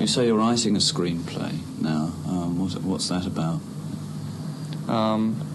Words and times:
You 0.00 0.06
say 0.06 0.28
you're 0.28 0.38
writing 0.38 0.76
a 0.76 0.78
screenplay 0.78 1.52
now. 1.78 2.14
Um, 2.26 2.58
what, 2.58 2.72
what's 2.82 3.10
that 3.10 3.26
about? 3.26 3.60
Um, 4.88 5.46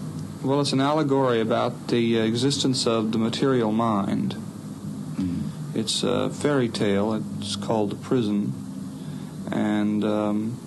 well, 0.44 0.60
it's 0.60 0.72
an 0.72 0.80
allegory 0.80 1.40
about 1.40 1.88
the 1.88 2.18
existence 2.18 2.86
of 2.86 3.10
the 3.10 3.18
material 3.18 3.72
mind. 3.72 4.36
Mm. 5.16 5.50
It's 5.74 6.04
a 6.04 6.30
fairy 6.30 6.68
tale. 6.68 7.20
It's 7.40 7.56
called 7.56 7.90
The 7.90 7.96
Prison. 7.96 8.54
And 9.50 10.04
um, 10.04 10.60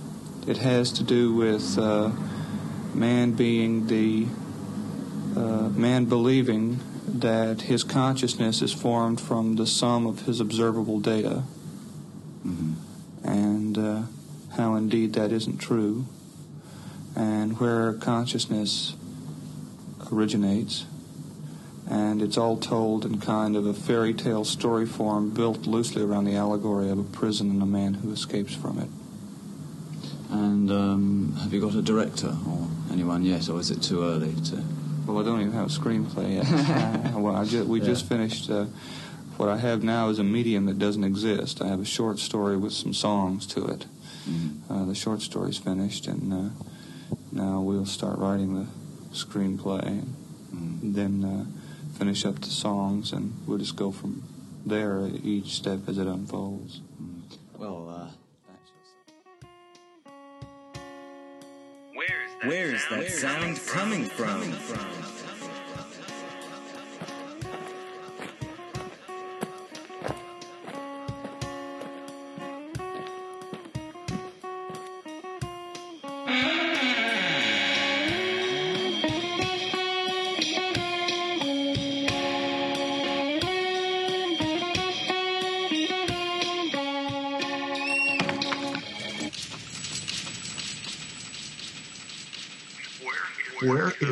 it 0.46 0.58
has 0.58 0.92
to 0.94 1.04
do 1.04 1.34
with 1.34 1.78
uh, 1.78 2.12
man 2.94 3.32
being 3.32 3.88
the 3.88 4.28
uh, 5.40 5.70
man 5.70 6.04
believing 6.04 6.82
that 7.08 7.62
his 7.62 7.86
consciousness 7.86 8.62
is 8.62 8.74
formed 8.74 9.22
from 9.22 9.56
the 9.56 9.66
sum 9.66 10.06
of 10.06 10.24
his 10.24 10.42
observable 10.42 11.00
data, 11.00 11.44
hmm 12.44 12.74
and 13.24 13.78
uh, 13.78 14.02
how 14.58 14.76
indeed 14.76 15.14
that 15.14 15.32
isn't 15.32 15.58
true, 15.58 16.06
and 17.16 17.60
where 17.60 17.94
consciousness 17.94 18.96
originates. 20.12 20.86
And 21.90 22.22
it's 22.22 22.38
all 22.38 22.58
told 22.58 23.04
in 23.04 23.20
kind 23.20 23.56
of 23.56 23.66
a 23.66 23.74
fairy 23.74 24.14
tale 24.14 24.46
story 24.46 24.86
form 24.86 25.32
built 25.32 25.66
loosely 25.66 26.04
around 26.04 26.26
the 26.26 26.36
allegory 26.36 26.90
of 26.92 27.00
a 27.00 27.04
prison 27.04 27.50
and 27.50 27.64
a 27.64 27.66
man 27.66 27.96
who 27.96 28.12
escapes 28.12 28.54
from 28.54 28.78
it. 28.78 28.90
And 30.30 30.70
um, 30.72 31.36
have 31.42 31.52
you 31.52 31.60
got 31.60 31.74
a 31.74 31.82
director 31.82 32.28
or 32.48 32.68
anyone 32.92 33.24
yet, 33.26 33.50
or 33.50 33.60
is 33.60 33.72
it 33.72 33.82
too 33.82 34.04
early 34.04 34.36
to? 34.36 34.64
Well, 35.08 35.18
I 35.20 35.24
don't 35.24 35.42
even 35.42 35.54
have 35.54 35.66
a 35.66 35.70
screenplay 35.70 36.36
yet. 36.36 36.46
Uh, 36.48 37.18
well, 37.20 37.36
I 37.36 37.46
ju- 37.46 37.64
we 37.66 37.80
Yeah. 37.80 37.86
just 37.88 38.08
finished. 38.08 38.52
Uh, 38.52 38.66
what 39.40 39.48
I 39.48 39.56
have 39.56 39.84
now 39.84 40.10
is 40.10 40.20
a 40.20 40.24
medium 40.24 40.66
that 40.66 40.78
doesn't 40.78 41.06
exist. 41.06 41.62
I 41.62 41.68
have 41.68 41.80
a 41.80 41.86
short 41.86 42.20
story 42.20 42.58
with 42.58 42.74
some 42.74 42.94
songs 42.94 43.48
to 43.48 43.66
it. 43.68 43.86
Mm. 44.30 44.60
Uh, 44.70 44.84
the 44.84 44.94
short 44.94 45.22
story's 45.22 45.58
finished, 45.58 46.08
and 46.08 46.34
uh, 46.34 46.50
now 47.32 47.62
we'll 47.62 47.86
start 47.86 48.20
writing 48.20 48.54
the 48.56 48.68
screenplay, 49.16 50.04
and 50.52 50.94
then 50.94 51.24
uh, 51.24 51.46
finish 51.98 52.26
up 52.26 52.42
the 52.42 52.50
songs, 52.50 53.14
and 53.14 53.34
we'll 53.48 53.58
just 53.58 53.78
go 53.78 53.94
from 53.94 54.24
there 54.66 55.10
each 55.24 55.54
step 55.56 55.88
as 55.88 55.98
it 55.98 56.08
unfolds. 56.08 56.82
Well, 57.58 57.90
uh, 57.90 58.08
Where 62.44 62.74
is 62.74 62.86
that 62.90 63.10
sound 63.10 63.60
coming 63.68 64.04
from? 64.06 64.42
Where 64.42 65.19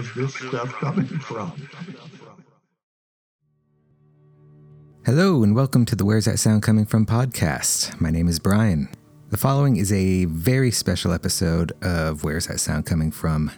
is 0.08 0.14
this 0.16 0.36
stuff 0.36 0.72
coming 0.74 1.06
from? 1.06 1.52
Hello, 5.06 5.44
and 5.44 5.56
welcome 5.56 5.86
to 5.86 5.96
the 5.96 6.06
Where's 6.06 6.26
That 6.26 6.40
Sound 6.40 6.64
Coming 6.64 6.86
From 6.86 7.06
podcast. 7.06 8.00
My 8.00 8.10
name 8.10 8.28
is 8.28 8.40
Brian. 8.40 8.90
The 9.30 9.38
following 9.38 9.78
is 9.78 9.92
a 9.92 10.26
very 10.26 10.72
special 10.72 11.12
episode 11.12 11.72
of 11.82 12.24
Where's 12.24 12.48
That 12.48 12.60
Sound 12.60 12.86
Coming 12.86 13.12
From? 13.12 13.52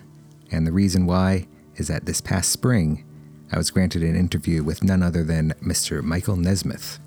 And 0.51 0.65
the 0.65 0.71
reason 0.71 1.05
why 1.05 1.47
is 1.75 1.87
that 1.87 2.05
this 2.05 2.21
past 2.21 2.51
spring, 2.51 3.05
I 3.51 3.57
was 3.57 3.69
granted 3.69 4.01
an 4.01 4.15
interview 4.15 4.63
with 4.63 4.83
none 4.83 5.03
other 5.03 5.23
than 5.23 5.53
Mr. 5.61 6.01
Michael 6.01 6.35
Nesmith. 6.35 6.99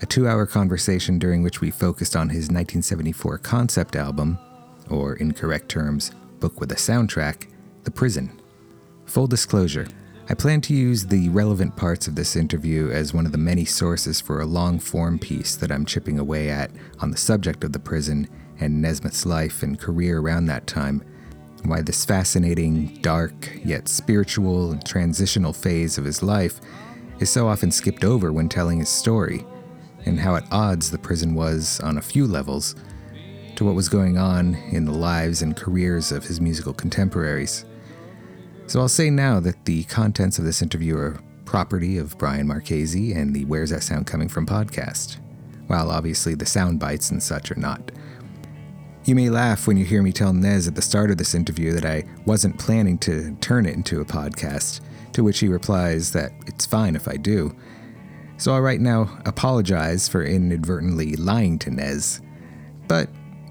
A 0.00 0.06
two 0.06 0.26
hour 0.26 0.46
conversation 0.46 1.18
during 1.18 1.42
which 1.42 1.60
we 1.60 1.70
focused 1.70 2.16
on 2.16 2.30
his 2.30 2.48
1974 2.48 3.38
concept 3.38 3.94
album, 3.94 4.38
or 4.90 5.14
in 5.14 5.32
correct 5.32 5.68
terms, 5.68 6.10
book 6.40 6.58
with 6.58 6.72
a 6.72 6.76
soundtrack, 6.76 7.51
The 7.84 7.90
Prison. 7.90 8.40
Full 9.06 9.26
disclosure, 9.26 9.88
I 10.28 10.34
plan 10.34 10.60
to 10.62 10.74
use 10.74 11.04
the 11.04 11.28
relevant 11.30 11.74
parts 11.74 12.06
of 12.06 12.14
this 12.14 12.36
interview 12.36 12.90
as 12.90 13.12
one 13.12 13.26
of 13.26 13.32
the 13.32 13.38
many 13.38 13.64
sources 13.64 14.20
for 14.20 14.40
a 14.40 14.46
long 14.46 14.78
form 14.78 15.18
piece 15.18 15.56
that 15.56 15.72
I'm 15.72 15.84
chipping 15.84 16.20
away 16.20 16.48
at 16.48 16.70
on 17.00 17.10
the 17.10 17.16
subject 17.16 17.64
of 17.64 17.72
the 17.72 17.80
prison 17.80 18.28
and 18.60 18.80
Nesmith's 18.80 19.26
life 19.26 19.64
and 19.64 19.80
career 19.80 20.20
around 20.20 20.46
that 20.46 20.68
time. 20.68 21.02
Why 21.64 21.82
this 21.82 22.04
fascinating, 22.04 22.98
dark, 23.02 23.50
yet 23.64 23.88
spiritual 23.88 24.70
and 24.70 24.86
transitional 24.86 25.52
phase 25.52 25.98
of 25.98 26.04
his 26.04 26.22
life 26.22 26.60
is 27.18 27.30
so 27.30 27.48
often 27.48 27.72
skipped 27.72 28.04
over 28.04 28.32
when 28.32 28.48
telling 28.48 28.78
his 28.78 28.90
story, 28.90 29.44
and 30.06 30.20
how 30.20 30.36
at 30.36 30.46
odds 30.52 30.92
the 30.92 30.98
prison 30.98 31.34
was 31.34 31.80
on 31.80 31.98
a 31.98 32.02
few 32.02 32.28
levels 32.28 32.76
to 33.56 33.64
what 33.64 33.74
was 33.74 33.88
going 33.88 34.18
on 34.18 34.54
in 34.70 34.84
the 34.84 34.92
lives 34.92 35.42
and 35.42 35.56
careers 35.56 36.12
of 36.12 36.24
his 36.24 36.40
musical 36.40 36.72
contemporaries. 36.72 37.64
So 38.66 38.80
I'll 38.80 38.88
say 38.88 39.10
now 39.10 39.38
that 39.40 39.64
the 39.64 39.84
contents 39.84 40.38
of 40.38 40.44
this 40.44 40.62
interview 40.62 40.96
are 40.96 41.20
property 41.44 41.98
of 41.98 42.16
Brian 42.16 42.46
Marchese 42.46 43.12
and 43.12 43.34
the 43.34 43.44
Where's 43.44 43.70
That 43.70 43.82
Sound 43.82 44.06
Coming 44.06 44.28
From 44.28 44.46
podcast, 44.46 45.18
while 45.66 45.90
obviously 45.90 46.34
the 46.34 46.46
sound 46.46 46.80
bites 46.80 47.10
and 47.10 47.22
such 47.22 47.50
are 47.50 47.56
not. 47.56 47.90
You 49.04 49.14
may 49.14 49.28
laugh 49.28 49.66
when 49.66 49.76
you 49.76 49.84
hear 49.84 50.02
me 50.02 50.12
tell 50.12 50.32
Nez 50.32 50.68
at 50.68 50.74
the 50.74 50.80
start 50.80 51.10
of 51.10 51.18
this 51.18 51.34
interview 51.34 51.72
that 51.72 51.84
I 51.84 52.04
wasn't 52.24 52.58
planning 52.58 52.98
to 52.98 53.34
turn 53.40 53.66
it 53.66 53.74
into 53.74 54.00
a 54.00 54.04
podcast, 54.04 54.80
to 55.12 55.24
which 55.24 55.40
he 55.40 55.48
replies 55.48 56.12
that 56.12 56.32
it's 56.46 56.64
fine 56.64 56.94
if 56.94 57.08
I 57.08 57.16
do. 57.16 57.54
So 58.38 58.54
I'll 58.54 58.60
right 58.60 58.80
now 58.80 59.18
apologize 59.26 60.08
for 60.08 60.22
inadvertently 60.22 61.16
lying 61.16 61.58
to 61.60 61.70
Nez. 61.70 62.22
But 62.88 63.10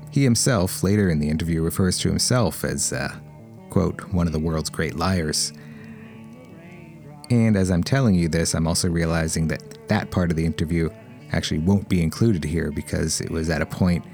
he 0.10 0.24
himself, 0.24 0.84
later 0.84 1.10
in 1.10 1.20
the 1.20 1.30
interview, 1.30 1.62
refers 1.62 1.98
to 2.00 2.10
himself 2.10 2.64
as, 2.64 2.92
uh, 2.92 3.14
quote, 3.72 4.02
one 4.14 4.28
of 4.28 4.34
the 4.34 4.40
world's 4.40 4.70
great 4.70 4.96
liars. 4.96 5.52
And 7.32 7.56
as 7.56 7.72
I'm 7.72 7.84
telling 7.84 8.14
you 8.14 8.28
this, 8.28 8.54
I'm 8.54 8.68
also 8.68 8.90
realizing 8.90 9.48
that 9.48 9.88
that 9.88 10.12
part 10.12 10.30
of 10.30 10.38
the 10.38 10.46
interview 10.46 10.90
actually 11.32 11.60
won't 11.60 11.90
be 11.90 12.04
included 12.04 12.44
here 12.44 12.72
because 12.72 13.22
it 13.22 13.32
was 13.32 13.50
at 13.50 13.62
a 13.62 13.66
point 13.66 14.06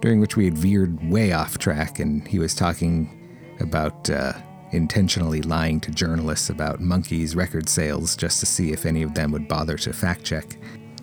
during 0.00 0.20
which 0.20 0.36
we 0.36 0.44
had 0.44 0.56
veered 0.56 1.10
way 1.10 1.32
off 1.32 1.58
track 1.58 1.98
and 1.98 2.26
he 2.28 2.38
was 2.38 2.54
talking 2.54 3.10
about 3.60 4.08
uh, 4.08 4.32
intentionally 4.70 5.42
lying 5.42 5.80
to 5.80 5.90
journalists 5.90 6.50
about 6.50 6.80
Monkees 6.80 7.34
record 7.34 7.68
sales 7.68 8.16
just 8.16 8.40
to 8.40 8.46
see 8.46 8.72
if 8.72 8.86
any 8.86 9.02
of 9.02 9.14
them 9.14 9.32
would 9.32 9.48
bother 9.48 9.76
to 9.78 9.92
fact 9.92 10.24
check. 10.24 10.56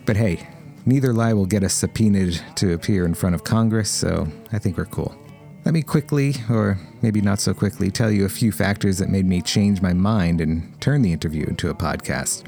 But 0.06 0.16
hey, 0.16 0.48
neither 0.86 1.14
lie 1.14 1.34
will 1.34 1.46
get 1.46 1.64
us 1.64 1.74
subpoenaed 1.74 2.42
to 2.56 2.74
appear 2.74 3.06
in 3.06 3.14
front 3.14 3.36
of 3.36 3.44
Congress, 3.44 3.90
so 3.90 4.28
I 4.52 4.60
think 4.60 4.78
we're 4.78 4.86
cool. 4.86 5.16
Let 5.64 5.76
me 5.76 5.84
quickly, 5.84 6.34
or 6.50 6.80
maybe 7.04 7.22
not 7.22 7.40
so 7.40 7.54
quickly, 7.54 7.92
tell 7.92 8.10
you 8.10 8.26
a 8.26 8.30
few 8.30 8.52
factors 8.52 8.98
that 8.98 9.10
made 9.10 9.28
me 9.28 9.44
change 9.44 9.80
my 9.80 9.94
mind 9.94 10.42
and 10.42 10.82
turn 10.82 11.04
the 11.04 11.14
interview 11.14 11.46
into 11.46 11.70
a 11.70 11.76
podcast. 11.76 12.48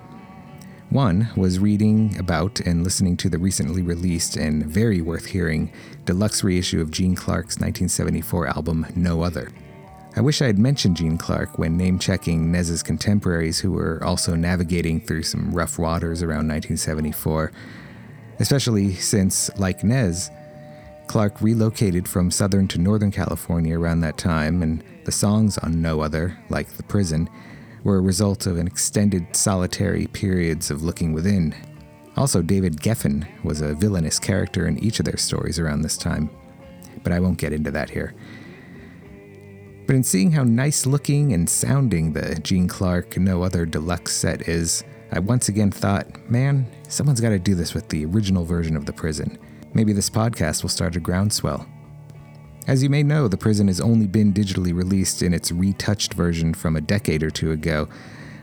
One 0.90 1.30
was 1.36 1.60
reading 1.60 2.18
about 2.18 2.60
and 2.62 2.84
listening 2.84 3.16
to 3.18 3.30
the 3.30 3.38
recently 3.38 3.84
released 3.84 4.36
and 4.36 4.66
very 4.66 5.00
worth 5.00 5.28
hearing 5.28 5.72
deluxe 6.06 6.44
reissue 6.44 6.82
of 6.82 6.90
Gene 6.90 7.14
Clark's 7.14 7.60
1974 7.60 8.48
album 8.48 8.88
No 8.96 9.22
Other. 9.22 9.52
I 10.16 10.22
wish 10.22 10.42
I 10.42 10.48
had 10.48 10.58
mentioned 10.58 10.98
Gene 10.98 11.20
Clark 11.20 11.60
when 11.60 11.78
name 11.78 12.00
checking 12.00 12.52
Nez's 12.52 12.82
contemporaries 12.82 13.60
who 13.60 13.74
were 13.74 14.04
also 14.04 14.36
navigating 14.36 15.00
through 15.00 15.24
some 15.24 15.52
rough 15.52 15.78
waters 15.78 16.24
around 16.24 16.48
1974, 16.48 17.52
especially 18.40 18.96
since, 18.96 19.56
like 19.60 19.84
Nez, 19.84 20.32
Clark 21.08 21.42
relocated 21.42 22.08
from 22.08 22.32
Southern 22.32 22.68
to 22.70 22.80
Northern 22.80 23.12
California 23.12 23.78
around 23.78 24.02
that 24.02 24.18
time, 24.18 24.64
and 24.64 24.84
the 25.06 25.12
songs 25.12 25.58
on 25.58 25.82
No 25.82 26.02
Other, 26.02 26.38
like 26.50 26.70
The 26.70 26.84
Prison, 26.84 27.30
were 27.84 27.98
a 27.98 28.02
result 28.02 28.48
of 28.48 28.58
an 28.58 28.68
extended 28.68 29.36
solitary 29.36 30.08
periods 30.08 30.72
of 30.72 30.84
looking 30.84 31.14
within. 31.14 31.54
Also, 32.16 32.42
David 32.42 32.78
Geffen 32.78 33.28
was 33.44 33.62
a 33.62 33.74
villainous 33.74 34.20
character 34.20 34.68
in 34.68 34.78
each 34.80 35.00
of 35.00 35.06
their 35.06 35.18
stories 35.18 35.60
around 35.60 35.82
this 35.82 35.98
time, 35.98 36.30
but 37.04 37.12
I 37.12 37.20
won't 37.20 37.40
get 37.40 37.54
into 37.54 37.72
that 37.72 37.90
here. 37.90 38.14
But 39.86 39.96
in 39.96 40.04
seeing 40.04 40.32
how 40.32 40.44
nice 40.44 40.86
looking 40.86 41.34
and 41.34 41.50
sounding 41.50 42.14
the 42.14 42.36
Gene 42.36 42.68
Clark 42.70 43.18
No 43.18 43.44
Other 43.44 43.66
deluxe 43.66 44.14
set 44.14 44.48
is, 44.48 44.84
I 45.12 45.20
once 45.20 45.50
again 45.50 45.72
thought, 45.72 46.30
man, 46.30 46.66
someone's 46.88 47.20
got 47.20 47.30
to 47.30 47.40
do 47.40 47.54
this 47.54 47.74
with 47.74 47.90
the 47.90 48.06
original 48.06 48.46
version 48.46 48.78
of 48.78 48.86
The 48.86 48.94
Prison. 48.94 49.38
Maybe 49.76 49.92
this 49.92 50.10
podcast 50.10 50.62
will 50.62 50.70
start 50.70 50.96
a 50.96 51.00
groundswell. 51.00 51.66
As 52.68 52.84
you 52.84 52.90
may 52.90 53.02
know, 53.02 53.28
The 53.28 53.38
Prison 53.38 53.68
has 53.68 53.82
only 53.82 54.06
been 54.08 54.32
digitally 54.32 54.74
released 54.74 55.24
in 55.24 55.34
its 55.34 55.52
retouched 55.52 56.14
version 56.14 56.54
from 56.54 56.76
a 56.76 56.82
decade 56.82 57.24
or 57.24 57.32
two 57.32 57.52
ago, 57.52 57.90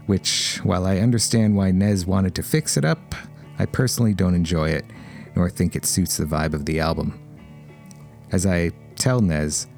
which, 0.06 0.59
while 0.65 0.87
I 0.87 0.99
understand 0.99 1.56
why 1.56 1.71
Nez 1.71 2.05
wanted 2.05 2.35
to 2.35 2.43
fix 2.43 2.77
it 2.77 2.85
up, 2.85 3.15
I 3.59 3.67
personally 3.67 4.12
don't 4.12 4.35
enjoy 4.35 4.71
it, 4.71 4.85
nor 5.37 5.49
think 5.49 5.77
it 5.77 5.87
suits 5.87 6.17
the 6.17 6.25
vibe 6.25 6.53
of 6.53 6.67
the 6.67 6.81
album. 6.81 7.19
As 8.32 8.44
I 8.44 8.73
tell 8.97 9.21
Nez, 9.21 9.69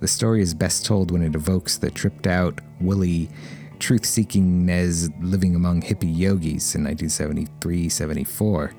the 0.00 0.08
story 0.08 0.42
is 0.42 0.52
best 0.52 0.84
told 0.84 1.10
when 1.10 1.22
it 1.22 1.34
evokes 1.34 1.78
the 1.78 1.90
tripped 1.90 2.26
out, 2.26 2.60
woolly, 2.80 3.30
truth 3.78 4.04
seeking 4.04 4.66
Nez 4.66 5.08
living 5.20 5.56
among 5.56 5.80
hippie 5.82 6.16
yogis 6.16 6.74
in 6.74 6.84
1973 6.84 7.88
74, 7.88 8.74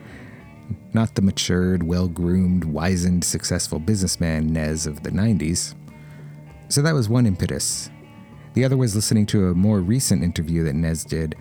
not 0.94 1.16
the 1.16 1.22
matured, 1.22 1.84
well 1.84 2.08
groomed, 2.08 2.64
wizened, 2.64 3.24
successful 3.24 3.80
businessman 3.80 4.48
Nez 4.48 4.86
of 4.86 5.04
the 5.04 5.12
90s. 5.12 5.76
So 6.70 6.82
that 6.82 6.94
was 6.94 7.10
one 7.10 7.26
impetus. 7.26 7.90
The 8.54 8.64
other 8.66 8.78
was 8.78 8.96
listening 8.96 9.26
to 9.28 9.48
a 9.48 9.56
more 9.56 9.80
recent 9.82 10.24
interview 10.24 10.64
that 10.64 10.74
Nez 10.76 11.04
did, 11.04 11.36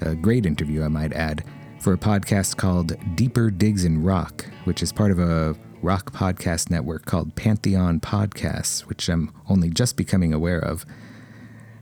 a 0.00 0.14
great 0.14 0.44
interview, 0.46 0.82
I 0.82 0.88
might 0.88 1.12
add, 1.12 1.44
for 1.80 1.94
a 1.94 1.98
podcast 1.98 2.56
called 2.56 2.94
Deeper 3.16 3.50
Digs 3.50 3.84
in 3.84 4.02
Rock, 4.02 4.44
which 4.64 4.82
is 4.82 4.92
part 4.92 5.10
of 5.10 5.18
a 5.18 5.56
rock 5.82 6.12
podcast 6.12 6.70
network 6.70 7.06
called 7.06 7.34
Pantheon 7.34 8.00
Podcasts, 8.00 8.80
which 8.82 9.08
I'm 9.08 9.32
only 9.48 9.68
just 9.70 9.96
becoming 9.96 10.32
aware 10.32 10.60
of, 10.60 10.86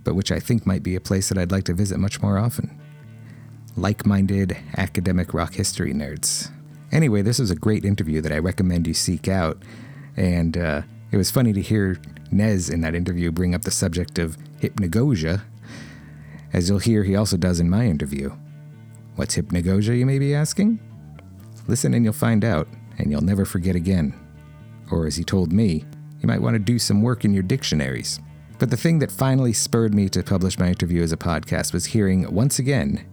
but 0.04 0.14
which 0.14 0.32
I 0.32 0.40
think 0.40 0.66
might 0.66 0.82
be 0.82 0.94
a 0.94 1.00
place 1.00 1.28
that 1.28 1.38
I'd 1.38 1.52
like 1.52 1.64
to 1.64 1.74
visit 1.74 1.98
much 1.98 2.22
more 2.22 2.38
often. 2.38 2.80
Like 3.76 4.06
minded 4.06 4.56
academic 4.76 5.34
rock 5.34 5.54
history 5.54 5.92
nerds. 5.92 6.50
Anyway, 6.92 7.22
this 7.22 7.38
was 7.38 7.50
a 7.50 7.56
great 7.56 7.84
interview 7.84 8.20
that 8.20 8.32
I 8.32 8.38
recommend 8.38 8.86
you 8.86 8.94
seek 8.94 9.28
out, 9.28 9.62
and 10.16 10.56
uh, 10.56 10.82
it 11.12 11.16
was 11.16 11.30
funny 11.30 11.52
to 11.52 11.62
hear 11.62 12.00
Nez 12.32 12.68
in 12.68 12.80
that 12.80 12.94
interview 12.94 13.30
bring 13.30 13.54
up 13.54 13.62
the 13.62 13.70
subject 13.70 14.18
of 14.18 14.36
hypnagogia, 14.60 15.42
as 16.52 16.68
you'll 16.68 16.78
hear 16.78 17.04
he 17.04 17.16
also 17.16 17.36
does 17.36 17.60
in 17.60 17.70
my 17.70 17.86
interview. 17.86 18.30
What's 19.16 19.36
hypnagogia, 19.36 19.98
you 19.98 20.06
may 20.06 20.18
be 20.18 20.34
asking? 20.34 20.80
Listen 21.68 21.94
and 21.94 22.04
you'll 22.04 22.12
find 22.12 22.44
out, 22.44 22.66
and 22.98 23.10
you'll 23.10 23.20
never 23.20 23.44
forget 23.44 23.76
again. 23.76 24.14
Or, 24.90 25.06
as 25.06 25.16
he 25.16 25.22
told 25.22 25.52
me, 25.52 25.84
you 26.20 26.26
might 26.26 26.42
want 26.42 26.54
to 26.54 26.58
do 26.58 26.78
some 26.78 27.02
work 27.02 27.24
in 27.24 27.32
your 27.32 27.44
dictionaries. 27.44 28.18
But 28.58 28.70
the 28.70 28.76
thing 28.76 28.98
that 28.98 29.12
finally 29.12 29.52
spurred 29.52 29.94
me 29.94 30.08
to 30.10 30.22
publish 30.22 30.58
my 30.58 30.68
interview 30.68 31.02
as 31.02 31.12
a 31.12 31.16
podcast 31.16 31.72
was 31.72 31.86
hearing, 31.86 32.32
once 32.34 32.58
again, 32.58 33.06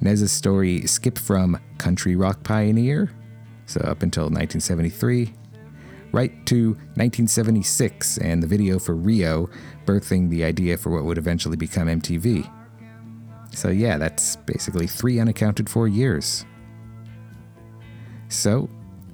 Nez's 0.00 0.32
story 0.32 0.86
skip 0.86 1.18
from 1.18 1.60
country 1.76 2.16
rock 2.16 2.42
pioneer, 2.42 3.10
so 3.68 3.80
uh, 3.84 3.90
up 3.90 4.02
until 4.02 4.24
1973, 4.24 5.32
right 6.12 6.46
to 6.46 6.70
1976 6.70 8.18
and 8.18 8.42
the 8.42 8.46
video 8.46 8.78
for 8.78 8.94
Rio 8.96 9.48
birthing 9.84 10.30
the 10.30 10.42
idea 10.42 10.76
for 10.76 10.90
what 10.90 11.04
would 11.04 11.18
eventually 11.18 11.56
become 11.56 11.86
MTV. 11.86 12.50
So, 13.52 13.68
yeah, 13.68 13.98
that's 13.98 14.36
basically 14.36 14.86
three 14.86 15.20
unaccounted 15.20 15.68
for 15.68 15.86
years. 15.86 16.44
So, 18.28 18.68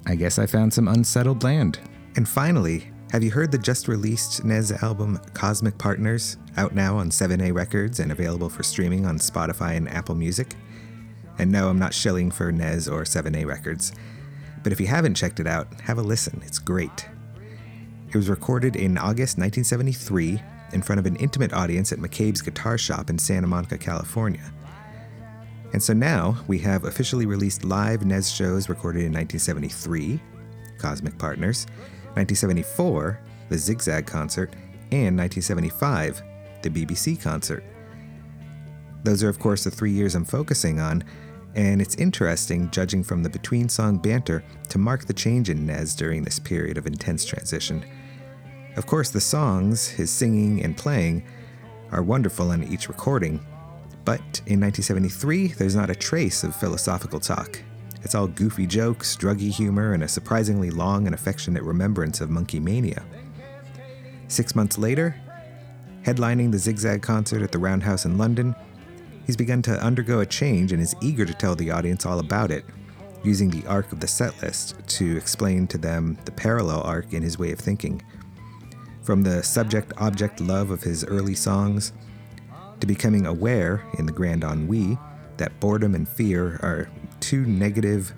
I 0.07 0.15
guess 0.15 0.39
I 0.39 0.47
found 0.47 0.73
some 0.73 0.89
unsettled 0.89 1.45
land. 1.45 1.79
And 2.17 2.29
finally, 2.29 2.91
have 3.11 3.23
you 3.23 3.31
heard 3.31 3.53
the 3.53 3.59
just 3.59 3.89
released 3.89 4.45
Nez 4.45 4.73
album 4.83 5.21
Cosmic 5.35 5.79
Partners, 5.79 6.37
out 6.57 6.75
now 6.75 6.97
on 6.97 7.11
7A 7.11 7.55
Records 7.55 8.01
and 8.01 8.13
available 8.13 8.49
for 8.49 8.63
streaming 8.63 9.07
on 9.07 9.19
Spotify 9.19 9.77
and 9.77 9.89
Apple 9.89 10.15
Music? 10.15 10.55
And 11.39 11.51
no, 11.51 11.69
I'm 11.69 11.79
not 11.79 11.95
shilling 11.95 12.31
for 12.31 12.53
Nez 12.53 12.89
or 12.89 13.03
7A 13.03 13.47
Records. 13.47 13.93
But 14.65 14.73
if 14.73 14.81
you 14.81 14.89
haven't 14.89 15.15
checked 15.15 15.39
it 15.39 15.47
out, 15.47 15.69
have 15.83 15.99
a 15.99 16.03
listen. 16.03 16.43
It's 16.45 16.59
great. 16.59 17.07
It 18.09 18.17
was 18.17 18.29
recorded 18.29 18.75
in 18.75 18.99
August 18.99 19.39
1973 19.39 20.43
in 20.73 20.83
front 20.83 20.99
of 20.99 21.07
an 21.07 21.17
intimate 21.17 21.53
audience 21.53 21.93
at 21.93 21.99
McCabe's 21.99 22.43
Guitar 22.43 22.79
Shop 22.79 23.11
in 23.11 23.19
Santa 23.19 23.47
Monica, 23.47 23.79
California. 23.79 24.53
And 25.73 25.83
so 25.83 25.93
now 25.93 26.37
we 26.47 26.59
have 26.61 26.85
officially 26.85 27.27
released 27.27 27.65
live 27.65 28.07
Nez 28.07 28.31
shows 28.31 28.69
recorded 28.69 29.01
in 29.01 29.13
1973, 29.13 30.21
Cosmic 30.79 31.19
Partners, 31.19 31.67
1974, 32.15 33.21
the 33.51 33.59
Zigzag 33.59 34.07
concert, 34.07 34.53
and 34.93 35.19
1975, 35.19 36.23
the 36.63 36.71
BBC 36.71 37.21
concert. 37.21 37.65
Those 39.03 39.23
are, 39.23 39.29
of 39.29 39.39
course, 39.39 39.65
the 39.65 39.71
three 39.71 39.91
years 39.91 40.15
I'm 40.15 40.25
focusing 40.25 40.81
on, 40.81 41.05
and 41.55 41.81
it's 41.81 41.95
interesting, 41.97 42.71
judging 42.71 43.05
from 43.05 43.23
the 43.23 43.31
between 43.31 43.69
song 43.69 43.99
banter, 43.99 44.45
to 44.69 44.79
mark 44.79 45.07
the 45.07 45.13
change 45.13 45.51
in 45.51 45.67
Nez 45.67 45.95
during 45.95 46.23
this 46.23 46.39
period 46.39 46.77
of 46.77 46.87
intense 46.87 47.25
transition. 47.25 47.85
Of 48.77 48.87
course, 48.87 49.11
the 49.11 49.21
songs, 49.21 49.89
his 49.89 50.11
singing 50.11 50.63
and 50.65 50.77
playing, 50.77 51.25
are 51.93 52.03
wonderful 52.03 52.51
on 52.51 52.65
each 52.65 52.89
recording, 52.89 53.39
but 54.05 54.21
in 54.47 54.61
1973, 54.61 55.49
there's 55.49 55.77
not 55.77 55.91
a 55.91 55.95
trace 55.95 56.43
of 56.43 56.57
philosophical 56.57 57.21
talk. 57.21 57.63
It's 58.03 58.15
all 58.15 58.27
goofy 58.27 58.67
jokes, 58.67 59.17
druggy 59.17 59.51
humor, 59.51 59.95
and 59.95 60.03
a 60.03 60.09
surprisingly 60.09 60.71
long 60.71 61.07
and 61.07 61.15
affectionate 61.15 61.63
remembrance 61.63 62.21
of 62.21 62.29
Monkeemania. 62.29 63.03
Six 64.29 64.55
months 64.55 64.77
later, 64.77 65.15
headlining 66.05 66.51
the 66.51 66.59
Zigzag 66.59 67.01
concert 67.01 67.43
at 67.43 67.53
the 67.53 67.59
Roundhouse 67.59 68.05
in 68.05 68.19
London, 68.19 68.55
he's 69.27 69.37
begun 69.37 69.63
to 69.63 69.83
undergo 69.85 70.21
a 70.21 70.27
change 70.27 70.73
and 70.73 70.81
is 70.81 70.97
eager 71.01 71.25
to 71.25 71.35
tell 71.35 71.55
the 71.55 71.71
audience 71.71 72.07
all 72.07 72.19
about 72.19 72.51
it, 72.51 72.65
using 73.23 73.51
the 73.51 73.67
arc 73.67 73.91
of 73.93 74.01
the 74.01 74.07
setlist 74.07 74.87
to 74.87 75.17
explain 75.17 75.67
to 75.67 75.79
them 75.79 76.19
the 76.25 76.33
parallel 76.33 76.83
arc 76.83 77.13
in 77.13 77.23
his 77.23 77.39
way 77.39 77.53
of 77.53 77.59
thinking. 77.59 78.03
From 79.03 79.23
the 79.23 79.43
subject 79.43 79.93
object 79.99 80.41
love 80.41 80.71
of 80.71 80.83
his 80.83 81.05
early 81.05 81.35
songs, 81.35 81.93
to 82.81 82.87
becoming 82.87 83.27
aware 83.27 83.83
in 83.99 84.07
the 84.07 84.13
Grand 84.13 84.45
Ennui 84.45 84.99
that 85.37 85.59
boredom 85.61 85.95
and 85.95 86.09
fear 86.09 86.61
are 86.63 86.91
two 87.21 87.45
negative, 87.47 88.13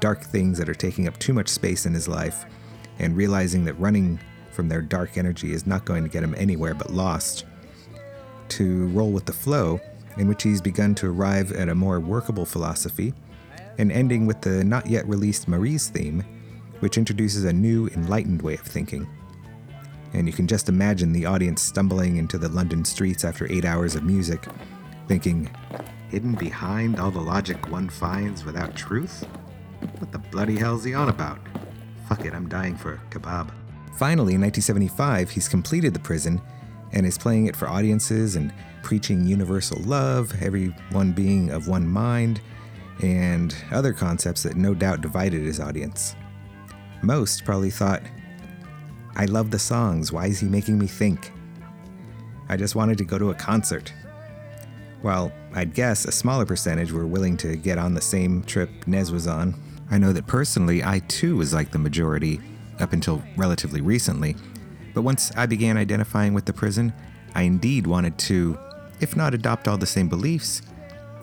dark 0.00 0.22
things 0.22 0.58
that 0.58 0.68
are 0.68 0.74
taking 0.74 1.08
up 1.08 1.18
too 1.18 1.32
much 1.32 1.48
space 1.48 1.86
in 1.86 1.94
his 1.94 2.08
life, 2.08 2.44
and 2.98 3.16
realizing 3.16 3.64
that 3.64 3.74
running 3.74 4.20
from 4.52 4.68
their 4.68 4.82
dark 4.82 5.16
energy 5.16 5.52
is 5.52 5.66
not 5.66 5.84
going 5.84 6.02
to 6.02 6.10
get 6.10 6.22
him 6.22 6.34
anywhere 6.36 6.74
but 6.74 6.90
lost. 6.90 7.44
To 8.50 8.88
roll 8.88 9.12
with 9.12 9.26
the 9.26 9.32
flow, 9.32 9.80
in 10.16 10.28
which 10.28 10.42
he's 10.42 10.60
begun 10.60 10.94
to 10.96 11.10
arrive 11.10 11.52
at 11.52 11.68
a 11.68 11.74
more 11.74 12.00
workable 12.00 12.44
philosophy, 12.44 13.14
and 13.78 13.90
ending 13.92 14.26
with 14.26 14.40
the 14.42 14.64
not 14.64 14.86
yet 14.86 15.06
released 15.06 15.48
Marie's 15.48 15.88
theme, 15.88 16.24
which 16.80 16.98
introduces 16.98 17.44
a 17.44 17.52
new, 17.52 17.88
enlightened 17.88 18.42
way 18.42 18.54
of 18.54 18.60
thinking 18.60 19.08
and 20.12 20.26
you 20.26 20.32
can 20.32 20.46
just 20.46 20.68
imagine 20.68 21.12
the 21.12 21.26
audience 21.26 21.62
stumbling 21.62 22.16
into 22.16 22.38
the 22.38 22.48
London 22.48 22.84
streets 22.84 23.24
after 23.24 23.50
eight 23.50 23.64
hours 23.64 23.94
of 23.94 24.02
music, 24.02 24.46
thinking, 25.06 25.50
Hidden 26.10 26.34
behind 26.34 26.98
all 26.98 27.12
the 27.12 27.20
logic 27.20 27.70
one 27.70 27.88
finds 27.88 28.44
without 28.44 28.74
truth? 28.74 29.24
What 29.98 30.10
the 30.10 30.18
bloody 30.18 30.56
hell's 30.56 30.82
he 30.82 30.92
on 30.92 31.08
about? 31.08 31.38
Fuck 32.08 32.24
it, 32.24 32.34
I'm 32.34 32.48
dying 32.48 32.76
for 32.76 32.94
a 32.94 33.14
kebab. 33.14 33.52
Finally, 33.96 34.34
in 34.34 34.40
1975, 34.40 35.30
he's 35.30 35.48
completed 35.48 35.94
the 35.94 36.00
prison 36.00 36.40
and 36.92 37.06
is 37.06 37.16
playing 37.16 37.46
it 37.46 37.54
for 37.54 37.68
audiences 37.68 38.34
and 38.34 38.52
preaching 38.82 39.26
universal 39.26 39.80
love, 39.82 40.34
everyone 40.42 41.12
being 41.12 41.50
of 41.50 41.68
one 41.68 41.86
mind, 41.86 42.40
and 43.02 43.54
other 43.70 43.92
concepts 43.92 44.42
that 44.42 44.56
no 44.56 44.74
doubt 44.74 45.00
divided 45.00 45.42
his 45.42 45.60
audience. 45.60 46.14
Most 47.02 47.44
probably 47.44 47.70
thought, 47.70 48.02
I 49.16 49.24
love 49.24 49.50
the 49.50 49.58
songs. 49.58 50.12
Why 50.12 50.26
is 50.26 50.40
he 50.40 50.48
making 50.48 50.78
me 50.78 50.86
think? 50.86 51.32
I 52.48 52.56
just 52.56 52.74
wanted 52.74 52.98
to 52.98 53.04
go 53.04 53.18
to 53.18 53.30
a 53.30 53.34
concert. 53.34 53.92
Well, 55.02 55.32
I'd 55.54 55.74
guess 55.74 56.04
a 56.04 56.12
smaller 56.12 56.44
percentage 56.44 56.92
were 56.92 57.06
willing 57.06 57.36
to 57.38 57.56
get 57.56 57.78
on 57.78 57.94
the 57.94 58.00
same 58.00 58.42
trip 58.42 58.70
Nez 58.86 59.10
was 59.10 59.26
on. 59.26 59.54
I 59.90 59.98
know 59.98 60.12
that 60.12 60.26
personally, 60.26 60.84
I 60.84 61.00
too 61.00 61.36
was 61.36 61.54
like 61.54 61.70
the 61.70 61.78
majority 61.78 62.40
up 62.80 62.92
until 62.92 63.22
relatively 63.36 63.80
recently. 63.80 64.36
But 64.94 65.02
once 65.02 65.32
I 65.36 65.46
began 65.46 65.76
identifying 65.76 66.34
with 66.34 66.44
the 66.44 66.52
prison, 66.52 66.92
I 67.34 67.42
indeed 67.42 67.86
wanted 67.86 68.18
to, 68.18 68.58
if 69.00 69.16
not 69.16 69.34
adopt 69.34 69.68
all 69.68 69.76
the 69.76 69.86
same 69.86 70.08
beliefs, 70.08 70.62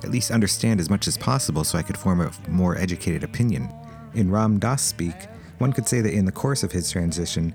at 0.04 0.12
least 0.12 0.32
understand 0.32 0.80
as 0.80 0.90
much 0.90 1.08
as 1.08 1.18
possible 1.18 1.64
so 1.64 1.78
I 1.78 1.84
could 1.84 1.98
form 1.98 2.22
a 2.22 2.32
more 2.50 2.78
educated 2.78 3.24
opinion. 3.24 3.70
In 4.14 4.32
Ram 4.32 4.60
Dass 4.60 4.82
speak, 4.82 5.16
one 5.58 5.74
could 5.74 5.88
say 5.88 6.02
that 6.02 6.14
in 6.14 6.26
the 6.26 6.32
course 6.32 6.64
of 6.64 6.72
his 6.72 6.92
transition, 6.92 7.54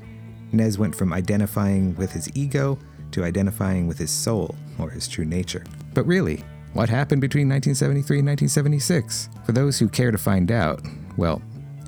Nez 0.52 0.78
went 0.78 0.94
from 0.94 1.12
identifying 1.12 1.94
with 1.96 2.12
his 2.12 2.28
ego 2.34 2.78
to 3.12 3.24
identifying 3.24 3.86
with 3.86 3.98
his 3.98 4.10
soul, 4.10 4.54
or 4.78 4.90
his 4.90 5.06
true 5.06 5.24
nature. 5.24 5.64
But 5.94 6.06
really, 6.06 6.42
what 6.72 6.88
happened 6.88 7.20
between 7.20 7.48
1973 7.48 8.18
and 8.20 8.28
1976? 8.28 9.28
For 9.44 9.52
those 9.52 9.78
who 9.78 9.88
care 9.88 10.10
to 10.10 10.18
find 10.18 10.50
out, 10.50 10.80
well, 11.16 11.42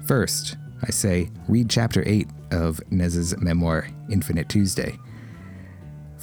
first, 0.07 0.57
I 0.83 0.91
say 0.91 1.31
read 1.49 1.71
chapter 1.71 2.03
8 2.07 2.29
of 2.53 2.81
Nez's 2.93 3.37
memoir, 3.41 3.89
Infinite 4.11 4.49
Tuesday. 4.49 4.99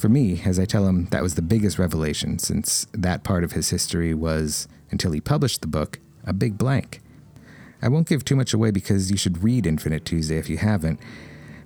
For 0.02 0.08
me, 0.08 0.42
as 0.44 0.58
I 0.58 0.64
tell 0.64 0.88
him, 0.88 1.06
that 1.12 1.22
was 1.22 1.36
the 1.36 1.42
biggest 1.42 1.78
revelation, 1.78 2.40
since 2.40 2.88
that 2.90 3.22
part 3.22 3.44
of 3.44 3.52
his 3.52 3.70
history 3.70 4.12
was, 4.14 4.66
until 4.90 5.12
he 5.12 5.20
published 5.20 5.60
the 5.60 5.68
book, 5.68 6.00
a 6.26 6.32
big 6.32 6.58
blank. 6.58 7.00
I 7.80 7.86
won't 7.86 8.08
give 8.08 8.24
too 8.24 8.34
much 8.34 8.52
away 8.52 8.72
because 8.72 9.12
you 9.12 9.16
should 9.16 9.44
read 9.44 9.64
Infinite 9.64 10.04
Tuesday 10.04 10.38
if 10.38 10.50
you 10.50 10.56
haven't, 10.56 10.98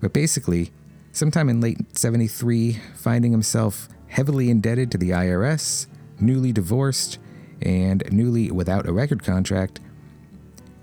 but 0.02 0.12
basically, 0.12 0.70
sometime 1.12 1.48
in 1.48 1.62
late 1.62 1.96
73, 1.96 2.78
finding 2.94 3.32
himself 3.32 3.88
heavily 4.08 4.50
indebted 4.50 4.90
to 4.90 4.98
the 4.98 5.12
IRS, 5.12 5.86
newly 6.20 6.52
divorced, 6.52 7.18
and 7.62 8.02
newly 8.12 8.50
without 8.50 8.86
a 8.86 8.92
record 8.92 9.24
contract, 9.24 9.80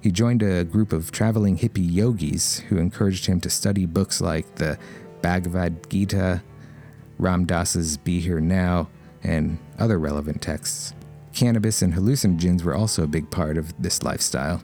He 0.01 0.09
joined 0.09 0.41
a 0.41 0.63
group 0.63 0.91
of 0.91 1.11
traveling 1.11 1.59
hippie 1.59 1.87
yogis 1.87 2.61
who 2.69 2.77
encouraged 2.77 3.27
him 3.27 3.39
to 3.41 3.49
study 3.51 3.85
books 3.85 4.19
like 4.19 4.55
the 4.55 4.79
Bhagavad 5.21 5.87
Gita, 5.91 6.41
Ram 7.17 7.45
Dass's 7.45 7.97
Be 7.97 8.19
Here 8.19 8.39
Now, 8.39 8.89
and 9.23 9.57
other 9.79 9.97
relevant 9.99 10.41
texts. 10.41 10.93
Cannabis 11.33 11.81
and 11.81 11.93
hallucinogens 11.93 12.63
were 12.63 12.75
also 12.75 13.03
a 13.03 13.07
big 13.07 13.31
part 13.31 13.57
of 13.57 13.73
this 13.81 14.03
lifestyle. 14.03 14.61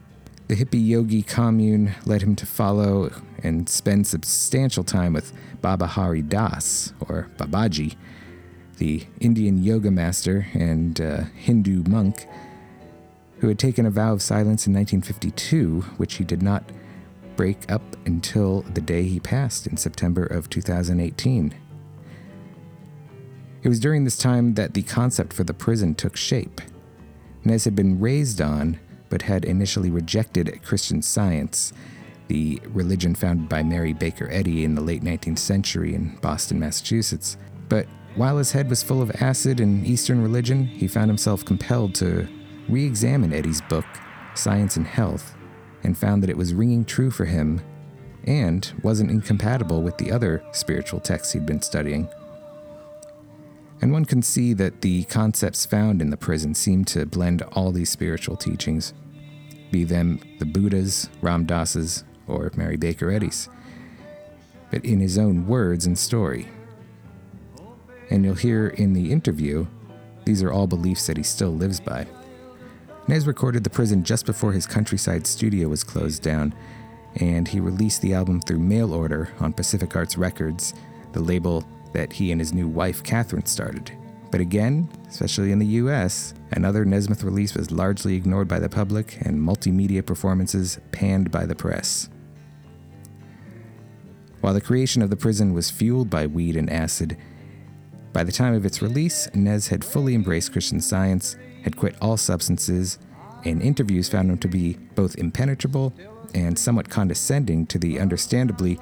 The 0.47 0.55
hippie 0.55 0.85
yogi 0.85 1.21
commune 1.21 1.93
led 2.05 2.21
him 2.21 2.35
to 2.35 2.45
follow 2.45 3.11
and 3.43 3.69
spend 3.69 4.07
substantial 4.07 4.83
time 4.83 5.13
with 5.13 5.31
Baba 5.61 5.87
Hari 5.87 6.21
Das, 6.21 6.93
or 6.99 7.29
Babaji, 7.37 7.95
the 8.77 9.05
Indian 9.19 9.63
yoga 9.63 9.91
master 9.91 10.47
and 10.53 10.99
uh, 10.99 11.23
Hindu 11.35 11.83
monk 11.87 12.25
who 13.39 13.47
had 13.47 13.59
taken 13.59 13.85
a 13.85 13.91
vow 13.91 14.13
of 14.13 14.21
silence 14.21 14.67
in 14.67 14.73
1952, 14.73 15.81
which 15.97 16.15
he 16.15 16.23
did 16.23 16.41
not 16.41 16.63
break 17.35 17.71
up 17.71 17.81
until 18.05 18.61
the 18.61 18.81
day 18.81 19.03
he 19.03 19.19
passed 19.19 19.65
in 19.65 19.77
September 19.77 20.25
of 20.25 20.49
2018. 20.49 21.53
It 23.61 23.69
was 23.69 23.79
during 23.79 24.05
this 24.05 24.17
time 24.17 24.53
that 24.53 24.73
the 24.73 24.83
concept 24.83 25.33
for 25.33 25.43
the 25.43 25.53
prison 25.53 25.95
took 25.95 26.15
shape. 26.15 26.61
Nez 27.43 27.65
had 27.65 27.75
been 27.75 27.99
raised 27.99 28.41
on, 28.41 28.79
but 29.09 29.23
had 29.23 29.43
initially 29.43 29.89
rejected 29.89 30.61
Christian 30.63 31.01
science, 31.01 31.73
the 32.29 32.61
religion 32.67 33.15
founded 33.15 33.49
by 33.49 33.63
Mary 33.63 33.91
Baker 33.91 34.29
Eddy 34.31 34.63
in 34.63 34.75
the 34.75 34.81
late 34.81 35.03
19th 35.03 35.39
century 35.39 35.95
in 35.95 36.15
Boston, 36.21 36.59
Massachusetts. 36.59 37.37
But 37.67 37.87
while 38.15 38.37
his 38.37 38.51
head 38.51 38.69
was 38.69 38.83
full 38.83 39.01
of 39.01 39.11
acid 39.21 39.59
and 39.59 39.85
Eastern 39.85 40.21
religion, 40.21 40.65
he 40.65 40.87
found 40.87 41.09
himself 41.09 41.43
compelled 41.43 41.95
to 41.95 42.27
re 42.69 42.85
examine 42.85 43.33
Eddy's 43.33 43.61
book, 43.61 43.85
Science 44.35 44.77
and 44.77 44.87
Health, 44.87 45.35
and 45.83 45.97
found 45.97 46.21
that 46.23 46.29
it 46.29 46.37
was 46.37 46.53
ringing 46.53 46.85
true 46.85 47.11
for 47.11 47.25
him 47.25 47.61
and 48.25 48.71
wasn't 48.83 49.09
incompatible 49.09 49.81
with 49.81 49.97
the 49.97 50.11
other 50.11 50.43
spiritual 50.51 50.99
texts 50.99 51.33
he'd 51.33 51.45
been 51.45 51.61
studying. 51.61 52.07
And 53.81 53.93
one 53.93 54.05
can 54.05 54.21
see 54.21 54.53
that 54.53 54.81
the 54.81 55.05
concepts 55.05 55.65
found 55.65 56.01
in 56.01 56.09
the 56.09 56.17
prison 56.17 56.53
seem 56.53 56.83
to 56.85 57.05
blend 57.05 57.41
all 57.53 57.71
these 57.71 57.89
spiritual 57.89 58.35
teachings, 58.35 58.93
be 59.71 59.85
them 59.85 60.19
the 60.39 60.45
Buddhas, 60.45 61.09
Ram 61.21 61.45
Dass's, 61.45 62.03
or 62.27 62.51
Mary 62.55 62.77
Baker 62.77 63.09
Eddy's, 63.09 63.49
but 64.69 64.83
in 64.83 64.99
his 64.99 65.17
own 65.17 65.47
words 65.47 65.85
and 65.85 65.97
story. 65.97 66.47
And 68.09 68.25
you'll 68.25 68.35
hear 68.35 68.67
in 68.67 68.93
the 68.93 69.11
interview, 69.11 69.65
these 70.25 70.43
are 70.43 70.51
all 70.51 70.67
beliefs 70.67 71.07
that 71.07 71.17
he 71.17 71.23
still 71.23 71.51
lives 71.51 71.79
by. 71.79 72.05
Nez 73.07 73.25
recorded 73.25 73.63
The 73.63 73.69
Prison 73.69 74.03
just 74.03 74.25
before 74.25 74.51
his 74.51 74.67
countryside 74.67 75.25
studio 75.25 75.67
was 75.67 75.83
closed 75.83 76.21
down, 76.21 76.53
and 77.15 77.47
he 77.47 77.59
released 77.59 78.01
the 78.01 78.13
album 78.13 78.41
through 78.41 78.59
mail 78.59 78.93
order 78.93 79.31
on 79.39 79.53
Pacific 79.53 79.95
Arts 79.95 80.17
Records, 80.17 80.73
the 81.13 81.19
label 81.19 81.63
that 81.93 82.13
he 82.13 82.31
and 82.31 82.39
his 82.39 82.53
new 82.53 82.67
wife, 82.67 83.03
Catherine, 83.03 83.45
started. 83.45 83.91
But 84.31 84.41
again, 84.41 84.89
especially 85.07 85.51
in 85.51 85.59
the 85.59 85.65
US, 85.65 86.33
another 86.51 86.85
Nesmith 86.85 87.23
release 87.23 87.55
was 87.55 87.71
largely 87.71 88.15
ignored 88.15 88.47
by 88.47 88.59
the 88.59 88.69
public 88.69 89.17
and 89.21 89.39
multimedia 89.39 90.05
performances 90.05 90.79
panned 90.91 91.31
by 91.31 91.45
the 91.45 91.55
press. 91.55 92.09
While 94.41 94.53
the 94.53 94.61
creation 94.61 95.01
of 95.01 95.09
the 95.09 95.17
prison 95.17 95.53
was 95.53 95.71
fueled 95.71 96.09
by 96.09 96.27
weed 96.27 96.55
and 96.55 96.69
acid, 96.69 97.17
by 98.13 98.23
the 98.23 98.31
time 98.31 98.53
of 98.53 98.65
its 98.65 98.81
release, 98.81 99.27
Nez 99.33 99.67
had 99.67 99.83
fully 99.83 100.15
embraced 100.15 100.51
Christian 100.51 100.81
science 100.81 101.35
had 101.63 101.77
quit 101.77 101.95
all 102.01 102.17
substances, 102.17 102.99
and 103.45 103.61
interviews 103.61 104.09
found 104.09 104.29
him 104.29 104.37
to 104.37 104.47
be 104.47 104.73
both 104.95 105.17
impenetrable 105.17 105.93
and 106.33 106.57
somewhat 106.57 106.89
condescending 106.89 107.65
to 107.67 107.79
the 107.79 107.99
understandably 107.99 108.79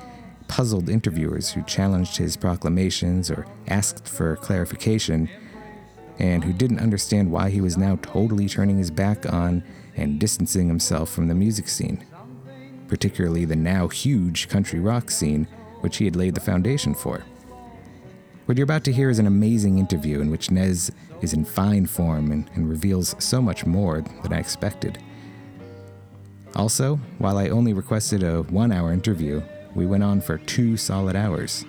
puzzled 0.47 0.89
interviewers 0.89 1.51
who 1.51 1.61
challenged 1.63 2.17
his 2.17 2.37
proclamations 2.37 3.29
or 3.29 3.45
asked 3.67 4.07
for 4.07 4.35
clarification, 4.37 5.29
and 6.19 6.43
who 6.43 6.53
didn't 6.53 6.79
understand 6.79 7.31
why 7.31 7.49
he 7.49 7.61
was 7.61 7.77
now 7.77 7.97
totally 8.01 8.47
turning 8.47 8.77
his 8.77 8.89
back 8.91 9.31
on 9.31 9.63
and 9.95 10.19
distancing 10.19 10.67
himself 10.67 11.09
from 11.09 11.27
the 11.27 11.35
music 11.35 11.67
scene, 11.67 12.05
particularly 12.87 13.45
the 13.45 13.55
now 13.55 13.87
huge 13.87 14.47
country 14.47 14.79
rock 14.79 15.11
scene, 15.11 15.47
which 15.81 15.97
he 15.97 16.05
had 16.05 16.15
laid 16.15 16.33
the 16.33 16.41
foundation 16.41 16.93
for. 16.93 17.23
What 18.45 18.57
you're 18.57 18.63
about 18.63 18.85
to 18.85 18.93
hear 18.93 19.09
is 19.09 19.19
an 19.19 19.27
amazing 19.27 19.77
interview 19.77 20.21
in 20.21 20.31
which 20.31 20.51
Nez 20.51 20.91
is 21.21 21.33
in 21.33 21.43
fine 21.43 21.85
form 21.85 22.31
and, 22.31 22.49
and 22.55 22.69
reveals 22.69 23.15
so 23.19 23.41
much 23.41 23.65
more 23.65 24.01
than 24.23 24.33
I 24.33 24.39
expected. 24.39 24.99
Also, 26.55 26.95
while 27.17 27.37
I 27.37 27.49
only 27.49 27.73
requested 27.73 28.23
a 28.23 28.43
one 28.43 28.71
hour 28.71 28.93
interview, 28.93 29.41
we 29.77 29.85
went 29.85 30.03
on 30.03 30.19
for 30.19 30.39
two 30.39 30.75
solid 30.75 31.15
hours. 31.15 31.63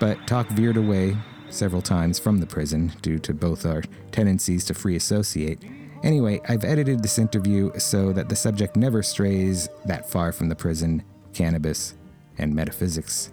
But 0.00 0.26
talk 0.26 0.48
veered 0.48 0.76
away 0.76 1.16
several 1.48 1.80
times 1.80 2.18
from 2.18 2.38
the 2.40 2.46
prison 2.46 2.92
due 3.00 3.18
to 3.20 3.32
both 3.32 3.64
our 3.64 3.82
tendencies 4.10 4.64
to 4.66 4.74
free 4.74 4.96
associate. 4.96 5.62
Anyway, 6.02 6.40
I've 6.48 6.64
edited 6.64 7.02
this 7.02 7.18
interview 7.18 7.70
so 7.78 8.12
that 8.12 8.28
the 8.28 8.36
subject 8.36 8.76
never 8.76 9.02
strays 9.04 9.68
that 9.86 10.10
far 10.10 10.32
from 10.32 10.48
the 10.48 10.56
prison, 10.56 11.04
cannabis, 11.32 11.94
and 12.38 12.54
metaphysics. 12.54 13.32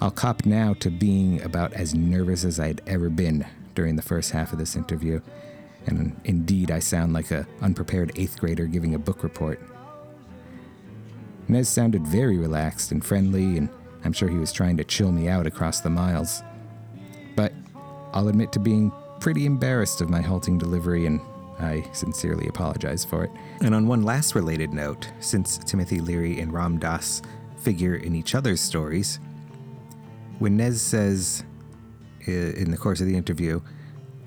I'll 0.00 0.12
cop 0.12 0.46
now 0.46 0.74
to 0.74 0.90
being 0.90 1.42
about 1.42 1.72
as 1.74 1.92
nervous 1.92 2.44
as 2.44 2.58
I'd 2.58 2.80
ever 2.86 3.10
been 3.10 3.44
during 3.74 3.96
the 3.96 4.02
first 4.02 4.30
half 4.30 4.52
of 4.52 4.58
this 4.58 4.76
interview, 4.76 5.20
and 5.86 6.18
indeed 6.24 6.70
I 6.70 6.78
sound 6.78 7.12
like 7.12 7.32
a 7.32 7.46
unprepared 7.60 8.12
eighth 8.14 8.38
grader 8.38 8.66
giving 8.66 8.94
a 8.94 8.98
book 8.98 9.22
report. 9.24 9.60
Nez 11.50 11.68
sounded 11.68 12.06
very 12.06 12.38
relaxed 12.38 12.92
and 12.92 13.04
friendly, 13.04 13.56
and 13.56 13.68
I'm 14.04 14.12
sure 14.12 14.28
he 14.28 14.38
was 14.38 14.52
trying 14.52 14.76
to 14.76 14.84
chill 14.84 15.12
me 15.12 15.28
out 15.28 15.46
across 15.46 15.80
the 15.80 15.90
miles. 15.90 16.42
But 17.36 17.52
I'll 18.12 18.28
admit 18.28 18.52
to 18.52 18.58
being 18.58 18.92
pretty 19.20 19.46
embarrassed 19.46 20.00
of 20.00 20.08
my 20.08 20.20
halting 20.20 20.58
delivery, 20.58 21.06
and 21.06 21.20
I 21.58 21.84
sincerely 21.92 22.48
apologize 22.48 23.04
for 23.04 23.24
it. 23.24 23.30
And 23.62 23.74
on 23.74 23.86
one 23.86 24.02
last 24.02 24.34
related 24.34 24.72
note, 24.72 25.10
since 25.20 25.58
Timothy 25.58 26.00
Leary 26.00 26.40
and 26.40 26.52
Ram 26.52 26.78
Dass 26.78 27.20
figure 27.58 27.96
in 27.96 28.14
each 28.14 28.34
other's 28.34 28.60
stories, 28.60 29.20
when 30.38 30.56
Nez 30.56 30.80
says 30.80 31.44
in 32.26 32.70
the 32.70 32.76
course 32.76 33.00
of 33.00 33.06
the 33.06 33.16
interview, 33.16 33.60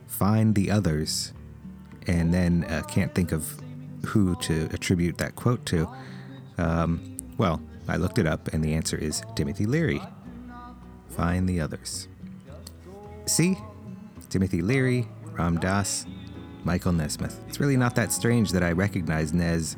find 0.07 0.53
the 0.53 0.69
others, 0.69 1.33
and 2.07 2.33
then 2.33 2.65
uh, 2.65 2.83
can't 2.83 3.13
think 3.15 3.31
of 3.31 3.59
who 4.05 4.35
to 4.35 4.69
attribute 4.71 5.17
that 5.17 5.35
quote 5.35 5.65
to, 5.65 5.89
um, 6.57 7.12
well, 7.37 7.61
I 7.87 7.97
looked 7.97 8.17
it 8.17 8.27
up, 8.27 8.47
and 8.53 8.63
the 8.63 8.73
answer 8.73 8.97
is 8.97 9.21
Timothy 9.35 9.65
Leary. 9.65 10.01
Find 11.09 11.47
the 11.47 11.59
others. 11.59 12.07
See? 13.25 13.57
Timothy 14.29 14.61
Leary, 14.61 15.07
Ram 15.33 15.59
Dass, 15.59 16.05
Michael 16.63 16.93
Nesmith. 16.93 17.39
It's 17.47 17.59
really 17.59 17.77
not 17.77 17.95
that 17.95 18.11
strange 18.11 18.51
that 18.51 18.63
I 18.63 18.71
recognized 18.71 19.33
Nez 19.33 19.77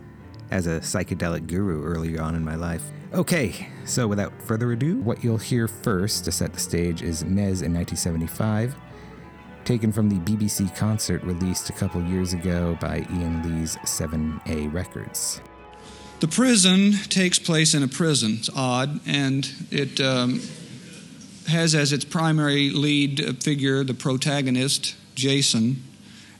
as 0.51 0.67
a 0.67 0.79
psychedelic 0.79 1.47
guru 1.47 1.83
earlier 1.83 2.21
on 2.21 2.35
in 2.35 2.45
my 2.45 2.55
life. 2.55 2.83
Okay, 3.13 3.67
so 3.85 4.07
without 4.07 4.31
further 4.43 4.71
ado, 4.71 4.99
what 4.99 5.23
you'll 5.23 5.37
hear 5.37 5.67
first 5.67 6.25
to 6.25 6.31
set 6.31 6.53
the 6.53 6.59
stage 6.59 7.01
is 7.01 7.23
Nez 7.23 7.61
in 7.61 7.73
1975, 7.73 8.75
taken 9.63 9.91
from 9.91 10.09
the 10.09 10.19
BBC 10.19 10.75
concert 10.75 11.23
released 11.23 11.69
a 11.69 11.73
couple 11.73 12.01
years 12.03 12.33
ago 12.33 12.77
by 12.79 13.05
Iain 13.09 13.41
Lee's 13.43 13.77
7A 13.77 14.71
Records. 14.73 15.41
The 16.19 16.27
prison 16.27 16.93
takes 17.09 17.39
place 17.39 17.73
in 17.73 17.83
a 17.83 17.87
prison. 17.87 18.37
It's 18.39 18.49
odd, 18.55 18.99
and 19.05 19.49
it 19.69 19.99
um, 19.99 20.41
has 21.47 21.75
as 21.75 21.91
its 21.91 22.05
primary 22.05 22.69
lead 22.69 23.43
figure 23.43 23.83
the 23.83 23.93
protagonist, 23.93 24.95
Jason, 25.13 25.83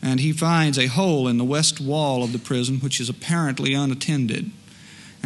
and 0.02 0.20
he 0.20 0.32
finds 0.32 0.78
a 0.78 0.88
hole 0.88 1.28
in 1.28 1.38
the 1.38 1.44
west 1.44 1.80
wall 1.82 2.24
of 2.24 2.32
the 2.32 2.40
prison 2.40 2.80
which 2.80 3.00
is 3.00 3.10
apparently 3.10 3.74
unattended 3.74 4.52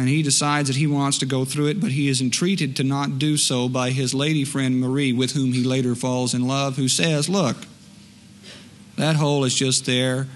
and 0.00 0.08
he 0.08 0.22
decides 0.22 0.68
that 0.68 0.78
he 0.78 0.86
wants 0.86 1.18
to 1.18 1.26
go 1.26 1.44
through 1.44 1.66
it, 1.66 1.78
but 1.78 1.90
he 1.90 2.08
is 2.08 2.22
entreated 2.22 2.74
to 2.76 2.82
not 2.82 3.18
do 3.18 3.36
so 3.36 3.68
by 3.68 3.90
his 3.90 4.14
lady 4.14 4.46
friend 4.46 4.80
Marie, 4.80 5.12
with 5.12 5.32
whom 5.32 5.52
he 5.52 5.62
later 5.62 5.94
falls 5.94 6.32
in 6.32 6.46
love, 6.46 6.76
who 6.76 6.88
says, 6.88 7.28
Look, 7.28 7.58
that 8.96 9.16
hole 9.16 9.44
is 9.44 9.54
just 9.54 9.84
there 9.84 10.26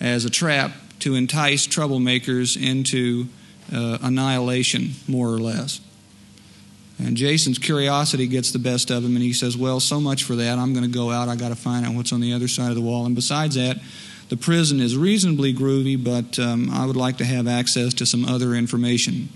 as 0.00 0.24
a 0.24 0.30
trap 0.30 0.72
to 1.00 1.14
entice 1.14 1.66
troublemakers 1.66 2.56
into 2.56 3.28
uh, 3.72 3.98
annihilation, 4.02 4.90
more 5.06 5.28
or 5.28 5.38
less. 5.38 5.80
And 6.98 7.16
Jason's 7.16 7.58
curiosity 7.58 8.26
gets 8.26 8.52
the 8.52 8.58
best 8.58 8.90
of 8.90 9.04
him, 9.04 9.14
and 9.14 9.22
he 9.22 9.32
says, 9.32 9.56
Well, 9.56 9.80
so 9.80 10.00
much 10.00 10.24
for 10.24 10.36
that. 10.36 10.58
I'm 10.58 10.72
going 10.74 10.84
to 10.84 10.90
go 10.90 11.10
out. 11.10 11.28
I 11.28 11.36
got 11.36 11.48
to 11.48 11.56
find 11.56 11.86
out 11.86 11.94
what's 11.94 12.12
on 12.12 12.20
the 12.20 12.32
other 12.32 12.48
side 12.48 12.68
of 12.68 12.74
the 12.74 12.82
wall. 12.82 13.06
And 13.06 13.14
besides 13.14 13.54
that, 13.54 13.78
the 14.28 14.36
prison 14.36 14.80
is 14.80 14.96
reasonably 14.96 15.52
groovy, 15.54 16.02
but 16.02 16.38
um, 16.38 16.70
I 16.70 16.86
would 16.86 16.96
like 16.96 17.16
to 17.18 17.24
have 17.24 17.48
access 17.48 17.94
to 17.94 18.06
some 18.06 18.24
other 18.24 18.54
information. 18.54 19.28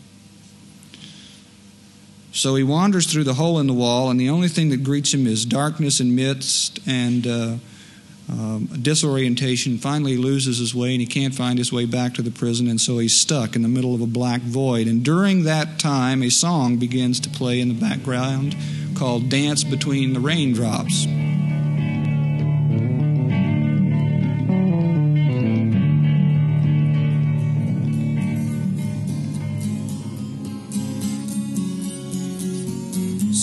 So 2.33 2.55
he 2.57 2.63
wanders 2.63 3.11
through 3.11 3.25
the 3.25 3.35
hole 3.35 3.59
in 3.59 3.67
the 3.67 3.73
wall, 3.73 4.11
and 4.11 4.21
the 4.21 4.29
only 4.29 4.49
thing 4.49 4.69
that 4.71 4.85
greets 4.85 5.15
him 5.15 5.27
is 5.27 5.45
darkness 5.45 6.01
and 6.01 6.15
mist 6.15 6.81
and 6.87 7.27
uh, 7.27 7.57
um, 8.31 8.69
disorientation, 8.81 9.79
finally 9.79 10.17
loses 10.17 10.59
his 10.59 10.75
way 10.75 10.93
and 10.93 11.01
he 11.01 11.07
can't 11.07 11.35
find 11.35 11.59
his 11.59 11.73
way 11.73 11.85
back 11.85 12.15
to 12.15 12.23
the 12.23 12.31
prison, 12.31 12.69
and 12.69 12.81
so 12.81 12.99
he's 12.99 13.17
stuck 13.17 13.55
in 13.55 13.63
the 13.63 13.69
middle 13.69 13.95
of 13.95 14.01
a 14.01 14.07
black 14.07 14.41
void. 14.41 14.87
And 14.87 15.05
during 15.05 15.45
that 15.45 15.79
time, 15.79 16.23
a 16.23 16.31
song 16.31 16.77
begins 16.79 17.21
to 17.21 17.31
play 17.31 17.61
in 17.61 17.69
the 17.69 17.75
background 17.75 18.57
called 18.97 19.29
Dance 19.29 19.65
Between 19.65 20.13
the 20.13 20.21
Raindrops. 20.21 21.07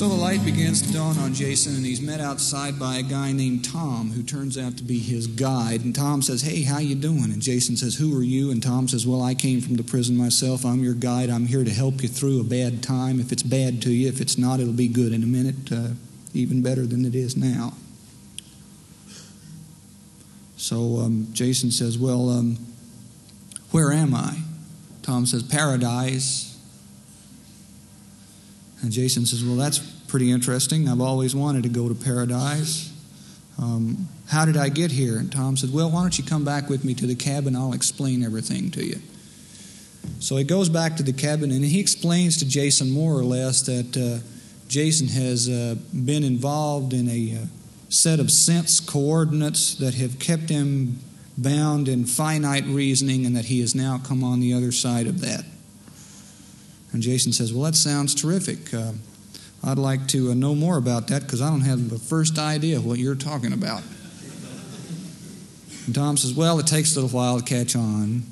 So 0.02 0.10
the 0.10 0.16
light 0.16 0.44
begins 0.44 0.82
to 0.82 0.92
dawn 0.92 1.16
on 1.20 1.36
Jason, 1.36 1.76
and 1.76 1.86
he's 1.86 2.02
met 2.02 2.20
outside 2.20 2.80
by 2.80 2.98
a 2.98 3.04
guy 3.04 3.34
named 3.34 3.64
Tom, 3.64 4.10
who 4.10 4.24
turns 4.24 4.58
out 4.58 4.76
to 4.78 4.84
be 4.84 4.98
his 4.98 5.28
guide. 5.28 5.86
And 5.86 5.94
Tom 5.94 6.24
says, 6.24 6.42
"Hey, 6.42 6.64
how 6.64 6.80
you 6.80 6.96
doing?" 6.96 7.26
And 7.26 7.40
Jason 7.40 7.78
says, 7.78 7.94
"Who 7.94 8.18
are 8.18 8.24
you?" 8.24 8.50
And 8.50 8.64
Tom 8.64 8.88
says, 8.88 9.06
"Well, 9.06 9.22
I 9.22 9.36
came 9.36 9.62
from 9.62 9.76
the 9.76 9.84
prison 9.84 10.18
myself. 10.18 10.66
I'm 10.66 10.84
your 10.84 10.96
guide. 10.96 11.30
I'm 11.30 11.46
here 11.46 11.64
to 11.64 11.70
help 11.70 12.02
you 12.02 12.10
through 12.10 12.40
a 12.40 12.44
bad 12.44 12.82
time. 12.82 13.20
If 13.20 13.32
it's 13.32 13.44
bad 13.44 13.80
to 13.84 13.92
you, 13.92 14.08
if 14.08 14.20
it's 14.20 14.40
not, 14.40 14.60
it'll 14.60 14.74
be 14.74 14.88
good 14.88 15.14
in 15.14 15.22
a 15.22 15.28
minute, 15.28 15.72
uh, 15.72 15.90
even 16.34 16.64
better 16.64 16.88
than 16.88 17.06
it 17.06 17.14
is 17.14 17.38
now." 17.38 17.76
So 20.58 20.98
um, 20.98 21.28
Jason 21.32 21.70
says, 21.70 22.00
"Well, 22.00 22.28
um, 22.32 22.58
where 23.70 23.94
am 23.94 24.16
I?" 24.16 24.40
Tom 25.04 25.28
says, 25.28 25.44
"Paradise." 25.44 26.51
And 28.82 28.92
Jason 28.92 29.26
says, 29.26 29.44
Well, 29.44 29.56
that's 29.56 29.80
pretty 29.80 30.32
interesting. 30.32 30.88
I've 30.88 31.02
always 31.02 31.36
wanted 31.36 31.64
to 31.64 31.70
go 31.70 31.88
to 31.88 31.96
paradise. 31.96 32.92
Um, 33.62 34.08
how 34.28 34.46
did 34.46 34.58
I 34.58 34.70
get 34.70 34.92
here? 34.92 35.18
And 35.18 35.32
Tom 35.32 35.58
said, 35.58 35.72
Well, 35.74 35.92
why 35.92 36.02
don't 36.02 36.18
you 36.18 36.24
come 36.24 36.44
back 36.44 36.70
with 36.70 36.84
me 36.84 36.94
to 36.96 37.06
the 37.06 37.16
cabin? 37.16 37.56
I'll 37.56 37.74
explain 37.74 38.24
everything 38.24 38.72
to 38.72 38.84
you. 38.86 39.00
So 40.20 40.38
he 40.38 40.44
goes 40.44 40.70
back 40.70 40.98
to 40.98 41.04
the 41.04 41.14
cabin 41.14 41.52
and 41.52 41.64
he 41.64 41.80
explains 41.80 42.38
to 42.38 42.48
Jason 42.48 42.90
more 42.90 43.14
or 43.14 43.24
less 43.24 43.62
that 43.64 43.98
uh, 43.98 44.26
Jason 44.68 45.08
has 45.10 45.50
uh, 45.50 45.76
been 45.94 46.24
involved 46.24 46.94
in 46.94 47.08
a 47.10 47.36
uh, 47.36 47.46
set 47.90 48.20
of 48.20 48.32
sense 48.32 48.80
coordinates 48.80 49.76
that 49.76 49.96
have 49.96 50.18
kept 50.18 50.50
him 50.50 51.00
bound 51.38 51.88
in 51.88 52.06
finite 52.06 52.66
reasoning 52.66 53.26
and 53.26 53.36
that 53.36 53.46
he 53.46 53.62
has 53.62 53.76
now 53.76 54.00
come 54.04 54.24
on 54.24 54.40
the 54.40 54.54
other 54.54 54.72
side 54.72 55.08
of 55.08 55.22
that. 55.22 55.44
And 56.94 57.02
Jason 57.02 57.32
says, 57.32 57.54
Well, 57.54 57.64
that 57.64 57.76
sounds 57.76 58.14
terrific. 58.14 58.74
Uh, 58.74 58.94
I'd 59.64 59.78
like 59.78 60.08
to 60.10 60.32
uh, 60.32 60.34
know 60.34 60.56
more 60.56 60.78
about 60.78 61.08
that 61.08 61.22
because 61.24 61.42
I 61.42 61.50
don't 61.50 61.62
have 61.62 61.90
the 61.90 62.00
first 62.00 62.40
idea 62.40 62.82
what 62.82 63.00
you're 63.00 63.16
talking 63.16 63.54
about. 63.54 63.84
And 65.86 65.96
Tom 65.96 66.18
says, 66.18 66.34
Well, 66.34 66.60
it 66.60 66.68
takes 66.68 66.96
a 66.96 67.02
little 67.02 67.16
while 67.16 67.40
to 67.40 67.46
catch 67.46 67.76
on. 67.76 68.24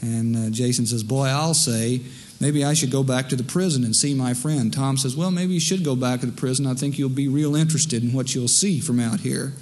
And 0.00 0.36
uh, 0.36 0.50
Jason 0.50 0.86
says, 0.86 1.02
Boy, 1.02 1.26
I'll 1.26 1.54
say, 1.54 2.02
maybe 2.40 2.64
I 2.64 2.74
should 2.74 2.90
go 2.90 3.02
back 3.02 3.28
to 3.28 3.36
the 3.36 3.44
prison 3.44 3.84
and 3.84 3.94
see 3.94 4.14
my 4.14 4.34
friend. 4.34 4.72
Tom 4.72 4.96
says, 4.96 5.16
Well, 5.16 5.30
maybe 5.30 5.54
you 5.54 5.60
should 5.60 5.84
go 5.84 5.94
back 5.94 6.20
to 6.20 6.26
the 6.26 6.32
prison. 6.32 6.66
I 6.66 6.74
think 6.74 6.98
you'll 6.98 7.08
be 7.08 7.28
real 7.28 7.54
interested 7.54 8.02
in 8.02 8.12
what 8.12 8.34
you'll 8.34 8.48
see 8.48 8.80
from 8.80 8.98
out 8.98 9.20
here. 9.20 9.52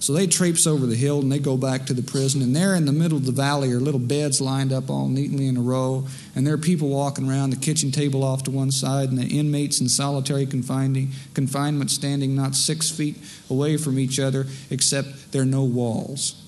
So 0.00 0.14
they 0.14 0.26
traipse 0.26 0.66
over 0.66 0.86
the 0.86 0.96
hill 0.96 1.20
and 1.20 1.30
they 1.30 1.38
go 1.38 1.58
back 1.58 1.84
to 1.86 1.94
the 1.94 2.02
prison. 2.02 2.40
And 2.40 2.56
there 2.56 2.74
in 2.74 2.86
the 2.86 2.92
middle 2.92 3.18
of 3.18 3.26
the 3.26 3.32
valley 3.32 3.70
are 3.70 3.78
little 3.78 4.00
beds 4.00 4.40
lined 4.40 4.72
up 4.72 4.88
all 4.88 5.08
neatly 5.08 5.46
in 5.46 5.58
a 5.58 5.60
row. 5.60 6.06
And 6.34 6.46
there 6.46 6.54
are 6.54 6.58
people 6.58 6.88
walking 6.88 7.28
around, 7.28 7.50
the 7.50 7.56
kitchen 7.56 7.92
table 7.92 8.24
off 8.24 8.42
to 8.44 8.50
one 8.50 8.70
side, 8.70 9.10
and 9.10 9.18
the 9.18 9.38
inmates 9.38 9.78
in 9.78 9.90
solitary 9.90 10.46
confinement 10.46 11.90
standing 11.90 12.34
not 12.34 12.54
six 12.54 12.90
feet 12.90 13.16
away 13.50 13.76
from 13.76 13.98
each 13.98 14.18
other, 14.18 14.46
except 14.70 15.32
there 15.32 15.42
are 15.42 15.46
no 15.46 15.64
walls. 15.64 16.42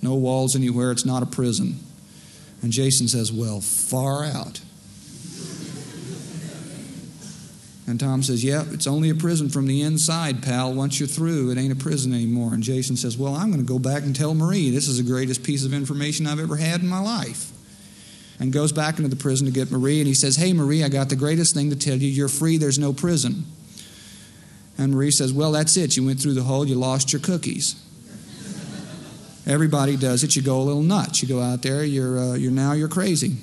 No 0.00 0.14
walls 0.14 0.54
anywhere. 0.54 0.92
It's 0.92 1.04
not 1.04 1.24
a 1.24 1.26
prison. 1.26 1.80
And 2.62 2.70
Jason 2.70 3.08
says, 3.08 3.32
Well, 3.32 3.60
far 3.60 4.24
out. 4.24 4.60
And 7.86 8.00
Tom 8.00 8.22
says, 8.22 8.42
Yeah, 8.42 8.64
it's 8.70 8.86
only 8.86 9.10
a 9.10 9.14
prison 9.14 9.50
from 9.50 9.66
the 9.66 9.82
inside, 9.82 10.42
pal. 10.42 10.72
Once 10.72 10.98
you're 10.98 11.06
through, 11.06 11.50
it 11.50 11.58
ain't 11.58 11.72
a 11.72 11.76
prison 11.76 12.14
anymore. 12.14 12.54
And 12.54 12.62
Jason 12.62 12.96
says, 12.96 13.18
Well, 13.18 13.34
I'm 13.34 13.50
going 13.50 13.64
to 13.64 13.68
go 13.68 13.78
back 13.78 14.04
and 14.04 14.16
tell 14.16 14.34
Marie 14.34 14.70
this 14.70 14.88
is 14.88 14.96
the 14.96 15.02
greatest 15.02 15.42
piece 15.42 15.64
of 15.64 15.74
information 15.74 16.26
I've 16.26 16.40
ever 16.40 16.56
had 16.56 16.80
in 16.80 16.88
my 16.88 17.00
life. 17.00 17.50
And 18.40 18.52
goes 18.52 18.72
back 18.72 18.96
into 18.98 19.08
the 19.08 19.16
prison 19.16 19.46
to 19.46 19.52
get 19.52 19.70
Marie. 19.70 20.00
And 20.00 20.08
he 20.08 20.14
says, 20.14 20.36
Hey, 20.36 20.52
Marie, 20.54 20.82
I 20.82 20.88
got 20.88 21.10
the 21.10 21.16
greatest 21.16 21.54
thing 21.54 21.70
to 21.70 21.76
tell 21.76 21.96
you. 21.96 22.08
You're 22.08 22.28
free, 22.28 22.56
there's 22.56 22.78
no 22.78 22.92
prison. 22.92 23.44
And 24.78 24.92
Marie 24.92 25.10
says, 25.10 25.32
Well, 25.32 25.52
that's 25.52 25.76
it. 25.76 25.96
You 25.96 26.06
went 26.06 26.20
through 26.20 26.34
the 26.34 26.44
hole, 26.44 26.66
you 26.66 26.76
lost 26.76 27.12
your 27.12 27.20
cookies. 27.20 27.76
Everybody 29.46 29.98
does 29.98 30.24
it. 30.24 30.36
You 30.36 30.42
go 30.42 30.58
a 30.58 30.64
little 30.64 30.82
nuts. 30.82 31.20
You 31.20 31.28
go 31.28 31.42
out 31.42 31.60
there, 31.60 31.84
you're, 31.84 32.18
uh, 32.18 32.34
you're 32.34 32.50
now 32.50 32.72
you're 32.72 32.88
crazy. 32.88 33.36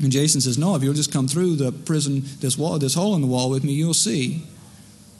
And 0.00 0.12
Jason 0.12 0.40
says, 0.40 0.58
No, 0.58 0.74
if 0.76 0.82
you'll 0.82 0.94
just 0.94 1.12
come 1.12 1.28
through 1.28 1.56
the 1.56 1.72
prison, 1.72 2.22
this 2.40 2.56
wall, 2.56 2.78
this 2.78 2.94
hole 2.94 3.14
in 3.14 3.20
the 3.20 3.26
wall 3.26 3.50
with 3.50 3.64
me, 3.64 3.72
you'll 3.72 3.94
see. 3.94 4.44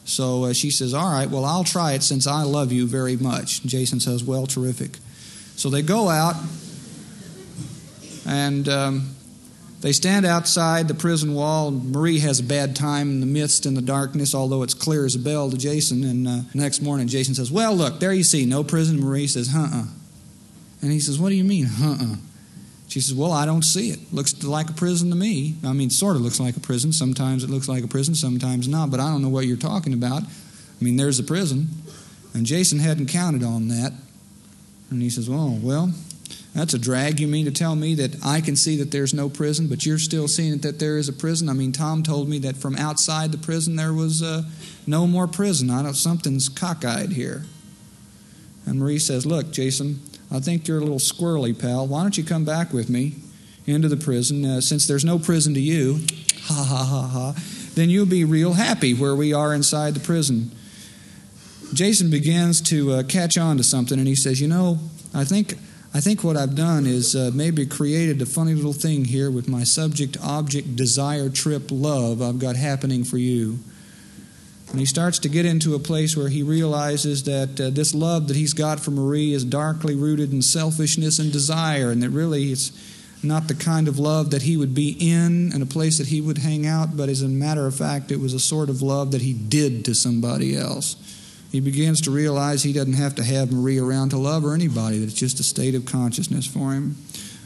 So 0.04 0.44
uh, 0.44 0.52
she 0.52 0.70
says, 0.70 0.94
All 0.94 1.10
right, 1.10 1.28
well, 1.28 1.44
I'll 1.44 1.64
try 1.64 1.92
it 1.92 2.02
since 2.02 2.26
I 2.26 2.42
love 2.42 2.72
you 2.72 2.86
very 2.86 3.16
much. 3.16 3.60
And 3.60 3.70
Jason 3.70 4.00
says, 4.00 4.22
Well, 4.22 4.46
terrific. 4.46 4.98
So 5.56 5.68
they 5.68 5.82
go 5.82 6.08
out 6.08 6.36
and 8.24 8.68
um, 8.68 9.14
they 9.80 9.92
stand 9.92 10.24
outside 10.24 10.86
the 10.86 10.94
prison 10.94 11.34
wall. 11.34 11.70
Marie 11.72 12.20
has 12.20 12.38
a 12.38 12.44
bad 12.44 12.76
time 12.76 13.10
in 13.10 13.20
the 13.20 13.26
mist 13.26 13.66
and 13.66 13.76
the 13.76 13.82
darkness, 13.82 14.34
although 14.34 14.62
it's 14.62 14.74
clear 14.74 15.04
as 15.04 15.16
a 15.16 15.18
bell 15.18 15.50
to 15.50 15.56
Jason. 15.56 16.04
And 16.04 16.28
uh, 16.28 16.40
next 16.54 16.80
morning, 16.80 17.08
Jason 17.08 17.34
says, 17.34 17.50
Well, 17.50 17.74
look, 17.74 17.98
there 17.98 18.12
you 18.12 18.24
see, 18.24 18.46
no 18.46 18.62
prison. 18.62 19.00
Marie 19.00 19.26
says, 19.26 19.52
Uh 19.54 19.68
uh. 19.72 19.84
And 20.80 20.92
he 20.92 21.00
says, 21.00 21.18
What 21.18 21.30
do 21.30 21.34
you 21.34 21.44
mean, 21.44 21.66
uh 21.82 21.98
uh? 22.00 22.16
She 22.88 23.00
says, 23.00 23.14
Well, 23.14 23.32
I 23.32 23.46
don't 23.46 23.64
see 23.64 23.90
it. 23.90 24.12
Looks 24.12 24.42
like 24.42 24.70
a 24.70 24.72
prison 24.72 25.10
to 25.10 25.16
me. 25.16 25.56
I 25.64 25.72
mean, 25.72 25.90
sort 25.90 26.16
of 26.16 26.22
looks 26.22 26.40
like 26.40 26.56
a 26.56 26.60
prison. 26.60 26.92
Sometimes 26.92 27.44
it 27.44 27.50
looks 27.50 27.68
like 27.68 27.84
a 27.84 27.88
prison, 27.88 28.14
sometimes 28.14 28.66
not, 28.66 28.90
but 28.90 28.98
I 28.98 29.10
don't 29.10 29.22
know 29.22 29.28
what 29.28 29.46
you're 29.46 29.56
talking 29.56 29.92
about. 29.92 30.22
I 30.22 30.84
mean, 30.84 30.96
there's 30.96 31.18
a 31.18 31.24
prison. 31.24 31.68
And 32.34 32.46
Jason 32.46 32.78
hadn't 32.78 33.08
counted 33.08 33.42
on 33.42 33.68
that. 33.68 33.92
And 34.90 35.02
he 35.02 35.10
says, 35.10 35.28
Oh, 35.30 35.58
well, 35.62 35.92
that's 36.54 36.72
a 36.72 36.78
drag. 36.78 37.20
You 37.20 37.28
mean 37.28 37.44
to 37.44 37.50
tell 37.50 37.76
me 37.76 37.94
that 37.96 38.24
I 38.24 38.40
can 38.40 38.56
see 38.56 38.76
that 38.78 38.90
there's 38.90 39.12
no 39.12 39.28
prison, 39.28 39.68
but 39.68 39.84
you're 39.84 39.98
still 39.98 40.26
seeing 40.26 40.54
it 40.54 40.62
that 40.62 40.78
there 40.78 40.96
is 40.96 41.08
a 41.08 41.12
prison? 41.12 41.48
I 41.48 41.52
mean, 41.52 41.72
Tom 41.72 42.02
told 42.02 42.28
me 42.28 42.38
that 42.40 42.56
from 42.56 42.74
outside 42.76 43.32
the 43.32 43.38
prison 43.38 43.76
there 43.76 43.92
was 43.92 44.22
uh, 44.22 44.42
no 44.86 45.06
more 45.06 45.26
prison. 45.26 45.70
I 45.70 45.82
don't, 45.82 45.94
something's 45.94 46.48
cockeyed 46.48 47.12
here. 47.12 47.44
And 48.66 48.78
Marie 48.78 48.98
says, 48.98 49.26
Look, 49.26 49.50
Jason, 49.50 50.00
I 50.30 50.40
think 50.40 50.68
you're 50.68 50.78
a 50.78 50.82
little 50.82 50.98
squirrely, 50.98 51.58
pal. 51.58 51.86
Why 51.86 52.02
don't 52.02 52.18
you 52.18 52.24
come 52.24 52.44
back 52.44 52.72
with 52.72 52.90
me 52.90 53.14
into 53.66 53.88
the 53.88 53.96
prison? 53.96 54.44
Uh, 54.44 54.60
since 54.60 54.86
there's 54.86 55.04
no 55.04 55.18
prison 55.18 55.54
to 55.54 55.60
you, 55.60 56.00
ha 56.42 56.64
ha 56.64 56.84
ha 56.84 57.06
ha, 57.06 57.34
then 57.74 57.88
you'll 57.88 58.06
be 58.06 58.24
real 58.24 58.52
happy 58.54 58.92
where 58.92 59.14
we 59.14 59.32
are 59.32 59.54
inside 59.54 59.94
the 59.94 60.00
prison. 60.00 60.50
Jason 61.72 62.10
begins 62.10 62.60
to 62.62 62.92
uh, 62.92 63.02
catch 63.02 63.38
on 63.38 63.56
to 63.56 63.64
something, 63.64 63.98
and 63.98 64.08
he 64.08 64.14
says, 64.14 64.40
"You 64.40 64.48
know, 64.48 64.78
I 65.14 65.24
think." 65.24 65.54
I 65.94 66.00
think 66.00 66.22
what 66.22 66.36
I've 66.36 66.54
done 66.54 66.86
is 66.86 67.16
uh, 67.16 67.30
maybe 67.32 67.64
created 67.64 68.20
a 68.20 68.26
funny 68.26 68.52
little 68.52 68.74
thing 68.74 69.06
here 69.06 69.30
with 69.30 69.48
my 69.48 69.64
subject 69.64 70.18
object 70.22 70.76
desire 70.76 71.30
trip 71.30 71.70
love 71.70 72.20
I've 72.20 72.38
got 72.38 72.56
happening 72.56 73.04
for 73.04 73.16
you. 73.16 73.58
And 74.70 74.78
he 74.78 74.86
starts 74.86 75.18
to 75.20 75.28
get 75.28 75.46
into 75.46 75.74
a 75.74 75.78
place 75.78 76.16
where 76.16 76.28
he 76.28 76.42
realizes 76.42 77.24
that 77.24 77.58
uh, 77.60 77.70
this 77.70 77.94
love 77.94 78.28
that 78.28 78.36
he's 78.36 78.52
got 78.52 78.80
for 78.80 78.90
Marie 78.90 79.32
is 79.32 79.44
darkly 79.44 79.94
rooted 79.94 80.32
in 80.32 80.42
selfishness 80.42 81.18
and 81.18 81.32
desire, 81.32 81.90
and 81.90 82.02
that 82.02 82.10
really 82.10 82.52
it's 82.52 82.72
not 83.22 83.48
the 83.48 83.54
kind 83.54 83.88
of 83.88 83.98
love 83.98 84.30
that 84.30 84.42
he 84.42 84.56
would 84.56 84.74
be 84.74 84.96
in 85.00 85.52
and 85.52 85.62
a 85.62 85.66
place 85.66 85.98
that 85.98 86.08
he 86.08 86.20
would 86.20 86.38
hang 86.38 86.66
out, 86.66 86.96
but 86.96 87.08
as 87.08 87.22
a 87.22 87.28
matter 87.28 87.66
of 87.66 87.74
fact, 87.74 88.12
it 88.12 88.20
was 88.20 88.34
a 88.34 88.38
sort 88.38 88.68
of 88.68 88.82
love 88.82 89.10
that 89.12 89.22
he 89.22 89.32
did 89.32 89.84
to 89.86 89.94
somebody 89.94 90.56
else. 90.56 90.96
He 91.50 91.60
begins 91.60 92.02
to 92.02 92.10
realize 92.10 92.62
he 92.62 92.74
doesn't 92.74 92.92
have 92.92 93.14
to 93.14 93.24
have 93.24 93.50
Marie 93.50 93.78
around 93.78 94.10
to 94.10 94.18
love 94.18 94.44
or 94.44 94.54
anybody, 94.54 94.98
that 94.98 95.06
it's 95.06 95.14
just 95.14 95.40
a 95.40 95.42
state 95.42 95.74
of 95.74 95.86
consciousness 95.86 96.46
for 96.46 96.74
him. 96.74 96.96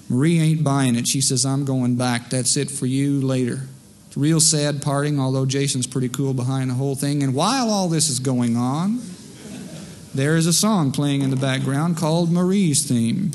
Marie 0.08 0.40
ain't 0.40 0.64
buying 0.64 0.96
it. 0.96 1.06
She 1.06 1.20
says, 1.20 1.46
I'm 1.46 1.64
going 1.64 1.96
back. 1.96 2.28
That's 2.28 2.56
it 2.56 2.70
for 2.70 2.86
you 2.86 3.20
later. 3.20 3.62
Real 4.14 4.40
sad 4.40 4.82
parting, 4.82 5.18
although 5.18 5.46
Jason's 5.46 5.86
pretty 5.86 6.08
cool 6.08 6.34
behind 6.34 6.68
the 6.70 6.74
whole 6.74 6.94
thing. 6.94 7.22
And 7.22 7.34
while 7.34 7.70
all 7.70 7.88
this 7.88 8.10
is 8.10 8.18
going 8.18 8.56
on, 8.56 9.00
there 10.14 10.36
is 10.36 10.46
a 10.46 10.52
song 10.52 10.92
playing 10.92 11.22
in 11.22 11.30
the 11.30 11.36
background 11.36 11.96
called 11.96 12.30
Marie's 12.30 12.86
Theme, 12.86 13.30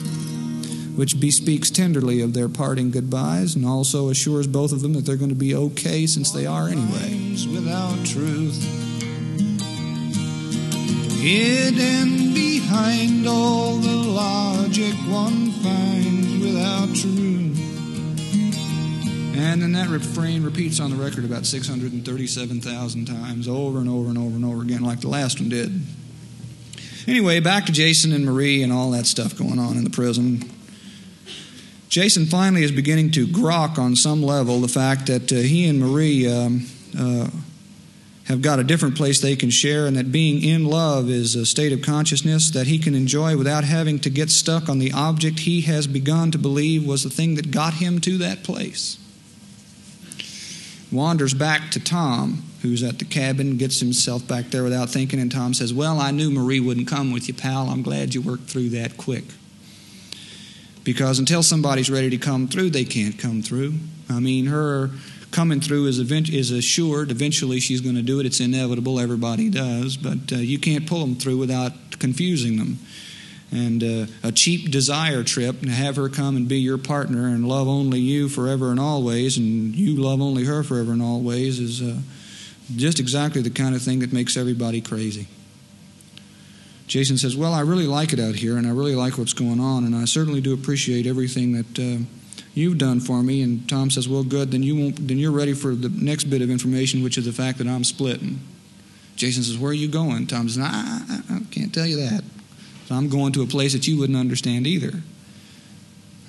which 0.96 1.20
bespeaks 1.20 1.72
tenderly 1.72 2.22
of 2.22 2.34
their 2.34 2.48
parting 2.48 2.92
goodbyes 2.92 3.56
and 3.56 3.66
also 3.66 4.10
assures 4.10 4.46
both 4.46 4.72
of 4.72 4.82
them 4.82 4.94
that 4.94 5.06
they're 5.06 5.16
going 5.16 5.30
to 5.30 5.36
be 5.36 5.56
okay 5.56 6.06
since 6.06 6.32
they 6.32 6.46
are 6.46 6.68
anyway. 6.68 7.36
Without 7.52 8.06
truth, 8.06 8.62
hidden 11.20 12.36
behind 12.36 13.28
all 13.28 13.78
the 13.78 13.96
logic 13.96 14.94
one 15.10 15.52
finds 15.52 16.46
without 16.46 16.96
truth. 16.96 17.47
And 19.38 19.62
then 19.62 19.74
that 19.74 19.88
refrain 19.90 20.44
repeats 20.44 20.80
on 20.80 20.90
the 20.90 20.96
record 20.96 21.24
about 21.24 21.46
637,000 21.46 23.06
times 23.06 23.48
over 23.48 23.78
and 23.78 23.88
over 23.88 24.10
and 24.10 24.18
over 24.18 24.36
and 24.36 24.44
over 24.44 24.64
again, 24.64 24.82
like 24.82 25.02
the 25.02 25.10
last 25.10 25.40
one 25.40 25.50
did. 25.50 25.80
Anyway, 27.06 27.40
back 27.40 27.68
to 27.68 27.72
Jason 27.72 28.14
and 28.14 28.26
Marie 28.26 28.64
and 28.64 28.74
all 28.74 28.90
that 28.92 29.06
stuff 29.06 29.38
going 29.38 29.60
on 29.60 29.78
in 29.78 29.84
the 29.84 29.92
prison. 29.92 30.42
Jason 31.88 32.26
finally 32.26 32.64
is 32.64 32.72
beginning 32.72 33.12
to 33.12 33.28
grok 33.28 33.78
on 33.78 33.96
some 33.96 34.24
level 34.24 34.60
the 34.60 34.68
fact 34.68 35.06
that 35.06 35.32
uh, 35.32 35.36
he 35.36 35.68
and 35.68 35.80
Marie 35.80 36.28
um, 36.28 36.66
uh, 36.98 37.30
have 38.26 38.42
got 38.42 38.58
a 38.58 38.64
different 38.64 38.98
place 38.98 39.22
they 39.22 39.36
can 39.36 39.52
share, 39.52 39.86
and 39.86 39.96
that 39.98 40.12
being 40.12 40.44
in 40.44 40.66
love 40.66 41.10
is 41.10 41.36
a 41.36 41.46
state 41.46 41.72
of 41.72 41.84
consciousness 41.84 42.50
that 42.50 42.66
he 42.66 42.80
can 42.80 42.96
enjoy 42.96 43.38
without 43.38 43.64
having 43.64 44.00
to 44.00 44.10
get 44.10 44.32
stuck 44.32 44.68
on 44.68 44.80
the 44.80 44.92
object 44.94 45.42
he 45.42 45.62
has 45.62 45.86
begun 45.86 46.32
to 46.32 46.40
believe 46.40 46.86
was 46.86 47.04
the 47.04 47.10
thing 47.10 47.36
that 47.36 47.52
got 47.52 47.76
him 47.76 48.02
to 48.02 48.18
that 48.18 48.44
place. 48.44 48.98
Wanders 50.92 51.34
back 51.34 51.72
to 51.72 51.80
Tom, 51.80 52.44
who's 52.62 52.82
at 52.82 53.00
the 53.00 53.06
cabin, 53.06 53.58
gets 53.58 53.80
himself 53.80 54.28
back 54.28 54.46
there 54.52 54.64
without 54.64 54.90
thinking, 54.90 55.20
and 55.20 55.32
Tom 55.32 55.54
says, 55.54 55.74
Well, 55.74 56.00
I 56.00 56.12
knew 56.12 56.32
Marie 56.32 56.60
wouldn't 56.60 56.88
come 56.88 57.12
with 57.12 57.28
you, 57.28 57.34
pal. 57.34 57.70
I'm 57.70 57.82
glad 57.82 58.16
you 58.16 58.22
worked 58.22 58.50
through 58.50 58.70
that 58.70 58.98
quick. 58.98 59.26
Because 60.84 61.20
until 61.20 61.44
somebody's 61.44 61.90
ready 61.90 62.10
to 62.12 62.18
come 62.18 62.48
through, 62.48 62.70
they 62.70 62.86
can't 62.86 63.20
come 63.20 63.42
through. 63.42 63.74
I 64.10 64.22
mean, 64.22 64.46
her 64.46 64.92
coming 65.32 65.60
through 65.60 65.88
is, 65.88 66.00
event- 66.00 66.30
is 66.30 66.52
assured. 66.52 67.12
Eventually, 67.12 67.60
she's 67.60 67.82
going 67.82 67.96
to 67.96 68.02
do 68.02 68.22
it. 68.22 68.26
It's 68.26 68.40
inevitable. 68.40 68.98
Everybody 68.98 69.50
does. 69.50 69.98
But 69.98 70.32
uh, 70.32 70.38
you 70.38 70.58
can't 70.58 70.88
pull 70.88 71.02
them 71.02 71.16
through 71.16 71.38
without 71.38 71.74
confusing 72.00 72.56
them. 72.56 72.80
And 73.52 73.82
uh, 73.82 74.06
a 74.24 74.32
cheap 74.32 74.72
desire 74.72 75.24
trip 75.24 75.62
to 75.62 75.70
have 75.70 75.96
her 75.96 76.10
come 76.10 76.36
and 76.36 76.50
be 76.50 76.60
your 76.60 76.78
partner 76.78 77.28
and 77.28 77.48
love 77.48 77.68
only 77.68 78.00
you 78.00 78.28
forever 78.28 78.72
and 78.72 78.80
always, 78.80 79.38
and 79.38 79.74
you 79.74 79.96
love 79.96 80.22
only 80.22 80.44
her 80.44 80.64
forever 80.64 80.92
and 80.92 81.02
always, 81.02 81.60
is 81.60 81.82
uh, 81.82 82.00
just 82.76 83.00
exactly 83.00 83.42
the 83.42 83.50
kind 83.50 83.74
of 83.74 83.82
thing 83.82 84.00
that 84.00 84.12
makes 84.12 84.36
everybody 84.36 84.82
crazy. 84.82 85.28
Jason 86.88 87.18
says, 87.18 87.38
Well, 87.38 87.54
I 87.54 87.62
really 87.62 87.88
like 87.88 88.14
it 88.14 88.20
out 88.20 88.36
here, 88.36 88.58
and 88.58 88.68
I 88.68 88.72
really 88.72 88.96
like 88.96 89.18
what's 89.18 89.34
going 89.34 89.60
on, 89.60 89.86
and 89.86 89.96
I 89.96 90.06
certainly 90.06 90.42
do 90.42 90.54
appreciate 90.54 91.06
everything 91.06 91.54
that 91.54 91.80
uh, 91.80 92.04
you've 92.54 92.78
done 92.78 93.00
for 93.00 93.24
me. 93.24 93.42
And 93.42 93.68
Tom 93.70 93.90
says, 93.90 94.10
Well, 94.10 94.24
good, 94.24 94.52
then, 94.52 94.64
you 94.64 94.76
won't, 94.76 95.08
then 95.08 95.18
you're 95.18 95.32
ready 95.32 95.54
for 95.54 95.74
the 95.74 95.90
next 95.90 96.26
bit 96.26 96.42
of 96.42 96.50
information, 96.50 97.04
which 97.04 97.18
is 97.18 97.26
the 97.26 97.34
fact 97.34 97.60
that 97.60 97.68
I'm 97.68 97.84
splitting. 97.84 98.40
Jason 99.16 99.44
says, 99.44 99.58
Where 99.58 99.72
are 99.72 99.74
you 99.74 99.88
going? 99.88 100.28
Tom 100.28 100.48
says, 100.48 100.58
nah, 100.58 100.70
I, 100.70 101.22
I 101.30 101.40
can't 101.52 101.74
tell 101.74 101.86
you 101.86 101.98
that. 101.98 102.24
So 102.88 102.96
I'm 102.96 103.10
going 103.10 103.34
to 103.34 103.42
a 103.42 103.46
place 103.46 103.74
that 103.74 103.86
you 103.86 103.98
wouldn't 103.98 104.18
understand 104.18 104.66
either. 104.66 105.02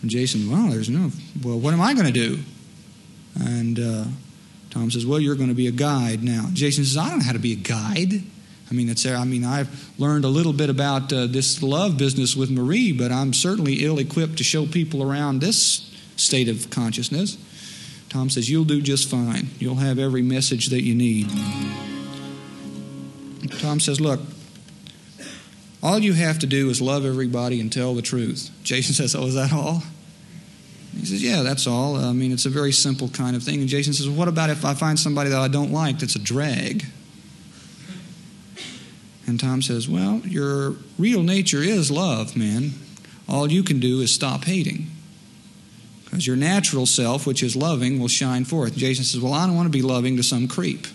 And 0.03 0.11
Jason, 0.11 0.51
Well, 0.51 0.68
there's 0.68 0.90
no, 0.90 1.11
well, 1.42 1.59
what 1.59 1.73
am 1.73 1.81
I 1.81 1.94
going 1.94 2.07
to 2.07 2.12
do? 2.12 2.40
And 3.40 3.79
uh, 3.79 4.05
Tom 4.71 4.90
says, 4.90 5.07
Well, 5.07 5.21
you're 5.21 5.37
going 5.37 5.51
to 5.51 5.55
be 5.55 5.68
a 5.68 5.73
guide 5.73 6.25
now. 6.25 6.49
Jason 6.53 6.85
says, 6.85 6.97
I 6.97 7.11
don't 7.11 7.21
know 7.21 7.25
how 7.25 7.33
to 7.33 7.38
be 7.38 7.53
a 7.53 7.57
guide. 7.57 8.23
I 8.71 8.75
mean, 8.75 8.88
it's, 8.88 9.07
I 9.07 9.25
mean, 9.25 9.44
I've 9.44 9.88
learned 9.99 10.25
a 10.25 10.29
little 10.29 10.53
bit 10.53 10.68
about 10.68 11.12
uh, 11.12 11.27
this 11.27 11.62
love 11.62 11.97
business 11.97 12.37
with 12.37 12.51
Marie, 12.51 12.92
but 12.92 13.11
I'm 13.11 13.33
certainly 13.33 13.85
ill 13.85 13.99
equipped 13.99 14.37
to 14.38 14.44
show 14.44 14.66
people 14.66 15.03
around 15.03 15.40
this 15.40 15.94
state 16.16 16.49
of 16.49 16.68
consciousness. 16.71 17.38
Tom 18.09 18.31
says, 18.31 18.51
You'll 18.51 18.64
do 18.64 18.83
just 18.83 19.09
fine. 19.09 19.49
You'll 19.59 19.77
have 19.77 19.99
every 19.99 20.23
message 20.23 20.66
that 20.66 20.83
you 20.83 20.94
need. 20.94 21.31
Tom 23.61 23.81
says, 23.81 24.01
Look, 24.01 24.21
all 25.83 25.99
you 25.99 26.12
have 26.12 26.38
to 26.41 26.47
do 26.47 26.71
is 26.71 26.81
love 26.81 27.05
everybody 27.05 27.61
and 27.61 27.73
tell 27.73 27.95
the 27.95 28.03
truth. 28.03 28.51
Jason 28.62 28.95
says, 28.95 29.14
Oh, 29.14 29.27
is 29.27 29.35
that 29.35 29.53
all? 29.53 29.83
He 30.93 31.07
says, 31.07 31.23
Yeah, 31.23 31.43
that's 31.43 31.67
all. 31.67 31.97
I 31.97 32.12
mean, 32.12 32.33
it's 32.33 32.47
a 32.47 32.51
very 32.51 32.73
simple 32.73 33.09
kind 33.09 33.37
of 33.37 33.43
thing. 33.43 33.61
And 33.61 33.69
Jason 33.69 33.93
says, 33.93 34.09
What 34.09 34.29
about 34.29 34.51
if 34.51 34.64
I 34.64 34.75
find 34.75 34.99
somebody 34.99 35.31
that 35.31 35.41
I 35.41 35.49
don't 35.49 35.73
like 35.73 36.01
that's 36.01 36.17
a 36.17 36.21
drag? 36.21 36.85
And 39.27 39.38
Tom 39.38 39.62
says, 39.62 39.88
Well, 39.88 40.23
your 40.25 40.77
real 40.99 41.23
nature 41.23 41.62
is 41.62 41.91
love, 41.91 42.37
man. 42.37 42.73
All 43.29 43.53
you 43.53 43.62
can 43.62 43.79
do 43.79 44.01
is 44.01 44.12
stop 44.12 44.45
hating. 44.45 44.87
Because 46.05 46.27
your 46.27 46.37
natural 46.37 46.87
self, 46.87 47.27
which 47.27 47.43
is 47.43 47.55
loving, 47.55 48.01
will 48.01 48.09
shine 48.09 48.47
forth. 48.47 48.75
Jason 48.75 49.05
says, 49.05 49.21
Well, 49.21 49.35
I 49.35 49.47
don't 49.47 49.55
want 49.55 49.67
to 49.67 49.71
be 49.71 49.83
loving 49.83 50.17
to 50.17 50.23
some 50.23 50.49
creep. 50.49 50.87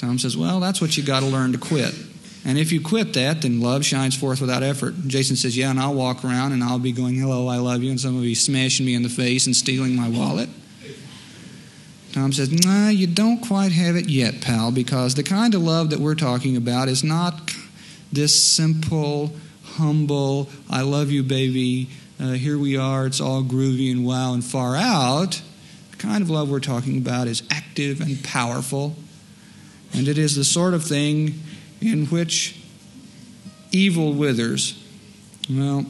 Tom 0.00 0.18
says, 0.18 0.34
Well, 0.34 0.60
that's 0.60 0.80
what 0.80 0.96
you 0.96 1.02
got 1.02 1.20
to 1.20 1.26
learn 1.26 1.52
to 1.52 1.58
quit. 1.58 1.94
And 2.42 2.56
if 2.56 2.72
you 2.72 2.80
quit 2.80 3.12
that, 3.12 3.42
then 3.42 3.60
love 3.60 3.84
shines 3.84 4.16
forth 4.16 4.40
without 4.40 4.62
effort. 4.62 4.94
Jason 5.06 5.36
says, 5.36 5.58
Yeah, 5.58 5.70
and 5.70 5.78
I'll 5.78 5.92
walk 5.92 6.24
around 6.24 6.52
and 6.52 6.64
I'll 6.64 6.78
be 6.78 6.92
going, 6.92 7.16
Hello, 7.16 7.48
I 7.48 7.58
love 7.58 7.82
you, 7.82 7.90
and 7.90 8.00
some 8.00 8.16
of 8.16 8.24
you 8.24 8.34
smashing 8.34 8.86
me 8.86 8.94
in 8.94 9.02
the 9.02 9.10
face 9.10 9.44
and 9.44 9.54
stealing 9.54 9.94
my 9.94 10.08
wallet. 10.08 10.48
Tom 12.12 12.32
says, 12.32 12.50
Nah, 12.50 12.88
you 12.88 13.06
don't 13.06 13.40
quite 13.46 13.72
have 13.72 13.94
it 13.94 14.08
yet, 14.08 14.40
pal, 14.40 14.72
because 14.72 15.16
the 15.16 15.22
kind 15.22 15.54
of 15.54 15.62
love 15.62 15.90
that 15.90 16.00
we're 16.00 16.14
talking 16.14 16.56
about 16.56 16.88
is 16.88 17.04
not 17.04 17.54
this 18.10 18.42
simple, 18.42 19.34
humble, 19.62 20.48
I 20.70 20.80
love 20.80 21.10
you, 21.10 21.22
baby, 21.22 21.90
uh, 22.18 22.32
here 22.32 22.58
we 22.58 22.74
are, 22.74 23.06
it's 23.06 23.20
all 23.20 23.42
groovy 23.42 23.92
and 23.92 24.06
wow 24.06 24.32
and 24.32 24.42
far 24.42 24.76
out. 24.76 25.42
The 25.90 25.96
kind 25.98 26.22
of 26.22 26.30
love 26.30 26.50
we're 26.50 26.60
talking 26.60 26.96
about 26.96 27.28
is 27.28 27.42
active 27.50 28.00
and 28.00 28.24
powerful, 28.24 28.96
and 29.92 30.08
it 30.08 30.18
is 30.18 30.36
the 30.36 30.44
sort 30.44 30.74
of 30.74 30.84
thing 30.84 31.40
in 31.80 32.06
which 32.06 32.60
evil 33.72 34.12
withers. 34.12 34.82
Well, 35.48 35.86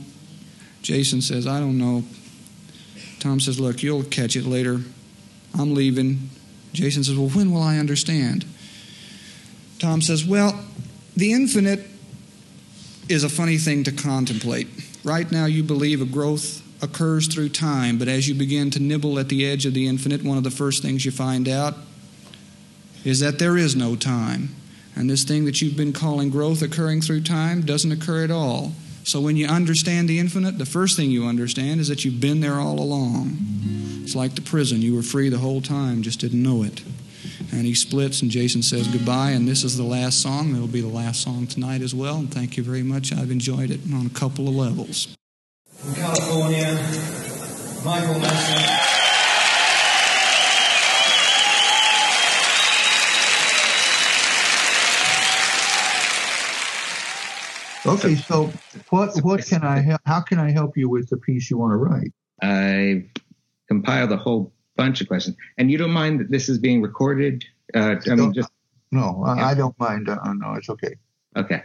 Jason 0.83 1.21
says, 1.21 1.47
I 1.47 1.61
don't 1.61 1.79
know. 1.79 2.05
Tom 3.19 3.41
says, 3.41 3.61
Look, 3.61 3.83
you'll 3.83 4.05
catch 4.05 4.37
it 4.37 4.45
later. 4.45 4.81
I'm 5.59 5.75
leaving. 5.75 6.31
Jason 6.73 7.05
says, 7.05 7.17
Well, 7.17 7.29
when 7.29 7.53
will 7.53 7.63
I 7.63 7.79
understand? 7.79 8.45
Tom 9.79 10.01
says, 10.01 10.25
Well, 10.25 10.65
the 11.17 11.33
infinite 11.33 11.87
is 13.09 13.25
a 13.25 13.29
funny 13.29 13.59
thing 13.59 13.85
to 13.85 13.93
contemplate. 13.93 14.69
Right 15.05 15.31
now, 15.31 15.47
you 15.47 15.63
believe 15.63 16.01
a 16.01 16.07
growth 16.07 16.63
occurs 16.83 17.27
through 17.27 17.51
time, 17.51 17.99
but 17.99 18.09
as 18.09 18.29
you 18.29 18.35
begin 18.35 18.71
to 18.71 18.81
nibble 18.81 19.19
at 19.19 19.29
the 19.29 19.47
edge 19.47 19.67
of 19.67 19.75
the 19.75 19.87
infinite, 19.87 20.23
one 20.23 20.39
of 20.39 20.45
the 20.45 20.51
first 20.51 20.83
things 20.83 21.05
you 21.05 21.11
find 21.11 21.49
out 21.49 21.75
is 23.05 23.21
that 23.21 23.39
there 23.39 23.57
is 23.57 23.75
no 23.77 23.97
time. 23.97 24.55
And 24.97 25.09
this 25.09 25.25
thing 25.25 25.45
that 25.45 25.63
you've 25.63 25.77
been 25.77 25.93
calling 25.93 26.31
growth 26.31 26.63
occurring 26.63 27.01
through 27.01 27.23
time 27.23 27.63
doesn't 27.63 27.93
occur 27.93 28.25
at 28.25 28.31
all. 28.31 28.73
So 29.05 29.21
when 29.21 29.37
you 29.37 29.47
understand 29.47 30.09
the 30.09 30.19
infinite, 30.19 30.59
the 30.59 30.67
first 30.67 30.97
thing 30.97 31.11
you 31.11 31.27
understand 31.27 31.81
is 31.81 31.89
that 31.89 32.05
you've 32.05 32.21
been 32.21 32.41
there 32.41 32.57
all 32.57 32.79
along. 32.79 33.39
It's 34.03 34.15
like 34.15 34.35
the 34.35 34.43
prison. 34.43 34.83
You 34.83 34.95
were 34.95 35.03
free 35.03 35.29
the 35.29 35.39
whole 35.39 35.63
time, 35.63 36.03
just 36.03 36.21
didn't 36.21 36.43
know 36.43 36.63
it. 36.63 36.83
And 37.53 37.65
he 37.65 37.75
splits, 37.75 38.23
and 38.23 38.31
Jason 38.31 38.63
says 38.63 38.89
goodbye, 38.89 39.31
and 39.31 39.49
this 39.49 39.65
is 39.65 39.77
the 39.77 39.85
last 39.85 40.21
song. 40.21 40.55
It'll 40.55 40.69
be 40.69 40.81
the 40.81 40.89
last 40.89 41.23
song 41.23 41.47
tonight 41.47 41.81
as 41.81 41.95
well. 41.95 42.17
And 42.17 42.33
thank 42.33 42.57
you 42.57 42.63
very 42.63 42.83
much. 42.83 43.13
I've 43.13 43.31
enjoyed 43.31 43.71
it 43.71 43.81
on 43.93 44.07
a 44.07 44.11
couple 44.11 44.49
of 44.49 44.55
levels. 44.55 45.17
From 45.77 45.95
California, 45.95 46.75
Michael 47.85 48.21
Nesmith. 48.21 48.90
Okay, 57.87 58.15
so 58.17 58.53
what 58.91 59.17
what 59.23 59.45
can 59.47 59.63
I 59.63 59.81
help? 59.81 60.01
How 60.05 60.21
can 60.21 60.39
I 60.39 60.51
help 60.51 60.77
you 60.77 60.89
with 60.89 61.09
the 61.09 61.17
piece 61.17 61.51
you 61.51 61.59
want 61.59 61.73
to 61.73 61.77
write? 61.77 62.13
I've 62.43 63.05
compiled 63.69 64.13
a 64.13 64.17
whole 64.17 64.53
bunch 64.77 65.01
of 65.01 65.09
questions, 65.09 65.37
and 65.59 65.71
you 65.71 65.79
don't 65.79 65.91
mind 65.91 66.21
that 66.21 66.31
this 66.31 66.49
is 66.49 66.59
being 66.59 66.83
recorded? 66.83 67.45
Uh, 67.75 67.97
I 68.11 68.15
mean, 68.15 68.33
just 68.33 68.51
No, 68.91 69.23
I, 69.27 69.51
I 69.51 69.55
don't 69.55 69.79
mind. 69.79 70.09
Uh, 70.09 70.19
no, 70.35 70.55
it's 70.55 70.69
okay. 70.69 70.95
okay. 71.37 71.63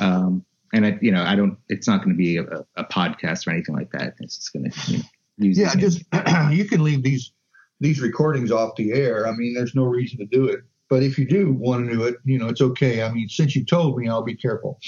Um, 0.00 0.44
and 0.72 0.86
I, 0.86 0.98
you 1.00 1.12
know, 1.12 1.22
I 1.22 1.34
don't. 1.36 1.56
It's 1.68 1.86
not 1.86 1.98
going 1.98 2.10
to 2.10 2.16
be 2.16 2.36
a, 2.36 2.44
a 2.76 2.84
podcast 2.84 3.46
or 3.46 3.50
anything 3.50 3.74
like 3.74 3.90
that. 3.92 4.14
It's 4.20 4.36
just 4.36 4.52
going 4.52 4.70
to 4.70 4.92
you 4.92 4.98
know, 4.98 5.04
use. 5.38 5.58
Yeah, 5.58 5.74
just 5.76 6.02
you 6.50 6.64
can 6.66 6.82
leave 6.82 7.02
these 7.02 7.32
these 7.80 8.00
recordings 8.00 8.50
off 8.50 8.76
the 8.76 8.92
air. 8.92 9.26
I 9.26 9.32
mean, 9.32 9.54
there's 9.54 9.74
no 9.74 9.84
reason 9.84 10.18
to 10.18 10.26
do 10.26 10.46
it. 10.46 10.60
But 10.90 11.02
if 11.02 11.18
you 11.18 11.26
do 11.26 11.52
want 11.52 11.86
to 11.86 11.92
do 11.92 12.04
it, 12.04 12.16
you 12.24 12.38
know, 12.38 12.48
it's 12.48 12.60
okay. 12.60 13.02
I 13.02 13.10
mean, 13.10 13.28
since 13.28 13.56
you 13.56 13.64
told 13.64 13.96
me, 13.96 14.08
I'll 14.08 14.22
be 14.22 14.36
careful. 14.36 14.78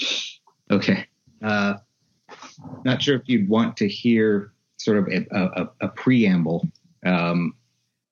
Okay. 0.69 1.05
Uh, 1.41 1.75
not 2.83 3.01
sure 3.01 3.15
if 3.15 3.23
you'd 3.25 3.49
want 3.49 3.77
to 3.77 3.87
hear 3.87 4.51
sort 4.77 4.97
of 4.97 5.07
a, 5.07 5.25
a, 5.31 5.69
a 5.81 5.87
preamble 5.89 6.67
um, 7.05 7.55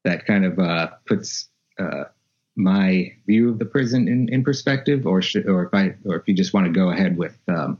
that 0.04 0.26
kind 0.26 0.46
of 0.46 0.60
uh, 0.60 0.90
puts 1.06 1.50
uh, 1.80 2.06
my 2.56 3.12
view 3.28 3.50
of 3.50 3.60
the 3.60 3.66
prison 3.66 4.08
in, 4.08 4.30
in 4.30 4.44
perspective, 4.44 5.06
or 5.06 5.22
should, 5.22 5.48
or 5.48 5.66
if 5.66 5.74
I, 5.74 5.96
or 6.06 6.16
if 6.16 6.28
you 6.28 6.34
just 6.34 6.54
want 6.54 6.68
to 6.68 6.72
go 6.72 6.90
ahead 6.90 7.18
with 7.18 7.38
um, 7.48 7.80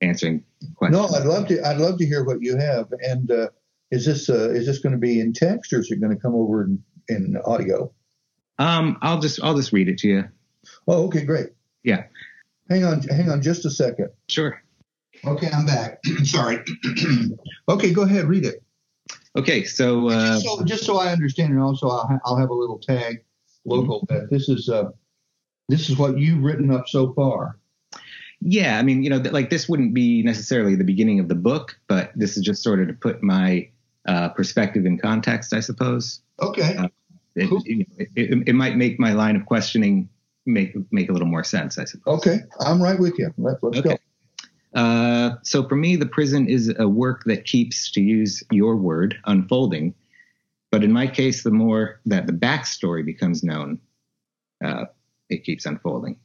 answering 0.00 0.44
questions. 0.76 1.10
No, 1.10 1.16
I'd 1.16 1.26
love 1.26 1.48
to. 1.48 1.66
I'd 1.66 1.78
love 1.78 1.98
to 1.98 2.06
hear 2.06 2.24
what 2.24 2.42
you 2.42 2.56
have. 2.56 2.92
And 3.00 3.30
uh, 3.30 3.48
is 3.90 4.06
this 4.06 4.28
uh, 4.28 4.50
is 4.50 4.66
this 4.66 4.78
going 4.78 4.92
to 4.92 4.98
be 4.98 5.20
in 5.20 5.32
text 5.32 5.72
or 5.72 5.80
is 5.80 5.90
it 5.90 6.00
going 6.00 6.14
to 6.14 6.20
come 6.20 6.34
over 6.34 6.64
in, 6.64 6.82
in 7.08 7.36
audio? 7.44 7.92
Um, 8.58 8.98
I'll 9.02 9.20
just 9.20 9.42
I'll 9.42 9.56
just 9.56 9.72
read 9.72 9.88
it 9.88 9.98
to 9.98 10.08
you. 10.08 10.24
Oh, 10.86 11.06
okay, 11.06 11.24
great. 11.24 11.48
Yeah. 11.82 12.04
Hang 12.68 12.84
on, 12.84 13.02
hang 13.02 13.28
on, 13.30 13.42
just 13.42 13.64
a 13.64 13.70
second. 13.70 14.08
Sure. 14.28 14.62
Okay, 15.24 15.48
I'm 15.52 15.66
back. 15.66 15.98
Sorry. 16.24 16.58
okay, 17.68 17.92
go 17.92 18.02
ahead, 18.02 18.24
read 18.26 18.44
it. 18.44 18.62
Okay. 19.36 19.64
So 19.64 20.08
uh, 20.08 20.38
so, 20.38 20.64
just 20.64 20.84
so 20.84 20.98
I 20.98 21.12
understand, 21.12 21.52
and 21.52 21.60
also 21.62 21.88
I'll, 21.88 22.06
ha- 22.06 22.20
I'll 22.24 22.36
have 22.36 22.50
a 22.50 22.54
little 22.54 22.78
tag 22.78 23.24
local 23.64 24.04
that 24.08 24.30
this 24.30 24.48
is 24.48 24.68
uh, 24.68 24.90
this 25.68 25.88
is 25.88 25.96
what 25.96 26.18
you've 26.18 26.42
written 26.42 26.70
up 26.72 26.88
so 26.88 27.12
far. 27.14 27.58
Yeah, 28.40 28.78
I 28.78 28.82
mean, 28.82 29.02
you 29.04 29.10
know, 29.10 29.20
th- 29.22 29.32
like 29.32 29.50
this 29.50 29.68
wouldn't 29.68 29.94
be 29.94 30.22
necessarily 30.22 30.74
the 30.74 30.84
beginning 30.84 31.20
of 31.20 31.28
the 31.28 31.36
book, 31.36 31.78
but 31.86 32.10
this 32.16 32.36
is 32.36 32.42
just 32.42 32.62
sort 32.62 32.80
of 32.80 32.88
to 32.88 32.94
put 32.94 33.22
my 33.22 33.68
uh, 34.08 34.30
perspective 34.30 34.84
in 34.84 34.98
context, 34.98 35.52
I 35.52 35.60
suppose. 35.60 36.20
Okay. 36.40 36.76
Uh, 36.76 36.88
It, 37.36 37.48
Cool. 37.48 37.62
it, 37.64 37.86
it, 38.16 38.48
it 38.48 38.52
might 38.54 38.76
make 38.76 38.98
my 39.00 39.12
line 39.12 39.36
of 39.36 39.46
questioning 39.46 40.08
make 40.46 40.74
make 40.92 41.08
a 41.08 41.12
little 41.12 41.28
more 41.28 41.44
sense, 41.44 41.78
I 41.78 41.84
suppose. 41.84 42.18
Okay. 42.18 42.40
I'm 42.60 42.82
right 42.82 42.98
with 42.98 43.18
you. 43.18 43.32
Let's, 43.38 43.62
let's 43.62 43.78
Okay. 43.78 43.98
Uh, 44.74 45.36
so 45.42 45.68
for 45.68 45.76
me, 45.76 45.96
the 45.96 46.06
prison 46.06 46.48
is 46.48 46.72
a 46.78 46.88
work 46.88 47.24
that 47.24 47.44
keeps, 47.44 47.90
to 47.90 48.00
use 48.00 48.42
your 48.50 48.76
word, 48.76 49.18
unfolding. 49.26 49.94
But 50.70 50.82
in 50.82 50.92
my 50.92 51.06
case, 51.06 51.42
the 51.42 51.50
more 51.50 52.00
that 52.06 52.26
the 52.26 52.32
backstory 52.32 53.04
becomes 53.04 53.42
known, 53.42 53.78
uh, 54.64 54.86
it 55.28 55.44
keeps 55.44 55.66
unfolding. 55.66 56.16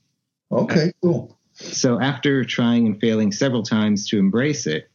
go. 0.51 0.59
Okay. 0.59 0.93
Cool. 1.01 1.37
So 1.53 1.99
after 1.99 2.45
trying 2.45 2.85
and 2.85 2.99
failing 3.01 3.31
several 3.31 3.63
times 3.63 4.07
to 4.09 4.19
embrace 4.19 4.65
it, 4.67 4.89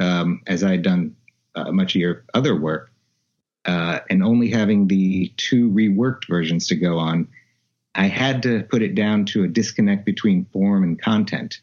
um, 0.00 0.42
as 0.46 0.62
I 0.62 0.72
had 0.72 0.82
done 0.82 1.16
uh, 1.54 1.72
much 1.72 1.94
of 1.94 2.00
your 2.00 2.24
other 2.34 2.54
work, 2.54 2.90
uh, 3.64 4.00
and 4.10 4.22
only 4.22 4.50
having 4.50 4.88
the 4.88 5.32
two 5.36 5.70
reworked 5.70 6.28
versions 6.28 6.66
to 6.68 6.74
go 6.74 6.98
on, 6.98 7.28
I 7.98 8.06
had 8.06 8.44
to 8.44 8.62
put 8.62 8.80
it 8.80 8.94
down 8.94 9.24
to 9.26 9.42
a 9.42 9.48
disconnect 9.48 10.06
between 10.06 10.46
form 10.52 10.84
and 10.84 11.00
content. 11.00 11.60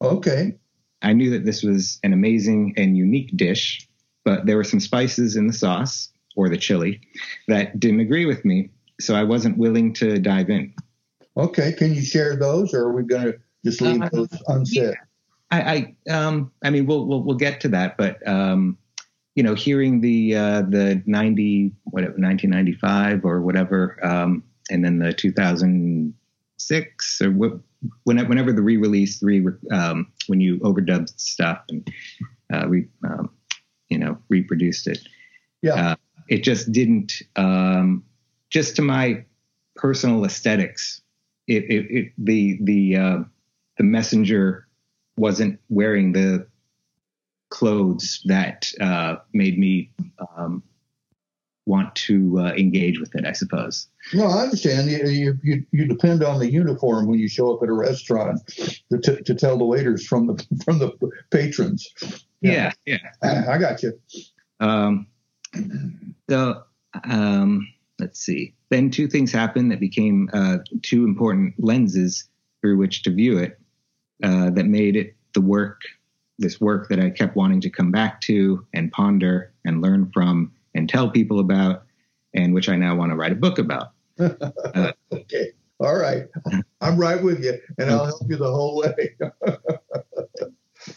Okay. 0.00 0.54
I 1.02 1.12
knew 1.12 1.30
that 1.30 1.44
this 1.44 1.64
was 1.64 1.98
an 2.04 2.12
amazing 2.12 2.74
and 2.76 2.96
unique 2.96 3.36
dish, 3.36 3.88
but 4.24 4.46
there 4.46 4.56
were 4.56 4.64
some 4.64 4.78
spices 4.78 5.34
in 5.34 5.48
the 5.48 5.52
sauce 5.52 6.08
or 6.36 6.48
the 6.48 6.56
chili 6.56 7.00
that 7.48 7.80
didn't 7.80 7.98
agree 7.98 8.26
with 8.26 8.44
me, 8.44 8.70
so 9.00 9.16
I 9.16 9.24
wasn't 9.24 9.58
willing 9.58 9.92
to 9.94 10.20
dive 10.20 10.48
in. 10.48 10.72
Okay. 11.36 11.72
Can 11.72 11.94
you 11.94 12.02
share 12.02 12.36
those, 12.36 12.72
or 12.72 12.84
are 12.84 12.92
we 12.92 13.02
going 13.02 13.32
to 13.32 13.38
just 13.64 13.80
leave 13.80 14.00
Uh, 14.02 14.08
those 14.12 14.42
unsaid? 14.46 14.94
I, 15.50 15.96
I 16.08 16.12
um, 16.12 16.52
I 16.62 16.70
mean, 16.70 16.86
we'll, 16.86 17.06
we'll 17.06 17.22
we'll 17.22 17.36
get 17.36 17.60
to 17.62 17.68
that, 17.70 17.98
but 17.98 18.26
um, 18.26 18.78
you 19.34 19.42
know, 19.42 19.54
hearing 19.54 20.00
the 20.00 20.36
uh, 20.36 20.62
the 20.62 21.02
ninety 21.06 21.72
whatever 21.84 22.12
1995 22.12 23.24
or 23.24 23.42
whatever, 23.42 23.98
um, 24.06 24.44
and 24.72 24.84
then 24.84 24.98
the 24.98 25.12
2006 25.12 27.22
or 27.22 27.30
wh- 27.30 27.60
when, 28.04 28.18
whenever 28.28 28.52
the 28.52 28.62
re-release, 28.62 29.22
re 29.22 29.44
um, 29.70 30.10
when 30.26 30.40
you 30.40 30.58
overdubbed 30.60 31.18
stuff 31.20 31.62
and 31.68 31.88
uh, 32.52 32.66
re, 32.68 32.86
um, 33.04 33.30
you 33.88 33.98
know 33.98 34.18
reproduced 34.28 34.86
it, 34.86 34.98
Yeah. 35.62 35.92
uh, 35.92 35.96
it 36.28 36.44
just 36.44 36.72
didn't. 36.72 37.22
Um, 37.36 38.04
just 38.50 38.76
to 38.76 38.82
my 38.82 39.24
personal 39.76 40.24
aesthetics, 40.24 41.02
it, 41.46 41.64
it, 41.64 41.86
it 41.90 42.12
the 42.18 42.58
the 42.62 42.96
uh, 42.96 43.18
the 43.78 43.84
messenger 43.84 44.66
wasn't 45.16 45.58
wearing 45.68 46.12
the 46.12 46.46
clothes 47.50 48.22
that 48.26 48.70
uh, 48.80 49.16
made 49.34 49.58
me 49.58 49.90
um, 50.36 50.62
want 51.66 51.94
to 51.94 52.38
uh, 52.40 52.52
engage 52.54 52.98
with 52.98 53.14
it. 53.14 53.24
I 53.24 53.32
suppose. 53.32 53.88
No, 54.12 54.26
I 54.26 54.42
understand. 54.42 54.90
You, 54.90 55.38
you, 55.42 55.66
you, 55.70 55.86
depend 55.86 56.22
on 56.22 56.40
the 56.40 56.50
uniform 56.50 57.06
when 57.06 57.18
you 57.18 57.28
show 57.28 57.54
up 57.54 57.62
at 57.62 57.68
a 57.68 57.72
restaurant 57.72 58.40
to, 58.90 58.98
to, 58.98 59.22
to 59.22 59.34
tell 59.34 59.56
the 59.56 59.64
waiters 59.64 60.06
from 60.06 60.26
the 60.26 60.46
from 60.64 60.78
the 60.78 60.92
patrons. 61.30 61.92
Yeah, 62.40 62.72
yeah. 62.86 62.98
I, 63.22 63.46
I 63.54 63.58
got 63.58 63.82
you. 63.82 63.98
Um, 64.60 65.06
so 66.28 66.62
um, 67.04 67.68
let's 67.98 68.20
see. 68.20 68.54
Then 68.70 68.90
two 68.90 69.06
things 69.06 69.32
happened 69.32 69.70
that 69.70 69.80
became 69.80 70.28
uh, 70.32 70.58
two 70.82 71.04
important 71.04 71.54
lenses 71.58 72.28
through 72.60 72.78
which 72.78 73.02
to 73.02 73.10
view 73.10 73.38
it. 73.38 73.58
Uh, 74.22 74.50
that 74.50 74.66
made 74.66 74.94
it 74.94 75.16
the 75.34 75.40
work, 75.40 75.80
this 76.38 76.60
work 76.60 76.88
that 76.88 77.00
I 77.00 77.10
kept 77.10 77.34
wanting 77.34 77.60
to 77.62 77.70
come 77.70 77.90
back 77.90 78.20
to 78.22 78.64
and 78.72 78.92
ponder 78.92 79.52
and 79.64 79.82
learn 79.82 80.12
from 80.12 80.52
and 80.74 80.88
tell 80.88 81.10
people 81.10 81.38
about, 81.40 81.84
and 82.34 82.54
which 82.54 82.68
I 82.68 82.76
now 82.76 82.94
want 82.96 83.10
to 83.10 83.16
write 83.16 83.32
a 83.32 83.36
book 83.36 83.58
about. 83.58 83.92
Okay. 85.12 85.52
All 85.78 85.96
right. 85.96 86.24
I'm 86.80 86.96
right 86.96 87.22
with 87.22 87.44
you, 87.44 87.58
and 87.78 87.90
I'll 87.90 88.06
help 88.06 88.22
you 88.28 88.36
the 88.36 88.50
whole 88.50 88.78
way. 88.78 89.16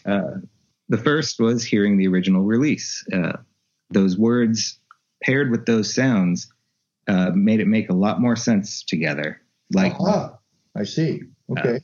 Uh, 0.04 0.38
the 0.88 0.98
first 0.98 1.38
was 1.38 1.64
hearing 1.64 1.96
the 1.96 2.08
original 2.08 2.42
release. 2.42 3.04
Uh, 3.12 3.36
those 3.90 4.18
words 4.18 4.80
paired 5.22 5.50
with 5.50 5.64
those 5.66 5.94
sounds 5.94 6.52
uh, 7.08 7.30
made 7.34 7.60
it 7.60 7.68
make 7.68 7.88
a 7.88 7.94
lot 7.94 8.20
more 8.20 8.34
sense 8.34 8.82
together. 8.82 9.40
Like 9.72 9.94
Aha. 9.94 10.36
I 10.76 10.84
see. 10.84 11.22
Okay. 11.50 11.78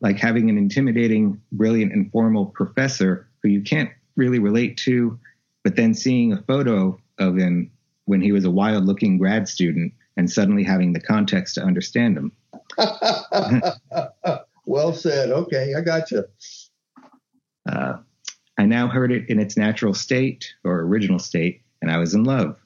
like 0.00 0.18
having 0.18 0.48
an 0.48 0.56
intimidating, 0.56 1.40
brilliant, 1.52 1.92
informal 1.92 2.46
professor 2.46 3.28
who 3.42 3.50
you 3.50 3.60
can't 3.60 3.90
really 4.16 4.38
relate 4.38 4.78
to, 4.78 5.18
but 5.62 5.76
then 5.76 5.92
seeing 5.92 6.32
a 6.32 6.42
photo 6.42 6.98
of 7.18 7.36
him 7.36 7.70
when 8.06 8.20
he 8.20 8.32
was 8.32 8.44
a 8.44 8.50
wild 8.50 8.84
looking 8.84 9.18
grad 9.18 9.48
student 9.48 9.92
and 10.16 10.30
suddenly 10.30 10.62
having 10.62 10.92
the 10.92 11.00
context 11.00 11.54
to 11.56 11.62
understand 11.62 12.16
him. 12.16 12.32
well 14.66 14.92
said. 14.92 15.30
Okay, 15.30 15.74
I 15.76 15.80
got 15.80 16.10
you. 16.10 16.24
Uh, 17.68 17.98
I 18.58 18.66
now 18.66 18.88
heard 18.88 19.10
it 19.10 19.28
in 19.28 19.40
its 19.40 19.56
natural 19.56 19.94
state 19.94 20.54
or 20.62 20.80
original 20.80 21.18
state, 21.18 21.62
and 21.82 21.90
I 21.90 21.98
was 21.98 22.14
in 22.14 22.24
love. 22.24 22.58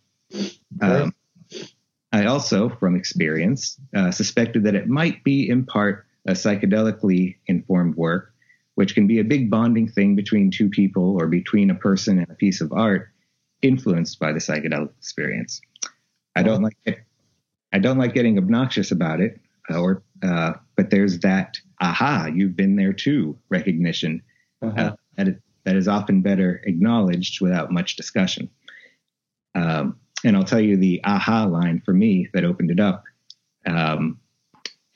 Um, 0.83 1.15
I 2.13 2.25
also, 2.25 2.69
from 2.69 2.97
experience, 2.97 3.79
uh, 3.95 4.11
suspected 4.11 4.65
that 4.65 4.75
it 4.75 4.89
might 4.89 5.25
be 5.25 5.49
in 5.49 5.65
part 5.65 6.07
a 6.27 6.33
psychedelically 6.33 7.37
informed 7.47 7.97
work, 7.97 8.35
which 8.75 8.95
can 8.95 9.07
be 9.07 9.19
a 9.19 9.25
big 9.25 9.51
bonding 9.51 9.89
thing 9.89 10.15
between 10.15 10.51
two 10.51 10.69
people 10.69 11.17
or 11.19 11.27
between 11.27 11.71
a 11.71 11.75
person 11.75 12.19
and 12.19 12.31
a 12.31 12.35
piece 12.35 12.61
of 12.61 12.73
art 12.73 13.11
influenced 13.63 14.19
by 14.19 14.33
the 14.33 14.39
psychedelic 14.39 14.91
experience. 14.99 15.61
I 16.37 16.43
don't 16.43 16.63
like 16.63 16.77
it. 16.85 17.01
I 17.73 17.79
don't 17.79 17.99
like 17.99 18.15
getting 18.15 18.39
obnoxious 18.39 18.91
about 18.93 19.21
it, 19.21 19.41
or 19.69 20.03
uh, 20.23 20.55
but 20.77 20.91
there's 20.91 21.21
that 21.21 21.59
aha, 21.81 22.29
you've 22.33 22.57
been 22.57 22.77
there 22.77 22.93
too 22.93 23.39
recognition 23.51 24.23
Uh-huh. 24.63 24.81
uh, 24.81 24.97
that, 25.17 25.29
it, 25.29 25.43
that 25.65 25.77
is 25.77 25.87
often 25.87 26.23
better 26.23 26.61
acknowledged 26.65 27.41
without 27.41 27.71
much 27.71 27.97
discussion. 27.97 28.51
Um, 29.55 29.99
and 30.25 30.37
I'll 30.37 30.45
tell 30.45 30.61
you 30.61 30.77
the 30.77 31.01
aha 31.05 31.45
line 31.45 31.81
for 31.85 31.93
me 31.93 32.29
that 32.35 32.45
opened 32.45 32.71
it 32.71 32.81
up. 32.81 33.05
Um, 33.67 34.19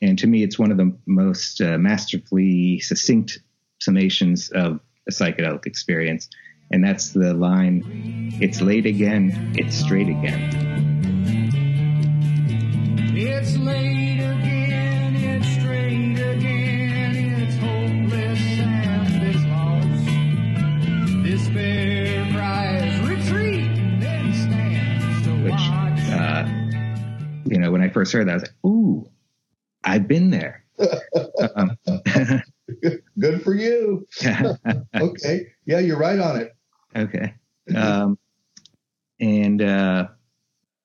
and 0.00 0.18
to 0.18 0.26
me, 0.26 0.42
it's 0.42 0.58
one 0.58 0.72
of 0.72 0.78
the 0.78 0.96
most 1.06 1.60
uh, 1.60 1.78
masterfully 1.78 2.80
succinct 2.80 3.38
summations 3.80 4.50
of 4.50 4.80
a 5.08 5.12
psychedelic 5.12 5.66
experience. 5.66 6.28
And 6.72 6.82
that's 6.82 7.10
the 7.10 7.34
line, 7.34 7.82
it's 8.40 8.60
late 8.62 8.86
again, 8.86 9.52
it's 9.56 9.76
straight 9.76 10.08
again. 10.08 10.50
It's 13.14 13.56
late 13.58 14.18
again, 14.20 15.14
it's 15.16 15.46
straight 15.48 16.18
again, 16.18 17.14
it's 17.42 17.56
hopeless 17.56 18.40
and 18.58 19.22
it's 19.22 19.44
lost. 19.44 21.24
Despair 21.24 22.26
cries, 22.32 23.00
retreat, 23.08 23.70
then 24.00 24.32
stands 24.32 25.26
to 25.26 25.32
Which, 25.44 25.52
watch. 25.52 26.00
uh, 26.10 26.46
you 27.50 27.58
know, 27.58 27.70
when 27.70 27.82
I 27.82 27.90
first 27.90 28.12
heard 28.14 28.26
that, 28.28 28.32
I 28.32 28.34
was 28.34 28.42
like, 28.44 28.54
ooh, 28.66 29.06
I've 29.84 30.08
been 30.08 30.30
there. 30.30 30.64
um, 31.54 31.76
Good 33.18 33.42
for 33.42 33.54
you. 33.54 34.06
Okay. 34.94 35.46
Yeah, 35.66 35.78
you're 35.80 35.98
right 35.98 36.18
on 36.18 36.36
it. 36.40 36.56
Okay. 36.96 37.34
Um, 37.74 38.18
and 39.20 39.62
uh, 39.62 40.08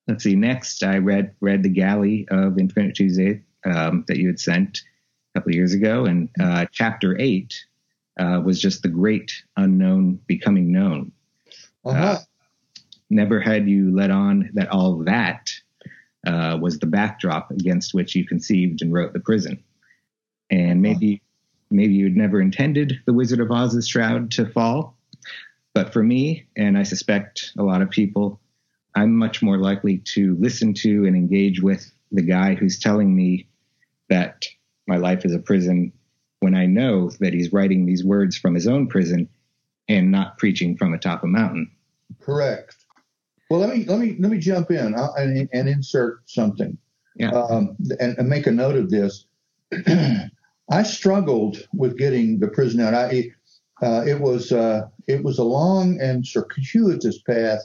let's 0.08 0.24
see. 0.24 0.36
Next, 0.36 0.84
I 0.84 0.98
read 0.98 1.34
read 1.42 1.64
the 1.64 1.70
galley 1.70 2.28
of 2.30 2.60
Infinite 2.60 2.96
Tuesday 2.96 3.44
um, 3.66 4.06
that 4.08 4.18
you 4.18 4.28
had 4.28 4.40
sent 4.40 4.80
a 4.80 5.40
couple 5.40 5.52
of 5.52 5.56
years 5.56 5.74
ago, 5.74 6.06
and 6.06 6.30
uh, 6.40 6.66
chapter 6.72 7.20
eight 7.20 7.56
uh, 8.20 8.42
was 8.44 8.62
just 8.62 8.84
the 8.84 8.90
great 8.90 9.32
unknown 9.58 10.20
becoming 10.28 10.72
known. 10.72 11.12
Uh-huh. 11.86 12.18
Never 13.10 13.40
had 13.40 13.68
you 13.68 13.96
let 13.96 14.12
on 14.12 14.50
that 14.54 14.70
all 14.70 14.98
that 15.06 15.50
uh, 16.26 16.58
was 16.62 16.80
the 16.80 16.86
backdrop 16.86 17.52
against 17.52 17.94
which 17.94 18.16
you 18.16 18.26
conceived 18.26 18.82
and 18.82 18.94
wrote 18.94 19.14
the 19.14 19.20
prison, 19.20 19.64
and 20.50 20.82
maybe 20.82 21.22
maybe 21.72 21.94
you'd 21.94 22.18
never 22.18 22.42
intended 22.42 23.00
the 23.06 23.14
Wizard 23.14 23.40
of 23.40 23.52
Oz's 23.52 23.88
shroud 23.88 24.32
to 24.32 24.46
fall. 24.46 24.97
But 25.78 25.94
for 25.94 26.02
me, 26.02 26.48
and 26.56 26.76
I 26.76 26.82
suspect 26.82 27.54
a 27.56 27.62
lot 27.62 27.84
of 27.84 27.92
people, 27.92 28.42
I'm 28.96 29.16
much 29.16 29.44
more 29.44 29.60
likely 29.60 30.00
to 30.16 30.36
listen 30.40 30.74
to 30.74 31.06
and 31.06 31.16
engage 31.16 31.62
with 31.62 31.94
the 32.12 32.24
guy 32.24 32.56
who's 32.56 32.80
telling 32.80 33.16
me 33.16 33.48
that 34.10 34.48
my 34.88 34.98
life 34.98 35.24
is 35.24 35.36
a 35.36 35.40
prison 35.40 35.94
when 36.40 36.56
I 36.56 36.66
know 36.66 37.12
that 37.20 37.32
he's 37.32 37.54
writing 37.54 37.86
these 37.86 38.04
words 38.04 38.36
from 38.36 38.56
his 38.56 38.68
own 38.68 38.88
prison 38.88 39.30
and 39.88 40.10
not 40.10 40.40
preaching 40.40 40.76
from 40.78 40.96
atop 40.96 41.24
a 41.24 41.28
mountain. 41.28 41.70
Correct. 42.22 42.76
Well, 43.52 43.60
let 43.60 43.70
me 43.70 43.86
let 43.86 44.00
me 44.00 44.16
let 44.18 44.32
me 44.32 44.40
jump 44.40 44.72
in 44.72 44.96
uh, 44.96 45.12
and, 45.16 45.48
and 45.54 45.70
insert 45.70 46.28
something. 46.28 46.76
Yeah. 47.18 47.30
Um, 47.30 47.76
and, 48.00 48.18
and 48.18 48.28
make 48.28 48.48
a 48.48 48.52
note 48.52 48.78
of 48.78 48.90
this. 48.90 49.26
I 50.72 50.82
struggled 50.82 51.68
with 51.72 52.00
getting 52.00 52.40
the 52.40 52.48
prison 52.48 52.82
out. 52.82 52.96
I, 52.96 53.30
uh, 53.82 54.04
it 54.06 54.20
was 54.20 54.52
uh, 54.52 54.88
it 55.08 55.24
was 55.24 55.38
a 55.38 55.44
long 55.44 56.00
and 56.02 56.26
circuitous 56.26 57.22
path 57.22 57.62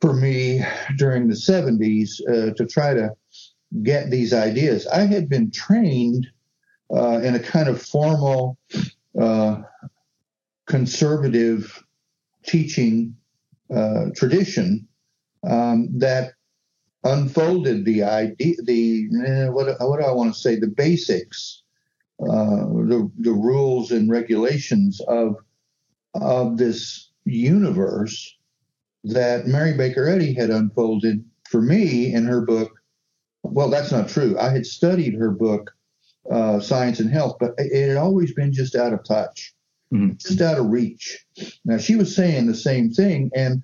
for 0.00 0.12
me 0.12 0.62
during 0.96 1.28
the 1.28 1.34
70s 1.34 2.20
uh, 2.28 2.54
to 2.54 2.66
try 2.66 2.94
to 2.94 3.10
get 3.82 4.10
these 4.10 4.32
ideas. 4.32 4.86
I 4.86 5.06
had 5.06 5.28
been 5.28 5.50
trained 5.50 6.26
uh, 6.94 7.20
in 7.22 7.34
a 7.34 7.40
kind 7.40 7.68
of 7.68 7.82
formal 7.82 8.58
uh, 9.20 9.62
conservative 10.66 11.82
teaching 12.46 13.16
uh, 13.74 14.06
tradition 14.14 14.86
um, 15.48 15.88
that 15.98 16.32
unfolded 17.04 17.84
the 17.84 18.02
idea, 18.02 18.54
the 18.64 19.08
eh, 19.26 19.48
what, 19.48 19.66
what 19.80 20.00
do 20.00 20.06
I 20.06 20.12
want 20.12 20.32
to 20.34 20.38
say, 20.38 20.56
the 20.56 20.68
basics, 20.68 21.62
the 22.18 23.10
the 23.18 23.32
rules 23.32 23.90
and 23.92 24.10
regulations 24.10 25.00
of 25.08 25.36
of 26.14 26.56
this 26.56 27.10
universe 27.24 28.36
that 29.04 29.46
Mary 29.46 29.76
Baker 29.76 30.08
Eddy 30.08 30.34
had 30.34 30.50
unfolded 30.50 31.24
for 31.48 31.60
me 31.62 32.12
in 32.12 32.24
her 32.24 32.40
book. 32.40 32.72
Well, 33.42 33.70
that's 33.70 33.92
not 33.92 34.08
true. 34.08 34.36
I 34.38 34.50
had 34.50 34.66
studied 34.66 35.14
her 35.14 35.30
book, 35.30 35.70
uh, 36.30 36.60
Science 36.60 36.98
and 37.00 37.10
Health, 37.10 37.36
but 37.38 37.54
it 37.58 37.88
had 37.88 37.96
always 37.96 38.34
been 38.34 38.52
just 38.52 38.74
out 38.74 38.92
of 38.92 39.04
touch, 39.04 39.54
Mhm. 39.92 40.18
just 40.18 40.40
out 40.40 40.58
of 40.58 40.66
reach. 40.66 41.24
Now, 41.64 41.78
she 41.78 41.96
was 41.96 42.14
saying 42.14 42.46
the 42.46 42.54
same 42.54 42.90
thing, 42.90 43.30
and 43.34 43.62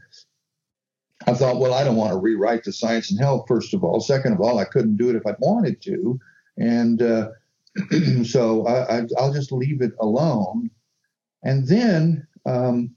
I 1.27 1.35
thought, 1.35 1.59
well, 1.59 1.75
I 1.75 1.85
don't 1.85 1.97
want 1.97 2.13
to 2.13 2.19
rewrite 2.19 2.65
the 2.65 2.73
Science 2.73 3.11
and 3.11 3.19
Health, 3.19 3.47
first 3.49 3.75
of 3.75 3.83
all. 3.83 4.01
Second 4.01 4.33
of 4.35 4.41
all, 4.41 4.59
I 4.59 4.65
couldn't 4.65 4.97
do 4.97 5.11
it 5.11 5.17
if 5.17 5.27
I 5.27 5.35
wanted 5.41 5.83
to. 5.83 6.19
And 6.57 7.03
uh, 7.03 7.31
so 8.25 8.67
I, 8.67 8.99
I, 8.99 9.03
I'll 9.19 9.33
just 9.33 9.53
leave 9.53 9.83
it 9.83 9.93
alone. 10.01 10.71
And 11.43 11.67
then 11.67 12.27
um, 12.47 12.95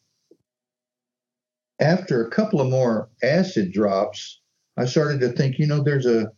after 1.80 2.26
a 2.26 2.30
couple 2.30 2.62
of 2.62 2.70
more 2.70 3.10
acid 3.24 3.72
drops, 3.72 4.40
I 4.78 4.86
started 4.86 5.20
to 5.22 5.30
think, 5.30 5.60
you 5.60 5.68
know, 5.68 5.84
there's 5.84 6.06
a 6.06 6.32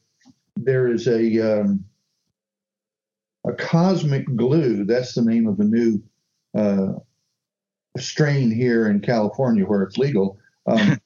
there 0.56 0.88
is 0.88 1.08
a 1.08 1.62
um, 1.62 1.86
a 3.48 3.54
cosmic 3.54 4.26
glue. 4.36 4.86
That's 4.86 5.14
the 5.14 5.22
name 5.22 5.48
of 5.48 5.60
a 5.60 5.64
new 5.64 6.02
uh, 6.58 6.94
strain 7.98 8.52
here 8.52 8.90
in 8.90 9.00
California 9.02 9.66
where 9.66 9.84
it's 9.84 9.98
legal, 9.98 10.38
um, 10.68 11.00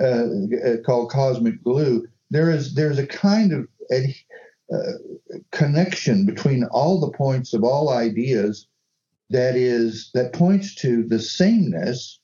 uh, 0.00 0.02
uh, 0.66 0.76
called 0.84 1.10
cosmic 1.10 1.62
glue. 1.62 2.06
There 2.30 2.50
is 2.50 2.74
there's 2.74 2.98
a 2.98 3.06
kind 3.06 3.52
of 3.52 3.68
ad- 3.90 4.14
uh, 4.72 4.92
connection 5.50 6.26
between 6.26 6.64
all 6.64 7.00
the 7.00 7.16
points 7.16 7.52
of 7.54 7.64
all 7.64 7.90
ideas 7.90 8.66
that 9.30 9.56
is 9.56 10.10
that 10.14 10.32
points 10.32 10.74
to 10.76 11.04
the 11.04 11.18
sameness 11.18 12.20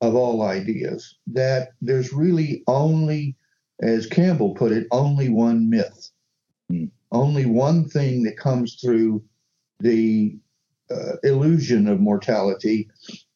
of 0.00 0.14
all 0.14 0.42
ideas. 0.42 1.16
That 1.26 1.70
there's 1.80 2.12
really 2.12 2.62
only, 2.66 3.36
as 3.80 4.06
Campbell 4.06 4.54
put 4.54 4.72
it, 4.72 4.86
only 4.90 5.28
one 5.28 5.70
myth, 5.70 6.10
Hmm. 6.68 6.86
only 7.12 7.46
one 7.46 7.88
thing 7.88 8.24
that 8.24 8.36
comes 8.36 8.74
through 8.80 9.22
the 9.80 10.36
uh, 10.90 11.16
illusion 11.22 11.86
of 11.88 12.00
mortality 12.00 12.88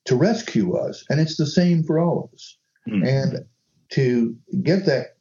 to 0.04 0.16
rescue 0.16 0.76
us, 0.76 1.04
and 1.08 1.20
it's 1.20 1.36
the 1.36 1.46
same 1.46 1.82
for 1.84 1.98
all 1.98 2.24
of 2.24 2.34
us. 2.34 2.56
Hmm. 2.86 3.04
And 3.04 3.44
to 3.90 4.36
get 4.62 4.86
that 4.86 5.16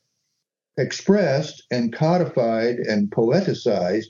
expressed 0.79 1.63
and 1.71 1.93
codified 1.93 2.77
and 2.77 3.11
poeticized 3.11 4.07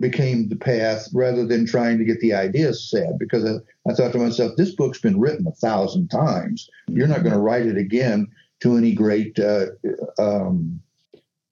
became 0.00 0.48
the 0.48 0.56
path 0.56 1.08
rather 1.14 1.46
than 1.46 1.66
trying 1.66 1.98
to 1.98 2.04
get 2.04 2.20
the 2.20 2.34
ideas 2.34 2.90
said 2.90 3.18
because 3.18 3.44
I, 3.44 3.90
I 3.90 3.94
thought 3.94 4.12
to 4.12 4.18
myself 4.18 4.52
this 4.56 4.74
book's 4.74 5.00
been 5.00 5.20
written 5.20 5.46
a 5.46 5.52
thousand 5.52 6.08
times. 6.08 6.68
You're 6.88 7.08
not 7.08 7.22
going 7.22 7.34
to 7.34 7.40
write 7.40 7.66
it 7.66 7.76
again 7.76 8.28
to 8.60 8.76
any 8.76 8.94
great 8.94 9.38
uh, 9.38 9.66
um, 10.18 10.80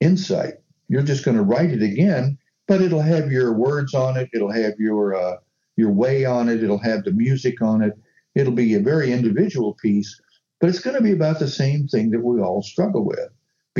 insight. 0.00 0.54
You're 0.88 1.02
just 1.02 1.24
going 1.24 1.36
to 1.36 1.42
write 1.42 1.70
it 1.70 1.82
again 1.82 2.38
but 2.66 2.80
it'll 2.80 3.02
have 3.02 3.32
your 3.32 3.52
words 3.52 3.94
on 3.94 4.16
it. 4.16 4.30
It'll 4.32 4.52
have 4.52 4.78
your 4.78 5.16
uh, 5.16 5.38
your 5.76 5.90
way 5.90 6.24
on 6.24 6.48
it. 6.48 6.62
It'll 6.62 6.78
have 6.78 7.02
the 7.02 7.10
music 7.10 7.60
on 7.60 7.82
it. 7.82 7.98
It'll 8.36 8.52
be 8.52 8.74
a 8.74 8.80
very 8.80 9.12
individual 9.12 9.74
piece 9.74 10.20
but 10.60 10.68
it's 10.68 10.80
going 10.80 10.96
to 10.96 11.02
be 11.02 11.12
about 11.12 11.38
the 11.38 11.48
same 11.48 11.88
thing 11.88 12.10
that 12.10 12.20
we 12.20 12.40
all 12.40 12.62
struggle 12.62 13.04
with 13.04 13.30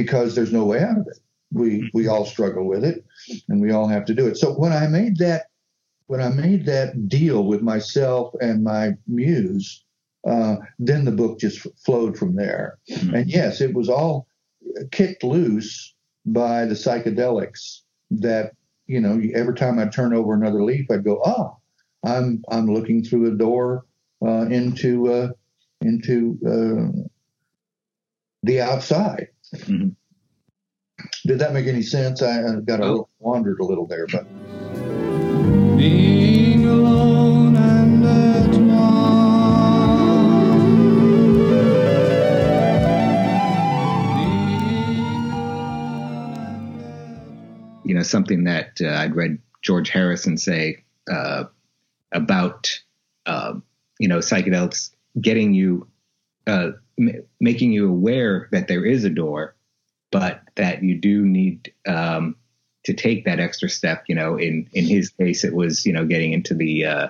because 0.02 0.34
there's 0.34 0.52
no 0.52 0.64
way 0.64 0.80
out 0.82 0.98
of 0.98 1.06
it. 1.06 1.18
We 1.52 1.90
we 1.92 2.08
all 2.08 2.24
struggle 2.24 2.66
with 2.72 2.84
it 2.84 3.04
and 3.48 3.60
we 3.60 3.70
all 3.72 3.88
have 3.88 4.04
to 4.06 4.14
do 4.14 4.26
it. 4.26 4.36
So 4.36 4.52
when 4.62 4.72
i 4.72 4.86
made 4.86 5.16
that 5.18 5.42
when 6.06 6.20
i 6.20 6.28
made 6.28 6.62
that 6.66 7.08
deal 7.08 7.40
with 7.50 7.62
myself 7.62 8.34
and 8.40 8.64
my 8.64 8.84
muse 9.06 9.84
uh, 10.32 10.56
then 10.78 11.02
the 11.06 11.10
book 11.20 11.40
just 11.40 11.66
flowed 11.86 12.14
from 12.20 12.36
there. 12.36 12.78
Mhm. 12.90 13.14
and 13.16 13.30
yes 13.30 13.60
it 13.60 13.72
was 13.74 13.88
all 13.88 14.26
kicked 14.90 15.24
loose 15.24 15.94
by 16.26 16.66
the 16.66 16.74
psychedelics 16.84 17.62
that 18.10 18.52
you 18.86 19.00
know 19.04 19.14
every 19.34 19.54
time 19.62 19.78
i 19.78 19.86
turn 19.86 20.12
over 20.14 20.32
another 20.34 20.62
leaf 20.70 20.86
i'd 20.90 21.04
go 21.04 21.16
oh 21.24 21.56
i'm 22.12 22.28
i'm 22.54 22.68
looking 22.76 23.02
through 23.04 23.26
a 23.32 23.36
door 23.46 23.84
uh, 24.26 24.44
into 24.60 24.92
uh, 25.16 25.28
into 25.90 26.38
uh, 26.54 26.88
the 28.42 28.60
outside 28.60 29.28
Mhm. 29.56 29.94
did 31.26 31.38
that 31.38 31.52
make 31.52 31.66
any 31.66 31.82
sense? 31.82 32.22
I, 32.22 32.40
I 32.46 32.60
got 32.60 32.80
a 32.80 32.84
Oh. 32.84 32.88
little, 32.90 33.10
wandered 33.18 33.60
a 33.60 33.64
little 33.64 33.86
there, 33.86 34.06
but 34.06 34.26
Being 35.76 36.66
alone 36.66 37.56
and 37.56 38.04
at 38.04 38.50
you 47.84 47.94
know 47.94 48.02
something 48.02 48.44
that 48.44 48.78
uh, 48.80 48.88
I'd 48.88 49.16
read 49.16 49.38
George 49.62 49.90
Harrison 49.90 50.36
say 50.36 50.84
uh, 51.10 51.44
about 52.12 52.70
uh, 53.26 53.54
you 53.98 54.08
know 54.08 54.18
psychedelics 54.18 54.90
getting 55.20 55.54
you 55.54 55.86
uh, 56.46 56.70
m- 56.98 57.22
making 57.40 57.72
you 57.72 57.88
aware 57.88 58.48
that 58.52 58.68
there 58.68 58.84
is 58.84 59.04
a 59.04 59.10
door, 59.10 59.54
but 60.10 60.42
that 60.56 60.82
you 60.82 60.96
do 60.96 61.24
need 61.24 61.72
um, 61.86 62.36
to 62.84 62.94
take 62.94 63.24
that 63.24 63.40
extra 63.40 63.68
step. 63.68 64.04
You 64.08 64.14
know, 64.14 64.36
in 64.36 64.68
in 64.72 64.86
his 64.86 65.10
case, 65.10 65.44
it 65.44 65.54
was 65.54 65.86
you 65.86 65.92
know 65.92 66.04
getting 66.04 66.32
into 66.32 66.54
the 66.54 66.86
uh, 66.86 67.08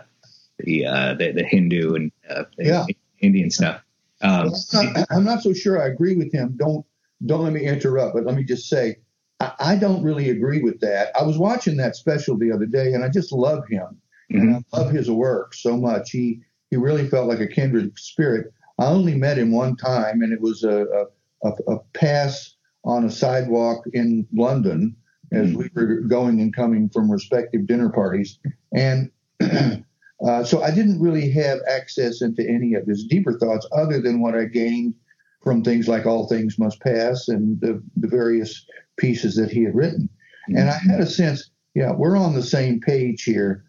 the, 0.59 0.87
uh, 0.87 1.15
the 1.15 1.33
the 1.33 1.45
Hindu 1.45 1.95
and 1.95 2.13
uh, 2.29 2.45
Yeah. 2.59 2.87
Indian 3.21 3.51
stuff. 3.51 3.83
Um, 4.23 4.53
I'm 4.75 4.93
not, 4.93 5.07
I'm 5.11 5.25
not 5.25 5.43
so 5.43 5.53
sure 5.53 5.83
I 5.83 5.87
agree 5.89 6.17
with 6.17 6.33
him. 6.33 6.55
Don't 6.57 6.85
don't 7.25 7.45
let 7.45 7.53
me 7.53 7.67
interrupt, 7.67 8.15
but 8.15 8.25
let 8.25 8.35
me 8.35 8.45
just 8.45 8.69
say 8.69 8.97
I, 9.41 9.53
I 9.61 9.77
don't 9.77 10.03
really 10.03 10.31
agree 10.31 10.63
with 10.63 10.81
that. 10.81 11.11
I 11.19 11.23
was 11.23 11.39
watching 11.39 11.77
that 11.79 11.97
special 11.97 12.37
the 12.37 12.53
other 12.53 12.67
day, 12.67 12.93
and 12.93 13.05
I 13.05 13.09
just 13.09 13.33
love 13.33 13.67
him, 13.69 14.01
and 14.31 14.57
I 14.57 14.77
love 14.77 14.91
his 14.91 15.11
work 15.11 15.55
so 15.55 15.77
much. 15.77 16.11
He 16.11 16.41
he 16.71 16.77
really 16.77 17.09
felt 17.09 17.29
like 17.29 17.41
a 17.41 17.47
kindred 17.47 17.99
spirit. 17.99 18.53
I 18.81 18.87
only 18.87 19.15
met 19.15 19.39
him 19.39 19.53
one 19.53 19.77
time, 19.77 20.23
and 20.23 20.33
it 20.33 20.41
was 20.41 20.65
a 20.65 21.07
a, 21.43 21.51
a, 21.69 21.79
pass 21.95 22.57
on 22.85 23.05
a 23.05 23.11
sidewalk 23.11 23.85
in 23.93 24.27
London 24.35 24.97
as 25.33 25.55
we 25.55 25.71
were 25.75 26.01
going 26.01 26.41
and 26.41 26.55
coming 26.55 26.89
from 26.89 27.11
respective 27.11 27.67
dinner 27.67 27.91
parties, 27.91 28.39
and. 28.75 29.11
Uh, 30.27 30.45
so 30.45 30.63
I 30.63 30.71
didn't 30.71 31.01
really 31.01 31.31
have 31.31 31.61
access 31.67 32.21
into 32.21 32.47
any 32.47 32.75
of 32.75 32.87
his 32.87 33.05
deeper 33.05 33.39
thoughts 33.39 33.67
other 33.73 34.03
than 34.03 34.21
what 34.21 34.35
I 34.35 34.45
gained 34.45 34.95
from 35.43 35.63
things 35.65 35.89
like 35.89 36.07
All 36.07 36.29
Things 36.29 36.59
Must 36.59 36.79
Pass 36.81 37.29
and 37.29 37.61
the, 37.61 37.83
the 37.97 38.09
various 38.09 38.67
pieces 38.99 39.35
that 39.37 39.51
he 39.51 39.65
had 39.65 39.75
written. 39.75 40.09
And 40.49 40.69
I 40.69 40.79
had 40.79 41.01
a 41.01 41.07
sense, 41.07 41.51
yeah, 41.75 41.93
we're 41.93 42.17
on 42.17 42.35
the 42.35 42.43
same 42.43 42.81
page 42.81 43.23
here. 43.23 43.65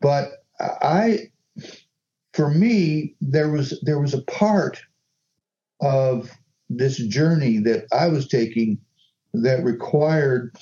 But 0.00 0.30
I, 0.58 1.29
for 2.40 2.48
me, 2.48 3.14
there 3.20 3.50
was 3.50 3.78
there 3.82 4.00
was 4.00 4.14
a 4.14 4.22
part 4.22 4.80
of 5.82 6.30
this 6.70 6.96
journey 6.96 7.58
that 7.58 7.84
I 7.92 8.08
was 8.08 8.28
taking 8.28 8.78
that 9.34 9.62
required 9.62 10.56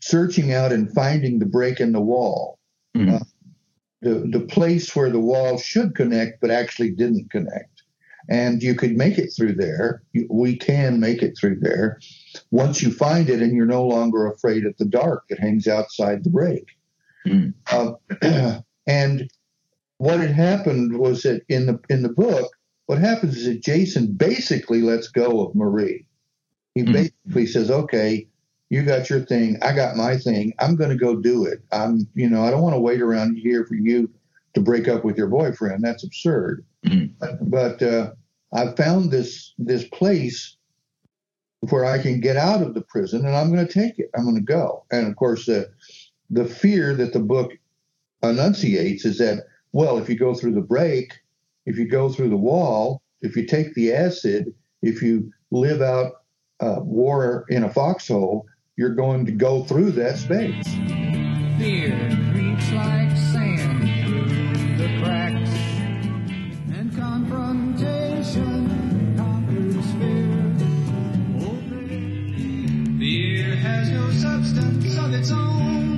searching 0.00 0.52
out 0.52 0.72
and 0.72 0.92
finding 0.92 1.38
the 1.38 1.46
break 1.46 1.78
in 1.78 1.92
the 1.92 2.00
wall 2.00 2.58
Mhm. 2.96 3.20
Uh, 3.20 3.24
the, 4.02 4.28
the 4.30 4.40
place 4.40 4.94
where 4.94 5.10
the 5.10 5.20
wall 5.20 5.58
should 5.58 5.94
connect 5.94 6.40
but 6.40 6.50
actually 6.50 6.90
didn't 6.90 7.30
connect. 7.30 7.82
And 8.28 8.62
you 8.62 8.74
could 8.74 8.96
make 8.96 9.18
it 9.18 9.30
through 9.36 9.54
there. 9.54 10.02
We 10.28 10.56
can 10.56 11.00
make 11.00 11.22
it 11.22 11.36
through 11.38 11.60
there 11.60 12.00
once 12.50 12.82
you 12.82 12.92
find 12.92 13.28
it 13.28 13.42
and 13.42 13.54
you're 13.54 13.66
no 13.66 13.86
longer 13.86 14.26
afraid 14.26 14.66
of 14.66 14.76
the 14.78 14.84
dark 14.84 15.24
that 15.28 15.38
hangs 15.38 15.66
outside 15.66 16.22
the 16.24 16.30
break. 16.30 16.66
Mm. 17.26 17.54
Uh, 17.70 18.60
and 18.86 19.30
what 19.98 20.20
had 20.20 20.30
happened 20.32 20.98
was 20.98 21.22
that 21.22 21.42
in 21.48 21.66
the 21.66 21.78
in 21.88 22.02
the 22.02 22.08
book, 22.08 22.50
what 22.86 22.98
happens 22.98 23.36
is 23.36 23.46
that 23.46 23.62
Jason 23.62 24.12
basically 24.12 24.82
lets 24.82 25.08
go 25.08 25.46
of 25.46 25.54
Marie. 25.54 26.06
He 26.74 26.82
Mhm. 26.82 26.92
basically 26.92 27.46
says, 27.46 27.70
"Okay, 27.70 28.28
You 28.70 28.82
got 28.82 29.08
your 29.08 29.20
thing. 29.20 29.58
I 29.62 29.72
got 29.76 29.94
my 29.96 30.16
thing. 30.16 30.52
I'm 30.58 30.74
going 30.74 30.90
to 30.90 30.96
go 30.96 31.14
do 31.14 31.44
it. 31.44 31.62
I'm, 31.70 32.08
you 32.14 32.28
know, 32.28 32.42
I 32.42 32.50
don't 32.50 32.62
want 32.62 32.74
to 32.74 32.80
wait 32.80 33.00
around 33.02 33.36
here 33.36 33.64
for 33.66 33.74
you 33.76 34.10
to 34.54 34.60
break 34.60 34.88
up 34.88 35.04
with 35.04 35.16
your 35.16 35.28
boyfriend. 35.28 35.84
That's 35.84 36.02
absurd. 36.02 36.64
Mhm. 36.84 37.12
But, 37.20 37.50
but 37.50 37.82
uh, 37.82 38.12
I 38.52 38.72
found 38.72 39.10
this 39.12 39.52
this 39.58 39.84
place 39.88 40.56
where 41.70 41.84
I 41.84 41.98
can 42.02 42.20
get 42.20 42.36
out 42.36 42.62
of 42.62 42.74
the 42.74 42.80
prison, 42.80 43.24
and 43.24 43.36
I'm 43.36 43.52
going 43.54 43.64
to 43.64 43.72
take 43.72 43.98
it. 43.98 44.10
I'm 44.16 44.24
going 44.24 44.34
to 44.36 44.40
go. 44.42 44.84
And 44.90 45.06
of 45.06 45.14
course, 45.16 45.46
the 45.46 45.70
the 46.30 46.46
fear 46.46 46.94
that 46.94 47.12
the 47.12 47.20
book 47.20 47.52
enunciates 48.22 49.04
is 49.04 49.18
that 49.18 49.44
well, 49.74 49.98
if 49.98 50.08
you 50.08 50.16
go 50.16 50.32
through 50.34 50.54
the 50.54 50.60
break, 50.60 51.18
if 51.66 51.76
you 51.76 51.88
go 51.88 52.08
through 52.08 52.28
the 52.28 52.36
wall, 52.36 53.02
if 53.22 53.36
you 53.36 53.44
take 53.44 53.74
the 53.74 53.92
acid, 53.92 54.54
if 54.82 55.02
you 55.02 55.32
live 55.50 55.82
out 55.82 56.22
uh, 56.60 56.76
war 56.78 57.44
in 57.48 57.64
a 57.64 57.68
foxhole, 57.68 58.46
you're 58.76 58.94
going 58.94 59.26
to 59.26 59.32
go 59.32 59.64
through 59.64 59.90
that 59.90 60.16
space. 60.16 60.64
Fear 61.58 61.98
creeps 62.32 62.70
like 62.70 63.16
sand 63.16 64.04
through 64.04 64.28
the 64.76 64.96
cracks, 65.02 65.50
and 66.72 66.94
confrontation 66.96 69.16
conquers 69.16 69.90
fear. 69.98 70.30
Fear 72.96 73.56
has 73.56 73.90
no 73.90 74.12
substance 74.12 74.96
of 74.98 75.14
its 75.14 75.32
own. 75.32 75.93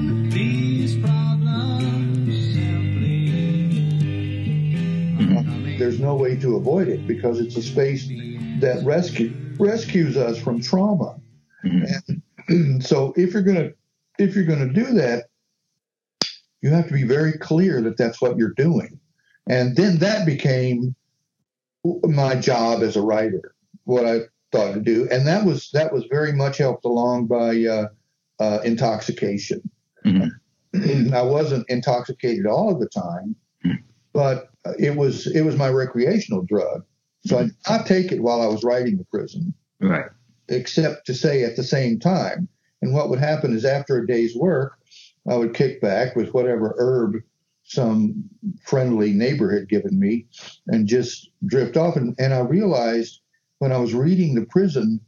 There's 5.87 6.01
no 6.01 6.17
way 6.17 6.37
to 6.39 6.57
avoid 6.57 6.89
it 6.89 7.07
because 7.07 7.39
it's 7.39 7.55
a 7.55 7.63
space 7.63 8.13
that 8.57 8.85
rescue 8.85 9.37
rescues 9.61 10.17
us 10.17 10.37
from 10.37 10.61
trauma. 10.61 11.15
Mhm. 11.65 12.21
And 12.49 12.85
so 12.85 13.13
if 13.17 13.33
you're 13.33 13.45
gonna 13.45 13.71
if 14.19 14.35
you're 14.35 14.47
gonna 14.47 14.73
do 14.73 14.87
that, 14.95 15.27
you 16.61 16.71
have 16.71 16.89
to 16.89 16.93
be 16.93 17.05
very 17.05 17.35
clear 17.35 17.81
that 17.83 17.97
that's 17.97 18.21
what 18.21 18.37
you're 18.37 18.55
doing. 18.57 18.99
And 19.49 19.77
then 19.77 19.99
that 19.99 20.27
became 20.27 20.97
my 22.03 22.35
job 22.35 22.83
as 22.83 22.97
a 22.97 23.01
writer, 23.01 23.55
what 23.85 24.05
I 24.07 24.23
thought 24.51 24.73
to 24.73 24.81
do, 24.81 25.07
and 25.13 25.25
that 25.29 25.45
was 25.45 25.71
that 25.73 25.93
was 25.93 26.05
very 26.11 26.33
much 26.33 26.59
helped 26.59 26.85
along 26.85 27.27
by 27.29 27.65
uh, 27.65 27.87
uh, 28.41 28.59
intoxication. 28.65 29.63
Mhm. 30.05 30.31
I 31.15 31.23
wasn't 31.23 31.65
intoxicated 31.71 32.45
all 32.45 32.73
of 32.73 32.81
the 32.81 32.89
time, 32.89 33.37
Mhm. 33.65 33.85
But 34.17 34.49
it 34.79 34.97
was 34.97 35.27
it 35.27 35.43
was 35.43 35.57
my 35.57 35.69
recreational 35.69 36.43
drug. 36.43 36.83
So 37.27 37.39
I 37.39 37.43
did 37.43 37.55
not 37.69 37.87
take 37.87 38.11
it 38.13 38.23
while 38.23 38.41
I 38.41 38.47
was 38.47 38.65
writing 38.65 38.97
the 38.97 39.05
prison 39.05 39.53
Right. 39.79 40.07
except 40.49 41.07
to 41.07 41.15
say 41.15 41.45
at 41.45 41.57
the 41.57 41.63
same 41.63 41.99
time. 41.99 42.49
And 42.81 42.95
what 42.95 43.11
would 43.11 43.19
happen 43.19 43.55
is 43.55 43.65
after 43.67 43.99
a 43.99 44.07
day's 44.07 44.35
work, 44.35 44.79
I 45.29 45.37
would 45.37 45.53
kick 45.55 45.83
back 45.83 46.17
with 46.17 46.33
whatever 46.33 46.75
herb 46.79 47.17
some 47.65 48.25
friendly 48.65 49.13
neighbor 49.13 49.53
had 49.53 49.69
given 49.69 49.99
me 49.99 50.25
and 50.69 50.87
just 50.87 51.31
drift 51.45 51.77
off. 51.77 51.97
And, 51.97 52.15
and 52.19 52.33
I 52.33 52.41
realized 52.41 53.21
when 53.59 53.73
I 53.73 53.79
was 53.79 53.93
reading 53.93 54.35
the 54.35 54.47
prison 54.47 55.01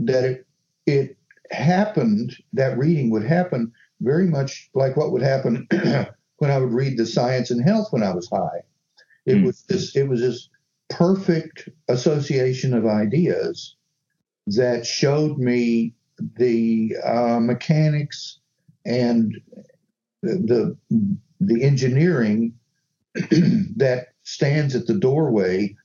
that 0.00 0.24
it, 0.24 0.46
it 0.86 1.16
happened, 1.52 2.34
that 2.54 2.78
reading 2.78 3.10
would 3.10 3.24
happen 3.24 3.72
very 4.00 4.26
much 4.26 4.68
like 4.74 4.96
what 4.96 5.12
would 5.12 5.22
happen 5.22 5.68
when 6.38 6.50
I 6.50 6.58
would 6.58 6.72
read 6.72 6.96
the 6.96 7.06
science 7.06 7.50
and 7.50 7.62
health 7.62 7.88
when 7.92 8.02
I 8.02 8.14
was 8.14 8.28
high. 8.28 8.62
It 9.26 9.36
Hmm. 9.38 9.44
was 9.44 9.62
this, 9.68 9.94
it 9.96 10.08
was 10.08 10.20
this 10.20 10.48
perfect 10.88 11.68
association 11.88 12.74
of 12.74 12.86
ideas 12.86 13.76
that 14.48 14.86
showed 14.86 15.38
me 15.38 15.94
the 16.36 16.96
uh, 17.04 17.38
mechanics 17.40 18.40
and 18.86 19.40
the 20.22 20.76
the 21.40 21.62
engineering 21.62 22.54
that 23.14 24.08
stands 24.24 24.74
at 24.74 24.86
the 24.86 24.98
doorway 24.98 25.76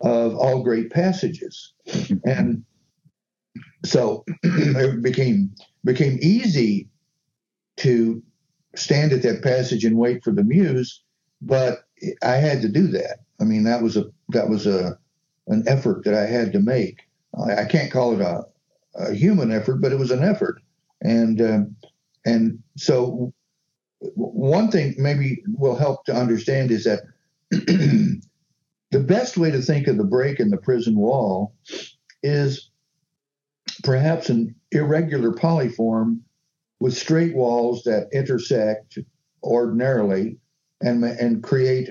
of 0.00 0.34
all 0.36 0.62
great 0.62 0.90
passages, 0.90 1.72
and 2.24 2.64
so 3.84 4.24
it 4.42 5.02
became 5.02 5.54
became 5.84 6.18
easy 6.22 6.88
to 7.78 8.22
stand 8.74 9.12
at 9.12 9.22
that 9.22 9.42
passage 9.42 9.84
and 9.84 9.96
wait 9.96 10.22
for 10.22 10.32
the 10.32 10.44
muse, 10.44 11.02
but 11.42 11.84
I 12.22 12.36
had 12.36 12.62
to 12.62 12.68
do 12.68 12.86
that. 12.88 13.18
I 13.40 13.44
mean, 13.44 13.64
that 13.64 13.82
was 13.82 13.96
a 13.96 14.04
that 14.30 14.48
was 14.48 14.66
a 14.66 14.98
an 15.46 15.64
effort 15.66 16.04
that 16.04 16.14
I 16.14 16.26
had 16.26 16.52
to 16.52 16.60
make. 16.60 17.00
I, 17.46 17.64
can't 17.64 17.92
call 17.92 18.14
it 18.14 18.20
a, 18.20 18.44
a 18.96 19.14
human 19.14 19.52
effort, 19.52 19.80
but 19.80 19.92
it 19.92 19.98
was 19.98 20.10
an 20.10 20.22
effort, 20.22 20.60
and 21.00 21.40
um, 21.40 21.76
and 22.24 22.62
so 22.76 23.32
one 24.00 24.70
thing 24.70 24.94
maybe 24.98 25.42
will 25.46 25.76
help 25.76 26.04
to 26.06 26.14
understand 26.14 26.70
is 26.70 26.84
that 26.84 27.00
the 27.50 28.20
best 29.00 29.36
way 29.36 29.50
to 29.50 29.60
think 29.60 29.86
of 29.86 29.96
the 29.96 30.04
break 30.04 30.40
in 30.40 30.50
the 30.50 30.56
prison 30.56 30.96
wall 30.96 31.54
is 32.22 32.70
perhaps 33.82 34.28
an 34.28 34.54
irregular 34.72 35.32
polyform 35.32 36.20
with 36.80 36.96
straight 36.96 37.34
walls 37.34 37.82
that 37.84 38.08
intersect 38.12 38.98
ordinarily 39.42 40.36
and 40.80 41.04
and 41.04 41.42
create 41.42 41.90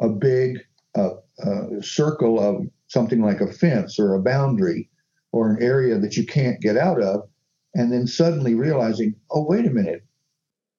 a 0.00 0.08
big 0.08 0.58
uh, 0.96 1.10
uh, 1.44 1.80
circle 1.80 2.40
of 2.40 2.66
something 2.88 3.22
like 3.22 3.40
a 3.40 3.52
fence 3.52 3.98
or 3.98 4.14
a 4.14 4.22
boundary 4.22 4.88
or 5.32 5.50
an 5.50 5.62
area 5.62 5.98
that 5.98 6.16
you 6.16 6.26
can't 6.26 6.60
get 6.60 6.76
out 6.76 7.00
of, 7.00 7.28
and 7.74 7.92
then 7.92 8.06
suddenly 8.06 8.54
realizing, 8.54 9.14
oh 9.30 9.44
wait 9.46 9.66
a 9.66 9.70
minute, 9.70 10.04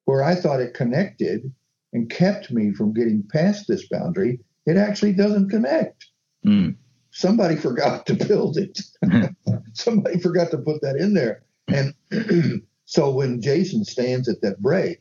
where 0.06 0.24
I 0.24 0.36
thought 0.36 0.60
it 0.60 0.74
connected 0.74 1.54
and 1.94 2.10
kept 2.10 2.52
me 2.52 2.74
from 2.74 2.94
getting 2.94 3.24
past 3.32 3.68
this 3.68 3.88
boundary, 3.88 4.40
it 4.66 4.78
actually 4.78 5.14
doesn't 5.14 5.50
connect. 5.50 6.08
Mm. 6.46 6.76
Somebody 7.12 7.56
forgot 7.56 8.06
to 8.08 8.14
build 8.14 8.58
it. 8.58 8.80
Somebody 9.74 10.20
forgot 10.20 10.52
to 10.52 10.58
put 10.58 10.82
that 10.82 10.96
in 10.96 11.14
there. 11.14 11.44
And 11.68 11.94
so 12.92 13.10
when 13.10 13.42
Jason 13.42 13.86
stands 13.86 14.28
at 14.28 14.42
that 14.42 14.62
break, 14.62 15.00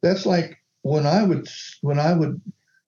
that's 0.00 0.24
like 0.24 0.56
when 0.80 1.04
I 1.04 1.22
would 1.22 1.46
when 1.82 1.98
I 1.98 2.14
would 2.14 2.40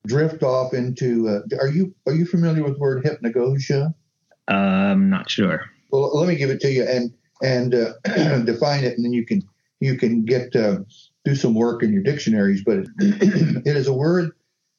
drift 0.06 0.42
off 0.42 0.72
into. 0.72 1.28
Uh, 1.28 1.56
are 1.60 1.68
you 1.68 1.94
are 2.06 2.14
you 2.14 2.24
familiar 2.24 2.64
with 2.64 2.72
the 2.72 2.78
word 2.78 3.04
hypnagogia? 3.04 3.92
Um, 4.48 5.10
not 5.10 5.28
sure. 5.28 5.66
Well, 5.90 6.18
let 6.18 6.26
me 6.26 6.36
give 6.36 6.48
it 6.48 6.60
to 6.60 6.72
you 6.72 6.84
and 6.84 7.12
and 7.42 7.74
uh, 7.74 7.92
define 8.44 8.84
it, 8.84 8.96
and 8.96 9.04
then 9.04 9.12
you 9.12 9.26
can 9.26 9.42
you 9.80 9.98
can 9.98 10.24
get 10.24 10.56
uh, 10.56 10.78
do 11.26 11.34
some 11.34 11.54
work 11.54 11.82
in 11.82 11.92
your 11.92 12.02
dictionaries. 12.02 12.62
But 12.64 12.78
it, 12.78 12.88
it 13.66 13.76
is 13.76 13.86
a 13.86 13.92
word 13.92 14.30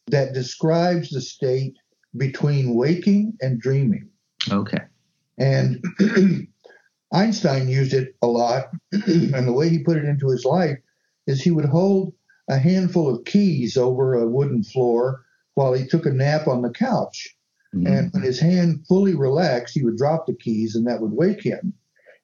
that 0.08 0.34
describes 0.34 1.12
the 1.12 1.22
state 1.22 1.76
between 2.18 2.74
waking 2.74 3.38
and 3.40 3.62
dreaming. 3.62 4.10
Okay. 4.52 4.82
And 5.38 5.84
Einstein 7.12 7.68
used 7.68 7.94
it 7.94 8.16
a 8.22 8.28
lot, 8.28 8.72
and 8.92 9.48
the 9.48 9.54
way 9.54 9.70
he 9.70 9.80
put 9.84 9.98
it 9.98 10.06
into 10.06 10.30
his 10.30 10.46
life 10.46 10.78
is 11.28 11.42
he 11.42 11.52
would 11.52 11.66
hold 11.66 12.14
a 12.50 12.58
handful 12.58 13.14
of 13.14 13.26
keys 13.26 13.78
over 13.78 14.14
a 14.14 14.28
wooden 14.28 14.64
floor 14.64 15.24
while 15.56 15.74
he 15.74 15.86
took 15.86 16.06
a 16.06 16.12
nap 16.12 16.48
on 16.48 16.62
the 16.62 16.70
couch. 16.70 17.36
And 17.72 18.12
when 18.14 18.24
his 18.24 18.40
hand 18.40 18.86
fully 18.88 19.14
relaxed, 19.14 19.76
he 19.76 19.84
would 19.84 19.98
drop 19.98 20.26
the 20.26 20.34
keys 20.34 20.76
and 20.76 20.88
that 20.88 21.02
would 21.02 21.12
wake 21.12 21.44
him. 21.44 21.74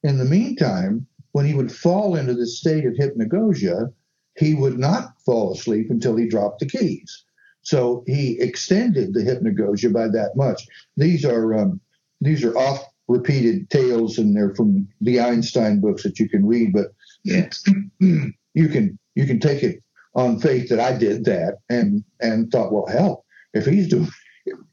In 0.03 0.17
the 0.17 0.25
meantime, 0.25 1.05
when 1.33 1.45
he 1.45 1.53
would 1.53 1.71
fall 1.71 2.15
into 2.15 2.33
this 2.33 2.59
state 2.59 2.85
of 2.85 2.93
hypnagogia, 2.93 3.93
he 4.37 4.55
would 4.55 4.79
not 4.79 5.21
fall 5.23 5.53
asleep 5.53 5.91
until 5.91 6.15
he 6.15 6.27
dropped 6.27 6.59
the 6.59 6.65
keys. 6.65 7.25
So 7.61 8.03
he 8.07 8.39
extended 8.39 9.13
the 9.13 9.21
hypnagogia 9.21 9.93
by 9.93 10.07
that 10.07 10.35
much. 10.35 10.67
These 10.97 11.25
are 11.25 11.53
um, 11.53 11.79
these 12.21 12.43
are 12.43 12.57
oft 12.57 12.85
repeated 13.07 13.69
tales, 13.69 14.17
and 14.17 14.35
they're 14.35 14.55
from 14.55 14.87
the 15.01 15.19
Einstein 15.19 15.79
books 15.79 16.03
that 16.03 16.19
you 16.19 16.27
can 16.29 16.45
read. 16.45 16.73
But 16.73 16.87
Yes. 17.23 17.63
you 17.99 18.69
can 18.69 18.97
you 19.15 19.25
can 19.25 19.39
take 19.39 19.63
it 19.63 19.81
on 20.13 20.39
faith 20.39 20.69
that 20.69 20.79
I 20.79 20.97
did 20.97 21.25
that, 21.25 21.57
and 21.69 22.03
and 22.21 22.51
thought, 22.51 22.71
well, 22.71 22.87
hell, 22.87 23.25
if 23.53 23.65
he's 23.65 23.87
doing 23.87 24.07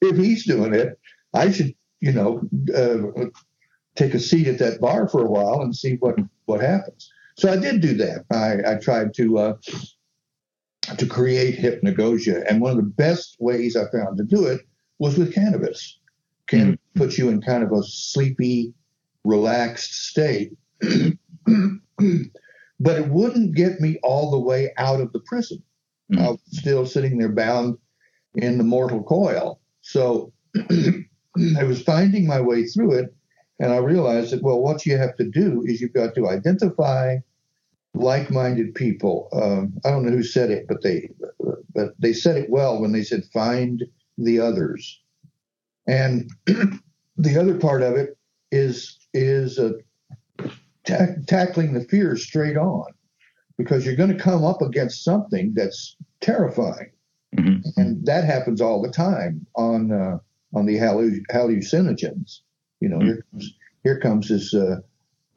if 0.00 0.16
he's 0.16 0.46
doing 0.46 0.74
it, 0.74 0.98
I 1.34 1.50
should 1.50 1.74
you 2.00 2.12
know 2.12 2.42
uh, 2.74 3.26
take 3.96 4.14
a 4.14 4.20
seat 4.20 4.46
at 4.46 4.58
that 4.58 4.80
bar 4.80 5.08
for 5.08 5.22
a 5.22 5.30
while 5.30 5.62
and 5.62 5.74
see 5.74 5.96
what 5.96 6.16
what 6.46 6.60
happens. 6.60 7.10
So 7.36 7.50
I 7.50 7.56
did 7.56 7.80
do 7.80 7.94
that. 7.94 8.24
I, 8.30 8.72
I 8.72 8.74
tried 8.76 9.14
to 9.14 9.38
uh, 9.38 9.54
to 10.98 11.06
create 11.06 11.58
hypnagogia, 11.58 12.44
and 12.48 12.60
one 12.60 12.72
of 12.72 12.76
the 12.76 12.82
best 12.82 13.36
ways 13.40 13.76
I 13.76 13.90
found 13.90 14.18
to 14.18 14.24
do 14.24 14.46
it 14.46 14.60
was 14.98 15.16
with 15.16 15.34
cannabis. 15.34 15.98
Cannabis 16.48 16.78
put 16.94 17.18
you 17.18 17.28
in 17.28 17.40
kind 17.40 17.62
of 17.62 17.72
a 17.72 17.82
sleepy, 17.82 18.74
relaxed 19.24 20.08
state, 20.08 20.52
but 20.80 22.98
it 22.98 23.08
wouldn't 23.08 23.54
get 23.54 23.80
me 23.80 23.98
all 24.02 24.30
the 24.30 24.38
way 24.38 24.72
out 24.76 25.00
of 25.00 25.12
the 25.12 25.20
prison. 25.20 25.62
Mm. 26.12 26.20
I 26.20 26.30
was 26.30 26.40
still 26.50 26.86
sitting 26.86 27.18
there 27.18 27.32
bound 27.32 27.78
in 28.34 28.58
the 28.58 28.64
mortal 28.64 29.02
coil. 29.02 29.60
So 29.82 30.32
I 30.56 31.64
was 31.64 31.82
finding 31.82 32.26
my 32.26 32.40
way 32.40 32.64
through 32.64 32.98
it, 32.98 33.14
and 33.58 33.72
I 33.72 33.78
realized 33.78 34.32
that 34.32 34.42
well, 34.42 34.60
what 34.60 34.86
you 34.86 34.96
have 34.98 35.16
to 35.16 35.24
do 35.24 35.62
is 35.66 35.80
you've 35.80 35.92
got 35.92 36.14
to 36.14 36.28
identify 36.28 37.18
like-minded 37.94 38.74
people. 38.74 39.28
Um, 39.32 39.74
I 39.84 39.90
don't 39.90 40.04
know 40.04 40.12
who 40.12 40.22
said 40.22 40.50
it, 40.50 40.66
but 40.66 40.82
they 40.82 41.10
but 41.74 41.94
they 41.98 42.12
said 42.12 42.36
it 42.36 42.50
well 42.50 42.80
when 42.80 42.92
they 42.92 43.02
said 43.02 43.24
find 43.32 43.84
the 44.18 44.40
others. 44.40 45.01
And 45.86 46.30
the 47.16 47.38
other 47.38 47.58
part 47.58 47.82
of 47.82 47.96
it 47.96 48.16
is 48.50 48.98
is 49.14 49.58
uh, 49.58 49.72
ta- 50.86 51.14
tackling 51.26 51.72
the 51.74 51.84
fear 51.84 52.16
straight 52.16 52.56
on, 52.56 52.86
because 53.58 53.84
you're 53.84 53.96
going 53.96 54.16
to 54.16 54.22
come 54.22 54.44
up 54.44 54.62
against 54.62 55.04
something 55.04 55.52
that's 55.54 55.96
terrifying, 56.20 56.90
Mhm. 57.36 57.62
and 57.76 58.04
that 58.06 58.24
happens 58.24 58.60
all 58.60 58.82
the 58.82 58.90
time 58.90 59.46
on 59.56 59.90
uh, 59.92 60.18
on 60.54 60.66
the 60.66 60.76
hallu- 60.76 61.22
hallucinogens. 61.32 62.40
You 62.80 62.88
know, 62.88 63.00
here 63.00 63.24
comes 63.30 63.54
here 63.84 63.98
comes 64.00 64.28
this 64.28 64.54
uh, 64.54 64.80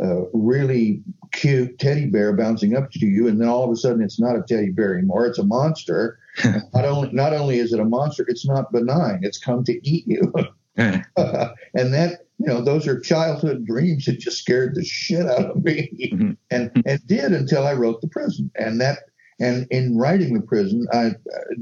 uh, 0.03 0.23
really 0.33 1.01
cute 1.31 1.77
teddy 1.79 2.05
bear 2.07 2.33
bouncing 2.33 2.75
up 2.75 2.91
to 2.91 3.05
you, 3.05 3.27
and 3.27 3.39
then 3.39 3.47
all 3.47 3.63
of 3.63 3.71
a 3.71 3.75
sudden 3.75 4.01
it's 4.01 4.19
not 4.19 4.35
a 4.35 4.43
teddy 4.47 4.71
bear 4.71 4.97
anymore; 4.97 5.25
it's 5.25 5.39
a 5.39 5.43
monster. 5.45 6.19
not 6.73 6.85
only 6.85 7.11
not 7.13 7.33
only 7.33 7.59
is 7.59 7.71
it 7.73 7.79
a 7.79 7.85
monster, 7.85 8.25
it's 8.27 8.45
not 8.45 8.71
benign; 8.71 9.19
it's 9.23 9.37
come 9.37 9.63
to 9.63 9.87
eat 9.87 10.05
you. 10.07 10.33
and 10.77 11.93
that 11.93 12.25
you 12.37 12.47
know 12.47 12.61
those 12.61 12.85
are 12.85 12.99
childhood 12.99 13.65
dreams 13.65 14.05
that 14.05 14.19
just 14.19 14.37
scared 14.39 14.75
the 14.75 14.83
shit 14.83 15.25
out 15.25 15.51
of 15.51 15.63
me 15.63 16.11
Mhm. 16.13 16.37
and 16.51 16.69
and 16.85 17.07
did 17.07 17.31
until 17.31 17.65
i 17.65 17.71
wrote 17.71 18.01
the 18.01 18.09
prison 18.09 18.51
and 18.55 18.81
that 18.81 18.99
and 19.39 19.67
in 19.71 19.97
writing 19.97 20.33
the 20.33 20.41
prison 20.41 20.85
i 20.91 21.05
uh, 21.07 21.11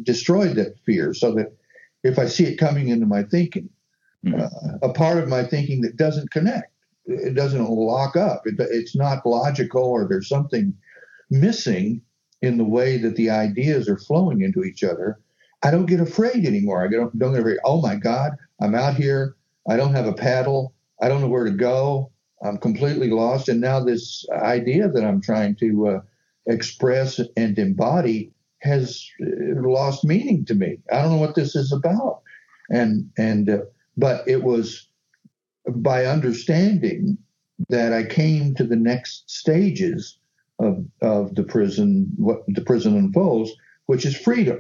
destroyed 0.02 0.56
that 0.56 0.80
fear 0.84 1.14
so 1.14 1.32
that 1.36 1.56
if 2.04 2.18
i 2.18 2.26
see 2.26 2.46
it 2.46 2.56
coming 2.56 2.88
into 2.88 3.06
my 3.06 3.22
thinking 3.22 3.70
Mhm. 4.26 4.42
uh, 4.42 4.78
a 4.82 4.92
part 4.92 5.20
of 5.20 5.30
my 5.30 5.44
thinking 5.44 5.82
that 5.82 5.96
doesn't 5.96 6.32
connect 6.32 6.73
it 7.06 7.36
doesn't 7.36 7.70
lock 7.70 8.16
up. 8.16 8.44
It, 8.46 8.56
it's 8.60 8.96
not 8.96 9.26
logical 9.26 9.84
or 9.84 10.08
there's 10.08 10.30
something 10.30 10.74
missing 11.30 12.02
in 12.42 12.58
the 12.58 12.64
way 12.64 12.98
that 12.98 13.16
the 13.16 13.30
ideas 13.30 13.88
are 13.90 13.98
flowing 13.98 14.42
into 14.42 14.64
each 14.64 14.84
other. 14.84 15.20
I 15.64 15.72
don't 15.72 15.86
get 15.86 16.02
afraid 16.02 16.46
anymore. 16.46 16.86
I 16.86 16.90
don't, 16.90 17.18
don't 17.18 17.32
get 17.32 17.42
afraid. 17.42 17.58
Oh 17.66 17.82
my 17.82 17.96
god 17.96 18.32
i'm 18.62 18.76
out 18.76 18.96
here. 18.96 19.36
I 19.70 19.78
don't 19.78 19.96
have 19.96 20.08
a 20.08 20.14
paddle. 20.14 20.74
I 21.02 21.08
don't 21.08 21.22
know 21.22 21.28
where 21.28 21.46
to 21.46 21.52
go. 21.52 22.12
I'm 22.44 22.58
completely 22.58 23.10
lost. 23.10 23.50
And 23.50 23.62
now 23.62 23.84
this 23.84 24.26
idea 24.32 24.90
that 24.90 25.04
i'm 25.04 25.22
trying 25.22 25.56
to 25.58 25.88
uh, 25.88 26.00
express 26.48 27.20
and 27.38 27.58
embody 27.58 28.32
has 28.60 29.06
uh, 29.22 29.62
lost 29.62 30.06
meaning 30.06 30.46
to 30.46 30.56
me. 30.56 30.78
I 30.92 31.02
don't 31.02 31.12
know 31.12 31.18
what 31.18 31.36
this 31.36 31.56
is 31.56 31.72
about. 31.72 32.22
And 32.70 33.10
and 33.18 33.50
uh, 33.50 33.60
but 33.98 34.28
it 34.28 34.44
was 34.44 34.88
by 35.70 36.06
understanding 36.06 37.18
that 37.70 37.94
I 37.94 38.04
came 38.04 38.56
to 38.56 38.64
the 38.64 38.76
next 38.76 39.30
stages 39.30 40.18
of 40.60 40.86
of 41.02 41.36
the 41.36 41.44
prison, 41.44 42.08
what 42.18 42.40
the 42.48 42.62
prison 42.62 42.98
unfolds, 42.98 43.52
which 43.88 44.06
is 44.06 44.16
freedom, 44.16 44.60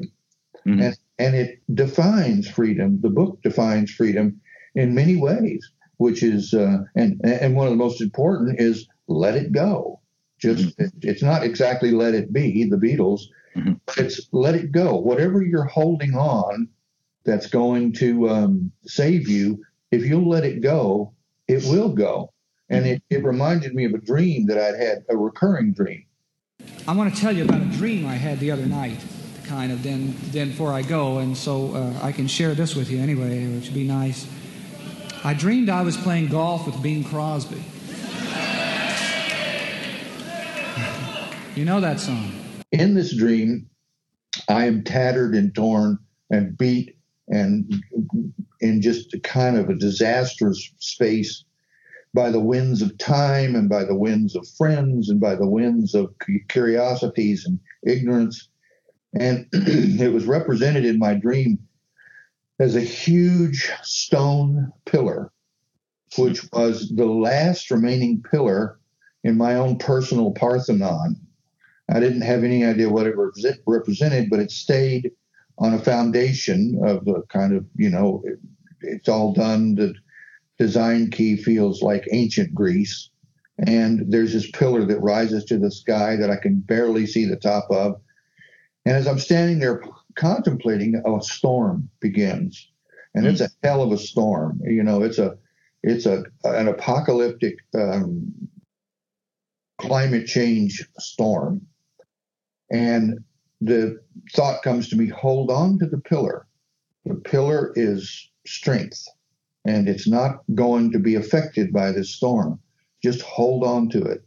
Mhm. 0.65 0.81
and 0.83 0.97
and 1.19 1.35
it 1.35 1.61
defines 1.73 2.47
freedom. 2.49 2.99
The 3.01 3.09
book 3.09 3.41
defines 3.43 3.91
freedom 3.91 4.39
in 4.75 4.95
many 4.95 5.15
ways, 5.15 5.69
which 5.97 6.23
is 6.23 6.53
uh, 6.53 6.83
and 6.95 7.19
and 7.23 7.55
one 7.55 7.67
of 7.67 7.71
the 7.73 7.77
most 7.77 8.01
important 8.01 8.59
is 8.59 8.87
let 9.07 9.35
it 9.35 9.51
go. 9.51 9.99
Just 10.39 10.73
it's 11.01 11.23
not 11.23 11.43
exactly 11.43 11.91
let 11.91 12.13
it 12.15 12.33
be, 12.33 12.65
the 12.69 12.77
Beatles. 12.77 13.21
Mhm. 13.55 13.79
but 13.85 13.97
It's 13.99 14.27
let 14.31 14.55
it 14.55 14.71
go. 14.71 14.97
Whatever 14.99 15.43
you're 15.43 15.65
holding 15.65 16.15
on 16.15 16.67
that's 17.23 17.47
going 17.47 17.93
to 17.93 18.27
um, 18.29 18.71
save 18.85 19.29
you, 19.29 19.61
if 19.93 20.05
you'll 20.05 20.27
let 20.27 20.43
it 20.43 20.61
go, 20.61 21.13
it 21.47 21.63
will 21.65 21.89
go. 21.89 22.33
And 22.69 22.85
it, 22.87 23.03
it 23.11 23.23
reminded 23.23 23.75
me 23.75 23.85
of 23.85 23.93
a 23.93 23.99
dream 23.99 24.47
that 24.47 24.57
I'd 24.57 24.79
had, 24.79 25.03
a 25.09 25.15
recurring 25.15 25.73
dream. 25.73 26.05
I 26.87 26.95
want 26.95 27.13
to 27.13 27.21
tell 27.21 27.35
you 27.35 27.43
about 27.43 27.61
a 27.61 27.65
dream 27.65 28.07
I 28.07 28.15
had 28.15 28.39
the 28.39 28.49
other 28.49 28.65
night, 28.65 28.99
kind 29.43 29.71
of, 29.71 29.83
then, 29.83 30.15
then 30.31 30.49
before 30.49 30.73
I 30.73 30.81
go, 30.81 31.19
and 31.19 31.37
so 31.37 31.75
uh, 31.75 31.99
I 32.01 32.11
can 32.11 32.27
share 32.27 32.55
this 32.55 32.75
with 32.75 32.89
you 32.89 32.99
anyway, 32.99 33.45
which 33.47 33.65
would 33.65 33.75
be 33.75 33.87
nice. 33.87 34.27
I 35.23 35.35
dreamed 35.35 35.69
I 35.69 35.83
was 35.83 35.95
playing 35.95 36.29
golf 36.29 36.65
with 36.65 36.81
Bing 36.81 37.03
Crosby. 37.03 37.63
You 41.55 41.65
know 41.65 41.79
that 41.81 41.99
song? 41.99 42.31
In 42.71 42.95
this 42.95 43.15
dream, 43.15 43.69
I 44.49 44.65
am 44.65 44.83
tattered 44.83 45.35
and 45.35 45.53
torn 45.53 45.99
and 46.31 46.57
beat 46.57 46.97
and 47.27 47.73
in 48.59 48.81
just 48.81 49.13
a 49.13 49.19
kind 49.19 49.57
of 49.57 49.69
a 49.69 49.75
disastrous 49.75 50.71
space 50.79 51.43
by 52.13 52.29
the 52.29 52.39
winds 52.39 52.81
of 52.81 52.97
time 52.97 53.55
and 53.55 53.69
by 53.69 53.83
the 53.83 53.95
winds 53.95 54.35
of 54.35 54.47
friends 54.57 55.09
and 55.09 55.19
by 55.19 55.35
the 55.35 55.47
winds 55.47 55.95
of 55.95 56.13
curiosities 56.47 57.45
and 57.45 57.59
ignorance. 57.85 58.49
And 59.19 59.47
it 59.53 60.13
was 60.13 60.25
represented 60.25 60.85
in 60.85 60.99
my 60.99 61.15
dream 61.15 61.57
as 62.59 62.75
a 62.75 62.81
huge 62.81 63.71
stone 63.81 64.71
pillar, 64.85 65.31
which 66.17 66.47
was 66.53 66.89
the 66.95 67.05
last 67.05 67.71
remaining 67.71 68.23
pillar 68.29 68.79
in 69.23 69.37
my 69.37 69.55
own 69.55 69.77
personal 69.77 70.31
Parthenon. 70.31 71.15
I 71.89 71.99
didn't 71.99 72.21
have 72.21 72.43
any 72.43 72.63
idea 72.63 72.89
what 72.89 73.07
it 73.07 73.17
represent, 73.17 73.57
represented, 73.65 74.29
but 74.29 74.39
it 74.39 74.51
stayed 74.51 75.11
on 75.57 75.73
a 75.73 75.79
foundation 75.79 76.79
of 76.83 77.05
the 77.05 77.23
kind 77.29 77.55
of, 77.55 77.65
you 77.75 77.89
know, 77.89 78.21
it, 78.25 78.39
it's 78.81 79.09
all 79.09 79.33
done. 79.33 79.75
The 79.75 79.93
design 80.57 81.09
key 81.09 81.37
feels 81.37 81.81
like 81.81 82.07
ancient 82.11 82.53
Greece. 82.53 83.09
And 83.59 84.11
there's 84.11 84.33
this 84.33 84.49
pillar 84.51 84.85
that 84.85 84.99
rises 84.99 85.45
to 85.45 85.57
the 85.57 85.71
sky 85.71 86.15
that 86.15 86.29
I 86.29 86.37
can 86.37 86.59
barely 86.59 87.05
see 87.05 87.25
the 87.25 87.35
top 87.35 87.67
of. 87.69 88.01
And 88.85 88.95
as 88.95 89.07
I'm 89.07 89.19
standing 89.19 89.59
there 89.59 89.83
contemplating, 90.15 90.95
a 90.95 91.21
storm 91.21 91.89
begins. 91.99 92.67
And 93.15 93.27
it's 93.27 93.41
a 93.41 93.49
hell 93.63 93.83
of 93.83 93.91
a 93.91 93.97
storm. 93.97 94.59
You 94.65 94.83
know, 94.83 95.03
it's 95.03 95.19
a, 95.19 95.37
it's 95.83 96.07
a, 96.07 96.23
an 96.43 96.67
apocalyptic 96.67 97.59
um, 97.75 98.33
climate 99.77 100.25
change 100.25 100.87
storm. 100.97 101.61
And 102.71 103.23
the 103.65 103.99
thought 104.33 104.63
comes 104.63 104.89
to 104.89 104.95
me 104.95 105.07
hold 105.07 105.49
on 105.51 105.79
to 105.79 105.85
the 105.85 105.97
pillar. 105.99 106.47
The 107.05 107.15
pillar 107.15 107.73
is 107.75 108.29
strength, 108.45 109.07
and 109.65 109.87
it's 109.87 110.07
not 110.07 110.43
going 110.53 110.91
to 110.91 110.99
be 110.99 111.15
affected 111.15 111.73
by 111.73 111.91
this 111.91 112.15
storm. 112.15 112.59
Just 113.01 113.21
hold 113.21 113.63
on 113.63 113.89
to 113.89 114.01
it. 114.03 114.23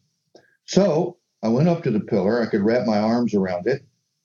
So 0.67 1.17
I 1.43 1.49
went 1.49 1.69
up 1.69 1.83
to 1.85 1.91
the 1.91 2.01
pillar. 2.01 2.43
I 2.43 2.47
could 2.47 2.63
wrap 2.63 2.87
my 2.87 2.99
arms 2.99 3.35
around 3.35 3.67
it, 3.67 3.83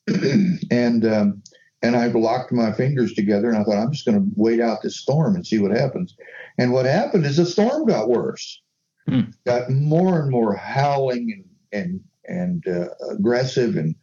and 0.71 1.05
um, 1.05 1.43
and 1.81 1.95
I 1.95 2.07
locked 2.07 2.51
my 2.51 2.71
fingers 2.71 3.13
together. 3.13 3.49
And 3.49 3.57
I 3.57 3.63
thought 3.63 3.77
I'm 3.81 3.91
just 3.91 4.05
going 4.05 4.19
to 4.19 4.31
wait 4.35 4.59
out 4.59 4.79
this 4.83 4.97
storm 4.97 5.35
and 5.35 5.45
see 5.45 5.59
what 5.59 5.71
happens. 5.71 6.15
And 6.57 6.73
what 6.73 6.85
happened 6.85 7.25
is 7.25 7.37
the 7.37 7.45
storm 7.45 7.85
got 7.85 8.09
worse, 8.09 8.61
Hmm. 9.07 9.31
got 9.45 9.69
more 9.71 10.21
and 10.21 10.29
more 10.29 10.55
howling 10.55 11.31
and 11.33 11.45
and 11.71 12.01
and 12.27 12.67
uh, 12.67 12.89
aggressive 13.09 13.75
and 13.75 13.95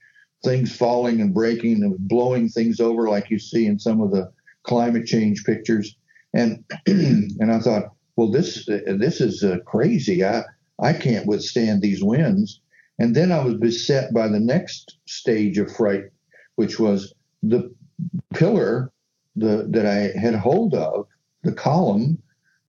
things 0.45 0.75
falling 0.75 1.21
and 1.21 1.35
breaking 1.35 1.83
and 1.83 1.97
blowing 1.99 2.49
things 2.49 2.81
over 2.81 3.09
like 3.09 3.31
you 3.31 3.39
see 3.39 3.67
in 3.67 3.79
some 3.79 4.01
of 4.01 4.11
the 4.11 4.31
climate 4.65 5.07
change 5.07 5.45
pictures. 5.45 5.97
And 6.35 6.65
and 6.87 7.53
I 7.53 7.59
thought 7.61 7.93
well 8.17 8.31
this 8.31 8.67
this 8.67 9.21
is 9.21 9.43
uh, 9.43 9.59
crazy. 9.67 10.25
I 10.25 10.45
I 10.81 10.93
can't 10.93 11.27
withstand 11.27 11.83
these 11.83 12.03
winds. 12.03 12.61
And 13.01 13.15
then 13.15 13.31
I 13.31 13.45
was 13.45 13.55
beset 13.55 14.13
by 14.13 14.29
the 14.29 14.41
next 14.41 14.97
stage 15.07 15.59
of 15.59 15.75
fright 15.75 16.05
which 16.57 16.81
was 16.81 17.15
the 17.43 17.73
pillar 18.35 18.91
the 19.37 19.67
that 19.71 19.87
I 19.87 20.19
had 20.19 20.35
hold 20.35 20.75
of 20.75 21.07
the 21.45 21.53
column 21.53 22.21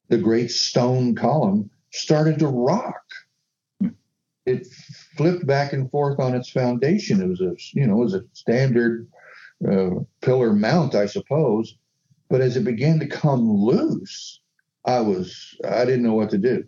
the 0.09 0.17
great 0.17 0.51
stone 0.51 1.15
column 1.15 1.70
started 1.91 2.39
to 2.39 2.47
rock. 2.47 3.01
It 4.45 4.67
flipped 5.20 5.45
back 5.45 5.74
and 5.74 5.91
forth 5.91 6.17
on 6.17 6.34
its 6.34 6.49
foundation. 6.49 7.22
It 7.22 7.28
was 7.28 7.41
a, 7.41 7.53
you 7.74 7.86
know, 7.86 7.95
it 7.95 8.05
was 8.05 8.13
a 8.13 8.24
standard 8.32 9.05
uh, 9.70 9.89
pillar 10.22 10.53
mount, 10.53 10.95
I 10.95 11.07
suppose. 11.07 11.76
But 12.30 12.39
as 12.39 12.55
it 12.55 12.63
began 12.63 12.99
to 12.99 13.05
come 13.05 13.51
loose, 13.51 14.39
I 14.86 15.01
was, 15.01 15.57
I 15.70 15.84
didn't 15.84 16.03
know 16.03 16.13
what 16.13 16.30
to 16.30 16.38
do. 16.38 16.63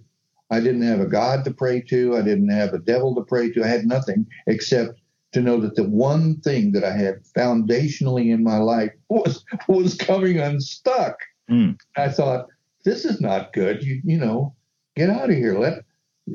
I 0.50 0.60
didn't 0.60 0.82
have 0.82 1.00
a 1.00 1.06
God 1.06 1.46
to 1.46 1.54
pray 1.54 1.80
to. 1.84 2.18
I 2.18 2.24
didn't 2.24 2.50
have 2.50 2.74
a 2.74 2.80
devil 2.80 3.16
to 3.16 3.22
pray 3.22 3.54
to. 3.54 3.64
I 3.64 3.68
had 3.68 3.86
nothing 3.86 4.28
except 4.48 5.00
to 5.32 5.40
know 5.40 5.62
that 5.62 5.76
the 5.76 5.88
one 5.88 6.42
thing 6.42 6.74
that 6.74 6.84
I 6.84 6.92
had 6.92 7.24
foundationally 7.38 8.34
in 8.34 8.44
my 8.44 8.58
life 8.58 8.92
was 9.08 9.46
was 9.70 9.96
coming 9.96 10.40
unstuck. 10.40 11.16
Mm. 11.50 11.78
I 11.96 12.10
thought, 12.10 12.48
this 12.84 13.06
is 13.06 13.22
not 13.22 13.54
good. 13.54 13.82
You 13.82 14.02
you 14.04 14.18
know, 14.18 14.54
get 14.98 15.10
out 15.10 15.30
of 15.30 15.38
here. 15.38 15.58
Let 15.58 15.86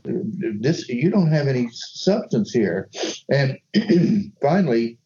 this 0.03 0.89
you 0.89 1.11
don't 1.11 1.31
have 1.31 1.47
any 1.47 1.69
substance 1.71 2.51
here 2.51 2.91
and 3.31 3.57
finally 4.43 4.99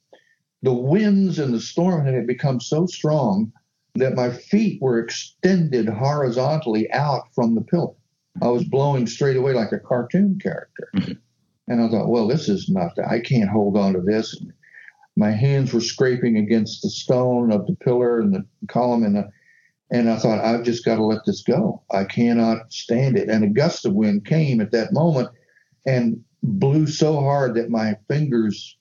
the 0.62 0.72
winds 0.72 1.38
and 1.38 1.52
the 1.52 1.60
storm 1.60 2.04
had 2.06 2.26
become 2.26 2.60
so 2.60 2.86
strong 2.86 3.52
that 3.94 4.14
my 4.14 4.30
feet 4.30 4.80
were 4.80 4.98
extended 4.98 5.88
horizontally 5.88 6.90
out 6.92 7.24
from 7.34 7.54
the 7.54 7.60
pillar 7.60 7.92
i 8.42 8.48
was 8.48 8.64
blowing 8.64 9.06
straight 9.06 9.36
away 9.36 9.52
like 9.52 9.72
a 9.72 9.78
cartoon 9.78 10.38
character 10.42 10.90
mm-hmm. 10.96 11.12
And 11.70 11.80
I 11.80 11.88
thought, 11.88 12.08
well, 12.08 12.26
this 12.26 12.48
is 12.48 12.68
not. 12.68 12.98
I 13.08 13.20
can't 13.20 13.48
hold 13.48 13.76
on 13.76 13.92
to 13.92 14.00
this. 14.00 14.36
My 15.16 15.30
hands 15.30 15.72
were 15.72 15.80
scraping 15.80 16.36
against 16.36 16.82
the 16.82 16.90
stone 16.90 17.52
of 17.52 17.64
the 17.68 17.76
pillar 17.76 18.18
and 18.18 18.34
the 18.34 18.44
column, 18.66 19.04
and 19.04 19.14
the, 19.14 19.30
and 19.90 20.08
I 20.08 20.16
thought, 20.16 20.44
I've 20.44 20.62
just 20.62 20.84
got 20.84 20.96
to 20.96 21.04
let 21.04 21.24
this 21.24 21.42
go. 21.42 21.82
I 21.90 22.04
cannot 22.04 22.72
stand 22.72 23.18
it. 23.18 23.28
And 23.28 23.44
a 23.44 23.48
gust 23.48 23.84
of 23.84 23.94
wind 23.94 24.24
came 24.24 24.60
at 24.60 24.70
that 24.70 24.92
moment 24.92 25.30
and 25.84 26.22
blew 26.42 26.86
so 26.86 27.20
hard 27.20 27.54
that 27.54 27.70
my 27.70 27.96
fingers 28.08 28.76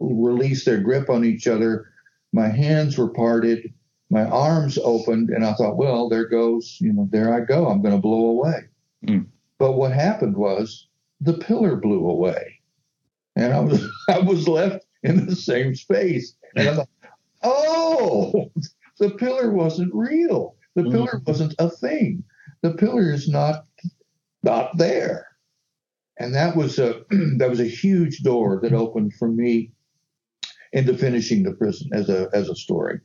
released 0.00 0.64
their 0.64 0.80
grip 0.80 1.10
on 1.10 1.24
each 1.24 1.46
other. 1.46 1.86
My 2.32 2.48
hands 2.48 2.96
were 2.96 3.10
parted, 3.10 3.72
my 4.10 4.24
arms 4.24 4.78
opened, 4.82 5.30
and 5.30 5.44
I 5.44 5.52
thought, 5.54 5.76
well, 5.76 6.08
there 6.08 6.26
goes, 6.26 6.78
you 6.80 6.92
know, 6.92 7.08
there 7.12 7.32
I 7.32 7.40
go. 7.40 7.68
I'm 7.68 7.82
going 7.82 7.94
to 7.94 8.00
blow 8.00 8.26
away. 8.26 8.60
Mm. 9.06 9.26
But 9.58 9.72
what 9.72 9.92
happened 9.92 10.36
was 10.36 10.88
the 11.20 11.34
pillar 11.34 11.76
blew 11.76 12.08
away, 12.08 12.60
and 13.36 13.52
I 13.52 13.60
was 13.60 13.86
I 14.08 14.18
was 14.18 14.48
left 14.48 14.84
in 15.02 15.26
the 15.26 15.36
same 15.36 15.74
space. 15.74 16.34
And 16.56 16.68
I 16.68 16.74
thought, 16.76 16.88
oh, 17.42 18.50
the 18.98 19.10
pillar 19.10 19.50
wasn't 19.52 19.92
real. 19.94 20.56
The 20.74 20.82
Mhm. 20.82 20.90
pillar 20.92 21.22
wasn't 21.26 21.54
a 21.58 21.70
thing. 21.70 22.24
The 22.62 22.72
pillar 22.74 23.10
is 23.10 23.28
not 23.28 23.66
not 24.42 24.76
there. 24.76 25.26
And 26.18 26.34
that 26.34 26.54
was 26.56 26.78
a 26.78 27.02
that 27.38 27.48
was 27.50 27.60
a 27.60 27.64
huge 27.64 28.18
door 28.22 28.60
that 28.62 28.72
opened 28.72 29.14
for 29.14 29.28
me 29.28 29.72
into 30.72 30.96
finishing 30.96 31.42
the 31.42 31.52
prison 31.52 31.90
as 31.92 32.08
a 32.08 32.28
as 32.32 32.48
a 32.48 32.54
story. 32.54 33.00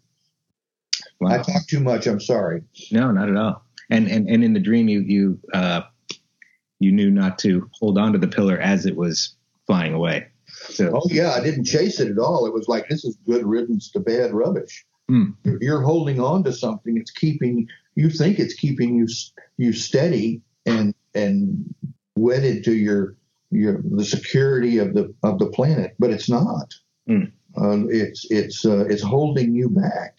I 1.21 1.37
Wow. 1.37 1.43
talked 1.43 1.69
too 1.69 1.79
much. 1.81 2.07
I'm 2.07 2.19
sorry. 2.21 2.63
No, 2.91 3.11
not 3.11 3.29
at 3.29 3.35
all. 3.35 3.63
And 3.89 4.07
and 4.07 4.29
and 4.29 4.43
in 4.43 4.53
the 4.53 4.59
dream, 4.59 4.87
you 4.87 5.01
you 5.01 5.39
uh, 5.53 5.81
you 6.79 6.91
knew 6.91 7.09
not 7.11 7.37
to 7.39 7.69
hold 7.73 7.97
on 7.97 8.13
to 8.13 8.19
the 8.19 8.27
pillar 8.27 8.57
as 8.59 8.85
it 8.85 8.95
was 8.95 9.35
flying 9.65 9.93
away. 9.93 10.27
So 10.69 10.91
Oh 10.95 11.07
yeah, 11.09 11.31
I 11.31 11.41
didn't 11.41 11.65
chase 11.65 11.99
it 11.99 12.09
at 12.11 12.17
all. 12.17 12.45
It 12.45 12.53
was 12.53 12.67
like 12.67 12.87
this 12.89 13.03
is 13.05 13.17
good 13.25 13.45
riddance 13.45 13.91
to 13.91 13.99
bad 13.99 14.33
rubbish. 14.33 14.85
Hmm. 15.09 15.31
You're- 15.43 15.83
holding 15.83 16.19
on 16.19 16.43
to 16.43 16.53
something. 16.53 16.97
It's 16.97 17.11
keeping 17.11 17.67
you 17.95 18.09
think 18.09 18.39
it's 18.39 18.53
keeping 18.53 18.95
you 18.95 19.07
you 19.57 19.73
steady 19.73 20.41
and 20.65 20.93
and 21.15 21.73
wedded 22.15 22.63
to 22.65 22.73
your 22.73 23.15
your 23.51 23.81
the 23.83 24.05
security 24.05 24.77
of 24.77 24.93
the 24.93 25.13
of 25.23 25.39
the 25.39 25.47
planet, 25.47 25.95
but 25.99 26.11
it's 26.11 26.29
not. 26.29 26.73
Um, 27.57 27.87
it's 27.91 28.27
it's 28.29 28.65
uh, 28.65 28.85
it's 28.85 29.01
holding 29.01 29.55
you 29.55 29.69
back 29.69 30.17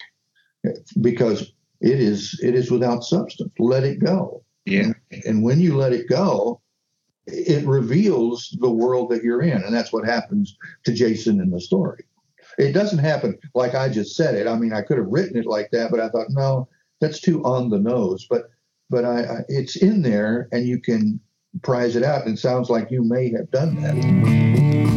because 0.99 1.53
it 1.79 1.99
is 1.99 2.37
it 2.43 2.53
is 2.55 2.69
without 2.69 3.03
substance. 3.03 3.51
Let 3.59 3.83
it 3.83 3.99
go. 3.99 4.43
yeah, 4.65 4.91
And 5.25 5.41
when 5.41 5.59
you 5.59 5.77
let 5.77 5.93
it 5.93 6.07
go, 6.09 6.61
it 7.27 7.65
reveals 7.65 8.55
the 8.59 8.69
world 8.69 9.09
that 9.11 9.23
you're 9.23 9.41
in. 9.41 9.63
And 9.63 9.73
that's 9.73 9.93
what 9.93 10.05
happens 10.05 10.55
to 10.83 10.93
Jason 10.93 11.39
in 11.39 11.49
the 11.49 11.61
story. 11.61 12.03
It 12.57 12.73
doesn't 12.73 12.99
happen 12.99 13.37
like 13.55 13.75
I 13.75 13.89
just 13.89 14.15
said 14.15 14.35
it. 14.35 14.47
I 14.47 14.55
mean, 14.57 14.73
I 14.73 14.81
could 14.81 14.97
have 14.97 15.07
written 15.07 15.37
it 15.37 15.45
like 15.45 15.69
that, 15.71 15.91
but 15.91 15.99
I 15.99 16.09
thought, 16.09 16.27
no, 16.29 16.67
that's 16.99 17.19
too 17.19 17.43
on 17.43 17.69
the 17.69 17.79
nose. 17.79 18.27
But 18.29 18.49
but 18.89 19.05
I, 19.05 19.23
I 19.23 19.37
it's 19.47 19.77
in 19.77 20.01
there 20.01 20.47
and 20.51 20.67
you 20.67 20.79
can 20.79 21.19
prize 21.63 21.95
it 21.95 22.03
out. 22.03 22.25
And 22.25 22.37
it 22.37 22.41
sounds 22.41 22.69
like 22.69 22.91
you 22.91 23.03
may 23.03 23.31
have 23.31 23.49
done 23.51 23.81
that. 23.81 24.90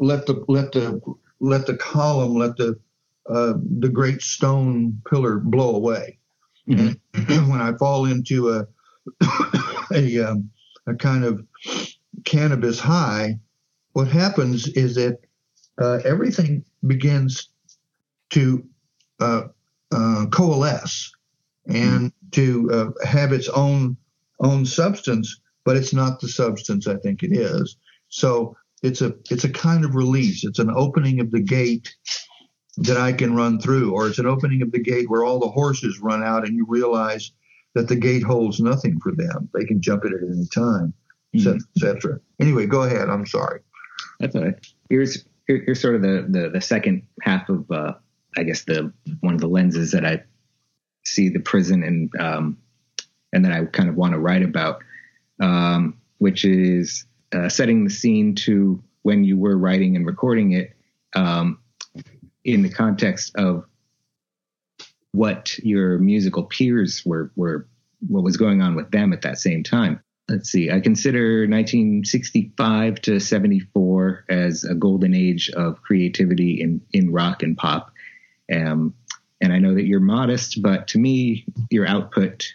Let 0.00 0.26
the 0.26 0.44
let 0.48 0.72
the 0.72 1.00
let 1.40 1.66
the 1.66 1.76
column 1.76 2.34
let 2.34 2.56
the 2.56 2.78
uh, 3.28 3.54
the 3.78 3.88
great 3.88 4.22
stone 4.22 5.00
pillar 5.08 5.38
blow 5.38 5.74
away. 5.76 6.18
Mhm. 6.68 6.98
And 7.14 7.48
when 7.48 7.60
I 7.60 7.76
fall 7.76 8.06
into 8.06 8.50
a 8.50 8.66
a 9.92 10.18
um, 10.20 10.50
a 10.86 10.94
kind 10.94 11.24
of 11.24 11.44
cannabis 12.24 12.80
high, 12.80 13.38
what 13.92 14.08
happens 14.08 14.68
is 14.68 14.94
that 14.96 15.18
uh, 15.80 15.98
everything 16.04 16.64
begins 16.86 17.48
to 18.30 18.64
uh, 19.20 19.44
uh, 19.92 20.26
coalesce 20.30 21.12
and 21.66 22.12
to 22.32 22.70
uh, 22.72 23.06
have 23.06 23.32
its 23.32 23.48
own 23.48 23.96
own 24.40 24.64
substance, 24.64 25.40
but 25.64 25.76
it's 25.76 25.92
not 25.92 26.20
the 26.20 26.28
substance 26.28 26.86
I 26.86 26.96
think 26.96 27.22
it 27.22 27.32
is. 27.32 27.76
So 28.08 28.56
it's 28.82 29.02
a 29.02 29.14
it's 29.30 29.44
a 29.44 29.50
kind 29.50 29.84
of 29.84 29.94
release. 29.94 30.44
It's 30.44 30.58
an 30.58 30.70
opening 30.70 31.20
of 31.20 31.30
the 31.30 31.40
gate 31.40 31.94
that 32.78 32.96
I 32.96 33.12
can 33.12 33.34
run 33.34 33.60
through, 33.60 33.92
or 33.92 34.08
it's 34.08 34.18
an 34.18 34.26
opening 34.26 34.62
of 34.62 34.72
the 34.72 34.80
gate 34.80 35.10
where 35.10 35.24
all 35.24 35.38
the 35.38 35.48
horses 35.48 36.00
run 36.00 36.22
out, 36.22 36.46
and 36.46 36.56
you 36.56 36.64
realize 36.68 37.32
that 37.74 37.88
the 37.88 37.96
gate 37.96 38.22
holds 38.22 38.60
nothing 38.60 38.98
for 39.00 39.12
them. 39.12 39.48
They 39.54 39.64
can 39.64 39.80
jump 39.80 40.04
it 40.04 40.12
at 40.12 40.22
any 40.22 40.46
time, 40.46 40.94
et 41.34 41.40
cetera, 41.40 41.60
et 41.76 41.80
cetera. 41.80 42.20
Anyway, 42.40 42.66
go 42.66 42.82
ahead. 42.82 43.08
I'm 43.08 43.26
sorry. 43.26 43.60
that's 44.18 44.34
all 44.34 44.44
right. 44.44 44.54
Here's 44.88 45.24
here, 45.46 45.62
here's 45.64 45.80
sort 45.80 45.96
of 45.96 46.02
the, 46.02 46.26
the 46.28 46.50
the 46.50 46.60
second 46.60 47.02
half 47.22 47.48
of 47.48 47.70
uh, 47.70 47.94
I 48.36 48.44
guess 48.44 48.64
the 48.64 48.92
one 49.20 49.34
of 49.34 49.40
the 49.40 49.48
lenses 49.48 49.92
that 49.92 50.04
I 50.04 50.22
see 51.04 51.28
the 51.28 51.40
prison 51.40 51.82
and 51.82 52.10
um, 52.20 52.58
and 53.32 53.44
that 53.44 53.52
I 53.52 53.64
kind 53.66 53.88
of 53.88 53.96
want 53.96 54.12
to 54.12 54.18
write 54.18 54.42
about, 54.42 54.82
um, 55.40 55.98
which 56.18 56.44
is 56.44 57.04
uh, 57.34 57.48
setting 57.48 57.84
the 57.84 57.90
scene 57.90 58.34
to 58.34 58.82
when 59.02 59.24
you 59.24 59.38
were 59.38 59.56
writing 59.56 59.96
and 59.96 60.06
recording 60.06 60.52
it 60.52 60.76
um, 61.14 61.58
in 62.44 62.62
the 62.62 62.68
context 62.68 63.34
of 63.36 63.64
what 65.12 65.58
your 65.58 65.98
musical 65.98 66.44
peers 66.44 67.04
were 67.04 67.32
were 67.36 67.66
what 68.08 68.24
was 68.24 68.36
going 68.36 68.62
on 68.62 68.74
with 68.74 68.90
them 68.90 69.12
at 69.12 69.22
that 69.22 69.38
same 69.38 69.62
time. 69.62 70.00
Let's 70.28 70.50
see. 70.50 70.70
I 70.70 70.80
consider 70.80 71.46
1965 71.48 73.00
to 73.02 73.18
74 73.18 74.24
as 74.28 74.64
a 74.64 74.74
golden 74.74 75.14
age 75.14 75.50
of 75.50 75.82
creativity 75.82 76.60
in 76.60 76.80
in 76.92 77.12
rock 77.12 77.42
and 77.42 77.56
pop. 77.56 77.92
Um, 78.52 78.94
and 79.40 79.52
I 79.52 79.58
know 79.58 79.74
that 79.74 79.86
you're 79.86 80.00
modest, 80.00 80.62
but 80.62 80.88
to 80.88 80.98
me, 80.98 81.46
your 81.70 81.86
output 81.86 82.52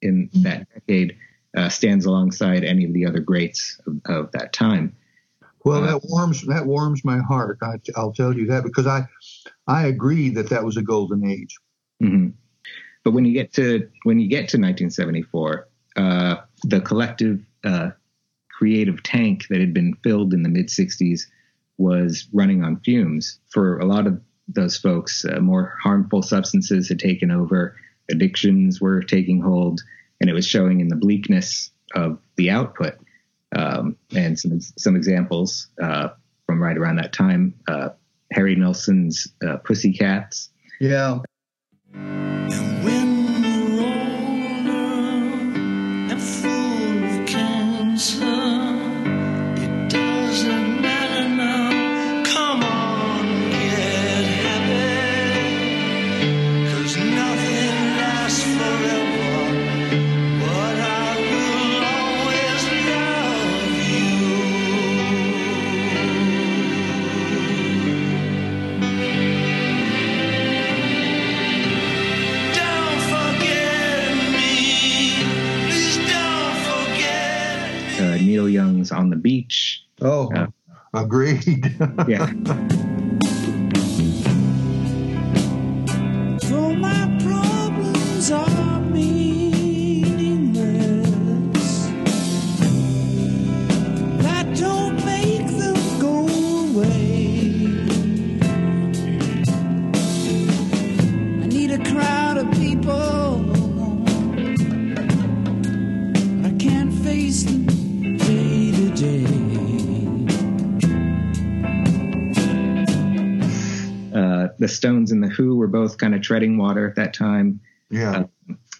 in 0.00 0.30
that 0.42 0.66
decade 0.72 1.16
uh, 1.56 1.68
stands 1.68 2.04
alongside 2.06 2.64
any 2.64 2.84
of 2.84 2.92
the 2.92 3.06
other 3.06 3.20
greats 3.20 3.80
of, 3.86 4.00
of 4.06 4.32
that 4.32 4.52
time. 4.52 4.94
Well, 5.64 5.84
Uh, 5.84 5.86
that 5.92 6.00
warms 6.04 6.42
that 6.46 6.66
warms 6.66 7.04
my 7.04 7.18
heart. 7.18 7.58
I, 7.62 7.80
I'll 7.96 8.12
tell 8.12 8.36
you 8.36 8.46
that 8.46 8.64
because 8.64 8.86
I 8.86 9.06
I 9.66 9.86
agree 9.86 10.30
that 10.30 10.50
that 10.50 10.64
was 10.64 10.76
a 10.76 10.82
golden 10.82 11.24
age. 11.24 11.56
hmm 12.00 12.28
But 13.04 13.12
when 13.12 13.24
you 13.24 13.32
get 13.32 13.52
to 13.54 13.88
when 14.04 14.18
you 14.18 14.28
get 14.28 14.48
to 14.50 14.58
1974, 14.58 15.68
uh, 15.96 16.36
the 16.64 16.80
collective 16.80 17.40
uh, 17.64 17.90
creative 18.50 19.02
tank 19.02 19.46
that 19.50 19.60
had 19.60 19.74
been 19.74 19.94
filled 20.02 20.34
in 20.34 20.42
the 20.42 20.48
mid 20.48 20.68
60s 20.68 21.26
was 21.78 22.28
running 22.32 22.64
on 22.64 22.80
fumes. 22.80 23.38
For 23.50 23.78
a 23.78 23.86
lot 23.86 24.06
of 24.06 24.20
those 24.48 24.76
folks, 24.76 25.24
uh, 25.24 25.40
more 25.40 25.76
harmful 25.82 26.22
substances 26.22 26.88
had 26.88 26.98
taken 26.98 27.30
over, 27.30 27.76
addictions 28.10 28.80
were 28.80 29.02
taking 29.02 29.40
hold, 29.40 29.80
and 30.22 30.30
it 30.30 30.32
was 30.32 30.46
showing 30.46 30.80
in 30.80 30.88
the 30.88 30.96
bleakness 30.96 31.70
of 31.94 32.16
the 32.36 32.48
output. 32.48 32.94
Um, 33.54 33.96
and 34.14 34.38
some 34.38 34.60
some 34.60 34.96
examples 34.96 35.66
uh, 35.82 36.08
from 36.46 36.62
right 36.62 36.78
around 36.78 36.96
that 36.96 37.12
time: 37.12 37.52
uh, 37.68 37.90
Harry 38.32 38.56
Nilsson's 38.56 39.28
uh, 39.46 39.58
"Pussycats." 39.58 40.48
Yeah. 40.80 41.18
Agreed. 81.12 81.76
Yeah. 82.08 82.32
Stones 114.82 115.12
and 115.12 115.22
the 115.22 115.28
Who 115.28 115.54
were 115.54 115.68
both 115.68 115.96
kind 115.96 116.12
of 116.12 116.22
treading 116.22 116.58
water 116.58 116.88
at 116.88 116.96
that 116.96 117.14
time. 117.14 117.60
yeah. 117.88 118.24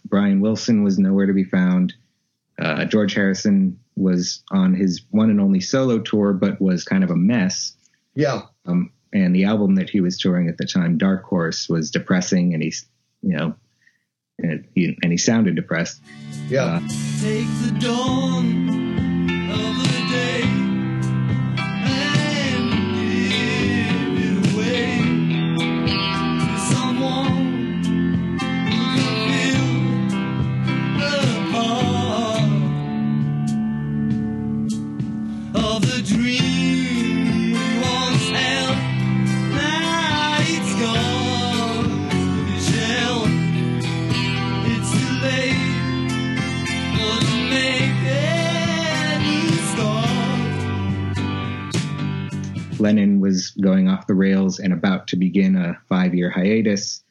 Brian 0.04 0.40
Wilson 0.40 0.82
was 0.82 0.98
nowhere 0.98 1.26
to 1.26 1.32
be 1.32 1.44
found. 1.44 1.94
Uh, 2.60 2.84
George 2.84 3.14
Harrison 3.14 3.78
was 3.94 4.42
on 4.50 4.74
his 4.74 5.02
one 5.10 5.30
and 5.30 5.40
only 5.40 5.60
solo 5.60 6.00
tour, 6.00 6.32
but 6.32 6.60
was 6.60 6.82
kind 6.82 7.04
of 7.04 7.10
a 7.10 7.16
mess. 7.16 7.76
Yeah. 8.16 8.42
Um, 8.66 8.90
and 9.12 9.32
the 9.32 9.44
album 9.44 9.76
that 9.76 9.88
he 9.88 10.00
was 10.00 10.18
touring 10.18 10.48
at 10.48 10.58
the 10.58 10.66
time, 10.66 10.98
Dark 10.98 11.22
Horse, 11.22 11.68
was 11.68 11.92
depressing, 11.92 12.52
and 12.52 12.64
he's, 12.64 12.84
you 13.22 13.36
know, 13.36 13.54
and 14.38 14.66
he, 14.74 14.98
and 15.04 15.12
he 15.12 15.18
sounded 15.18 15.54
depressed. 15.54 16.02
Yeah. 16.48 16.80
Take 17.20 17.46
the 17.62 17.76
dawn 17.80 19.01
was 53.32 53.50
going 53.52 53.88
off 53.88 54.06
the 54.06 54.14
rails 54.14 54.58
and 54.58 54.72
about 54.72 55.08
to 55.08 55.16
begin 55.16 55.56
a 55.56 55.78
five-year 55.88 56.30
hiatus, 56.30 57.02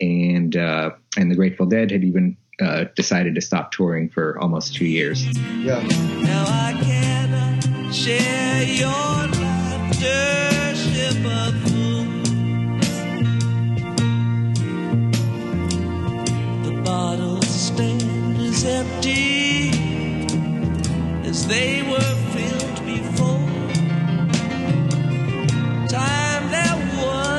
and 0.00 0.56
uh, 0.56 0.90
and 1.18 1.30
the 1.30 1.36
Grateful 1.36 1.66
Dead 1.66 1.90
had 1.90 2.02
even 2.02 2.36
uh, 2.60 2.84
decided 2.96 3.34
to 3.34 3.42
stop 3.42 3.72
touring 3.72 4.08
for 4.08 4.38
almost 4.40 4.74
two 4.74 4.86
years. 4.86 5.26
Yeah. 5.58 5.82
Now 6.22 6.44
I 6.48 6.66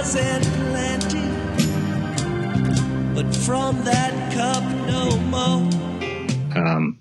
was 0.07 0.15
and 0.15 0.43
plenty, 0.69 1.27
but 3.13 3.35
from 3.35 3.83
that 3.83 4.33
cup 4.33 4.63
no 4.87 5.17
more. 5.27 6.65
Um, 6.65 6.99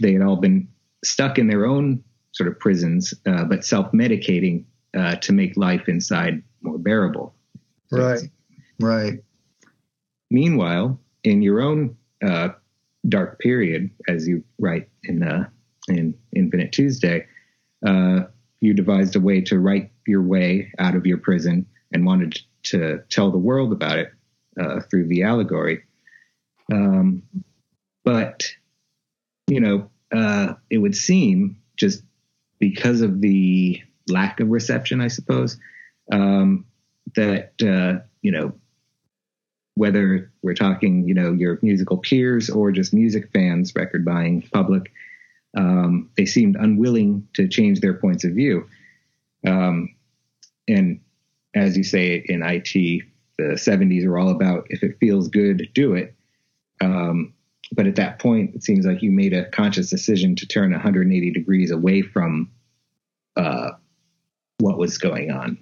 they 0.00 0.12
had 0.12 0.22
all 0.22 0.36
been 0.36 0.68
stuck 1.04 1.38
in 1.38 1.48
their 1.48 1.66
own 1.66 2.04
sort 2.32 2.48
of 2.48 2.58
prisons, 2.60 3.12
uh, 3.26 3.44
but 3.44 3.64
self-medicating 3.64 4.64
uh, 4.96 5.16
to 5.16 5.32
make 5.32 5.56
life 5.56 5.88
inside 5.88 6.42
more 6.62 6.78
bearable. 6.78 7.34
Right. 7.90 8.20
Right. 8.78 9.14
Meanwhile, 10.30 11.00
in 11.24 11.42
your 11.42 11.60
own 11.60 11.96
uh, 12.24 12.50
dark 13.08 13.40
period, 13.40 13.90
as 14.06 14.28
you 14.28 14.44
write 14.60 14.88
in 15.02 15.24
uh, 15.24 15.48
in 15.88 16.14
Infinite 16.36 16.70
Tuesday, 16.70 17.26
uh, 17.84 18.20
you 18.60 18.74
devised 18.74 19.16
a 19.16 19.20
way 19.20 19.40
to 19.40 19.58
write 19.58 19.90
your 20.06 20.22
way 20.22 20.72
out 20.78 20.94
of 20.94 21.04
your 21.04 21.18
prison 21.18 21.66
and 21.92 22.06
wanted 22.06 22.38
to 22.64 23.02
tell 23.08 23.30
the 23.30 23.38
world 23.38 23.72
about 23.72 23.98
it 23.98 24.12
uh, 24.60 24.80
through 24.80 25.06
the 25.06 25.22
allegory. 25.22 25.84
Um, 26.72 27.22
but 28.04 28.44
you 29.46 29.60
know, 29.60 29.90
uh, 30.12 30.54
it 30.70 30.78
would 30.78 30.96
seem 30.96 31.56
just 31.76 32.02
because 32.58 33.00
of 33.00 33.20
the 33.20 33.82
lack 34.08 34.40
of 34.40 34.48
reception, 34.48 35.00
I 35.00 35.08
suppose, 35.08 35.58
um, 36.12 36.66
that 37.14 37.52
uh, 37.62 38.04
you 38.22 38.32
know 38.32 38.52
whether 39.78 40.32
we're 40.42 40.54
talking, 40.54 41.06
you 41.06 41.14
know, 41.14 41.32
your 41.32 41.58
musical 41.62 41.98
peers 41.98 42.50
or 42.50 42.72
just 42.72 42.92
music 42.92 43.30
fans, 43.32 43.72
record 43.76 44.04
buying 44.04 44.42
public, 44.52 44.90
um, 45.56 46.10
they 46.16 46.26
seemed 46.26 46.56
unwilling 46.56 47.28
to 47.34 47.46
change 47.46 47.80
their 47.80 47.94
points 47.94 48.24
of 48.24 48.32
view. 48.32 48.68
Um, 49.46 49.94
and 50.66 51.00
as 51.58 51.76
you 51.76 51.84
say 51.84 52.24
in 52.26 52.42
IT, 52.42 53.02
the 53.38 53.54
70s 53.54 54.04
are 54.04 54.18
all 54.18 54.30
about 54.30 54.66
if 54.70 54.82
it 54.82 54.98
feels 54.98 55.28
good, 55.28 55.68
do 55.74 55.94
it. 55.94 56.14
Um, 56.80 57.34
but 57.72 57.86
at 57.86 57.96
that 57.96 58.18
point, 58.18 58.54
it 58.54 58.62
seems 58.62 58.86
like 58.86 59.02
you 59.02 59.10
made 59.10 59.32
a 59.32 59.48
conscious 59.50 59.90
decision 59.90 60.36
to 60.36 60.46
turn 60.46 60.70
180 60.70 61.30
degrees 61.32 61.70
away 61.70 62.02
from 62.02 62.50
uh, 63.36 63.70
what 64.58 64.78
was 64.78 64.98
going 64.98 65.30
on. 65.30 65.58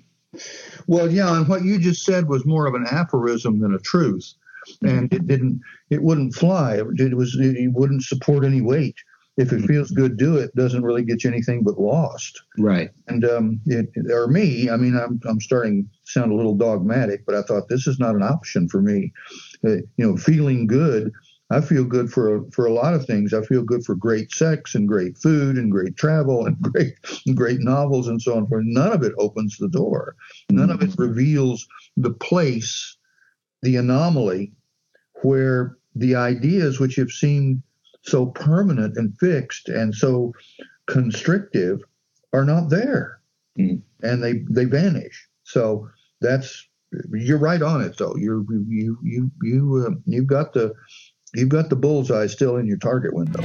Well, 0.86 1.10
yeah, 1.10 1.36
and 1.36 1.48
what 1.48 1.64
you 1.64 1.78
just 1.78 2.04
said 2.04 2.28
was 2.28 2.46
more 2.46 2.66
of 2.66 2.74
an 2.74 2.86
aphorism 2.90 3.60
than 3.60 3.74
a 3.74 3.78
truth, 3.78 4.34
and 4.82 5.12
it 5.12 5.26
didn't, 5.26 5.60
it 5.90 6.02
wouldn't 6.02 6.34
fly. 6.34 6.76
It, 6.76 7.00
it 7.00 7.16
was, 7.16 7.36
it 7.40 7.72
wouldn't 7.72 8.02
support 8.02 8.44
any 8.44 8.60
weight. 8.60 8.96
If 9.36 9.52
it 9.52 9.66
feels 9.66 9.90
good, 9.90 10.16
do 10.16 10.36
it. 10.36 10.54
Doesn't 10.56 10.82
really 10.82 11.04
get 11.04 11.22
you 11.22 11.30
anything 11.30 11.62
but 11.62 11.78
lost. 11.78 12.42
Right. 12.58 12.90
And 13.06 13.24
um, 13.24 13.60
it, 13.66 13.90
or 14.10 14.28
me, 14.28 14.70
I 14.70 14.76
mean, 14.76 14.96
I'm 14.96 15.20
I'm 15.28 15.40
starting 15.40 15.84
to 15.84 16.10
sound 16.10 16.32
a 16.32 16.34
little 16.34 16.54
dogmatic, 16.54 17.26
but 17.26 17.34
I 17.34 17.42
thought 17.42 17.68
this 17.68 17.86
is 17.86 17.98
not 17.98 18.14
an 18.14 18.22
option 18.22 18.68
for 18.68 18.80
me. 18.80 19.12
Uh, 19.64 19.76
you 19.96 20.06
know, 20.06 20.16
feeling 20.16 20.66
good. 20.66 21.12
I 21.50 21.60
feel 21.60 21.84
good 21.84 22.10
for 22.10 22.36
a, 22.36 22.50
for 22.50 22.66
a 22.66 22.72
lot 22.72 22.94
of 22.94 23.04
things. 23.04 23.32
I 23.32 23.42
feel 23.42 23.62
good 23.62 23.84
for 23.84 23.94
great 23.94 24.32
sex 24.32 24.74
and 24.74 24.88
great 24.88 25.16
food 25.16 25.56
and 25.56 25.70
great 25.70 25.96
travel 25.96 26.46
and 26.46 26.60
great 26.72 26.94
great 27.34 27.60
novels 27.60 28.08
and 28.08 28.20
so 28.20 28.36
on. 28.36 28.46
For 28.48 28.62
none 28.62 28.92
of 28.92 29.02
it 29.02 29.12
opens 29.18 29.58
the 29.58 29.68
door. 29.68 30.16
None 30.50 30.70
of 30.70 30.82
it 30.82 30.94
reveals 30.96 31.66
the 31.96 32.12
place, 32.12 32.96
the 33.62 33.76
anomaly, 33.76 34.52
where 35.22 35.76
the 35.94 36.14
ideas 36.14 36.80
which 36.80 36.96
have 36.96 37.10
seemed 37.10 37.62
so 38.06 38.26
permanent 38.26 38.96
and 38.96 39.16
fixed 39.18 39.68
and 39.68 39.94
so 39.94 40.32
constrictive 40.86 41.80
are 42.32 42.44
not 42.44 42.70
there, 42.70 43.20
Mm. 43.58 43.80
and 44.02 44.22
they 44.22 44.44
they 44.50 44.64
vanish. 44.64 45.28
So 45.44 45.88
that's 46.20 46.68
you're 47.12 47.38
right 47.38 47.62
on 47.62 47.80
it 47.82 47.96
though. 47.98 48.14
You're 48.16 48.44
you 48.68 48.98
you 49.02 49.30
you 49.42 49.86
uh, 49.86 49.94
you've 50.06 50.26
got 50.26 50.52
the 50.52 50.72
you've 51.34 51.48
got 51.48 51.70
the 51.70 51.76
bullseye 51.76 52.26
still 52.26 52.56
in 52.56 52.66
your 52.66 52.78
target 52.78 53.14
window. 53.14 53.40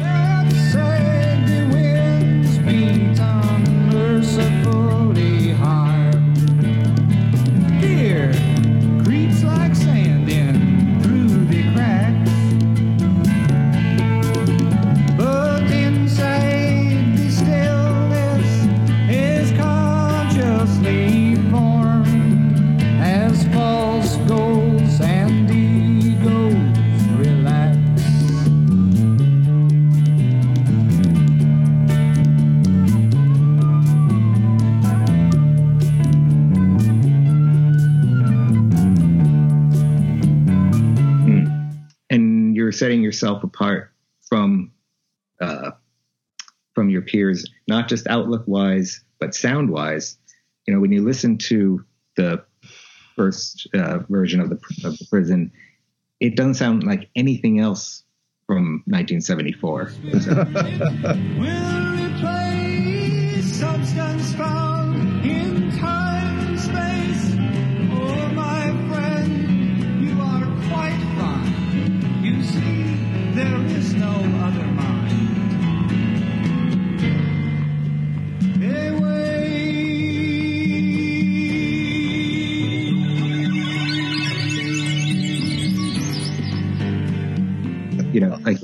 Just 47.91 48.07
outlook 48.07 48.43
wise, 48.47 49.03
but 49.19 49.35
sound 49.35 49.69
wise. 49.69 50.17
You 50.65 50.73
know, 50.73 50.79
when 50.79 50.93
you 50.93 51.03
listen 51.03 51.37
to 51.49 51.83
the 52.15 52.41
first 53.17 53.67
uh, 53.73 53.99
version 54.09 54.39
of 54.39 54.49
the, 54.49 54.55
of 54.85 54.97
the 54.97 55.05
prison, 55.09 55.51
it 56.21 56.37
doesn't 56.37 56.53
sound 56.53 56.83
like 56.83 57.09
anything 57.17 57.59
else 57.59 58.05
from 58.47 58.83
1974. 58.85 59.89
So, 59.89 60.35
will 61.37 61.81
replace 62.07 63.55
substance 63.55 64.33
like 88.43 88.61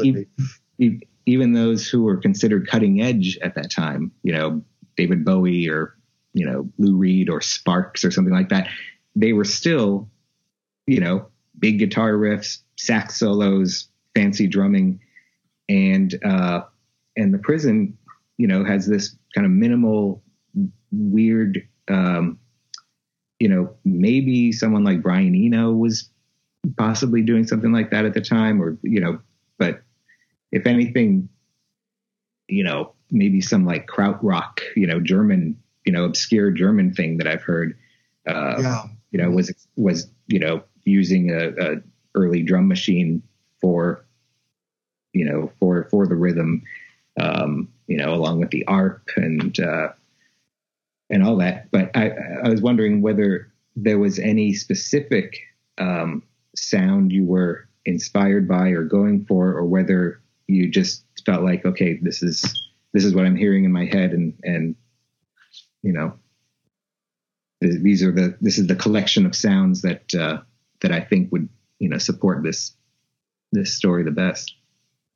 even 1.26 1.54
those 1.54 1.88
who 1.88 2.04
were 2.04 2.18
considered 2.18 2.68
cutting 2.68 3.02
edge 3.02 3.38
at 3.44 3.56
that 3.56 3.70
time, 3.70 4.12
you 4.24 4.34
know, 4.34 4.64
David 4.96 5.24
Bowie 5.26 5.70
or 5.70 5.96
you 6.34 6.46
know 6.46 6.70
Lou 6.78 6.96
Reed 6.96 7.30
or 7.30 7.42
Sparks 7.42 8.04
or 8.04 8.12
something 8.12 8.34
like 8.34 8.50
that, 8.50 8.70
they 9.16 9.34
were 9.34 9.46
still, 9.46 10.10
you 10.86 11.00
know, 11.00 11.28
big 11.60 11.80
guitar 11.80 12.14
riffs, 12.14 12.60
sax 12.78 13.18
solos, 13.18 13.90
fancy 14.16 14.48
drumming, 14.48 15.00
and 15.70 16.18
uh, 16.24 16.62
and 17.16 17.34
the 17.34 17.40
prison, 17.40 17.98
you 18.38 18.48
know, 18.48 18.64
has 18.64 18.88
this 18.88 19.16
kind 19.36 19.46
of 19.46 19.52
minimal, 19.52 20.24
weird. 20.92 21.68
Um, 21.90 22.40
you 23.40 23.48
know, 23.48 23.76
maybe 23.86 24.52
someone 24.52 24.84
like 24.84 25.02
Brian 25.02 25.36
Eno 25.36 25.72
was 25.72 26.10
possibly 26.78 27.22
doing 27.22 27.46
something 27.46 27.72
like 27.72 27.92
that 27.92 28.06
at 28.06 28.14
the 28.14 28.22
time, 28.22 28.62
or 28.62 28.78
you 28.82 29.00
know, 29.00 29.20
but 29.58 29.82
if 30.51 30.66
anything, 30.66 31.30
you 32.47 32.64
know, 32.64 32.93
maybe 33.12 33.41
some 33.41 33.66
like 33.66 33.88
krautrock, 33.88 34.60
you 34.76 34.88
know, 34.88 34.99
German, 34.99 35.58
you 35.86 35.91
know, 35.91 36.05
obscure 36.05 36.51
German 36.51 36.93
thing 36.93 37.18
that 37.18 37.28
I've 37.28 37.41
heard, 37.43 37.78
uh, 38.28 38.58
Yeah. 38.60 38.84
you 39.12 39.20
know, 39.22 39.30
was 39.30 39.51
was 39.76 40.08
you 40.28 40.39
know 40.39 40.64
using 40.84 41.32
a, 41.32 41.49
a 41.60 41.76
early 42.16 42.43
drum 42.43 42.68
machine 42.68 43.22
for, 43.62 44.05
you 45.14 45.26
know, 45.26 45.51
for 45.60 45.88
for 45.89 46.08
the 46.08 46.16
rhythm, 46.16 46.64
um, 47.20 47.70
you 47.88 47.97
know, 47.97 48.14
along 48.14 48.39
with 48.39 48.51
the 48.51 48.66
arp 48.66 49.10
and 49.16 49.60
uh, 49.60 49.89
and 51.10 51.24
all 51.24 51.38
that. 51.38 51.70
But 51.72 51.91
I 51.95 52.12
I 52.43 52.49
was 52.49 52.62
wondering 52.62 53.01
whether 53.01 53.51
there 53.76 53.99
was 53.99 54.20
any 54.20 54.53
specific 54.53 55.39
um, 55.78 56.24
sound 56.55 57.12
you 57.12 57.26
were 57.26 57.66
inspired 57.88 58.48
by 58.48 58.70
or 58.70 58.84
going 58.84 59.26
for, 59.26 59.54
or 59.54 59.66
whether 59.66 60.22
you 60.46 60.70
just 60.70 61.06
felt 61.26 61.44
like, 61.44 61.66
okay, 61.66 61.98
this 62.02 62.22
is 62.22 62.42
this 62.94 63.04
is 63.04 63.16
what 63.16 63.26
I'm 63.26 63.36
hearing 63.36 63.64
in 63.64 63.72
my 63.72 63.86
head, 63.86 64.12
and 64.12 64.38
and 64.44 64.76
you 65.82 65.94
know, 65.94 66.14
these 67.62 68.04
are 68.04 68.12
the 68.12 68.38
this 68.42 68.58
is 68.58 68.68
the 68.68 68.76
collection 68.76 69.26
of 69.26 69.36
sounds 69.36 69.82
that 69.82 70.14
uh, 70.14 70.42
that 70.82 70.92
I 70.92 71.00
think 71.00 71.32
would 71.32 71.50
you 71.80 71.90
know 71.90 71.98
support 71.98 72.44
this 72.44 72.76
this 73.52 73.74
story 73.74 74.04
the 74.04 74.12
best. 74.12 74.54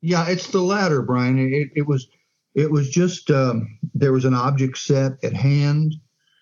Yeah, 0.00 0.28
it's 0.28 0.48
the 0.48 0.62
latter, 0.62 1.02
Brian. 1.02 1.38
It, 1.38 1.70
it 1.76 1.86
was 1.86 2.08
it 2.54 2.70
was 2.70 2.88
just 2.88 3.30
um, 3.30 3.78
there 3.94 4.12
was 4.12 4.24
an 4.24 4.34
object 4.34 4.78
set 4.78 5.12
at 5.22 5.34
hand 5.34 5.94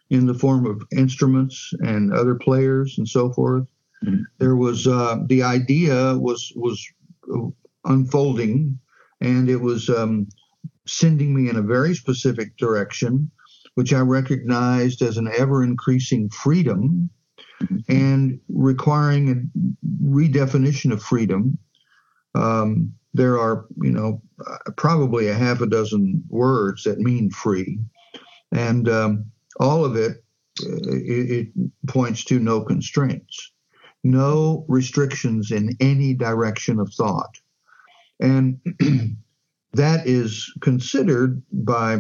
in 0.09 0.27
the 0.27 0.35
form 0.35 0.67
of 0.67 0.83
instruments 0.97 1.73
and 1.81 2.13
other 2.13 2.35
players 2.37 2.99
and 2.99 3.09
so 3.09 3.33
forth. 3.33 3.67
Mhm. 4.05 4.25
There 4.39 4.57
was 4.57 4.87
uh, 4.87 5.19
the 5.27 5.43
idea 5.43 6.17
was 6.19 6.53
was 6.57 6.85
uh, 7.35 7.49
unfolding, 7.85 8.79
and 9.21 9.49
it 9.49 9.61
was 9.61 9.89
um, 9.91 10.29
sending 10.87 11.35
me 11.35 11.51
in 11.51 11.57
a 11.57 11.63
very 11.63 11.95
specific 11.95 12.57
direction, 12.57 13.31
which 13.75 13.93
I 13.93 14.01
recognized 14.01 15.03
as 15.03 15.17
an 15.19 15.29
ever 15.37 15.63
increasing 15.63 16.31
freedom 16.31 17.11
and 17.89 18.41
requiring 18.49 19.29
a 19.29 19.37
redefinition 20.03 20.93
of 20.93 21.03
freedom. 21.03 21.59
Um, 22.35 22.95
there 23.13 23.39
are, 23.39 23.67
you 23.83 23.91
know, 23.91 24.23
probably 24.77 25.29
a 25.29 25.35
half 25.35 25.61
a 25.61 25.67
dozen 25.67 26.23
words 26.29 26.85
that 26.85 26.99
mean 27.01 27.31
free, 27.31 27.79
and 28.53 28.89
um, 28.89 29.25
all 29.59 29.85
of 29.85 29.97
it, 29.97 30.25
uh, 30.65 30.93
it, 30.93 31.31
it 31.31 31.49
points 31.87 32.25
to 32.25 32.39
no 32.39 32.63
constraints, 32.63 33.53
no 34.03 34.65
restrictions 34.69 35.51
in 35.51 35.77
any 35.81 36.15
direction 36.15 36.79
of 36.79 36.93
thought, 36.93 37.39
and 38.21 38.59
that 39.73 40.07
is 40.07 40.53
considered 40.61 41.43
by 41.53 41.99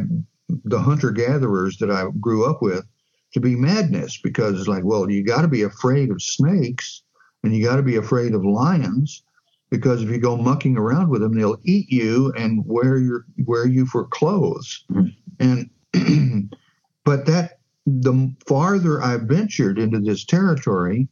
the 0.65 0.81
hunter 0.81 1.11
gatherers 1.11 1.77
that 1.79 1.91
I 1.91 2.07
grew 2.21 2.45
up 2.45 2.63
with 2.63 2.85
to 3.33 3.41
be 3.41 3.55
madness 3.55 4.19
because 4.21 4.59
it's 4.59 4.69
like, 4.69 4.85
well, 4.85 5.09
you 5.09 5.25
got 5.25 5.43
to 5.43 5.49
be 5.49 5.63
afraid 5.63 6.11
of 6.11 6.21
snakes 6.21 7.03
and 7.43 7.55
you 7.55 7.65
got 7.65 7.77
to 7.77 7.83
be 7.83 7.97
afraid 7.97 8.35
of 8.35 8.45
lions 8.45 9.23
because 9.71 10.03
if 10.03 10.11
you 10.11 10.19
go 10.19 10.37
mucking 10.37 10.77
around 10.77 11.11
with 11.11 11.21
them, 11.21 11.37
they'll 11.37 11.61
eat 11.65 11.91
you 11.91 12.33
and 12.37 12.65
wear 12.67 12.99
your 12.99 13.25
wear 13.47 13.67
you 13.67 13.87
for 13.87 14.07
clothes. 14.07 14.85
Mm-hmm. 14.91 15.71
And 15.95 16.51
but 17.05 17.27
that 17.27 17.61
the 17.87 18.35
farther 18.47 19.01
I 19.03 19.17
ventured 19.19 19.79
into 19.79 20.01
this 20.01 20.25
territory 20.25 21.09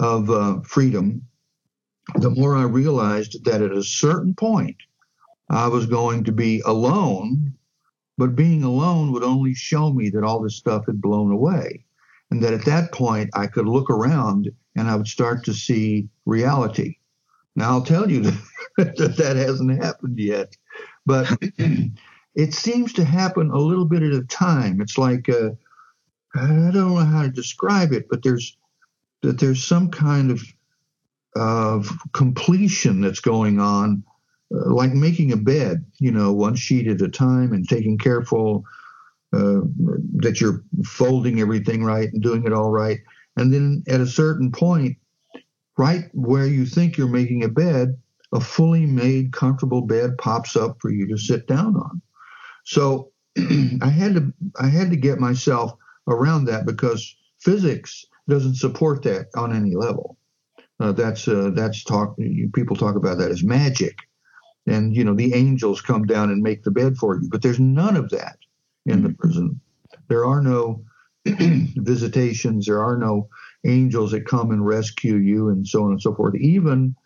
of 0.00 0.30
uh, 0.30 0.60
freedom, 0.62 1.22
the 2.16 2.30
more 2.30 2.56
I 2.56 2.62
realized 2.62 3.44
that 3.44 3.62
at 3.62 3.70
a 3.70 3.84
certain 3.84 4.34
point 4.34 4.76
I 5.50 5.68
was 5.68 5.86
going 5.86 6.24
to 6.24 6.32
be 6.32 6.62
alone, 6.64 7.54
but 8.16 8.34
being 8.34 8.64
alone 8.64 9.12
would 9.12 9.22
only 9.22 9.54
show 9.54 9.92
me 9.92 10.08
that 10.10 10.24
all 10.24 10.40
this 10.40 10.56
stuff 10.56 10.86
had 10.86 11.00
blown 11.00 11.30
away. 11.30 11.84
And 12.30 12.42
that 12.42 12.54
at 12.54 12.64
that 12.64 12.92
point 12.92 13.30
I 13.34 13.46
could 13.46 13.68
look 13.68 13.90
around 13.90 14.50
and 14.74 14.88
I 14.88 14.96
would 14.96 15.08
start 15.08 15.44
to 15.44 15.54
see 15.54 16.08
reality. 16.24 16.96
Now 17.54 17.70
I'll 17.70 17.82
tell 17.82 18.10
you 18.10 18.22
that 18.78 18.96
that 19.18 19.36
hasn't 19.36 19.82
happened 19.82 20.18
yet, 20.18 20.56
but 21.04 21.30
it 22.34 22.54
seems 22.54 22.94
to 22.94 23.04
happen 23.04 23.50
a 23.50 23.58
little 23.58 23.84
bit 23.84 24.02
at 24.02 24.12
a 24.12 24.22
time. 24.24 24.80
It's 24.80 24.96
like 24.96 25.28
uh, 25.28 25.50
I 26.34 26.46
don't 26.46 26.72
know 26.72 26.96
how 26.96 27.22
to 27.22 27.30
describe 27.30 27.92
it, 27.92 28.06
but 28.08 28.22
there's 28.22 28.56
that 29.22 29.38
there's 29.38 29.62
some 29.62 29.90
kind 29.90 30.30
of 30.30 30.42
of 31.36 31.88
completion 32.12 33.00
that's 33.00 33.20
going 33.20 33.60
on, 33.60 34.02
uh, 34.52 34.72
like 34.74 34.92
making 34.92 35.32
a 35.32 35.36
bed, 35.36 35.84
you 35.98 36.10
know, 36.10 36.32
one 36.32 36.56
sheet 36.56 36.88
at 36.88 37.00
a 37.02 37.08
time, 37.08 37.52
and 37.52 37.68
taking 37.68 37.98
careful 37.98 38.64
uh, 39.32 39.60
that 40.16 40.40
you're 40.40 40.64
folding 40.84 41.40
everything 41.40 41.84
right 41.84 42.12
and 42.12 42.22
doing 42.22 42.44
it 42.44 42.52
all 42.52 42.70
right. 42.70 42.98
And 43.36 43.52
then 43.52 43.84
at 43.88 44.00
a 44.00 44.06
certain 44.06 44.50
point, 44.50 44.96
right 45.78 46.10
where 46.12 46.46
you 46.46 46.66
think 46.66 46.96
you're 46.96 47.08
making 47.08 47.44
a 47.44 47.48
bed, 47.48 47.96
a 48.32 48.40
fully 48.40 48.86
made, 48.86 49.32
comfortable 49.32 49.82
bed 49.82 50.18
pops 50.18 50.56
up 50.56 50.76
for 50.80 50.90
you 50.90 51.06
to 51.08 51.16
sit 51.16 51.46
down 51.46 51.76
on. 51.76 52.02
So 52.64 53.12
I 53.38 53.88
had 53.88 54.14
to 54.14 54.32
I 54.60 54.66
had 54.66 54.90
to 54.90 54.96
get 54.96 55.20
myself 55.20 55.72
around 56.08 56.46
that 56.46 56.66
because 56.66 57.16
physics 57.38 58.04
doesn't 58.30 58.56
support 58.56 59.02
that 59.02 59.26
on 59.36 59.54
any 59.54 59.74
level. 59.74 60.16
Uh, 60.80 60.92
that's 60.92 61.28
uh, 61.28 61.50
that's 61.54 61.84
talk. 61.84 62.16
People 62.54 62.76
talk 62.76 62.96
about 62.96 63.18
that 63.18 63.30
as 63.30 63.44
magic, 63.44 63.98
and 64.66 64.96
you 64.96 65.04
know 65.04 65.14
the 65.14 65.34
angels 65.34 65.82
come 65.82 66.06
down 66.06 66.30
and 66.30 66.42
make 66.42 66.62
the 66.62 66.70
bed 66.70 66.96
for 66.96 67.16
you. 67.16 67.28
But 67.30 67.42
there's 67.42 67.60
none 67.60 67.96
of 67.96 68.08
that 68.10 68.38
in 68.86 69.02
the 69.02 69.10
prison. 69.10 69.60
There 70.08 70.24
are 70.24 70.40
no 70.40 70.82
visitations. 71.26 72.66
There 72.66 72.82
are 72.82 72.96
no 72.96 73.28
angels 73.66 74.12
that 74.12 74.26
come 74.26 74.50
and 74.50 74.64
rescue 74.64 75.16
you, 75.16 75.50
and 75.50 75.68
so 75.68 75.84
on 75.84 75.90
and 75.90 76.00
so 76.00 76.14
forth. 76.14 76.34
Even 76.36 76.96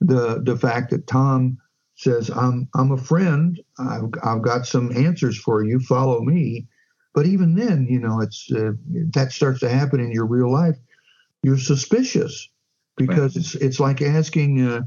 the 0.00 0.40
the 0.42 0.56
fact 0.56 0.90
that 0.90 1.06
Tom 1.06 1.58
says, 1.96 2.30
"I'm 2.30 2.68
I'm 2.74 2.92
a 2.92 2.96
friend. 2.96 3.60
I've 3.78 4.08
I've 4.22 4.42
got 4.42 4.66
some 4.66 4.96
answers 4.96 5.38
for 5.38 5.62
you. 5.62 5.78
Follow 5.80 6.22
me." 6.22 6.66
But 7.12 7.26
even 7.26 7.54
then, 7.54 7.86
you 7.88 7.98
know, 7.98 8.20
it's 8.20 8.50
uh, 8.52 8.72
that 9.12 9.32
starts 9.32 9.60
to 9.60 9.68
happen 9.68 10.00
in 10.00 10.12
your 10.12 10.26
real 10.26 10.52
life. 10.52 10.76
You're 11.42 11.58
suspicious 11.58 12.48
because 12.96 13.36
it's 13.36 13.54
it's 13.56 13.80
like 13.80 14.00
asking 14.00 14.64
uh, 14.64 14.82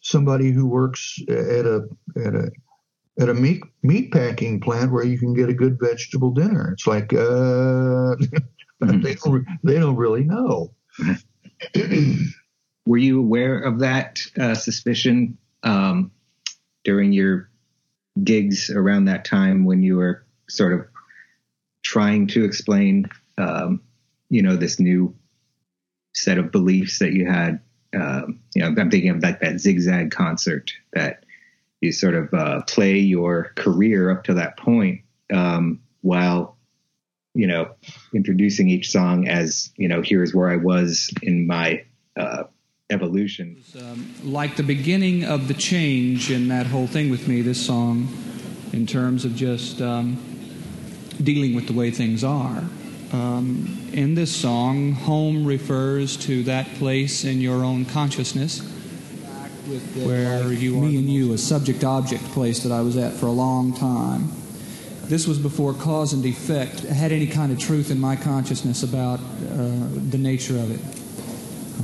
somebody 0.00 0.50
who 0.50 0.66
works 0.66 1.18
at 1.28 1.64
a 1.64 1.88
at 2.16 2.34
a 2.34 2.50
at 3.20 3.28
a 3.28 3.34
meat 3.34 3.62
meat 3.82 4.12
packing 4.12 4.60
plant 4.60 4.92
where 4.92 5.04
you 5.04 5.18
can 5.18 5.34
get 5.34 5.48
a 5.48 5.54
good 5.54 5.78
vegetable 5.80 6.30
dinner. 6.30 6.72
It's 6.72 6.86
like 6.86 7.12
uh, 7.12 8.16
they 8.80 9.14
don't 9.14 9.46
they 9.62 9.78
don't 9.78 9.96
really 9.96 10.24
know. 10.24 10.74
Were 12.84 12.98
you 12.98 13.20
aware 13.20 13.60
of 13.60 13.78
that 13.78 14.20
uh, 14.38 14.54
suspicion 14.54 15.38
um, 15.62 16.10
during 16.84 17.12
your 17.12 17.48
gigs 18.22 18.70
around 18.70 19.04
that 19.06 19.24
time 19.24 19.64
when 19.64 19.82
you 19.82 19.96
were 19.96 20.26
sort 20.48 20.72
of 20.72 20.91
trying 21.82 22.26
to 22.28 22.44
explain, 22.44 23.08
um, 23.38 23.82
you 24.30 24.42
know, 24.42 24.56
this 24.56 24.78
new 24.80 25.14
set 26.14 26.38
of 26.38 26.52
beliefs 26.52 26.98
that 26.98 27.12
you 27.12 27.26
had. 27.26 27.60
Um, 27.94 28.40
you 28.54 28.62
know, 28.62 28.68
I'm 28.68 28.90
thinking 28.90 29.10
of 29.10 29.22
like 29.22 29.40
that 29.40 29.60
zigzag 29.60 30.10
concert 30.10 30.72
that 30.94 31.24
you 31.80 31.92
sort 31.92 32.14
of 32.14 32.32
uh, 32.32 32.62
play 32.62 32.98
your 32.98 33.52
career 33.56 34.10
up 34.10 34.24
to 34.24 34.34
that 34.34 34.56
point 34.56 35.02
um, 35.32 35.80
while 36.00 36.56
you 37.34 37.46
know 37.46 37.72
introducing 38.14 38.68
each 38.68 38.90
song 38.90 39.26
as 39.26 39.70
you 39.76 39.88
know 39.88 40.02
here's 40.02 40.34
where 40.34 40.48
I 40.48 40.56
was 40.56 41.10
in 41.22 41.46
my 41.46 41.84
uh, 42.16 42.44
evolution. 42.90 43.62
Um, 43.78 44.14
like 44.22 44.56
the 44.56 44.62
beginning 44.62 45.24
of 45.24 45.48
the 45.48 45.54
change 45.54 46.30
in 46.30 46.48
that 46.48 46.66
whole 46.66 46.86
thing 46.86 47.10
with 47.10 47.26
me, 47.26 47.40
this 47.40 47.64
song, 47.64 48.08
in 48.72 48.86
terms 48.86 49.24
of 49.24 49.34
just 49.34 49.80
um, 49.80 50.31
dealing 51.22 51.54
with 51.54 51.66
the 51.66 51.72
way 51.72 51.90
things 51.90 52.24
are. 52.24 52.64
Um, 53.12 53.90
in 53.92 54.14
this 54.14 54.34
song, 54.34 54.92
home 54.92 55.46
refers 55.46 56.16
to 56.18 56.42
that 56.44 56.66
place 56.74 57.24
in 57.24 57.40
your 57.40 57.62
own 57.62 57.84
consciousness 57.84 58.60
where 60.04 60.52
you 60.52 60.76
me 60.76 60.96
and 60.96 61.08
you, 61.08 61.32
a 61.32 61.38
subject 61.38 61.84
object 61.84 62.24
place 62.32 62.62
that 62.62 62.72
I 62.72 62.80
was 62.80 62.96
at 62.96 63.12
for 63.12 63.26
a 63.26 63.32
long 63.32 63.74
time. 63.74 64.28
This 65.04 65.26
was 65.26 65.38
before 65.38 65.74
cause 65.74 66.12
and 66.12 66.24
effect 66.24 66.80
had 66.80 67.12
any 67.12 67.26
kind 67.26 67.52
of 67.52 67.58
truth 67.58 67.90
in 67.90 68.00
my 68.00 68.16
consciousness 68.16 68.82
about 68.82 69.20
uh, 69.20 69.22
the 70.10 70.18
nature 70.18 70.56
of 70.56 70.70
it. 70.70 70.80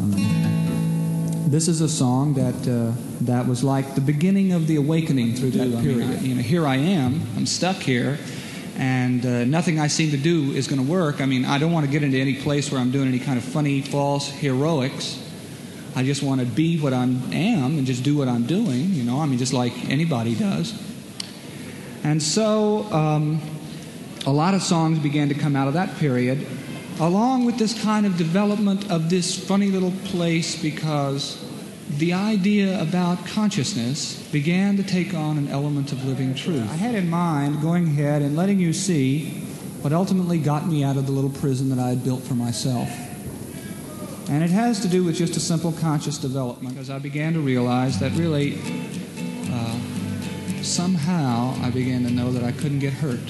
Um, 0.00 1.50
this 1.50 1.68
is 1.68 1.80
a 1.80 1.88
song 1.88 2.34
that 2.34 2.68
uh, 2.68 2.92
that 3.22 3.46
was 3.46 3.64
like 3.64 3.94
the 3.94 4.00
beginning 4.00 4.52
of 4.52 4.66
the 4.66 4.76
awakening 4.76 5.34
through 5.34 5.50
that 5.52 5.82
period. 5.82 6.02
I 6.02 6.10
mean, 6.10 6.18
I, 6.18 6.22
you 6.22 6.34
know, 6.36 6.42
here 6.42 6.66
I 6.66 6.76
am. 6.76 7.22
I'm 7.36 7.46
stuck 7.46 7.76
here, 7.76 8.18
and 8.78 9.26
uh, 9.26 9.44
nothing 9.44 9.80
I 9.80 9.88
seem 9.88 10.12
to 10.12 10.16
do 10.16 10.52
is 10.52 10.68
going 10.68 10.84
to 10.84 10.90
work. 10.90 11.20
I 11.20 11.26
mean, 11.26 11.44
I 11.44 11.58
don't 11.58 11.72
want 11.72 11.84
to 11.84 11.90
get 11.90 12.02
into 12.02 12.16
any 12.16 12.36
place 12.36 12.70
where 12.70 12.80
I'm 12.80 12.92
doing 12.92 13.08
any 13.08 13.18
kind 13.18 13.36
of 13.36 13.44
funny, 13.44 13.82
false 13.82 14.28
heroics. 14.28 15.24
I 15.96 16.04
just 16.04 16.22
want 16.22 16.40
to 16.40 16.46
be 16.46 16.78
what 16.78 16.92
I 16.92 17.02
am 17.02 17.76
and 17.76 17.86
just 17.86 18.04
do 18.04 18.16
what 18.16 18.28
I'm 18.28 18.46
doing. 18.46 18.90
You 18.90 19.02
know, 19.02 19.20
I 19.20 19.26
mean, 19.26 19.38
just 19.38 19.52
like 19.52 19.72
anybody 19.90 20.36
does. 20.36 20.80
And 22.04 22.22
so, 22.22 22.84
um, 22.92 23.40
a 24.26 24.32
lot 24.32 24.54
of 24.54 24.62
songs 24.62 24.98
began 24.98 25.28
to 25.28 25.34
come 25.34 25.56
out 25.56 25.68
of 25.68 25.74
that 25.74 25.96
period 25.96 26.46
along 27.00 27.46
with 27.46 27.58
this 27.58 27.80
kind 27.82 28.04
of 28.06 28.16
development 28.16 28.90
of 28.90 29.08
this 29.08 29.38
funny 29.38 29.70
little 29.70 29.92
place 30.04 30.60
because 30.60 31.47
the 31.96 32.12
idea 32.12 32.80
about 32.80 33.26
consciousness 33.26 34.22
began 34.30 34.76
to 34.76 34.82
take 34.82 35.14
on 35.14 35.38
an 35.38 35.48
element 35.48 35.92
of 35.92 36.04
living 36.04 36.34
truth. 36.34 36.70
I 36.70 36.76
had 36.76 36.94
in 36.94 37.08
mind 37.08 37.60
going 37.62 37.86
ahead 37.86 38.22
and 38.22 38.36
letting 38.36 38.60
you 38.60 38.72
see 38.72 39.30
what 39.80 39.92
ultimately 39.92 40.38
got 40.38 40.66
me 40.66 40.84
out 40.84 40.96
of 40.96 41.06
the 41.06 41.12
little 41.12 41.30
prison 41.30 41.68
that 41.70 41.78
I 41.78 41.88
had 41.88 42.04
built 42.04 42.22
for 42.22 42.34
myself. 42.34 42.88
And 44.28 44.44
it 44.44 44.50
has 44.50 44.80
to 44.80 44.88
do 44.88 45.02
with 45.04 45.16
just 45.16 45.36
a 45.36 45.40
simple 45.40 45.72
conscious 45.72 46.18
development 46.18 46.76
as 46.76 46.90
I 46.90 46.98
began 46.98 47.32
to 47.32 47.40
realize 47.40 47.98
that 48.00 48.12
really 48.12 48.58
uh, 49.50 50.62
somehow 50.62 51.54
I 51.62 51.70
began 51.70 52.04
to 52.04 52.10
know 52.10 52.30
that 52.32 52.44
I 52.44 52.52
couldn't 52.52 52.80
get 52.80 52.92
hurt 52.92 53.20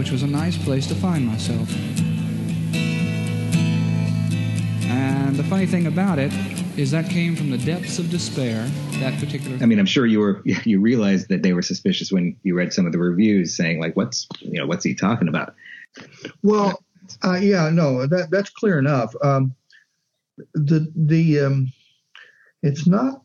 which 0.00 0.10
was 0.10 0.22
a 0.22 0.26
nice 0.26 0.56
place 0.56 0.86
to 0.86 0.94
find 0.94 1.26
myself. 1.26 1.68
And 4.90 5.36
the 5.36 5.44
funny 5.44 5.66
thing 5.66 5.86
about 5.86 6.18
it 6.18 6.32
is 6.76 6.90
that 6.90 7.08
came 7.08 7.36
from 7.36 7.50
the 7.50 7.58
depths 7.58 8.00
of 8.00 8.10
despair. 8.10 8.64
That 8.98 9.18
particular. 9.20 9.56
I 9.62 9.66
mean, 9.66 9.78
I'm 9.78 9.86
sure 9.86 10.04
you 10.04 10.18
were 10.18 10.42
you 10.44 10.80
realized 10.80 11.28
that 11.28 11.42
they 11.42 11.52
were 11.52 11.62
suspicious 11.62 12.10
when 12.10 12.36
you 12.42 12.56
read 12.56 12.72
some 12.72 12.86
of 12.86 12.92
the 12.92 12.98
reviews 12.98 13.56
saying 13.56 13.80
like, 13.80 13.96
"What's 13.96 14.26
you 14.40 14.58
know 14.58 14.66
what's 14.66 14.84
he 14.84 14.94
talking 14.94 15.28
about?" 15.28 15.54
Well, 16.42 16.82
uh, 17.22 17.38
yeah, 17.40 17.70
no, 17.70 18.06
that 18.06 18.30
that's 18.30 18.50
clear 18.50 18.78
enough. 18.78 19.14
Um, 19.22 19.54
the 20.54 20.92
the 20.96 21.40
um, 21.40 21.72
it's 22.62 22.86
not 22.86 23.22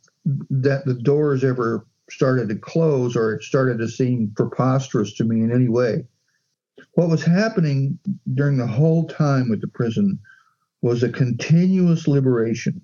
that 0.50 0.86
the 0.86 0.94
doors 0.94 1.44
ever 1.44 1.86
started 2.10 2.50
to 2.50 2.56
close 2.56 3.16
or 3.16 3.34
it 3.34 3.44
started 3.44 3.80
to 3.80 3.88
seem 3.88 4.32
preposterous 4.36 5.14
to 5.14 5.24
me 5.24 5.42
in 5.42 5.52
any 5.52 5.68
way 5.68 6.06
what 6.94 7.10
was 7.10 7.24
happening 7.24 7.98
during 8.34 8.58
the 8.58 8.68
whole 8.68 9.06
time 9.06 9.50
with 9.50 9.62
the 9.62 9.68
prison 9.68 10.20
was 10.86 11.02
a 11.02 11.10
continuous 11.10 12.08
liberation. 12.08 12.80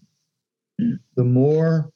The 1.16 1.24
more 1.24 1.92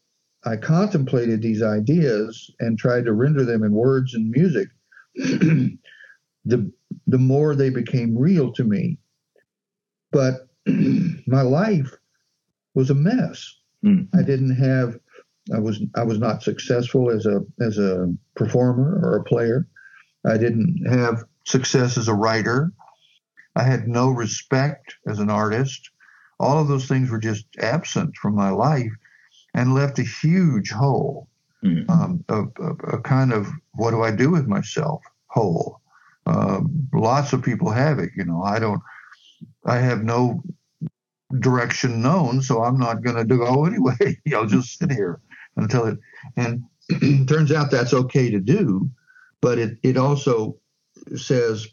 I 0.45 0.55
contemplated 0.55 1.41
these 1.41 1.63
ideas 1.63 2.51
and 2.59 2.77
tried 2.77 3.05
to 3.05 3.13
render 3.13 3.43
them 3.43 3.63
in 3.63 3.71
words 3.71 4.13
and 4.13 4.29
music, 4.29 4.67
the 5.15 6.71
the 7.07 7.17
more 7.17 7.55
they 7.55 7.71
became 7.71 8.15
real 8.15 8.53
to 8.53 8.63
me. 8.63 8.99
But 10.11 10.47
my 11.25 11.41
life 11.41 11.91
was 12.75 12.91
a 12.91 12.95
mess. 12.95 13.55
Mm. 13.83 14.07
I 14.13 14.21
didn't 14.21 14.55
have 14.57 14.99
I 15.55 15.57
was 15.57 15.81
I 15.95 16.03
was 16.03 16.19
not 16.19 16.43
successful 16.43 17.09
as 17.09 17.25
a 17.25 17.41
as 17.59 17.79
a 17.79 18.13
performer 18.35 19.01
or 19.03 19.17
a 19.17 19.23
player. 19.23 19.67
I 20.23 20.37
didn't 20.37 20.85
have 20.87 21.23
success 21.45 21.97
as 21.97 22.07
a 22.07 22.13
writer. 22.13 22.71
I 23.55 23.63
had 23.63 23.87
no 23.87 24.11
respect 24.11 24.93
as 25.07 25.17
an 25.17 25.31
artist. 25.31 25.89
All 26.39 26.59
of 26.59 26.67
those 26.67 26.87
things 26.87 27.09
were 27.09 27.19
just 27.19 27.45
absent 27.59 28.15
from 28.17 28.35
my 28.35 28.49
life 28.49 28.91
and 29.53 29.73
left 29.73 29.99
a 29.99 30.03
huge 30.03 30.69
hole, 30.71 31.29
mm-hmm. 31.63 31.89
um, 31.89 32.23
a, 32.29 32.43
a, 32.61 32.97
a, 32.97 33.01
kind 33.01 33.31
of 33.31 33.47
what 33.73 33.91
do 33.91 34.03
I 34.03 34.11
do 34.11 34.31
with 34.31 34.47
myself 34.47 35.01
hole. 35.27 35.79
Um, 36.25 36.89
lots 36.93 37.33
of 37.33 37.43
people 37.43 37.69
have 37.71 37.99
it. 37.99 38.09
You 38.17 38.25
know, 38.25 38.43
I 38.43 38.59
don't, 38.59 38.81
I 39.65 39.77
have 39.77 40.03
no 40.03 40.43
direction 41.39 42.01
known, 42.01 42.41
so 42.41 42.63
I'm 42.63 42.77
not 42.77 43.03
going 43.03 43.15
to 43.15 43.37
go 43.37 43.65
anyway. 43.65 44.19
I'll 44.33 44.45
just 44.45 44.77
sit 44.77 44.91
here 44.91 45.21
until 45.55 45.85
it, 45.85 45.99
and 46.35 46.63
it 46.89 47.27
turns 47.27 47.51
out 47.51 47.71
that's 47.71 47.93
okay 47.93 48.29
to 48.29 48.39
do, 48.39 48.89
but 49.41 49.57
it, 49.57 49.77
it 49.83 49.97
also 49.97 50.57
says 51.15 51.67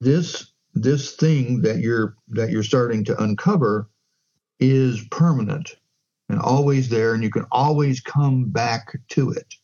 this 0.00 0.52
this 0.76 1.16
thing 1.16 1.62
that 1.62 1.78
you're 1.78 2.16
that 2.28 2.50
you're 2.50 2.62
starting 2.62 3.04
to 3.06 3.22
uncover 3.22 3.88
is 4.60 5.02
permanent 5.10 5.74
and 6.28 6.38
always 6.38 6.90
there 6.90 7.14
and 7.14 7.22
you 7.22 7.30
can 7.30 7.46
always 7.50 8.00
come 8.00 8.44
back 8.44 8.98
to 9.08 9.30
it. 9.30 9.54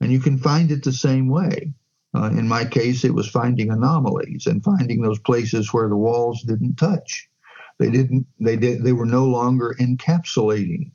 And 0.00 0.12
you 0.12 0.20
can 0.20 0.38
find 0.38 0.70
it 0.70 0.84
the 0.84 0.92
same 0.92 1.28
way. 1.28 1.72
Uh, 2.14 2.30
in 2.30 2.46
my 2.46 2.64
case 2.64 3.04
it 3.04 3.12
was 3.12 3.28
finding 3.28 3.70
anomalies 3.70 4.46
and 4.46 4.62
finding 4.62 5.02
those 5.02 5.18
places 5.18 5.72
where 5.72 5.88
the 5.88 5.96
walls 5.96 6.42
didn't 6.42 6.76
touch. 6.76 7.28
They 7.78 7.90
didn't 7.90 8.26
they 8.38 8.56
did 8.56 8.84
they 8.84 8.92
were 8.92 9.06
no 9.06 9.26
longer 9.26 9.74
encapsulating. 9.80 10.92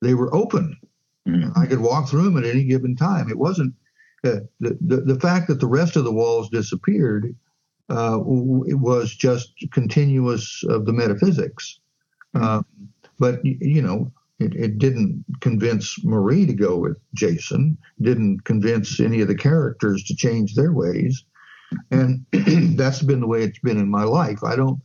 They 0.00 0.14
were 0.14 0.34
open. 0.34 0.76
Mm-hmm. 1.28 1.58
i 1.60 1.66
could 1.66 1.80
walk 1.80 2.08
through 2.08 2.22
them 2.22 2.38
at 2.38 2.46
any 2.46 2.64
given 2.64 2.96
time. 2.96 3.28
It 3.28 3.36
wasn't 3.36 3.74
uh, 4.24 4.40
the, 4.60 4.78
the, 4.80 4.96
the 5.02 5.20
fact 5.20 5.48
that 5.48 5.60
the 5.60 5.66
rest 5.66 5.96
of 5.96 6.04
the 6.04 6.12
walls 6.12 6.48
disappeared 6.48 7.36
uh, 7.90 8.18
it 8.66 8.78
was 8.78 9.14
just 9.14 9.52
continuous 9.72 10.62
of 10.68 10.84
the 10.84 10.92
metaphysics. 10.92 11.80
Uh, 12.34 12.62
but, 13.18 13.44
you 13.44 13.82
know, 13.82 14.12
it, 14.38 14.54
it, 14.54 14.78
didn't 14.78 15.24
convince 15.40 16.02
Marie 16.04 16.46
to 16.46 16.52
go 16.52 16.76
with 16.76 16.98
Jason, 17.14 17.76
didn't 18.00 18.44
convince 18.44 19.00
any 19.00 19.20
of 19.20 19.28
the 19.28 19.34
characters 19.34 20.04
to 20.04 20.14
change 20.14 20.54
their 20.54 20.72
ways. 20.72 21.24
And 21.90 22.24
that's 22.76 23.02
been 23.02 23.20
the 23.20 23.26
way 23.26 23.42
it's 23.42 23.58
been 23.60 23.78
in 23.78 23.90
my 23.90 24.04
life. 24.04 24.44
I 24.44 24.54
don't, 24.54 24.80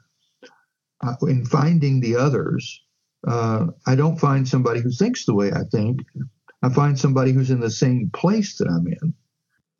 uh, 1.05 1.15
in 1.23 1.45
finding 1.45 1.99
the 1.99 2.15
others, 2.15 2.81
uh, 3.27 3.67
I 3.85 3.95
don't 3.95 4.19
find 4.19 4.47
somebody 4.47 4.79
who 4.79 4.91
thinks 4.91 5.25
the 5.25 5.35
way 5.35 5.51
I 5.51 5.63
think. 5.71 6.01
I 6.63 6.69
find 6.69 6.97
somebody 6.97 7.31
who's 7.31 7.51
in 7.51 7.59
the 7.59 7.69
same 7.69 8.09
place 8.13 8.57
that 8.57 8.67
I'm 8.67 8.87
in. 8.87 9.13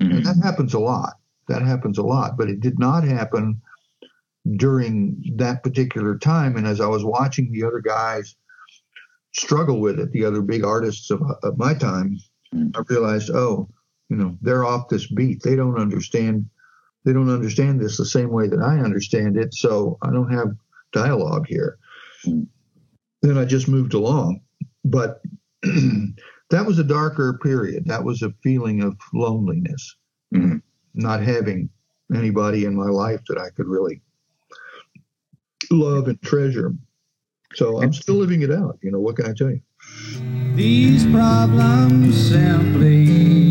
Mm-hmm. 0.01 0.17
And 0.17 0.25
that 0.25 0.43
happens 0.43 0.73
a 0.73 0.79
lot. 0.79 1.13
That 1.47 1.61
happens 1.61 1.97
a 1.97 2.03
lot, 2.03 2.37
but 2.37 2.49
it 2.49 2.59
did 2.59 2.79
not 2.79 3.03
happen 3.03 3.61
during 4.55 5.33
that 5.37 5.63
particular 5.63 6.17
time. 6.17 6.57
And 6.57 6.67
as 6.67 6.81
I 6.81 6.87
was 6.87 7.03
watching 7.03 7.51
the 7.51 7.63
other 7.63 7.79
guys 7.79 8.35
struggle 9.33 9.79
with 9.79 9.99
it, 9.99 10.11
the 10.11 10.25
other 10.25 10.41
big 10.41 10.63
artists 10.63 11.09
of, 11.11 11.21
of 11.43 11.57
my 11.57 11.73
time, 11.73 12.17
mm-hmm. 12.53 12.69
I 12.75 12.83
realized, 12.87 13.29
oh, 13.31 13.69
you 14.09 14.17
know, 14.17 14.37
they're 14.41 14.65
off 14.65 14.89
this 14.89 15.07
beat. 15.07 15.41
They 15.41 15.55
don't 15.55 15.79
understand. 15.79 16.49
They 17.05 17.13
don't 17.13 17.29
understand 17.29 17.79
this 17.79 17.97
the 17.97 18.05
same 18.05 18.31
way 18.31 18.47
that 18.47 18.59
I 18.59 18.79
understand 18.79 19.37
it. 19.37 19.53
So 19.53 19.97
I 20.01 20.11
don't 20.11 20.31
have 20.31 20.55
dialogue 20.91 21.47
here. 21.47 21.77
Mm-hmm. 22.25 22.43
Then 23.21 23.37
I 23.37 23.45
just 23.45 23.67
moved 23.67 23.93
along. 23.93 24.41
But 24.85 25.21
that 25.63 26.65
was 26.65 26.79
a 26.79 26.83
darker 26.83 27.39
period. 27.41 27.85
That 27.85 28.03
was 28.03 28.21
a 28.21 28.33
feeling 28.43 28.83
of 28.83 28.97
loneliness, 29.13 29.95
mm-hmm. 30.33 30.57
Not 30.93 31.21
having 31.21 31.69
anybody 32.13 32.65
in 32.65 32.75
my 32.75 32.89
life 32.89 33.21
that 33.27 33.37
I 33.37 33.49
could 33.49 33.67
really 33.67 34.01
love 35.71 36.07
and 36.07 36.21
treasure. 36.21 36.73
So 37.55 37.81
I'm 37.81 37.93
still 37.93 38.15
living 38.15 38.41
it 38.41 38.51
out. 38.51 38.79
You 38.81 38.91
know, 38.91 38.99
what 38.99 39.15
can 39.15 39.25
I 39.27 39.33
tell 39.33 39.49
you? 39.49 39.61
These 40.55 41.05
problems 41.07 42.29
simply 42.29 43.42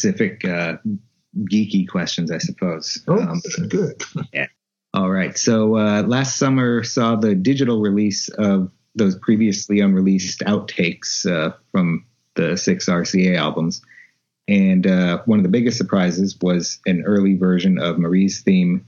specific 0.00 0.44
uh, 0.44 0.76
geeky 1.44 1.86
questions, 1.86 2.30
I 2.30 2.38
suppose. 2.38 3.02
Oh, 3.06 3.18
Um, 3.18 3.40
good. 3.68 4.02
All 4.94 5.10
right. 5.10 5.36
So 5.36 5.76
uh, 5.76 6.02
last 6.02 6.36
summer 6.36 6.82
saw 6.82 7.16
the 7.16 7.34
digital 7.34 7.80
release 7.80 8.28
of 8.30 8.70
those 8.96 9.16
previously 9.16 9.80
unreleased 9.80 10.40
outtakes 10.40 11.24
uh, 11.30 11.54
from 11.70 12.06
the 12.34 12.56
six 12.56 12.86
RCA 12.86 13.36
albums. 13.36 13.82
And 14.48 14.84
uh, 14.86 15.22
one 15.26 15.38
of 15.38 15.44
the 15.44 15.50
biggest 15.50 15.78
surprises 15.78 16.36
was 16.40 16.80
an 16.86 17.04
early 17.06 17.36
version 17.36 17.78
of 17.78 17.98
Marie's 17.98 18.40
theme 18.40 18.86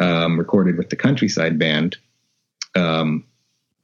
um, 0.00 0.38
recorded 0.38 0.76
with 0.76 0.88
the 0.90 0.96
Countryside 0.96 1.56
Band. 1.56 1.96
Um, 2.74 3.26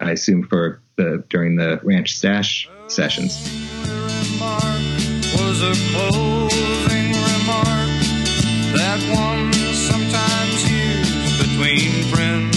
I 0.01 0.11
assume 0.13 0.49
for 0.49 0.83
the 0.97 1.23
during 1.29 1.55
the 1.55 1.79
Ranch 1.85 2.17
Stash 2.17 2.69
sessions. 2.89 3.37
One 9.15 9.53
sometimes 9.75 10.71
used 10.71 11.39
between 11.39 11.91
friends. 12.13 12.57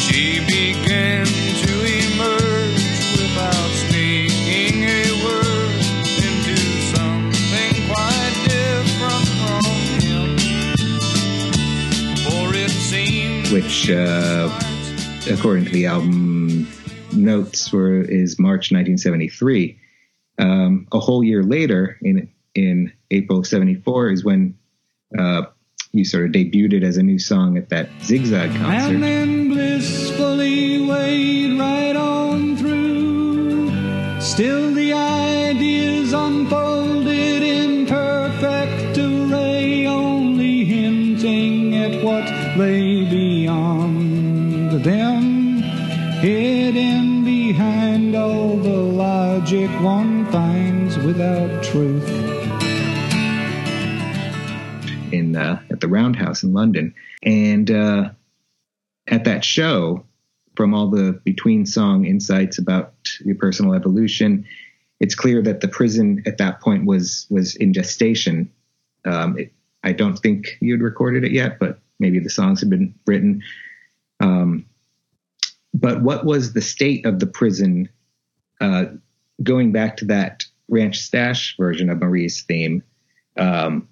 She 0.00 0.40
began 0.40 1.26
to 1.26 1.72
emerge 1.84 2.88
without 3.18 3.70
speaking 3.84 4.84
a 4.84 5.04
word 5.24 5.74
into 6.26 6.56
something 6.94 7.74
quite 7.90 8.34
different 8.48 9.28
from 9.40 9.64
him. 10.00 10.28
For 12.24 12.54
it 12.54 12.70
seemed 12.70 13.48
which, 13.48 13.90
uh, 13.90 14.48
according 15.30 15.66
to 15.66 15.70
the 15.72 15.86
album 15.86 16.68
notes, 17.12 17.72
were 17.72 18.00
is 18.00 18.38
March 18.38 18.72
1973. 18.72 19.78
Um, 20.38 20.86
a 20.92 20.98
whole 20.98 21.24
year 21.24 21.42
later, 21.42 21.98
in 22.02 22.28
in 22.54 22.92
April 23.10 23.40
of 23.40 23.46
'74, 23.46 24.10
is 24.10 24.24
when 24.24 24.56
uh, 25.16 25.42
you 25.92 26.04
sort 26.04 26.26
of 26.26 26.32
debuted 26.32 26.72
it 26.74 26.82
as 26.82 26.96
a 26.96 27.02
new 27.02 27.18
song 27.18 27.56
at 27.56 27.68
that 27.70 27.88
Zigzag 28.02 28.50
And 28.50 28.58
concert. 28.58 28.98
then 29.00 29.48
blissfully 29.48 30.86
wade 30.86 31.58
right 31.58 31.96
on 31.96 32.56
through. 32.56 33.70
Still 34.20 34.74
the 34.74 34.92
ideas 34.92 36.12
unfolded 36.12 37.42
in 37.42 37.86
perfect 37.86 38.98
array, 38.98 39.86
only 39.86 40.64
hinting 40.64 41.74
at 41.76 42.02
what 42.04 42.24
lay 42.58 43.04
beyond 43.08 44.72
them. 44.84 45.62
Hidden 46.20 47.24
behind 47.24 48.14
all 48.16 48.56
the 48.56 48.68
logic 48.76 49.70
one 49.80 50.26
finds 50.32 50.98
without 50.98 51.62
truth. 51.62 52.07
At 55.78 55.80
the 55.80 55.88
Roundhouse 55.88 56.42
in 56.42 56.52
London, 56.52 56.92
and 57.22 57.70
uh, 57.70 58.10
at 59.06 59.24
that 59.24 59.44
show, 59.44 60.04
from 60.56 60.74
all 60.74 60.90
the 60.90 61.20
between 61.24 61.64
song 61.66 62.04
insights 62.04 62.58
about 62.58 62.92
your 63.24 63.36
personal 63.36 63.74
evolution, 63.74 64.44
it's 64.98 65.14
clear 65.14 65.40
that 65.42 65.60
the 65.60 65.68
prison 65.68 66.20
at 66.26 66.38
that 66.38 66.60
point 66.60 66.84
was 66.84 67.26
was 67.30 67.54
in 67.56 67.72
gestation. 67.72 68.50
Um, 69.04 69.38
it, 69.38 69.52
I 69.84 69.92
don't 69.92 70.18
think 70.18 70.58
you'd 70.60 70.82
recorded 70.82 71.22
it 71.22 71.30
yet, 71.30 71.60
but 71.60 71.78
maybe 72.00 72.18
the 72.18 72.28
songs 72.28 72.58
had 72.58 72.70
been 72.70 72.92
written. 73.06 73.42
Um, 74.18 74.66
but 75.72 76.02
what 76.02 76.24
was 76.24 76.54
the 76.54 76.60
state 76.60 77.06
of 77.06 77.20
the 77.20 77.26
prison? 77.28 77.88
Uh, 78.60 78.86
going 79.44 79.70
back 79.70 79.96
to 79.98 80.06
that 80.06 80.44
Ranch 80.68 80.98
Stash 80.98 81.56
version 81.56 81.88
of 81.88 82.00
Marie's 82.00 82.42
theme. 82.42 82.82
Um, 83.36 83.88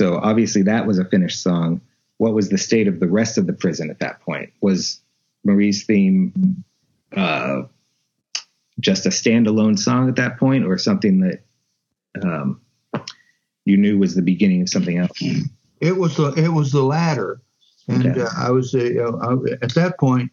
so 0.00 0.16
obviously 0.16 0.62
that 0.62 0.86
was 0.86 0.98
a 0.98 1.04
finished 1.04 1.42
song. 1.42 1.82
What 2.16 2.32
was 2.32 2.48
the 2.48 2.56
state 2.56 2.88
of 2.88 3.00
the 3.00 3.06
rest 3.06 3.36
of 3.36 3.46
the 3.46 3.52
prison 3.52 3.90
at 3.90 3.98
that 3.98 4.22
point? 4.22 4.50
Was 4.62 4.98
Marie's 5.44 5.84
theme 5.84 6.64
uh, 7.14 7.64
just 8.78 9.04
a 9.04 9.10
standalone 9.10 9.78
song 9.78 10.08
at 10.08 10.16
that 10.16 10.38
point, 10.38 10.64
or 10.64 10.78
something 10.78 11.20
that 11.20 11.42
um, 12.22 12.62
you 13.66 13.76
knew 13.76 13.98
was 13.98 14.14
the 14.14 14.22
beginning 14.22 14.62
of 14.62 14.70
something 14.70 14.96
else? 14.96 15.22
It 15.82 15.98
was 15.98 16.16
the 16.16 16.32
it 16.32 16.48
was 16.48 16.72
the 16.72 16.82
latter, 16.82 17.42
and 17.86 18.06
Okay. 18.06 18.22
uh, 18.22 18.30
I 18.38 18.50
was 18.52 18.74
uh, 18.74 18.78
I, 18.78 19.34
at 19.60 19.74
that 19.74 19.98
point 20.00 20.32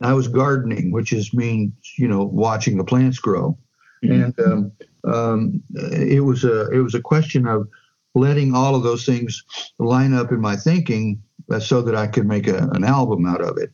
I 0.00 0.12
was 0.12 0.26
gardening, 0.26 0.90
which 0.90 1.12
is 1.12 1.32
means 1.32 1.72
you 1.96 2.08
know 2.08 2.24
watching 2.24 2.78
the 2.78 2.84
plants 2.84 3.20
grow, 3.20 3.56
and 4.02 4.34
um, 4.40 4.72
um, 5.04 5.62
it 5.72 6.24
was 6.24 6.42
a 6.42 6.68
it 6.72 6.80
was 6.80 6.96
a 6.96 7.00
question 7.00 7.46
of 7.46 7.68
letting 8.14 8.54
all 8.54 8.74
of 8.74 8.82
those 8.82 9.04
things 9.04 9.42
line 9.78 10.14
up 10.14 10.32
in 10.32 10.40
my 10.40 10.56
thinking 10.56 11.22
uh, 11.50 11.60
so 11.60 11.82
that 11.82 11.94
I 11.94 12.06
could 12.06 12.26
make 12.26 12.46
a, 12.46 12.68
an 12.72 12.84
album 12.84 13.26
out 13.26 13.40
of 13.40 13.58
it. 13.58 13.72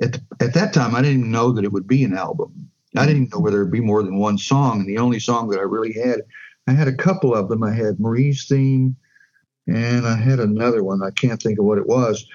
At 0.00 0.20
at 0.40 0.54
that 0.54 0.72
time, 0.72 0.94
I 0.94 1.02
didn't 1.02 1.18
even 1.20 1.30
know 1.30 1.52
that 1.52 1.64
it 1.64 1.72
would 1.72 1.86
be 1.86 2.04
an 2.04 2.16
album. 2.16 2.70
I 2.96 3.06
didn't 3.06 3.22
even 3.22 3.30
know 3.32 3.40
whether 3.40 3.60
it'd 3.60 3.72
be 3.72 3.80
more 3.80 4.02
than 4.02 4.18
one 4.18 4.38
song, 4.38 4.80
and 4.80 4.88
the 4.88 4.98
only 4.98 5.18
song 5.18 5.48
that 5.48 5.58
I 5.58 5.62
really 5.62 5.92
had, 5.92 6.22
I 6.66 6.72
had 6.72 6.88
a 6.88 6.94
couple 6.94 7.34
of 7.34 7.48
them. 7.48 7.62
I 7.62 7.72
had 7.72 8.00
Marie's 8.00 8.46
theme 8.46 8.96
and 9.66 10.06
I 10.06 10.16
had 10.16 10.40
another 10.40 10.82
one. 10.82 11.02
I 11.02 11.10
can't 11.10 11.40
think 11.40 11.58
of 11.58 11.64
what 11.64 11.78
it 11.78 11.86
was 11.86 12.26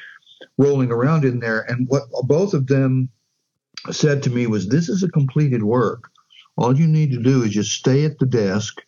rolling 0.57 0.91
around 0.91 1.25
in 1.25 1.39
there. 1.39 1.61
And 1.61 1.87
what 1.87 2.03
both 2.23 2.53
of 2.53 2.67
them 2.67 3.09
said 3.91 4.23
to 4.23 4.29
me 4.29 4.47
was, 4.47 4.67
This 4.67 4.89
is 4.89 5.03
a 5.03 5.09
completed 5.09 5.63
work. 5.63 6.09
All 6.57 6.77
you 6.77 6.87
need 6.87 7.11
to 7.11 7.21
do 7.21 7.43
is 7.43 7.51
just 7.51 7.71
stay 7.71 8.05
at 8.05 8.17
the 8.19 8.25
desk, 8.25 8.81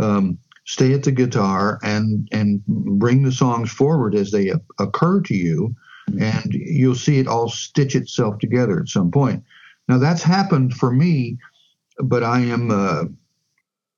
um, 0.00 0.38
stay 0.64 0.92
at 0.94 1.02
the 1.02 1.12
guitar, 1.12 1.78
and, 1.82 2.28
and 2.32 2.64
bring 2.66 3.22
the 3.22 3.32
songs 3.32 3.70
forward 3.70 4.14
as 4.14 4.30
they 4.30 4.52
occur 4.78 5.20
to 5.22 5.34
you. 5.34 5.74
And 6.20 6.52
you'll 6.52 6.94
see 6.94 7.18
it 7.18 7.26
all 7.26 7.48
stitch 7.48 7.96
itself 7.96 8.38
together 8.38 8.80
at 8.80 8.88
some 8.88 9.10
point. 9.10 9.42
Now, 9.88 9.98
that's 9.98 10.22
happened 10.22 10.74
for 10.74 10.92
me, 10.92 11.38
but 11.98 12.22
I 12.22 12.40
am. 12.40 12.70
Uh, 12.70 13.04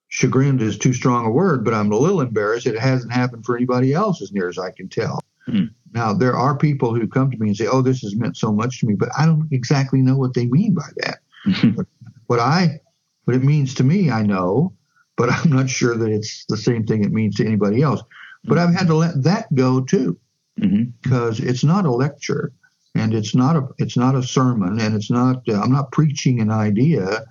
chagrined 0.09 0.63
is 0.63 0.79
too 0.79 0.93
strong 0.93 1.27
a 1.27 1.31
word, 1.31 1.65
but 1.65 1.75
I'm 1.75 1.93
a 1.93 1.99
little 1.99 2.21
embarrassed. 2.21 2.67
It 2.67 2.79
hasn't 2.79 3.13
happened 3.13 3.45
for 3.45 3.57
anybody 3.57 3.93
else, 3.93 4.23
as 4.23 4.33
near 4.33 4.49
as 4.49 4.59
I 4.59 4.71
can 4.71 4.89
tell. 4.89 5.21
Hmm. 5.47 5.65
Now, 5.93 6.13
there 6.13 6.37
are 6.37 6.57
people 6.57 6.95
who 6.95 7.07
come 7.07 7.31
to 7.31 7.39
me 7.39 7.49
and 7.49 7.57
say, 7.57 7.67
"Oh, 7.67 7.83
this 7.83 8.01
has 8.03 8.17
meant 8.17 8.37
so 8.37 8.53
much 8.53 8.81
to 8.81 8.87
me," 8.87 8.95
but 8.95 9.09
I 9.17 9.27
don't 9.27 9.49
exactly 9.53 10.03
know 10.03 10.17
what 10.17 10.35
they 10.35 10.47
mean 10.47 10.75
by 10.75 10.89
that. 10.99 11.19
what 12.27 12.41
I, 12.41 12.81
what 13.25 13.37
it 13.37 13.45
means 13.45 13.75
to 13.75 13.85
me, 13.85 14.11
I 14.11 14.23
know, 14.23 14.73
but 15.17 15.31
I'm 15.33 15.51
not 15.51 15.71
sure 15.71 15.97
that 15.97 16.11
it's 16.11 16.45
the 16.49 16.57
same 16.57 16.87
thing 16.87 17.05
it 17.05 17.13
means 17.13 17.37
to 17.37 17.47
anybody 17.47 17.83
else. 17.83 18.03
But 18.45 18.59
I've 18.59 18.75
had 18.75 18.87
to 18.89 18.95
let 18.95 19.23
that 19.25 19.53
go 19.55 19.81
too, 19.81 20.19
because 20.57 21.41
it's 21.41 21.65
not 21.65 21.85
a 21.85 21.91
lecture, 21.91 22.53
and 22.95 23.13
it's 23.13 23.35
not 23.35 23.57
a 23.57 23.69
it's 23.79 23.97
not 23.97 24.15
a 24.15 24.23
sermon, 24.23 24.79
and 24.81 24.95
it's 24.95 25.11
not. 25.11 25.43
Uh, 25.49 25.61
I'm 25.61 25.73
not 25.73 25.93
preaching 25.93 26.41
an 26.41 26.51
idea. 26.51 27.25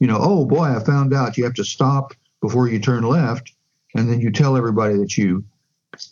You 0.00 0.06
know, 0.06 0.18
oh 0.20 0.46
boy, 0.46 0.64
I 0.64 0.82
found 0.82 1.12
out 1.12 1.36
you 1.36 1.44
have 1.44 1.54
to 1.54 1.64
stop 1.64 2.14
before 2.40 2.68
you 2.68 2.78
turn 2.78 3.04
left, 3.04 3.52
and 3.94 4.10
then 4.10 4.20
you 4.20 4.32
tell 4.32 4.56
everybody 4.56 4.96
that 4.96 5.16
you 5.16 5.44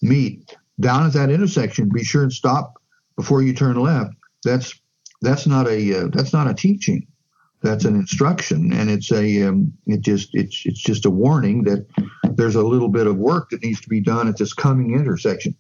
meet 0.03 0.57
down 0.79 1.07
at 1.07 1.13
that 1.15 1.31
intersection. 1.31 1.89
Be 1.89 2.05
sure 2.05 2.23
and 2.23 2.33
stop 2.33 2.75
before 3.17 3.43
you 3.43 3.55
turn 3.55 3.77
left. 3.77 4.15
That's 4.45 4.79
that's 5.23 5.47
not 5.47 5.69
a 5.69 6.05
uh, 6.05 6.09
that's 6.13 6.33
not 6.33 6.49
a 6.49 6.55
teaching. 6.55 7.07
That's 7.63 7.85
an 7.85 7.95
instruction, 7.95 8.73
and 8.73 8.89
it's 8.89 9.13
a 9.13 9.43
um, 9.43 9.73
it 9.87 10.01
just 10.01 10.31
it's 10.33 10.63
it's 10.65 10.81
just 10.81 11.05
a 11.05 11.11
warning 11.11 11.65
that 11.65 11.87
there's 12.37 12.55
a 12.55 12.63
little 12.63 12.89
bit 12.89 13.07
of 13.07 13.17
work 13.17 13.51
that 13.51 13.63
needs 13.63 13.81
to 13.83 13.89
be 13.89 14.01
done 14.01 14.29
at 14.29 14.39
this 14.39 14.55
coming 14.55 14.95
intersection. 14.95 15.55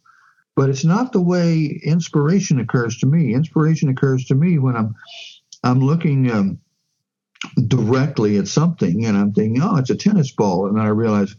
But 0.56 0.70
it's 0.70 0.84
not 0.84 1.12
the 1.12 1.20
way 1.20 1.80
inspiration 1.84 2.58
occurs 2.58 2.96
to 2.98 3.06
me. 3.06 3.34
Inspiration 3.34 3.88
occurs 3.90 4.24
to 4.26 4.34
me 4.34 4.58
when 4.58 4.76
I'm 4.76 4.94
I'm 5.62 5.80
looking 5.80 6.30
um, 6.30 6.58
directly 7.66 8.38
at 8.38 8.48
something, 8.48 9.04
and 9.04 9.16
I'm 9.16 9.32
thinking, 9.32 9.62
oh, 9.62 9.76
it's 9.76 9.90
a 9.90 9.96
tennis 9.96 10.32
ball, 10.32 10.68
and 10.68 10.80
I 10.80 10.88
realize, 10.88 11.36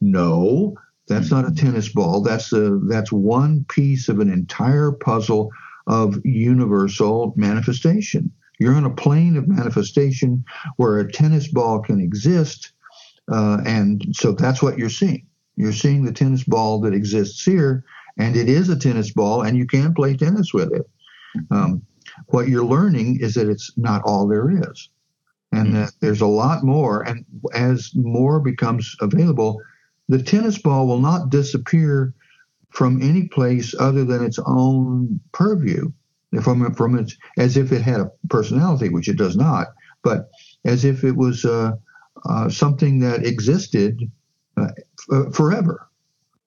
no, 0.00 0.74
that's 1.06 1.30
not 1.30 1.48
a 1.48 1.54
tennis 1.54 1.88
ball. 1.88 2.22
That's 2.22 2.52
a 2.52 2.78
that's 2.88 3.12
one 3.12 3.64
piece 3.68 4.08
of 4.08 4.18
an 4.18 4.32
entire 4.32 4.92
puzzle 4.92 5.50
of 5.86 6.24
universal 6.24 7.32
manifestation. 7.36 8.32
You're 8.60 8.74
on 8.74 8.84
a 8.84 8.90
plane 8.90 9.36
of 9.36 9.48
manifestation 9.48 10.44
where 10.76 10.98
a 10.98 11.10
tennis 11.10 11.48
ball 11.48 11.80
can 11.80 11.98
exist, 11.98 12.72
uh, 13.32 13.62
and 13.66 14.04
so 14.12 14.32
that's 14.32 14.62
what 14.62 14.78
you're 14.78 14.90
seeing. 14.90 15.26
You're 15.56 15.72
seeing 15.72 16.04
the 16.04 16.12
tennis 16.12 16.44
ball 16.44 16.80
that 16.82 16.94
exists 16.94 17.42
here, 17.42 17.84
and 18.18 18.36
it 18.36 18.48
is 18.48 18.68
a 18.68 18.78
tennis 18.78 19.12
ball, 19.12 19.42
and 19.42 19.56
you 19.56 19.66
can 19.66 19.94
play 19.94 20.14
tennis 20.14 20.52
with 20.54 20.72
it. 20.72 20.88
Um, 21.50 21.82
what 22.26 22.48
you're 22.48 22.64
learning 22.64 23.20
is 23.20 23.34
that 23.34 23.48
it's 23.48 23.72
not 23.76 24.02
all 24.04 24.28
there 24.28 24.50
is, 24.50 24.90
and 25.52 25.74
that 25.74 25.92
there's 26.00 26.20
a 26.20 26.26
lot 26.26 26.62
more. 26.62 27.02
And 27.02 27.24
as 27.54 27.92
more 27.94 28.40
becomes 28.40 28.94
available, 29.00 29.60
the 30.08 30.22
tennis 30.22 30.58
ball 30.58 30.86
will 30.86 31.00
not 31.00 31.30
disappear 31.30 32.12
from 32.70 33.02
any 33.02 33.28
place 33.28 33.74
other 33.78 34.04
than 34.04 34.24
its 34.24 34.38
own 34.46 35.20
purview, 35.32 35.90
from 36.42 36.74
from 36.74 36.98
its 36.98 37.16
as 37.38 37.56
if 37.56 37.72
it 37.72 37.82
had 37.82 38.00
a 38.00 38.10
personality, 38.28 38.88
which 38.88 39.08
it 39.08 39.16
does 39.16 39.36
not, 39.36 39.68
but 40.02 40.30
as 40.64 40.84
if 40.84 41.04
it 41.04 41.16
was 41.16 41.44
uh, 41.44 41.72
uh, 42.28 42.48
something 42.48 43.00
that 43.00 43.26
existed 43.26 44.00
uh, 44.56 44.68
f- 45.12 45.34
forever 45.34 45.88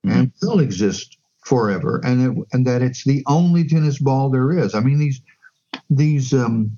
and 0.03 0.31
will 0.41 0.59
exist 0.59 1.17
forever, 1.45 2.01
and 2.03 2.21
it, 2.39 2.47
and 2.53 2.67
that 2.67 2.81
it's 2.81 3.03
the 3.05 3.23
only 3.27 3.67
tennis 3.67 3.99
ball 3.99 4.29
there 4.29 4.51
is. 4.57 4.75
I 4.75 4.79
mean 4.81 4.99
these 4.99 5.21
these 5.89 6.33
um, 6.33 6.77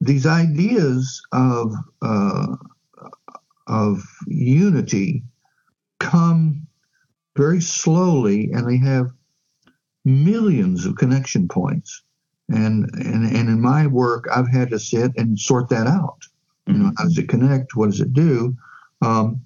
these 0.00 0.26
ideas 0.26 1.22
of 1.32 1.74
uh, 2.02 2.56
of 3.66 4.02
unity 4.26 5.24
come 6.00 6.66
very 7.36 7.60
slowly, 7.60 8.50
and 8.52 8.68
they 8.68 8.78
have 8.78 9.10
millions 10.06 10.86
of 10.86 10.96
connection 10.96 11.48
points. 11.48 12.02
And 12.48 12.88
and 12.94 13.26
and 13.26 13.48
in 13.48 13.60
my 13.60 13.88
work, 13.88 14.28
I've 14.32 14.48
had 14.48 14.70
to 14.70 14.78
sit 14.78 15.10
and 15.16 15.38
sort 15.38 15.68
that 15.70 15.88
out. 15.88 16.22
You 16.66 16.74
know, 16.74 16.92
how 16.96 17.04
does 17.04 17.18
it 17.18 17.28
connect? 17.28 17.76
What 17.76 17.90
does 17.90 18.00
it 18.00 18.12
do? 18.12 18.56
Um, 19.02 19.42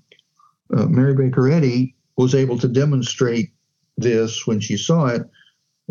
uh, 0.74 0.86
Mary 0.86 1.14
Baker 1.14 1.50
Eddy 1.50 1.94
was 2.16 2.34
able 2.34 2.58
to 2.58 2.68
demonstrate 2.68 3.50
this 3.96 4.46
when 4.46 4.60
she 4.60 4.76
saw 4.76 5.06
it 5.06 5.22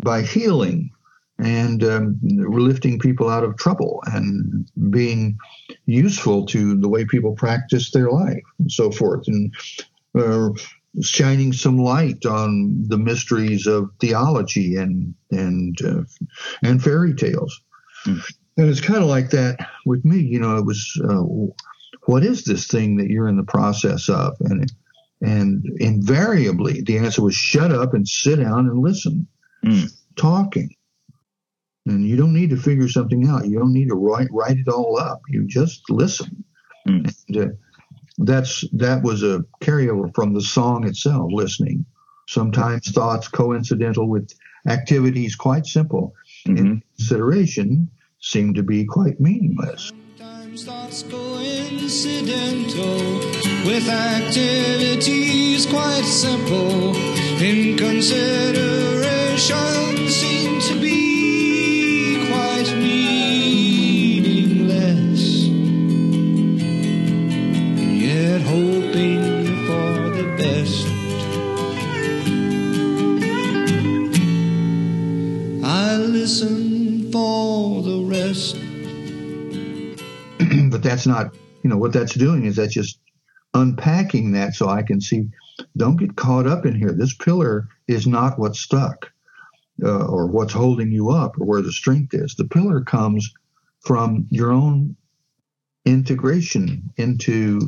by 0.03 0.21
healing 0.21 0.91
and 1.39 1.83
um, 1.83 2.19
lifting 2.21 2.99
people 2.99 3.29
out 3.29 3.43
of 3.43 3.57
trouble 3.57 4.01
and 4.07 4.69
being 4.91 5.37
useful 5.85 6.45
to 6.45 6.79
the 6.79 6.89
way 6.89 7.05
people 7.05 7.33
practice 7.33 7.91
their 7.91 8.11
life 8.11 8.43
and 8.59 8.71
so 8.71 8.91
forth, 8.91 9.27
and 9.27 9.53
uh, 10.15 10.49
shining 11.01 11.53
some 11.53 11.77
light 11.77 12.25
on 12.25 12.83
the 12.87 12.97
mysteries 12.97 13.67
of 13.67 13.91
theology 13.99 14.75
and 14.75 15.13
and 15.31 15.77
uh, 15.83 16.01
and 16.63 16.83
fairy 16.83 17.13
tales. 17.13 17.61
And 18.05 18.69
it's 18.69 18.81
kind 18.81 19.01
of 19.01 19.09
like 19.09 19.29
that 19.29 19.57
with 19.85 20.03
me. 20.03 20.19
You 20.19 20.39
know, 20.39 20.57
it 20.57 20.65
was 20.65 20.99
uh, 21.07 21.23
what 22.05 22.23
is 22.23 22.43
this 22.43 22.67
thing 22.67 22.97
that 22.97 23.09
you're 23.09 23.27
in 23.27 23.37
the 23.37 23.43
process 23.43 24.09
of, 24.09 24.35
and 24.41 24.71
and 25.21 25.65
invariably 25.79 26.81
the 26.81 26.97
answer 26.97 27.21
was 27.21 27.35
shut 27.35 27.71
up 27.71 27.93
and 27.93 28.07
sit 28.07 28.37
down 28.37 28.67
and 28.67 28.79
listen, 28.79 29.27
talking. 30.15 30.75
And 31.85 32.05
you 32.05 32.15
don't 32.17 32.33
need 32.33 32.49
to 32.51 32.57
figure 32.57 32.87
something 32.87 33.27
out. 33.27 33.47
You 33.47 33.59
don't 33.59 33.73
need 33.73 33.89
to 33.89 33.95
write 33.95 34.27
write 34.31 34.57
it 34.57 34.67
all 34.67 34.99
up. 34.99 35.21
You 35.29 35.45
just 35.45 35.89
listen. 35.89 36.43
And, 37.29 37.37
uh, 37.37 37.47
that's 38.19 38.63
that 38.73 39.01
was 39.03 39.23
a 39.23 39.43
carryover 39.61 40.13
from 40.13 40.33
the 40.33 40.41
song 40.41 40.85
itself. 40.87 41.31
Listening, 41.31 41.85
sometimes 42.27 42.91
thoughts 42.91 43.27
coincidental 43.27 44.07
with 44.07 44.31
activities 44.67 45.35
quite 45.35 45.65
simple. 45.65 46.13
Mm-hmm. 46.47 46.57
In 46.57 46.83
consideration, 46.97 47.89
seem 48.19 48.53
to 48.53 48.63
be 48.63 48.85
quite 48.85 49.19
meaningless. 49.19 49.91
Sometimes 50.17 50.65
thoughts 50.65 51.03
coincidental 51.03 53.19
with 53.65 53.87
activities 53.87 55.65
quite 55.65 56.05
simple. 56.05 56.95
In 57.41 57.77
consideration 57.77 59.78
but 80.79 80.89
that's 80.89 81.05
not, 81.05 81.35
you 81.61 81.69
know, 81.69 81.77
what 81.77 81.91
that's 81.91 82.13
doing 82.13 82.45
is 82.45 82.55
that's 82.55 82.73
just 82.73 83.01
unpacking 83.53 84.31
that 84.31 84.53
so 84.55 84.69
I 84.69 84.81
can 84.81 85.01
see. 85.01 85.27
Don't 85.75 85.97
get 85.97 86.15
caught 86.15 86.47
up 86.47 86.65
in 86.65 86.73
here. 86.73 86.93
This 86.93 87.13
pillar 87.13 87.67
is 87.89 88.07
not 88.07 88.39
what's 88.39 88.61
stuck 88.61 89.11
uh, 89.83 90.05
or 90.05 90.27
what's 90.27 90.53
holding 90.53 90.89
you 90.89 91.09
up 91.09 91.37
or 91.37 91.45
where 91.45 91.61
the 91.61 91.73
strength 91.73 92.13
is. 92.13 92.35
The 92.35 92.45
pillar 92.45 92.81
comes 92.81 93.29
from 93.81 94.25
your 94.29 94.53
own 94.53 94.95
integration 95.83 96.89
into 96.95 97.59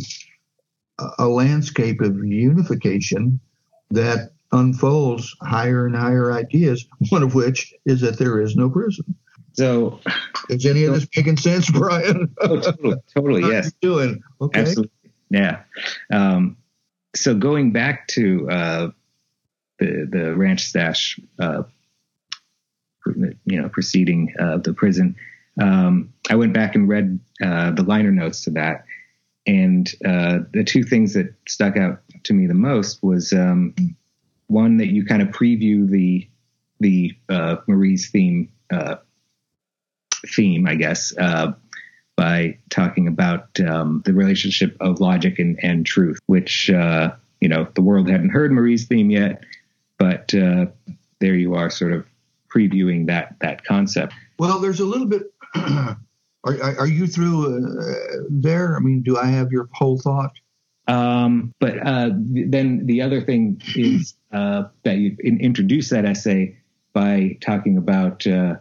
a, 0.97 1.09
a 1.19 1.27
landscape 1.27 1.99
of 1.99 2.15
unification 2.23 3.41
that 3.89 4.31
unfolds 4.53 5.35
higher 5.41 5.85
and 5.85 5.97
higher 5.97 6.31
ideas, 6.31 6.87
one 7.09 7.23
of 7.23 7.35
which 7.35 7.73
is 7.85 7.99
that 8.01 8.17
there 8.17 8.39
is 8.39 8.55
no 8.55 8.69
prison. 8.69 9.15
So, 9.53 9.99
is 10.49 10.65
any 10.65 10.85
of 10.85 10.93
this 10.93 11.07
making 11.15 11.37
sense, 11.37 11.69
Brian? 11.69 12.33
oh, 12.41 12.59
totally, 12.59 12.95
totally, 13.13 13.41
yes. 13.41 13.71
you 13.81 13.89
doing? 13.89 14.23
Okay. 14.39 14.61
Absolutely. 14.61 14.91
Yeah. 15.29 15.63
Um, 16.11 16.57
so 17.15 17.35
going 17.35 17.71
back 17.71 18.07
to 18.09 18.49
uh, 18.49 18.87
the 19.79 20.07
the 20.09 20.35
ranch 20.35 20.63
stash, 20.63 21.19
uh, 21.39 21.63
you 23.45 23.61
know, 23.61 23.69
preceding 23.69 24.33
uh, 24.39 24.57
the 24.57 24.73
prison, 24.73 25.15
um, 25.59 26.13
I 26.29 26.35
went 26.35 26.53
back 26.53 26.75
and 26.75 26.87
read 26.87 27.19
uh, 27.43 27.71
the 27.71 27.83
liner 27.83 28.11
notes 28.11 28.43
to 28.45 28.51
that, 28.51 28.85
and 29.45 29.89
uh, 30.05 30.39
the 30.53 30.63
two 30.63 30.83
things 30.83 31.13
that 31.13 31.33
stuck 31.47 31.77
out 31.77 32.01
to 32.23 32.33
me 32.33 32.47
the 32.47 32.53
most 32.53 33.01
was 33.03 33.33
um, 33.33 33.73
one 34.47 34.77
that 34.77 34.87
you 34.87 35.05
kind 35.05 35.21
of 35.21 35.29
preview 35.29 35.89
the 35.89 36.27
the 36.79 37.15
uh, 37.29 37.57
Marie's 37.67 38.09
theme 38.09 38.51
uh, 38.71 38.95
theme, 40.27 40.67
I 40.67 40.75
guess, 40.75 41.15
uh, 41.17 41.53
by 42.15 42.57
talking 42.69 43.07
about 43.07 43.59
um, 43.59 44.01
the 44.05 44.13
relationship 44.13 44.77
of 44.79 44.99
logic 44.99 45.39
and, 45.39 45.59
and 45.63 45.85
truth, 45.85 46.19
which, 46.27 46.69
uh, 46.69 47.11
you 47.39 47.49
know, 47.49 47.67
the 47.73 47.81
world 47.81 48.09
hadn't 48.09 48.29
heard 48.29 48.51
Marie's 48.51 48.85
theme 48.85 49.09
yet, 49.09 49.43
but 49.97 50.33
uh, 50.35 50.67
there 51.19 51.35
you 51.35 51.55
are 51.55 51.69
sort 51.69 51.93
of 51.93 52.05
previewing 52.53 53.07
that, 53.07 53.35
that 53.41 53.63
concept. 53.63 54.13
Well, 54.37 54.59
there's 54.59 54.79
a 54.79 54.85
little 54.85 55.07
bit. 55.07 55.33
are, 55.55 55.97
are 56.43 56.87
you 56.87 57.07
through 57.07 57.57
uh, 57.57 58.23
there? 58.29 58.75
I 58.75 58.79
mean, 58.79 59.01
do 59.01 59.17
I 59.17 59.25
have 59.27 59.51
your 59.51 59.69
whole 59.71 59.97
thought? 59.97 60.31
Um, 60.87 61.53
but 61.59 61.85
uh, 61.85 62.09
then 62.13 62.85
the 62.85 63.01
other 63.01 63.21
thing 63.21 63.61
is 63.75 64.15
uh, 64.31 64.63
that 64.83 64.97
you 64.97 65.15
in, 65.19 65.39
introduce 65.39 65.89
that 65.89 66.05
essay 66.05 66.57
by 66.93 67.37
talking 67.41 67.77
about. 67.77 68.25
Uh, 68.27 68.55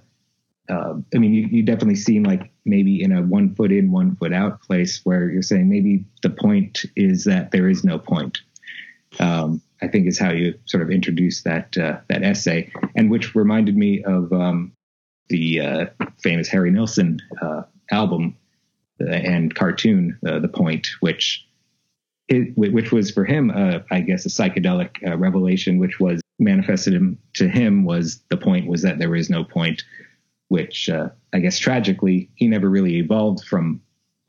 uh, 0.71 0.95
I 1.15 1.19
mean, 1.19 1.35
you, 1.35 1.49
you 1.51 1.63
definitely 1.63 1.97
seem 1.97 2.23
like 2.23 2.51
maybe 2.65 3.03
in 3.03 3.13
a 3.13 3.23
one 3.23 3.55
foot 3.55 3.73
in, 3.73 3.91
one 3.91 4.15
foot 4.17 4.33
out 4.33 4.63
place 4.63 5.01
where 5.05 5.29
you're 5.29 5.43
saying 5.43 5.69
maybe 5.69 6.05
the 6.23 6.31
point 6.31 6.85
is 6.97 7.25
that 7.25 7.51
there 7.51 7.69
is 7.69 7.83
no 7.83 7.99
point. 7.99 8.39
Um, 9.19 9.61
I 9.83 9.89
think 9.89 10.07
is 10.07 10.19
how 10.19 10.31
you 10.31 10.55
sort 10.67 10.83
of 10.83 10.91
introduce 10.91 11.43
that 11.43 11.77
uh, 11.77 11.99
that 12.09 12.23
essay, 12.23 12.71
and 12.95 13.11
which 13.11 13.35
reminded 13.35 13.77
me 13.77 14.05
of 14.05 14.33
um, 14.33 14.73
the 15.29 15.61
uh, 15.61 15.87
famous 16.23 16.49
Harry 16.49 16.71
Nilsson 16.71 17.19
uh, 17.41 17.63
album 17.91 18.37
uh, 19.01 19.11
and 19.11 19.55
cartoon, 19.55 20.19
uh, 20.27 20.39
The 20.39 20.49
Point, 20.49 20.89
which 21.01 21.47
it, 22.29 22.57
which 22.57 22.93
was 22.93 23.11
for 23.11 23.25
him, 23.25 23.51
I 23.91 24.01
guess, 24.01 24.25
a 24.25 24.29
psychedelic 24.29 24.99
revelation, 25.19 25.79
which 25.79 25.99
was 25.99 26.21
manifested 26.39 27.17
to 27.35 27.49
him 27.49 27.85
was 27.85 28.23
the 28.29 28.37
point 28.37 28.69
was 28.69 28.83
that 28.83 29.01
there 29.01 29.17
is 29.17 29.29
no 29.29 29.43
point, 29.43 29.83
which 30.51 30.89
uh, 30.91 31.09
I 31.33 31.39
guess 31.39 31.59
tragically 31.59 32.29
he 32.35 32.47
never 32.47 32.69
really 32.69 32.97
evolved 32.97 33.45
from 33.45 33.81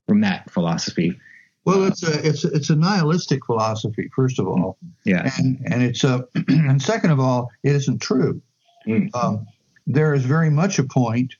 from 0.07 0.21
that 0.21 0.49
philosophy. 0.49 1.19
Well, 1.65 1.83
it's 1.83 2.03
a 2.03 2.27
it's 2.27 2.43
a, 2.45 2.47
it's 2.49 2.69
a 2.69 2.75
nihilistic 2.75 3.45
philosophy, 3.45 4.09
first 4.15 4.39
of 4.39 4.47
all, 4.47 4.77
Yeah, 5.03 5.29
and 5.37 5.59
and 5.65 5.83
it's 5.83 6.03
a 6.03 6.25
and 6.47 6.81
second 6.81 7.11
of 7.11 7.19
all, 7.19 7.51
it 7.63 7.75
isn't 7.75 8.01
true. 8.01 8.41
Mm. 8.87 9.13
Um, 9.13 9.45
there 9.85 10.13
is 10.13 10.23
very 10.23 10.49
much 10.49 10.79
a 10.79 10.83
point, 10.83 11.33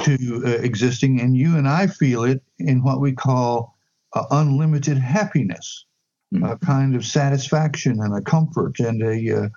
to 0.00 0.42
uh, 0.44 0.50
existing, 0.62 1.20
and 1.20 1.36
you 1.36 1.56
and 1.56 1.68
I 1.68 1.86
feel 1.86 2.24
it 2.24 2.42
in 2.58 2.82
what 2.82 3.00
we 3.00 3.12
call 3.12 3.76
uh, 4.14 4.24
unlimited 4.30 4.98
happiness, 4.98 5.86
Mhm. 6.34 6.50
a 6.50 6.56
kind 6.58 6.96
of 6.96 7.04
satisfaction 7.04 8.00
and 8.00 8.14
a 8.14 8.22
comfort 8.22 8.80
and 8.80 9.02
a, 9.02 9.44
uh, 9.44 9.48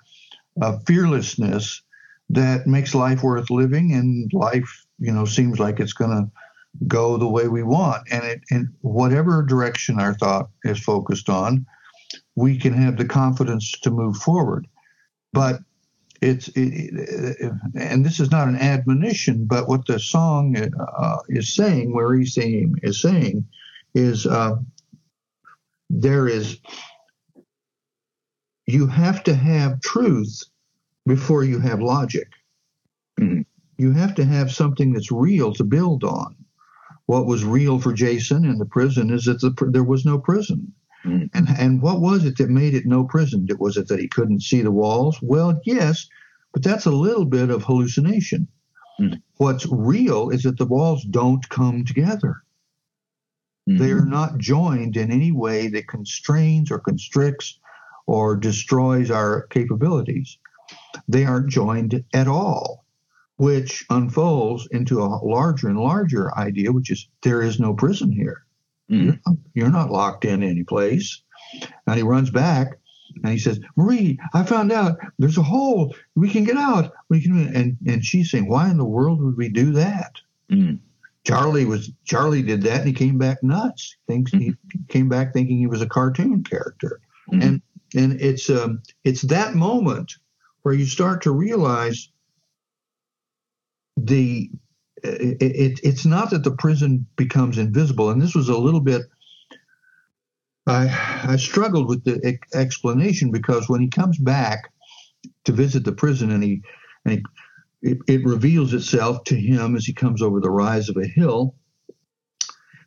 a 0.60 0.80
fearlessness 0.80 1.82
that 2.30 2.66
makes 2.66 2.94
life 2.94 3.22
worth 3.22 3.50
living, 3.50 3.92
and 3.92 4.30
life, 4.32 4.84
you 4.98 5.12
know, 5.12 5.24
seems 5.24 5.58
like 5.58 5.80
it's 5.80 5.92
going 5.92 6.10
to 6.10 6.30
go 6.86 7.16
the 7.16 7.28
way 7.28 7.48
we 7.48 7.62
want, 7.62 8.06
and 8.10 8.24
it, 8.24 8.40
in 8.50 8.72
whatever 8.80 9.42
direction 9.42 10.00
our 10.00 10.14
thought 10.14 10.50
is 10.64 10.78
focused 10.78 11.28
on, 11.28 11.66
we 12.34 12.58
can 12.58 12.72
have 12.72 12.96
the 12.96 13.04
confidence 13.04 13.72
to 13.82 13.90
move 13.90 14.16
forward. 14.16 14.66
But 15.32 15.60
it's 16.20 16.48
it, 16.54 17.52
and 17.74 18.04
this 18.04 18.20
is 18.20 18.30
not 18.30 18.48
an 18.48 18.56
admonition, 18.56 19.44
but 19.46 19.68
what 19.68 19.86
the 19.86 19.98
song 19.98 20.56
uh, 20.56 21.18
is 21.28 21.54
saying, 21.54 21.94
where 21.94 22.14
he's 22.14 22.34
saying 22.34 22.76
is 22.82 23.00
saying, 23.00 23.46
is 23.94 24.26
uh, 24.26 24.56
there 25.90 26.28
is 26.28 26.58
you 28.66 28.86
have 28.86 29.22
to 29.24 29.34
have 29.34 29.80
truth 29.80 30.42
before 31.06 31.44
you 31.44 31.58
have 31.60 31.80
logic. 31.80 32.28
Mhm. 33.20 33.44
You 33.78 33.92
have 33.92 34.14
to 34.16 34.24
have 34.24 34.50
something 34.52 34.92
that's 34.92 35.12
real 35.12 35.52
to 35.54 35.64
build 35.64 36.04
on. 36.04 36.34
What 37.06 37.26
was 37.26 37.44
real 37.44 37.78
for 37.78 37.92
Jason 37.92 38.44
in 38.44 38.58
the 38.58 38.64
prison 38.66 39.10
is 39.10 39.24
that 39.26 39.40
the, 39.40 39.54
there 39.70 39.84
was 39.84 40.04
no 40.04 40.18
prison. 40.18 40.72
Mhm. 41.04 41.30
And 41.34 41.48
and 41.48 41.80
what 41.82 42.00
was 42.00 42.24
it 42.24 42.36
that 42.38 42.50
made 42.50 42.74
it 42.74 42.86
no 42.86 43.04
prison? 43.04 43.46
Was 43.58 43.76
it 43.76 43.88
that 43.88 44.00
he 44.00 44.08
couldn't 44.08 44.42
see 44.42 44.62
the 44.62 44.72
walls? 44.72 45.18
Well, 45.22 45.60
yes, 45.64 46.08
but 46.52 46.62
that's 46.62 46.86
a 46.86 46.90
little 46.90 47.24
bit 47.24 47.50
of 47.50 47.62
hallucination. 47.64 48.48
Mhm. 49.00 49.20
What's 49.36 49.66
real 49.66 50.30
is 50.30 50.42
that 50.42 50.58
the 50.58 50.66
walls 50.66 51.04
don't 51.04 51.46
come 51.48 51.84
together. 51.84 52.42
They 53.68 53.90
are 53.90 54.06
not 54.06 54.38
joined 54.38 54.96
in 54.96 55.10
any 55.10 55.32
way 55.32 55.66
that 55.68 55.88
constrains 55.88 56.70
or 56.70 56.78
constricts 56.78 57.58
or 58.06 58.36
destroys 58.36 59.10
our 59.10 59.48
capabilities. 59.48 60.38
They 61.08 61.24
aren't 61.24 61.50
joined 61.50 62.04
at 62.14 62.28
all, 62.28 62.84
which 63.36 63.84
unfolds 63.90 64.66
into 64.70 65.00
a 65.02 65.06
larger 65.24 65.68
and 65.68 65.78
larger 65.78 66.36
idea, 66.36 66.72
which 66.72 66.90
is 66.90 67.08
there 67.22 67.42
is 67.42 67.60
no 67.60 67.74
prison 67.74 68.10
here. 68.10 68.44
Mhm. 68.90 69.04
You're, 69.04 69.18
not, 69.26 69.36
you're 69.54 69.70
not 69.70 69.90
locked 69.90 70.24
in 70.24 70.42
any 70.42 70.62
place. 70.64 71.22
And 71.86 71.96
he 71.96 72.02
runs 72.02 72.30
back 72.30 72.78
and 73.22 73.32
he 73.32 73.38
says, 73.38 73.60
Marie, 73.76 74.18
I 74.34 74.42
found 74.44 74.72
out 74.72 74.98
there's 75.18 75.38
a 75.38 75.42
hole. 75.42 75.94
We 76.14 76.28
can 76.28 76.44
get 76.44 76.56
out. 76.56 76.92
We 77.08 77.20
can 77.22 77.54
and 77.54 77.76
and 77.86 78.04
she's 78.04 78.30
saying, 78.30 78.48
Why 78.48 78.70
in 78.70 78.76
the 78.78 78.84
world 78.84 79.20
would 79.22 79.36
we 79.36 79.48
do 79.48 79.72
that? 79.72 80.12
Mhm. 80.50 80.78
Charlie 81.24 81.64
was 81.64 81.90
Charlie 82.04 82.42
did 82.42 82.62
that 82.62 82.80
and 82.80 82.86
he 82.88 82.92
came 82.92 83.18
back 83.18 83.42
nuts. 83.42 83.96
Thinks 84.06 84.30
he 84.32 84.54
came 84.88 85.08
back 85.08 85.32
thinking 85.32 85.58
he 85.58 85.66
was 85.66 85.82
a 85.82 85.88
cartoon 85.88 86.44
character. 86.44 87.00
Mhm. 87.32 87.42
And 87.42 87.62
and 87.94 88.20
it's 88.20 88.48
um 88.50 88.82
it's 89.04 89.22
that 89.22 89.54
moment 89.54 90.14
where 90.66 90.74
you 90.74 90.84
start 90.84 91.22
to 91.22 91.30
realize 91.30 92.08
the 93.96 94.50
it, 95.04 95.40
it, 95.40 95.80
it's 95.84 96.04
not 96.04 96.30
that 96.30 96.42
the 96.42 96.56
prison 96.56 97.06
becomes 97.14 97.56
invisible 97.56 98.10
and 98.10 98.20
this 98.20 98.34
was 98.34 98.48
a 98.48 98.58
little 98.58 98.80
bit 98.80 99.02
I 100.66 101.22
I 101.22 101.36
struggled 101.36 101.88
with 101.88 102.02
the 102.02 102.36
explanation 102.52 103.30
because 103.30 103.68
when 103.68 103.80
he 103.80 103.86
comes 103.86 104.18
back 104.18 104.72
to 105.44 105.52
visit 105.52 105.84
the 105.84 105.92
prison 105.92 106.32
and 106.32 106.42
he 106.42 106.62
and 107.04 107.14
he, 107.14 107.90
it, 107.92 107.98
it 108.08 108.24
reveals 108.24 108.74
itself 108.74 109.22
to 109.26 109.36
him 109.36 109.76
as 109.76 109.84
he 109.84 109.92
comes 109.92 110.20
over 110.20 110.40
the 110.40 110.50
rise 110.50 110.88
of 110.88 110.96
a 110.96 111.06
hill 111.06 111.54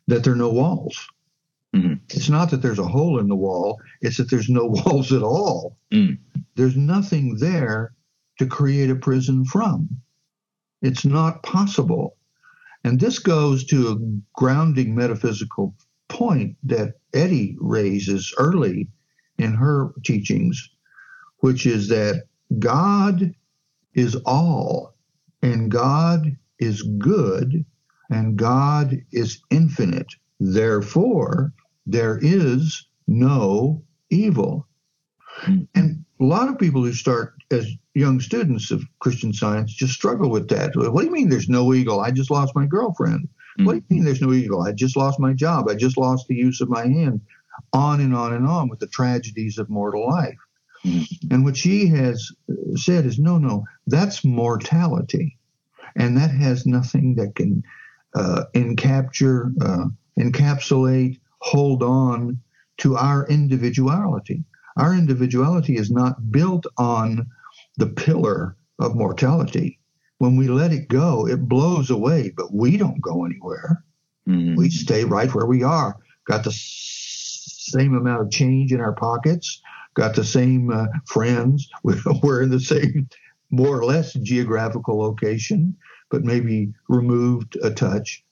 that 0.06 0.22
there 0.22 0.34
are 0.34 0.36
no 0.36 0.50
walls. 0.50 1.08
Mhm. 1.74 2.00
It's 2.10 2.28
not 2.28 2.50
that 2.50 2.62
there's 2.62 2.78
a 2.80 2.88
hole 2.88 3.20
in 3.20 3.28
the 3.28 3.36
wall, 3.36 3.80
it's 4.00 4.16
that 4.16 4.30
there's 4.30 4.48
no 4.50 4.66
walls 4.86 5.12
at 5.12 5.22
all. 5.22 5.78
Mm. 5.92 6.18
There's 6.56 6.76
nothing 6.76 7.36
there 7.36 7.92
to 8.38 8.46
create 8.46 8.90
a 8.90 8.96
prison 8.96 9.44
from. 9.44 9.88
It's 10.82 11.04
not 11.04 11.42
possible. 11.42 12.16
And 12.84 13.00
this 13.00 13.18
goes 13.18 13.64
to 13.66 13.88
a 13.90 13.98
grounding 14.34 14.94
metaphysical 14.94 15.74
point 16.08 16.56
that 16.64 16.94
Eddy 17.14 17.56
raises 17.60 18.34
early 18.38 18.88
in 19.38 19.54
her 19.54 19.92
teachings, 20.04 20.70
which 21.40 21.66
is 21.66 21.88
that 21.88 22.24
God 22.58 23.34
is 23.94 24.16
all, 24.26 24.94
and 25.42 25.70
God 25.70 26.36
is 26.58 26.82
good, 26.98 27.64
and 28.10 28.36
God 28.36 28.96
is 29.12 29.40
infinite. 29.50 30.08
Therefore, 30.40 31.52
there 31.92 32.18
is 32.22 32.86
no 33.06 33.82
evil. 34.10 34.66
Hmm. 35.26 35.62
And 35.74 36.04
a 36.20 36.24
lot 36.24 36.48
of 36.48 36.58
people 36.58 36.82
who 36.82 36.92
start 36.92 37.34
as 37.50 37.70
young 37.94 38.20
students 38.20 38.70
of 38.70 38.84
Christian 39.00 39.32
science 39.32 39.72
just 39.72 39.94
struggle 39.94 40.30
with 40.30 40.48
that. 40.48 40.76
What 40.76 41.00
do 41.00 41.06
you 41.06 41.12
mean 41.12 41.28
there's 41.28 41.48
no 41.48 41.72
evil? 41.74 42.00
I 42.00 42.10
just 42.10 42.30
lost 42.30 42.54
my 42.54 42.66
girlfriend. 42.66 43.28
What 43.58 43.72
do 43.72 43.76
you 43.78 43.96
mean 43.96 44.04
there's 44.04 44.22
no 44.22 44.32
evil? 44.32 44.62
I 44.62 44.72
just 44.72 44.96
lost 44.96 45.18
my 45.18 45.32
job. 45.32 45.68
I 45.68 45.74
just 45.74 45.98
lost 45.98 46.28
the 46.28 46.36
use 46.36 46.60
of 46.60 46.68
my 46.68 46.86
hand. 46.86 47.20
On 47.72 48.00
and 48.00 48.14
on 48.14 48.32
and 48.32 48.46
on 48.46 48.68
with 48.68 48.78
the 48.78 48.86
tragedies 48.86 49.58
of 49.58 49.68
mortal 49.68 50.06
life. 50.08 50.38
Mhm. 50.84 51.06
And 51.30 51.44
what 51.44 51.56
she 51.56 51.88
has 51.88 52.30
said 52.76 53.04
is 53.04 53.18
no, 53.18 53.38
no, 53.38 53.64
that's 53.86 54.24
mortality. 54.24 55.36
And 55.96 56.16
that 56.16 56.30
has 56.30 56.64
nothing 56.64 57.16
that 57.16 57.34
can 57.34 57.62
uh, 58.14 58.44
encapture, 58.54 59.52
uh, 59.60 59.88
encapsulate, 60.18 61.18
hold 61.40 61.82
on 61.82 62.40
to 62.78 62.96
our 62.96 63.26
individuality. 63.28 64.44
Our 64.76 64.94
individuality 64.94 65.76
is 65.76 65.90
not 65.90 66.30
built 66.30 66.66
on 66.78 67.26
the 67.76 67.86
pillar 67.86 68.56
of 68.78 68.94
mortality. 68.94 69.78
When 70.18 70.36
we 70.36 70.48
let 70.48 70.72
it 70.72 70.88
go, 70.88 71.26
it 71.26 71.48
blows 71.48 71.90
away, 71.90 72.32
but 72.36 72.52
we 72.52 72.76
don't 72.76 73.00
go 73.00 73.24
anywhere. 73.24 73.84
Mhm. 74.28 74.56
We 74.56 74.70
stay 74.70 75.04
right 75.04 75.34
where 75.34 75.46
we 75.46 75.62
are. 75.62 75.96
Got 76.26 76.44
the 76.44 76.52
same 76.52 77.94
amount 77.94 78.22
of 78.22 78.30
change 78.30 78.72
in 78.72 78.80
our 78.80 78.92
pockets, 78.92 79.60
got 79.94 80.14
the 80.14 80.24
same 80.24 80.70
uh, 80.70 80.86
friends. 81.06 81.68
We're 82.22 82.42
in 82.42 82.50
the 82.50 82.60
same, 82.60 83.08
more 83.50 83.78
or 83.78 83.84
less, 83.84 84.12
geographical 84.14 84.98
location, 84.98 85.76
but 86.10 86.24
maybe 86.24 86.72
removed 86.88 87.56
a 87.62 87.70
touch. 87.70 88.24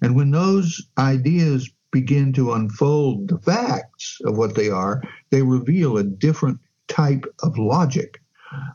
And 0.00 0.14
when 0.14 0.30
those 0.30 0.86
ideas 0.98 1.70
begin 1.92 2.32
to 2.32 2.52
unfold 2.54 3.28
the 3.28 3.38
facts 3.38 4.18
of 4.24 4.36
what 4.36 4.54
they 4.54 4.68
are, 4.70 5.02
they 5.30 5.42
reveal 5.42 5.98
a 5.98 6.04
different 6.04 6.58
type 6.88 7.24
of 7.42 7.56
logic, 7.58 8.20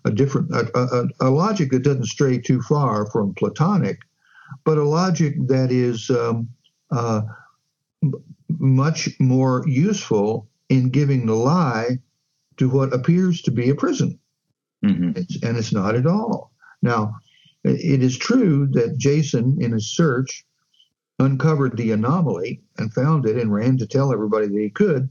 a 0.05 0.11
different 0.11 0.51
a, 0.51 0.69
a, 0.77 1.07
a 1.27 1.29
logic 1.29 1.71
that 1.71 1.83
doesn't 1.83 2.05
stray 2.05 2.39
too 2.39 2.61
far 2.61 3.09
from 3.11 3.33
Platonic, 3.33 3.99
but 4.63 4.77
a 4.77 4.83
logic 4.83 5.35
that 5.47 5.71
is 5.71 6.09
um, 6.09 6.47
uh, 6.91 7.21
much 8.49 9.09
more 9.19 9.63
useful 9.67 10.47
in 10.69 10.89
giving 10.89 11.25
the 11.25 11.35
lie 11.35 11.97
to 12.57 12.69
what 12.69 12.93
appears 12.93 13.41
to 13.41 13.51
be 13.51 13.69
a 13.69 13.75
prison. 13.75 14.19
Mhm. 14.85 15.17
It's, 15.17 15.41
and 15.43 15.57
it's 15.57 15.73
not 15.73 15.95
at 15.95 16.07
all. 16.07 16.51
Now, 16.81 17.15
it 17.63 18.01
is 18.01 18.17
true 18.17 18.67
that 18.71 18.97
Jason, 18.97 19.57
in 19.59 19.71
his 19.73 19.93
search, 19.95 20.45
uncovered 21.19 21.77
the 21.77 21.91
anomaly 21.91 22.61
and 22.77 22.93
found 22.93 23.25
it 23.25 23.37
and 23.37 23.53
ran 23.53 23.77
to 23.77 23.87
tell 23.87 24.13
everybody 24.13 24.47
that 24.47 24.59
he 24.59 24.69
could. 24.69 25.09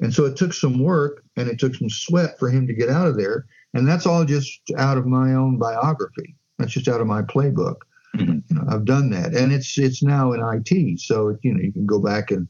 And 0.00 0.12
so 0.12 0.26
it 0.26 0.36
took 0.36 0.52
some 0.52 0.78
work 0.78 1.22
and 1.36 1.48
it 1.48 1.58
took 1.58 1.74
some 1.74 1.88
sweat 1.88 2.38
for 2.38 2.50
him 2.50 2.66
to 2.66 2.74
get 2.74 2.90
out 2.90 3.06
of 3.08 3.16
there. 3.16 3.46
And 3.74 3.88
that's 3.88 4.06
all 4.06 4.24
just 4.24 4.60
out 4.76 4.98
of 4.98 5.06
my 5.06 5.34
own 5.34 5.58
biography. 5.58 6.36
That's 6.58 6.72
just 6.72 6.88
out 6.88 7.00
of 7.00 7.06
my 7.06 7.22
playbook. 7.22 7.76
Mhm. 8.16 8.42
You 8.48 8.56
know, 8.56 8.64
I've 8.68 8.84
done 8.86 9.10
that, 9.10 9.34
and 9.34 9.52
it's 9.52 9.76
it's 9.76 10.02
now 10.02 10.32
in 10.32 10.40
IT, 10.40 10.98
so 11.00 11.36
you 11.42 11.52
know 11.52 11.60
you 11.60 11.72
can 11.72 11.84
go 11.84 12.00
back 12.00 12.30
and 12.30 12.48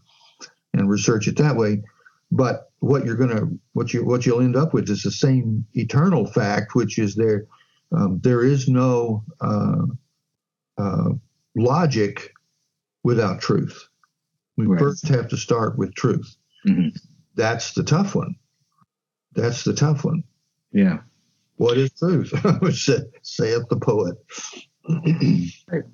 and 0.75 0.89
research 0.89 1.27
it 1.27 1.37
that 1.39 1.57
way. 1.57 1.83
But 2.31 2.71
what 2.81 3.05
you're 3.05 3.17
gonna 3.17 3.49
what 3.73 3.93
you 3.93 4.05
what 4.05 4.27
you'll 4.27 4.43
end 4.43 4.57
up 4.57 4.75
with 4.75 4.89
is 4.89 5.03
the 5.03 5.11
same 5.11 5.67
eternal 5.75 6.27
fact, 6.27 6.75
which 6.77 6.99
is 6.99 7.17
there 7.17 7.47
um, 7.93 8.21
there 8.23 8.45
is 8.45 8.69
no 8.69 9.25
uh, 9.41 9.87
uh, 10.79 11.11
logic 11.57 12.33
without 13.07 13.41
truth. 13.41 13.89
We 14.57 14.67
Right. 14.67 14.81
first 14.81 15.07
have 15.09 15.29
to 15.29 15.37
start 15.37 15.79
with 15.79 15.95
truth. 15.95 16.35
Mhm. 16.67 16.91
That's 17.37 17.73
the 17.75 17.85
tough 17.85 18.15
one. 18.17 18.35
That's 19.35 19.63
the 19.65 19.73
tough 19.75 20.05
one. 20.05 20.25
Yeah. 20.73 20.99
What 21.57 21.79
is 21.79 21.93
truth? 21.93 22.31
Say- 22.75 23.05
Saith 23.23 23.69
the 23.71 23.77
poet. 23.77 24.17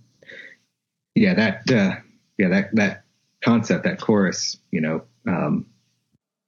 yeah 1.15 1.35
that 1.35 1.71
uh, 1.71 1.97
yeah 2.39 2.49
that 2.49 2.75
that 2.75 3.05
concept 3.45 3.85
that 3.85 4.01
chorus 4.01 4.57
you 4.71 4.81
know 4.81 5.03
um, 5.27 5.67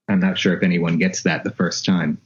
i'm 0.08 0.20
not 0.20 0.38
sure 0.38 0.54
if 0.56 0.62
anyone 0.62 0.98
gets 0.98 1.22
that 1.22 1.44
the 1.44 1.50
first 1.50 1.84
time 1.84 2.18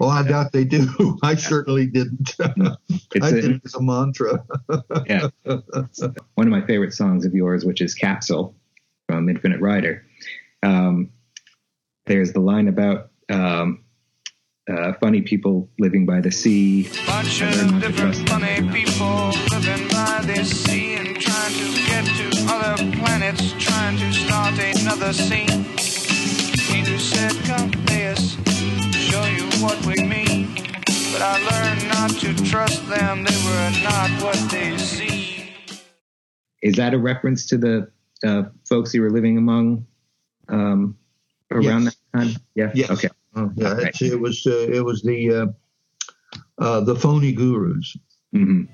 Oh, 0.00 0.08
I 0.08 0.22
doubt 0.22 0.52
they 0.52 0.64
do. 0.64 1.18
I 1.22 1.34
certainly 1.34 1.86
didn't. 1.86 2.34
It's 2.38 3.24
I 3.26 3.28
a- 3.28 3.32
did 3.32 3.44
it 3.52 3.62
as 3.64 3.74
a 3.74 3.82
mantra. 3.82 4.44
yeah. 5.06 5.28
One 6.34 6.46
of 6.46 6.48
my 6.48 6.64
favorite 6.66 6.92
songs 6.92 7.24
of 7.24 7.34
yours, 7.34 7.64
which 7.64 7.80
is 7.80 7.94
Capsule 7.94 8.54
from 9.08 9.28
Infinite 9.28 9.60
Rider. 9.60 10.06
Um, 10.62 11.10
there's 12.06 12.32
the 12.32 12.40
line 12.40 12.68
about 12.68 13.10
um, 13.30 13.84
uh, 14.70 14.92
funny 14.94 15.22
people 15.22 15.68
living 15.78 16.06
by 16.06 16.20
the 16.20 16.30
sea. 16.30 16.88
Bunch 17.06 17.42
of 17.42 17.72
not 17.72 17.82
to 17.82 17.92
trust 17.92 18.24
different 18.24 18.28
funny 18.28 18.72
people 18.72 19.30
living 19.50 19.88
by 19.88 20.22
this 20.24 20.64
sea 20.64 20.94
and 20.94 21.20
trying 21.20 21.52
to 21.52 21.86
get 21.86 22.04
to 22.04 22.46
other 22.48 22.96
planets, 22.96 23.52
trying 23.58 23.98
to 23.98 24.12
start 24.12 24.54
another 24.58 25.12
scene. 25.12 25.64
Peter 26.68 26.98
said, 26.98 27.32
Come 27.44 27.70
what 29.64 29.78
we 29.86 29.94
mean. 30.04 30.54
But 31.12 31.22
I 31.22 31.38
learned 31.50 31.88
not 31.88 32.10
to 32.20 32.34
trust 32.44 32.86
them, 32.88 33.24
they 33.24 33.36
were 33.48 33.70
not 33.82 34.10
what 34.22 34.36
they 34.50 34.76
seemed. 34.76 35.48
Is 36.62 36.74
that 36.76 36.92
a 36.92 36.98
reference 36.98 37.46
to 37.48 37.56
the 37.58 37.90
uh, 38.26 38.44
folks 38.68 38.92
you 38.94 39.00
were 39.02 39.10
living 39.10 39.38
among 39.38 39.86
um, 40.48 40.96
around 41.50 41.84
Yes. 41.84 41.96
that 42.12 42.18
time? 42.18 42.30
Yeah. 42.54 42.72
Yes. 42.74 42.90
Okay. 42.90 43.08
Oh, 43.36 43.50
yeah, 43.56 43.76
it's, 43.80 44.00
it 44.00 44.20
was 44.20 44.46
uh, 44.46 44.68
it 44.70 44.84
was 44.84 45.02
the 45.02 45.20
uh, 45.34 45.46
uh, 46.58 46.80
the 46.80 46.94
phony 46.94 47.32
gurus. 47.32 47.96
hmm 48.32 48.64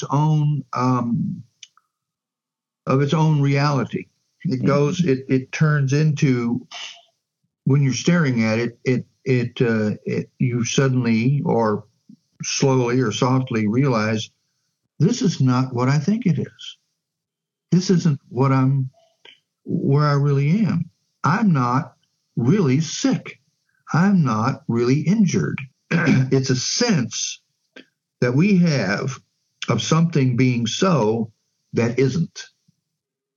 its 0.00 0.10
own 0.10 0.64
um, 0.72 1.42
of 2.86 3.02
its 3.02 3.14
own 3.14 3.40
reality. 3.40 4.06
It 4.44 4.64
goes 4.64 5.04
it 5.04 5.26
it 5.28 5.52
turns 5.52 5.92
into 5.92 6.66
when 7.64 7.82
you're 7.82 7.92
staring 7.92 8.42
at 8.44 8.58
it, 8.58 8.78
it 8.84 9.06
it 9.24 9.60
uh, 9.60 9.96
it 10.04 10.30
you 10.38 10.64
suddenly 10.64 11.42
or 11.44 11.84
slowly 12.42 13.00
or 13.00 13.12
softly 13.12 13.68
realize 13.68 14.30
this 14.98 15.20
is 15.20 15.40
not 15.40 15.74
what 15.74 15.88
I 15.88 15.98
think 15.98 16.24
it 16.24 16.38
is. 16.38 16.78
This 17.70 17.90
isn't 17.90 18.20
what 18.30 18.50
I'm 18.50 18.90
where 19.64 20.06
I 20.06 20.14
really 20.14 20.64
am. 20.64 20.90
I'm 21.22 21.52
not 21.52 21.96
really 22.36 22.80
sick. 22.80 23.40
I'm 23.92 24.24
not 24.24 24.62
really 24.68 25.00
injured. 25.00 25.60
it's 25.90 26.48
a 26.48 26.56
sense 26.56 27.42
that 28.22 28.34
we 28.34 28.56
have 28.58 29.20
of 29.70 29.80
something 29.80 30.36
being 30.36 30.66
so 30.66 31.32
that 31.72 31.98
isn't. 31.98 32.46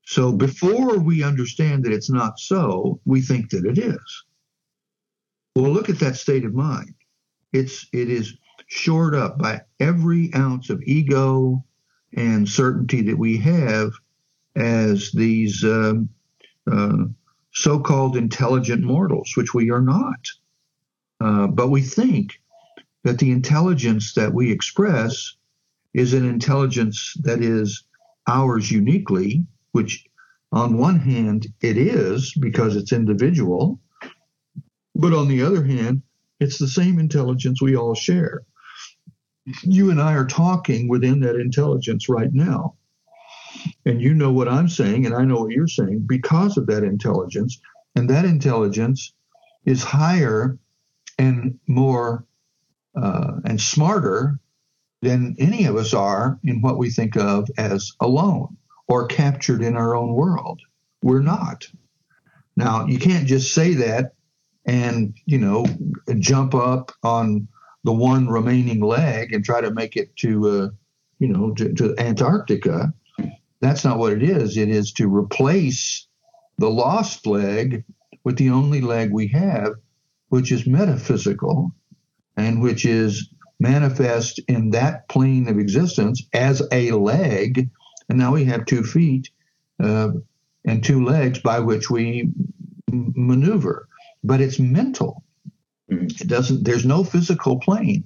So 0.06 0.34
before 0.34 1.00
we 1.00 1.24
understand 1.24 1.84
that 1.84 1.94
it's 1.94 2.10
not 2.10 2.40
so, 2.40 3.00
we 3.06 3.22
think 3.22 3.52
that 3.52 3.66
it 3.66 3.78
is. 3.78 4.24
Well, 5.56 5.72
look 5.72 5.90
at 5.90 6.00
that 6.00 6.16
state 6.16 6.46
of 6.46 6.54
mind. 6.54 6.96
It's 7.54 7.88
it 7.94 8.10
is 8.10 8.34
shored 8.68 9.16
up 9.16 9.38
by 9.38 9.62
every 9.80 10.34
ounce 10.34 10.72
of 10.72 10.82
ego 10.84 11.64
and 12.16 12.50
certainty 12.50 13.04
that 13.04 13.18
we 13.18 13.38
have 13.38 13.92
as 14.56 15.12
these 15.12 15.64
um, 15.64 16.10
uh, 16.72 17.06
so-called 17.54 18.18
intelligent 18.18 18.84
mortals, 18.84 19.34
which 19.36 19.54
we 19.54 19.70
are 19.70 19.82
not. 19.82 20.28
Uh, 21.22 21.48
but 21.48 21.70
we 21.70 21.82
think 21.82 22.42
that 23.04 23.20
the 23.20 23.32
intelligence 23.32 24.14
that 24.14 24.34
we 24.34 24.52
express 24.52 25.36
is 25.94 26.14
an 26.14 26.28
intelligence 26.28 27.14
that 27.22 27.42
is 27.42 27.84
ours 28.28 28.72
uniquely, 28.72 29.46
which 29.72 30.06
on 30.52 30.78
one 30.78 31.00
hand 31.00 31.48
it 31.62 31.78
is 31.78 32.34
because 32.40 32.76
it's 32.76 32.92
individual, 32.92 33.80
but 34.96 35.14
on 35.14 35.28
the 35.28 35.42
other 35.42 35.64
hand, 35.64 36.02
it's 36.40 36.58
the 36.58 36.68
same 36.68 37.00
intelligence 37.00 37.62
we 37.62 37.76
all 37.76 37.96
share. 37.96 38.44
You 39.62 39.92
and 39.92 40.02
I 40.02 40.14
are 40.14 40.26
talking 40.26 40.88
within 40.88 41.20
that 41.22 41.36
intelligence 41.36 42.08
right 42.08 42.32
now. 42.32 42.76
And 43.86 44.02
you 44.02 44.14
know 44.14 44.32
what 44.32 44.48
I'm 44.48 44.68
saying, 44.68 45.06
and 45.06 45.16
I 45.16 45.26
know 45.26 45.42
what 45.42 45.52
you're 45.52 45.68
saying 45.68 46.06
because 46.08 46.58
of 46.58 46.68
that 46.68 46.84
intelligence. 46.84 47.60
And 47.96 48.10
that 48.10 48.26
intelligence 48.26 49.14
is 49.66 49.84
higher 49.84 50.58
and 51.18 51.60
more 51.68 52.26
uh, 52.96 53.34
and 53.46 53.60
smarter 53.60 54.40
than 55.04 55.36
any 55.38 55.66
of 55.66 55.76
us 55.76 55.94
are 55.94 56.40
in 56.44 56.62
what 56.62 56.78
we 56.78 56.90
think 56.90 57.16
of 57.16 57.50
as 57.58 57.92
alone 58.00 58.58
or 58.88 59.08
captured 59.08 59.62
in 59.62 59.76
our 59.76 59.96
own 59.96 60.14
world. 60.14 60.62
We're 61.02 61.22
not. 61.22 61.68
Now, 62.56 62.86
you 62.86 63.00
can't 63.00 63.28
just 63.28 63.54
say 63.54 63.74
that 63.76 64.14
and, 64.66 65.16
you 65.26 65.38
know, 65.38 65.66
jump 66.20 66.56
up 66.56 66.92
on 67.04 67.48
the 67.84 67.94
one 67.94 68.28
remaining 68.28 68.80
leg 68.80 69.34
and 69.34 69.44
try 69.44 69.60
to 69.62 69.72
make 69.72 69.98
it 69.98 70.16
to, 70.18 70.50
uh, 70.50 70.70
you 71.20 71.28
know, 71.28 71.54
to, 71.56 71.74
to 71.74 71.96
Antarctica. 71.98 72.94
That's 73.60 73.84
not 73.84 73.98
what 73.98 74.14
it 74.14 74.24
is. 74.24 74.58
It 74.58 74.70
is 74.70 74.94
to 74.94 75.14
replace 75.14 76.08
the 76.58 76.70
lost 76.70 77.26
leg 77.26 77.84
with 78.24 78.38
the 78.38 78.52
only 78.52 78.82
leg 78.82 79.12
we 79.12 79.28
have, 79.30 79.74
which 80.30 80.52
is 80.52 80.66
metaphysical 80.66 81.74
and 82.38 82.62
which 82.62 82.86
is 82.86 83.30
manifest 83.60 84.40
in 84.48 84.72
that 84.72 85.08
plane 85.10 85.48
of 85.48 85.60
existence 85.60 86.24
as 86.34 86.62
a 86.72 86.92
leg. 86.92 87.70
And 88.10 88.18
now 88.18 88.34
we 88.34 88.46
have 88.46 88.66
two 88.66 88.84
feet 88.84 89.30
uh, 89.82 90.12
and 90.66 90.84
two 90.84 91.04
legs 91.04 91.40
by 91.40 91.60
which 91.60 91.90
we 91.90 92.30
m- 92.92 93.14
maneuver. 93.16 93.88
But 94.24 94.42
it's 94.42 94.60
mental. 94.60 95.24
Mhm. 95.92 96.22
It 96.22 96.28
doesn't. 96.28 96.64
There's 96.64 96.86
no 96.86 97.04
physical 97.04 97.60
plane. 97.60 98.04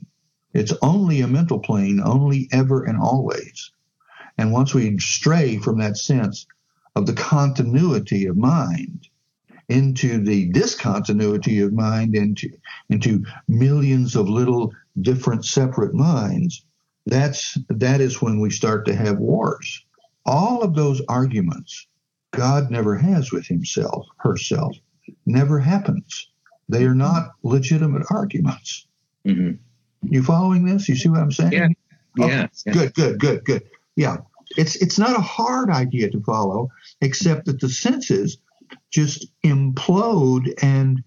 It's 0.54 0.74
only 0.82 1.22
a 1.22 1.28
mental 1.28 1.60
plane, 1.60 2.02
only 2.04 2.48
ever 2.52 2.84
and 2.84 2.98
always. 2.98 3.72
And 4.38 4.52
once 4.52 4.74
we 4.74 4.98
stray 5.00 5.58
from 5.58 5.80
that 5.80 5.98
sense 5.98 6.48
of 6.96 7.06
the 7.06 7.14
continuity 7.14 8.26
of 8.26 8.38
mind 8.38 9.08
into 9.70 10.24
the 10.24 10.46
discontinuity 10.52 11.60
of 11.60 11.74
mind, 11.74 12.16
into 12.16 12.50
into 12.90 13.26
millions 13.48 14.16
of 14.16 14.30
little 14.30 14.74
different 15.02 15.46
separate 15.46 15.94
minds, 15.94 16.64
that's 17.06 17.58
that 17.70 18.02
is 18.02 18.22
when 18.22 18.40
we 18.40 18.50
start 18.50 18.86
to 18.86 18.96
have 18.96 19.18
wars. 19.18 19.84
All 20.26 20.62
of 20.62 20.76
those 20.76 21.02
arguments 21.10 21.88
God 22.32 22.70
never 22.70 22.98
has 22.98 23.32
with 23.32 23.48
himself, 23.48 24.06
herself, 24.18 24.76
never 25.26 25.60
happens. 25.60 26.30
They 26.70 26.84
are 26.86 26.96
not 26.96 27.32
legitimate 27.44 28.04
arguments. 28.12 28.88
hmm 29.26 29.52
You 30.04 30.24
following 30.24 30.66
this? 30.66 30.88
You 30.90 30.96
see 30.96 31.10
what 31.10 31.22
I'm 31.22 31.32
saying? 31.32 31.54
Yeah. 31.54 31.68
Okay, 32.20 32.30
Yeah. 32.30 32.48
yeah. 32.66 32.74
Good, 32.74 32.94
good, 32.94 33.20
good, 33.20 33.44
good. 33.46 33.64
Yeah. 33.96 34.18
It's 34.58 34.76
it's 34.78 34.98
not 34.98 35.18
a 35.18 35.22
hard 35.22 35.70
idea 35.70 36.10
to 36.10 36.22
follow, 36.22 36.70
except 37.02 37.46
that 37.46 37.60
the 37.60 37.68
senses 37.70 38.38
just 38.92 39.28
implode 39.44 40.54
and 40.62 41.04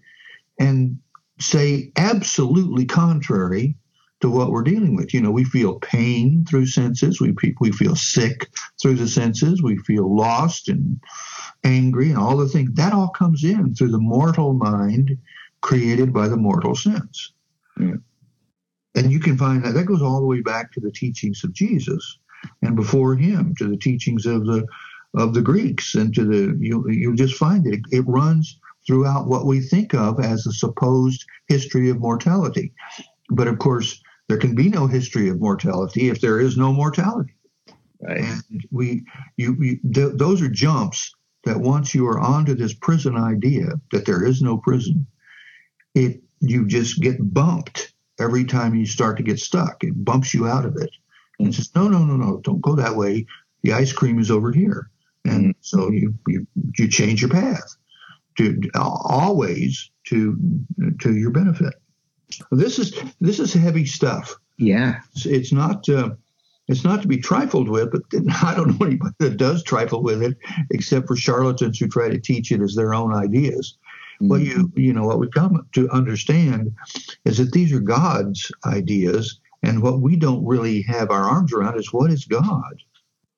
and 0.59 0.99
say 1.39 1.91
absolutely 1.97 2.85
contrary 2.85 3.75
to 4.21 4.29
what 4.29 4.51
we're 4.51 4.61
dealing 4.61 4.95
with. 4.95 5.13
You 5.13 5.21
know, 5.21 5.31
we 5.31 5.43
feel 5.43 5.79
pain 5.79 6.45
through 6.47 6.67
senses, 6.67 7.19
we, 7.19 7.33
we 7.59 7.71
feel 7.71 7.95
sick 7.95 8.49
through 8.81 8.95
the 8.95 9.07
senses, 9.07 9.61
we 9.61 9.77
feel 9.77 10.15
lost 10.15 10.69
and 10.69 11.01
angry 11.63 12.09
and 12.09 12.17
all 12.17 12.37
the 12.37 12.47
things. 12.47 12.71
That 12.73 12.93
all 12.93 13.09
comes 13.09 13.43
in 13.43 13.75
through 13.75 13.91
the 13.91 13.97
mortal 13.97 14.53
mind 14.53 15.17
created 15.61 16.13
by 16.13 16.27
the 16.27 16.37
mortal 16.37 16.75
sense. 16.75 17.33
Mm. 17.77 18.01
And 18.95 19.11
you 19.11 19.19
can 19.19 19.37
find 19.37 19.63
that 19.63 19.73
that 19.73 19.85
goes 19.85 20.01
all 20.01 20.19
the 20.19 20.27
way 20.27 20.41
back 20.41 20.71
to 20.73 20.79
the 20.79 20.91
teachings 20.91 21.43
of 21.43 21.53
Jesus 21.53 22.19
and 22.61 22.75
before 22.75 23.15
him 23.15 23.55
to 23.57 23.67
the 23.67 23.77
teachings 23.77 24.25
of 24.25 24.45
the 24.45 24.65
of 25.15 25.33
the 25.33 25.41
Greeks 25.41 25.95
and 25.95 26.13
to 26.15 26.23
the 26.23 26.57
you 26.59 26.89
you 26.89 27.15
just 27.15 27.35
find 27.35 27.67
it 27.67 27.81
it 27.91 28.05
runs 28.07 28.59
throughout 28.85 29.27
what 29.27 29.45
we 29.45 29.59
think 29.59 29.93
of 29.93 30.19
as 30.19 30.45
a 30.45 30.51
supposed 30.51 31.25
history 31.47 31.89
of 31.89 31.99
mortality. 31.99 32.73
But 33.29 33.47
of 33.47 33.59
course, 33.59 34.01
there 34.27 34.37
can 34.37 34.55
be 34.55 34.69
no 34.69 34.87
history 34.87 35.29
of 35.29 35.39
mortality 35.39 36.09
if 36.09 36.21
there 36.21 36.39
is 36.39 36.57
no 36.57 36.73
mortality. 36.73 37.33
Right. 38.01 38.21
And 38.21 38.65
we, 38.71 39.03
you, 39.37 39.55
you 39.59 39.79
th- 39.93 40.13
those 40.15 40.41
are 40.41 40.49
jumps 40.49 41.13
that 41.43 41.59
once 41.59 41.93
you 41.93 42.07
are 42.07 42.19
onto 42.19 42.55
this 42.55 42.73
prison 42.73 43.15
idea 43.15 43.73
that 43.91 44.05
there 44.05 44.25
is 44.25 44.41
no 44.41 44.57
prison, 44.57 45.05
it 45.95 46.21
you 46.39 46.65
just 46.65 47.01
get 47.01 47.33
bumped 47.33 47.93
every 48.19 48.45
time 48.45 48.75
you 48.75 48.85
start 48.85 49.17
to 49.17 49.23
get 49.23 49.39
stuck. 49.39 49.83
It 49.83 50.05
bumps 50.05 50.33
you 50.33 50.47
out 50.47 50.65
of 50.65 50.75
it 50.77 50.89
and 51.39 51.53
says, 51.53 51.73
no, 51.75 51.87
no, 51.87 52.03
no, 52.03 52.15
no, 52.15 52.39
don't 52.43 52.61
go 52.61 52.75
that 52.75 52.95
way. 52.95 53.25
The 53.63 53.73
ice 53.73 53.93
cream 53.93 54.19
is 54.19 54.31
over 54.31 54.51
here, 54.51 54.89
and 55.31 55.55
so 55.61 55.91
you 55.91 56.13
you 56.27 56.47
you 56.77 56.87
change 56.87 57.21
your 57.21 57.31
path 57.31 57.75
to 58.37 58.59
always 58.75 59.89
to 60.07 60.37
to 60.99 61.15
your 61.15 61.31
benefit. 61.31 61.73
This 62.51 62.79
is 62.79 62.97
this 63.19 63.39
is 63.39 63.53
heavy 63.53 63.85
stuff. 63.85 64.35
Yeah. 64.57 64.99
It's, 65.13 65.25
it's 65.25 65.51
not 65.51 65.87
uh, 65.89 66.11
it's 66.67 66.83
not 66.83 67.01
to 67.01 67.07
be 67.07 67.17
trifled 67.17 67.69
with, 67.69 67.91
but 67.91 68.01
I 68.43 68.55
don't 68.55 68.79
know 68.79 68.85
anybody 68.85 69.13
that 69.19 69.37
does 69.37 69.63
trifle 69.63 70.03
with 70.03 70.23
it, 70.23 70.37
except 70.69 71.07
for 71.07 71.15
charlatans 71.15 71.79
who 71.79 71.87
try 71.87 72.09
to 72.09 72.19
teach 72.19 72.51
it 72.51 72.61
as 72.61 72.75
their 72.75 72.93
own 72.93 73.13
ideas. 73.13 73.77
What 74.19 74.41
you 74.41 74.71
you 74.75 74.93
know 74.93 75.07
what 75.07 75.19
we 75.19 75.29
come 75.31 75.67
to 75.73 75.89
understand 75.89 76.75
is 77.25 77.39
that 77.39 77.51
these 77.53 77.73
are 77.73 77.79
God's 77.79 78.51
ideas, 78.67 79.39
and 79.63 79.81
what 79.81 80.01
we 80.01 80.15
don't 80.15 80.45
really 80.45 80.83
have 80.83 81.09
our 81.09 81.23
arms 81.23 81.51
around 81.51 81.79
is 81.79 81.91
what 81.91 82.11
is 82.11 82.25
God. 82.25 82.83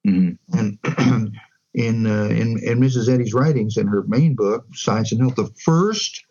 Mm-hmm. 0.05 0.59
And 0.59 1.33
in, 1.73 2.05
uh, 2.05 2.25
in 2.25 2.59
in 2.63 2.79
Mrs. 2.79 3.09
Eddy's 3.09 3.33
writings 3.33 3.77
in 3.77 3.87
her 3.87 4.03
main 4.03 4.35
book, 4.35 4.65
Science 4.73 5.11
and 5.11 5.21
Health, 5.21 5.35
the 5.35 5.49
first 5.63 6.23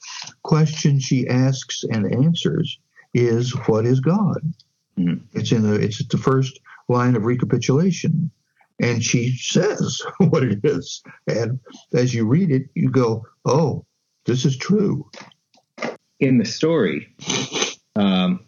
question 0.42 1.00
she 1.00 1.26
asks 1.28 1.84
and 1.84 2.12
answers 2.14 2.78
is, 3.14 3.50
"What 3.66 3.86
is 3.86 4.00
God?" 4.00 4.54
Mhm. 4.98 5.22
It's 5.32 5.52
in 5.52 5.62
the 5.62 5.74
it's 5.74 6.06
the 6.06 6.18
first 6.18 6.60
line 6.88 7.16
of 7.16 7.24
recapitulation, 7.24 8.30
and 8.80 9.02
she 9.02 9.36
says 9.36 10.02
what 10.18 10.44
it 10.44 10.60
is. 10.64 11.02
And 11.26 11.58
as 11.92 12.14
you 12.14 12.26
read 12.26 12.50
it, 12.50 12.68
you 12.74 12.90
go, 12.90 13.26
"Oh, 13.44 13.86
this 14.24 14.44
is 14.44 14.56
true." 14.56 15.10
in 16.22 16.38
the 16.38 16.44
story, 16.44 17.08
um, 17.96 18.46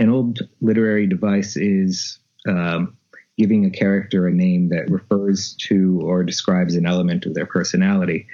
an 0.00 0.10
old 0.10 0.40
literary 0.60 1.06
device 1.06 1.56
is 1.56 2.18
um, 2.48 2.96
giving 3.40 3.64
a 3.64 3.70
character 3.70 4.26
a 4.26 4.30
name 4.30 4.68
that 4.68 4.90
refers 4.90 5.54
to 5.54 5.98
or 6.04 6.22
describes 6.22 6.74
an 6.74 6.84
element 6.84 7.24
of 7.24 7.32
their 7.32 7.46
personality. 7.46 8.26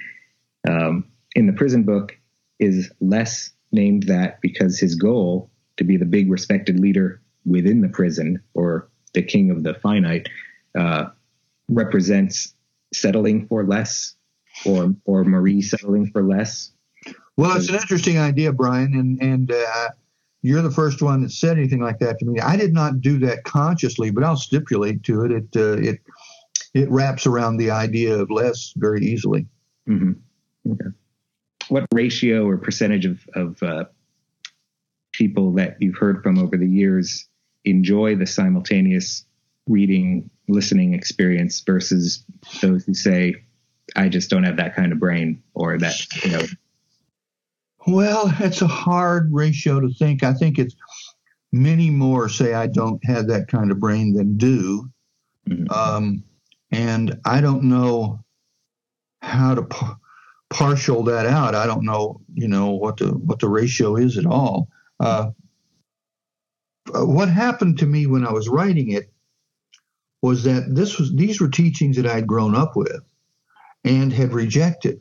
Um, 0.69 1.05
in 1.33 1.47
the 1.47 1.53
prison 1.53 1.83
book, 1.83 2.17
is 2.59 2.91
less 2.99 3.51
named 3.71 4.03
that 4.03 4.41
because 4.41 4.77
his 4.77 4.95
goal 4.95 5.49
to 5.77 5.85
be 5.85 5.95
the 5.95 6.05
big 6.05 6.29
respected 6.29 6.77
leader 6.77 7.21
within 7.45 7.79
the 7.79 7.87
prison 7.87 8.43
or 8.53 8.89
the 9.13 9.21
king 9.21 9.49
of 9.49 9.63
the 9.63 9.75
finite 9.75 10.27
uh, 10.77 11.05
represents 11.69 12.53
settling 12.93 13.47
for 13.47 13.63
less 13.63 14.13
or 14.65 14.93
or 15.05 15.23
Marie 15.23 15.61
settling 15.61 16.11
for 16.11 16.21
less. 16.21 16.71
Well, 17.37 17.55
it's 17.55 17.69
an 17.69 17.75
interesting 17.75 18.19
idea, 18.19 18.51
Brian, 18.51 18.93
and 18.93 19.21
and 19.21 19.51
uh, 19.51 19.89
you're 20.47 20.61
the 20.61 20.71
first 20.71 21.01
one 21.01 21.21
that 21.23 21.31
said 21.31 21.57
anything 21.57 21.81
like 21.81 21.99
that 21.99 22.19
to 22.19 22.25
me. 22.25 22.39
I 22.39 22.55
did 22.55 22.73
not 22.73 23.01
do 23.01 23.19
that 23.19 23.43
consciously, 23.43 24.11
but 24.11 24.23
I'll 24.23 24.37
stipulate 24.37 25.03
to 25.03 25.25
it. 25.25 25.31
It 25.31 25.47
uh, 25.55 25.77
it 25.77 25.99
it 26.73 26.89
wraps 26.89 27.25
around 27.25 27.57
the 27.57 27.71
idea 27.71 28.17
of 28.17 28.31
less 28.31 28.73
very 28.77 29.05
easily. 29.05 29.45
hmm 29.85 30.13
Okay. 30.69 30.89
What 31.69 31.85
ratio 31.93 32.45
or 32.45 32.57
percentage 32.57 33.05
of, 33.05 33.19
of 33.35 33.61
uh, 33.63 33.85
people 35.13 35.51
that 35.53 35.77
you've 35.79 35.97
heard 35.97 36.23
from 36.23 36.37
over 36.37 36.57
the 36.57 36.67
years 36.67 37.27
enjoy 37.65 38.15
the 38.15 38.25
simultaneous 38.25 39.25
reading, 39.67 40.29
listening 40.47 40.93
experience 40.93 41.61
versus 41.61 42.23
those 42.61 42.85
who 42.85 42.93
say, 42.93 43.35
I 43.95 44.07
just 44.09 44.29
don't 44.29 44.43
have 44.43 44.57
that 44.57 44.75
kind 44.75 44.91
of 44.91 44.99
brain 44.99 45.41
or 45.53 45.77
that, 45.77 45.95
you 46.23 46.31
know, 46.31 46.45
Well, 47.87 48.33
it's 48.39 48.61
a 48.61 48.67
hard 48.67 49.29
ratio 49.33 49.79
to 49.79 49.89
think. 49.93 50.23
I 50.23 50.33
think 50.33 50.59
it's 50.59 50.75
many 51.51 51.89
more 51.89 52.27
say 52.29 52.53
I 52.53 52.67
don't 52.67 53.03
have 53.05 53.27
that 53.27 53.47
kind 53.47 53.71
of 53.71 53.79
brain 53.79 54.13
than 54.13 54.37
do. 54.37 54.89
Mhm. 55.49 55.71
Um, 55.71 56.23
and 56.71 57.17
I 57.25 57.39
don't 57.39 57.63
know 57.63 58.19
how 59.21 59.55
to 59.55 59.63
par- 59.63 59.97
partial 60.49 61.03
that 61.03 61.25
out. 61.25 61.55
I 61.55 61.65
don't 61.65 61.83
know, 61.85 62.21
you 62.33 62.47
know, 62.47 62.71
what 62.71 62.97
the 62.97 63.07
what 63.07 63.39
the 63.39 63.49
ratio 63.49 63.95
is 63.95 64.17
at 64.17 64.25
all. 64.25 64.67
Uh, 64.99 65.31
uh, 66.93 67.05
what 67.05 67.29
happened 67.29 67.79
to 67.79 67.85
me 67.85 68.05
when 68.05 68.25
I 68.25 68.31
was 68.31 68.49
writing 68.49 68.91
it 68.91 69.11
was 70.21 70.43
that 70.43 70.75
this 70.75 70.97
was 70.99 71.13
these 71.15 71.39
were 71.39 71.49
teachings 71.49 71.95
that 71.97 72.05
I'd 72.07 72.27
grown 72.27 72.55
up 72.55 72.75
with 72.75 73.01
and 73.83 74.11
had 74.11 74.33
rejected. 74.33 74.99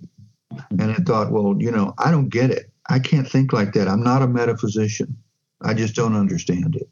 And 0.70 0.92
I 0.92 0.96
thought, 0.96 1.32
well, 1.32 1.56
you 1.58 1.70
know, 1.70 1.92
I 1.98 2.10
don't 2.10 2.28
get 2.28 2.50
it. 2.50 2.70
I 2.88 2.98
can't 2.98 3.28
think 3.28 3.52
like 3.52 3.72
that. 3.72 3.88
I'm 3.88 4.02
not 4.02 4.22
a 4.22 4.28
metaphysician. 4.28 5.16
I 5.60 5.74
just 5.74 5.94
don't 5.94 6.14
understand 6.14 6.76
it. 6.76 6.88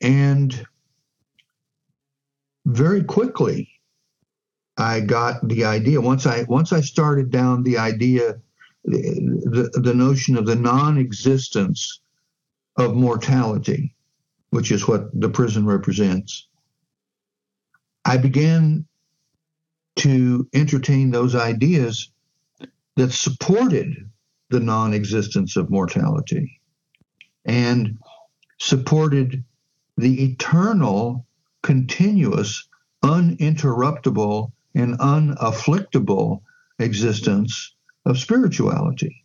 And 0.00 0.66
very 2.64 3.02
quickly, 3.04 3.70
I 4.76 5.00
got 5.00 5.46
the 5.46 5.64
idea. 5.64 6.00
Once 6.00 6.26
I 6.26 6.42
once 6.44 6.72
I 6.72 6.80
started 6.80 7.30
down 7.30 7.62
the 7.62 7.78
idea, 7.78 8.40
the 8.84 9.70
the 9.72 9.94
notion 9.94 10.36
of 10.36 10.46
the 10.46 10.56
non-existence 10.56 12.00
of 12.76 12.94
mortality, 12.94 13.94
which 14.50 14.70
is 14.70 14.86
what 14.86 15.08
the 15.18 15.30
prison 15.30 15.64
represents. 15.64 16.46
I 18.04 18.18
began 18.18 18.86
to 19.96 20.46
entertain 20.54 21.10
those 21.10 21.34
ideas 21.34 22.10
that 22.96 23.12
supported 23.12 24.08
the 24.50 24.60
non 24.60 24.94
existence 24.94 25.56
of 25.56 25.70
mortality 25.70 26.60
and 27.44 27.98
supported 28.58 29.44
the 29.96 30.24
eternal, 30.24 31.26
continuous, 31.62 32.68
uninterruptible, 33.02 34.52
and 34.74 34.98
unafflictable 34.98 36.42
existence 36.78 37.74
of 38.04 38.18
spirituality. 38.18 39.24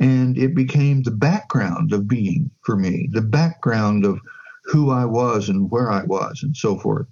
And 0.00 0.36
it 0.36 0.54
became 0.54 1.02
the 1.02 1.12
background 1.12 1.92
of 1.92 2.08
being 2.08 2.50
for 2.62 2.76
me, 2.76 3.08
the 3.12 3.22
background 3.22 4.04
of 4.04 4.18
who 4.64 4.90
I 4.90 5.04
was 5.04 5.48
and 5.48 5.70
where 5.70 5.90
I 5.90 6.02
was, 6.04 6.42
and 6.42 6.56
so 6.56 6.78
forth. 6.78 7.06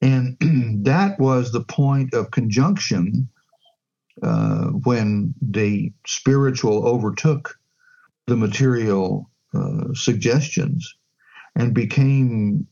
And 0.00 0.36
that 0.84 1.18
was 1.20 1.52
the 1.52 1.64
point 1.64 2.14
of 2.14 2.30
conjunction 2.30 3.28
uh, 4.22 4.66
when 4.66 5.34
the 5.40 5.92
spiritual 6.06 6.86
overtook 6.86 7.58
the 8.26 8.36
material 8.36 9.30
uh, 9.54 9.92
suggestions 9.94 10.94
and 11.56 11.74
became 11.74 12.66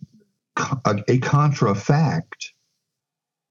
a, 0.84 1.02
a 1.08 1.18
contra 1.18 1.74
fact 1.74 2.52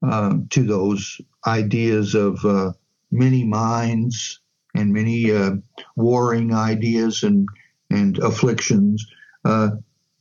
uh, 0.02 0.34
to 0.50 0.62
those 0.62 1.20
ideas 1.46 2.14
of 2.14 2.44
uh, 2.44 2.72
many 3.10 3.44
minds 3.44 4.40
and 4.74 4.92
many 4.92 5.32
uh, 5.32 5.52
warring 5.96 6.54
ideas 6.54 7.22
and 7.22 7.48
and 7.90 8.18
afflictions. 8.18 9.04
Uh, 9.44 9.70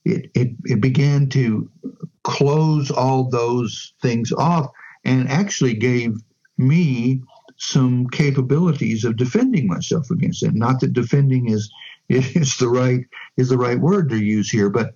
it, 0.06 0.30
it 0.34 0.50
it 0.66 0.82
began 0.82 1.30
to 1.30 1.70
close 2.24 2.92
all 2.92 3.30
those 3.30 3.94
things 4.02 4.32
off 4.32 4.70
and 5.06 5.30
actually 5.30 5.74
gave 5.74 6.16
me 6.58 7.22
some 7.60 8.08
capabilities 8.08 9.04
of 9.04 9.18
defending 9.18 9.68
myself 9.68 10.10
against 10.10 10.44
it. 10.44 10.56
Not 10.56 10.80
that 10.80 10.94
defending 10.94 11.50
is 11.50 11.72
is 12.10 12.58
the 12.58 12.70
right 12.70 13.06
is 13.38 13.50
the 13.50 13.58
right 13.58 13.80
word 13.80 14.10
to 14.10 14.18
use 14.18 14.50
here, 14.50 14.70
but 14.70 14.96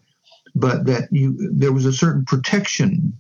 but 0.55 0.85
that 0.85 1.09
you 1.11 1.37
there 1.51 1.73
was 1.73 1.85
a 1.85 1.93
certain 1.93 2.25
protection 2.25 3.17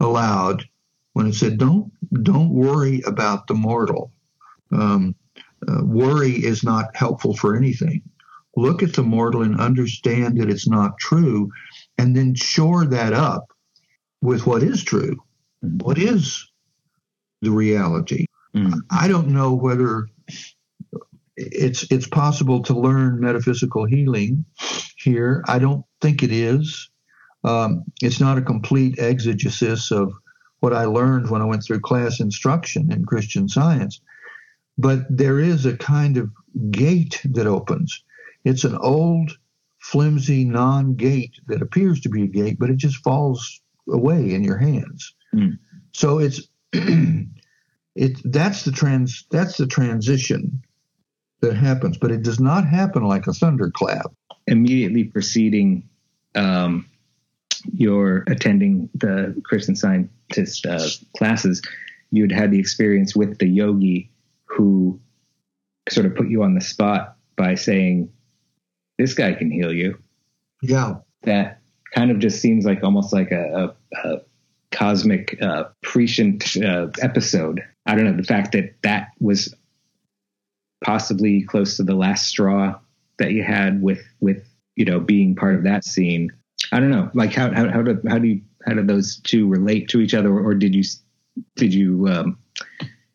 allowed 0.00 0.64
when 1.12 1.26
it 1.26 1.34
said 1.34 1.58
don't 1.58 1.92
don't 2.22 2.50
worry 2.50 3.00
about 3.06 3.46
the 3.46 3.54
mortal. 3.54 4.12
Um, 4.72 5.14
uh, 5.68 5.84
worry 5.84 6.32
is 6.32 6.64
not 6.64 6.96
helpful 6.96 7.36
for 7.36 7.56
anything. 7.56 8.02
Look 8.56 8.82
at 8.82 8.94
the 8.94 9.02
mortal 9.04 9.42
and 9.42 9.60
understand 9.60 10.40
that 10.40 10.50
it's 10.50 10.68
not 10.68 10.98
true, 10.98 11.52
and 11.98 12.16
then 12.16 12.34
shore 12.34 12.84
that 12.86 13.12
up 13.12 13.52
with 14.20 14.44
what 14.44 14.62
is 14.62 14.82
true. 14.82 15.22
What 15.60 15.98
is 15.98 16.50
the 17.42 17.52
reality? 17.52 18.26
Mm. 18.54 18.80
I 18.90 19.08
don't 19.08 19.28
know 19.28 19.54
whether 19.54 20.08
it's 21.36 21.90
it's 21.90 22.06
possible 22.06 22.62
to 22.64 22.78
learn 22.78 23.20
metaphysical 23.20 23.84
healing 23.84 24.44
here. 24.98 25.42
I 25.48 25.58
don't 25.58 25.84
think 26.00 26.22
it 26.22 26.32
is. 26.32 26.90
Um, 27.44 27.84
it's 28.02 28.20
not 28.20 28.38
a 28.38 28.42
complete 28.42 28.98
exegesis 28.98 29.90
of 29.90 30.12
what 30.60 30.72
I 30.72 30.84
learned 30.84 31.30
when 31.30 31.42
I 31.42 31.46
went 31.46 31.64
through 31.64 31.80
class 31.80 32.20
instruction 32.20 32.92
in 32.92 33.04
Christian 33.04 33.48
Science, 33.48 34.00
but 34.78 35.00
there 35.10 35.40
is 35.40 35.66
a 35.66 35.76
kind 35.76 36.16
of 36.16 36.30
gate 36.70 37.20
that 37.24 37.48
opens. 37.48 38.04
It's 38.44 38.62
an 38.62 38.76
old, 38.76 39.32
flimsy 39.80 40.44
non-gate 40.44 41.34
that 41.48 41.62
appears 41.62 42.00
to 42.02 42.08
be 42.08 42.22
a 42.22 42.28
gate, 42.28 42.58
but 42.60 42.70
it 42.70 42.76
just 42.76 42.98
falls 42.98 43.60
away 43.88 44.32
in 44.32 44.44
your 44.44 44.58
hands. 44.58 45.14
Mm. 45.34 45.58
So 45.92 46.18
it's 46.18 46.48
it 47.94 48.18
that's 48.24 48.64
the 48.64 48.72
trans 48.72 49.26
that's 49.30 49.56
the 49.56 49.66
transition 49.66 50.62
that 51.40 51.54
happens, 51.54 51.98
but 51.98 52.10
it 52.10 52.22
does 52.22 52.40
not 52.40 52.66
happen 52.66 53.02
like 53.02 53.26
a 53.26 53.32
thunderclap. 53.32 54.12
Immediately 54.46 55.04
preceding 55.04 55.88
um, 56.34 56.88
your 57.74 58.24
attending 58.28 58.88
the 58.94 59.40
Christian 59.44 59.76
Scientist 59.76 60.66
uh, 60.66 60.88
classes, 61.16 61.62
you'd 62.10 62.32
had 62.32 62.50
the 62.50 62.58
experience 62.58 63.14
with 63.14 63.38
the 63.38 63.46
yogi 63.46 64.10
who 64.44 65.00
sort 65.88 66.06
of 66.06 66.14
put 66.14 66.28
you 66.28 66.42
on 66.42 66.54
the 66.54 66.60
spot 66.60 67.16
by 67.36 67.54
saying, 67.54 68.08
"This 68.98 69.14
guy 69.14 69.34
can 69.34 69.50
heal 69.50 69.72
you." 69.72 69.98
Yeah, 70.62 70.96
That 71.22 71.60
kind 71.92 72.10
of 72.10 72.18
just 72.18 72.40
seems 72.40 72.64
like 72.64 72.82
almost 72.82 73.12
like 73.12 73.32
a, 73.32 73.74
a, 73.94 74.08
a 74.08 74.20
cosmic 74.72 75.40
uh, 75.42 75.64
prescient 75.82 76.56
uh, 76.56 76.88
episode. 77.00 77.62
I 77.86 77.94
don't 77.94 78.04
know 78.04 78.16
the 78.16 78.22
fact 78.24 78.52
that 78.52 78.74
that 78.82 79.08
was 79.20 79.54
possibly 80.84 81.42
close 81.42 81.76
to 81.76 81.82
the 81.82 81.94
last 81.94 82.26
straw 82.26 82.78
that 83.18 83.32
you 83.32 83.42
had 83.42 83.82
with 83.82 84.02
with 84.20 84.44
you 84.76 84.84
know 84.84 84.98
being 84.98 85.34
part 85.36 85.54
of 85.54 85.64
that 85.64 85.84
scene. 85.84 86.30
I 86.72 86.80
don't 86.80 86.90
know, 86.90 87.10
like 87.14 87.32
how 87.32 87.52
how 87.52 87.70
how 87.70 87.82
do 87.82 88.00
how 88.08 88.18
do 88.18 88.28
you 88.28 88.40
how 88.66 88.74
do 88.74 88.82
those 88.82 89.16
two 89.16 89.48
relate 89.48 89.88
to 89.90 90.00
each 90.00 90.14
other, 90.14 90.30
or, 90.32 90.54
did 90.54 90.74
you 90.74 90.82
did 91.56 91.74
you 91.74 92.08
um, 92.08 92.38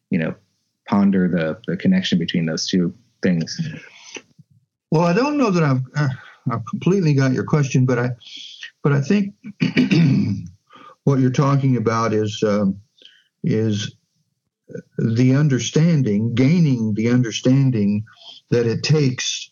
you 0.09 0.19
know 0.19 0.35
ponder 0.88 1.27
the 1.27 1.59
the 1.67 1.77
connection 1.77 2.19
between 2.19 2.45
those 2.45 2.67
two 2.67 2.93
things? 3.21 3.59
Well, 4.91 5.03
I 5.03 5.13
don't 5.13 5.38
know 5.38 5.51
that 5.51 5.63
I've 5.63 5.81
uh, 5.95 6.09
I've 6.51 6.65
completely 6.65 7.13
got 7.13 7.34
your 7.34 7.43
question, 7.43 7.85
but 7.85 7.99
I 7.99 8.11
but 8.84 8.93
I 8.93 9.01
think 9.01 9.34
what 11.07 11.19
you're 11.19 11.31
talking 11.31 11.77
about 11.77 12.11
is 12.13 12.43
um, 12.45 12.81
is 13.41 13.95
the 14.97 15.34
understanding, 15.34 16.35
gaining 16.35 16.95
the 16.95 17.07
understanding 17.09 18.03
that 18.49 18.65
it 18.67 18.84
takes 18.84 19.49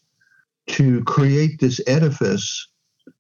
to 0.68 1.02
create 1.06 1.62
this 1.62 1.80
edifice 1.88 2.68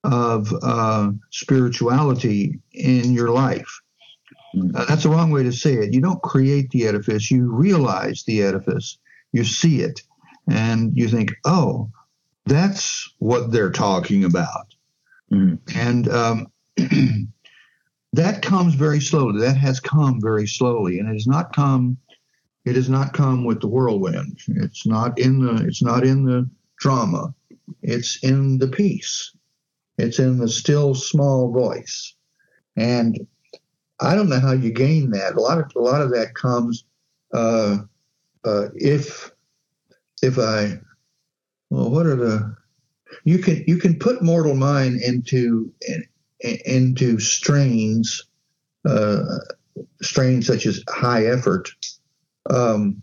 of 0.03 0.53
uh, 0.61 1.11
spirituality 1.31 2.59
in 2.73 3.13
your 3.13 3.29
life. 3.29 3.79
Uh, 4.75 4.83
that's 4.83 5.03
the 5.03 5.09
wrong 5.09 5.31
way 5.31 5.43
to 5.43 5.53
say 5.53 5.75
it. 5.75 5.93
You 5.93 6.01
don't 6.01 6.21
create 6.21 6.69
the 6.71 6.87
edifice, 6.87 7.31
you 7.31 7.49
realize 7.49 8.25
the 8.27 8.43
edifice, 8.43 8.97
you 9.31 9.45
see 9.45 9.79
it, 9.79 10.01
and 10.51 10.91
you 10.93 11.07
think, 11.07 11.31
oh, 11.45 11.89
that's 12.45 13.13
what 13.19 13.53
they're 13.53 13.71
talking 13.71 14.25
about. 14.25 14.75
Mhm. 15.31 15.59
And 15.73 16.09
um, 16.09 16.47
that 18.17 18.41
comes 18.41 18.75
very 18.75 18.99
slowly. 18.99 19.41
That 19.41 19.57
has 19.57 19.79
come 19.79 20.19
very 20.21 20.47
slowly, 20.47 20.99
and 20.99 21.09
it 21.09 21.13
has 21.13 21.27
not 21.27 21.55
come. 21.55 21.97
It 22.65 22.75
has 22.75 22.89
not 22.89 23.13
come 23.13 23.45
with 23.45 23.61
the 23.61 23.67
whirlwind. 23.67 24.39
It's 24.47 24.85
not 24.85 25.19
in 25.19 25.39
the. 25.39 25.65
It's 25.65 25.83
not 25.83 26.05
in 26.05 26.25
the 26.25 26.49
drama. 26.77 27.33
It's 27.81 28.23
in 28.23 28.57
the 28.57 28.67
peace. 28.67 29.35
It's 29.97 30.19
in 30.19 30.37
the 30.37 30.47
still 30.47 30.93
small 30.95 31.51
voice, 31.51 32.15
and 32.75 33.27
I 33.99 34.15
don't 34.15 34.29
know 34.29 34.39
how 34.39 34.51
you 34.51 34.71
gain 34.71 35.11
that. 35.11 35.35
A 35.35 35.41
lot 35.41 35.59
of 35.59 35.71
a 35.75 35.79
lot 35.79 36.01
of 36.01 36.11
that 36.11 36.35
comes 36.35 36.85
uh, 37.33 37.77
uh, 38.43 38.67
if 38.75 39.31
if 40.21 40.37
I 40.37 40.79
well, 41.69 41.89
what 41.89 42.05
are 42.05 42.15
the 42.15 42.55
you 43.23 43.39
can 43.39 43.63
you 43.67 43.77
can 43.77 43.97
put 43.97 44.21
mortal 44.21 44.55
mind 44.55 45.01
into 45.01 45.71
in, 45.87 46.05
into 46.39 47.19
strains 47.19 48.23
uh, 48.87 49.23
strains 50.01 50.47
such 50.47 50.65
as 50.65 50.83
high 50.89 51.25
effort 51.25 51.69
um, 52.49 53.01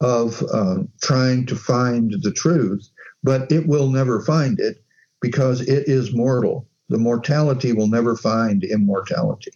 of 0.00 0.42
uh, 0.52 0.78
trying 1.02 1.46
to 1.46 1.54
find 1.54 2.14
the 2.22 2.32
truth, 2.32 2.88
but 3.22 3.50
it 3.52 3.66
will 3.66 3.90
never 3.90 4.20
find 4.22 4.58
it 4.58 4.82
because 5.20 5.60
it 5.60 5.88
is 5.88 6.14
mortal. 6.14 6.66
The 6.88 6.98
mortality 6.98 7.72
will 7.72 7.86
never 7.86 8.16
find 8.16 8.64
immortality 8.64 9.52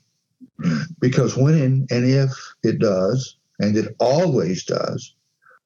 because 1.01 1.37
when 1.37 1.87
and 1.91 2.05
if 2.05 2.31
it 2.63 2.79
does, 2.79 3.37
and 3.59 3.77
it 3.77 3.95
always 3.99 4.65
does, 4.65 5.15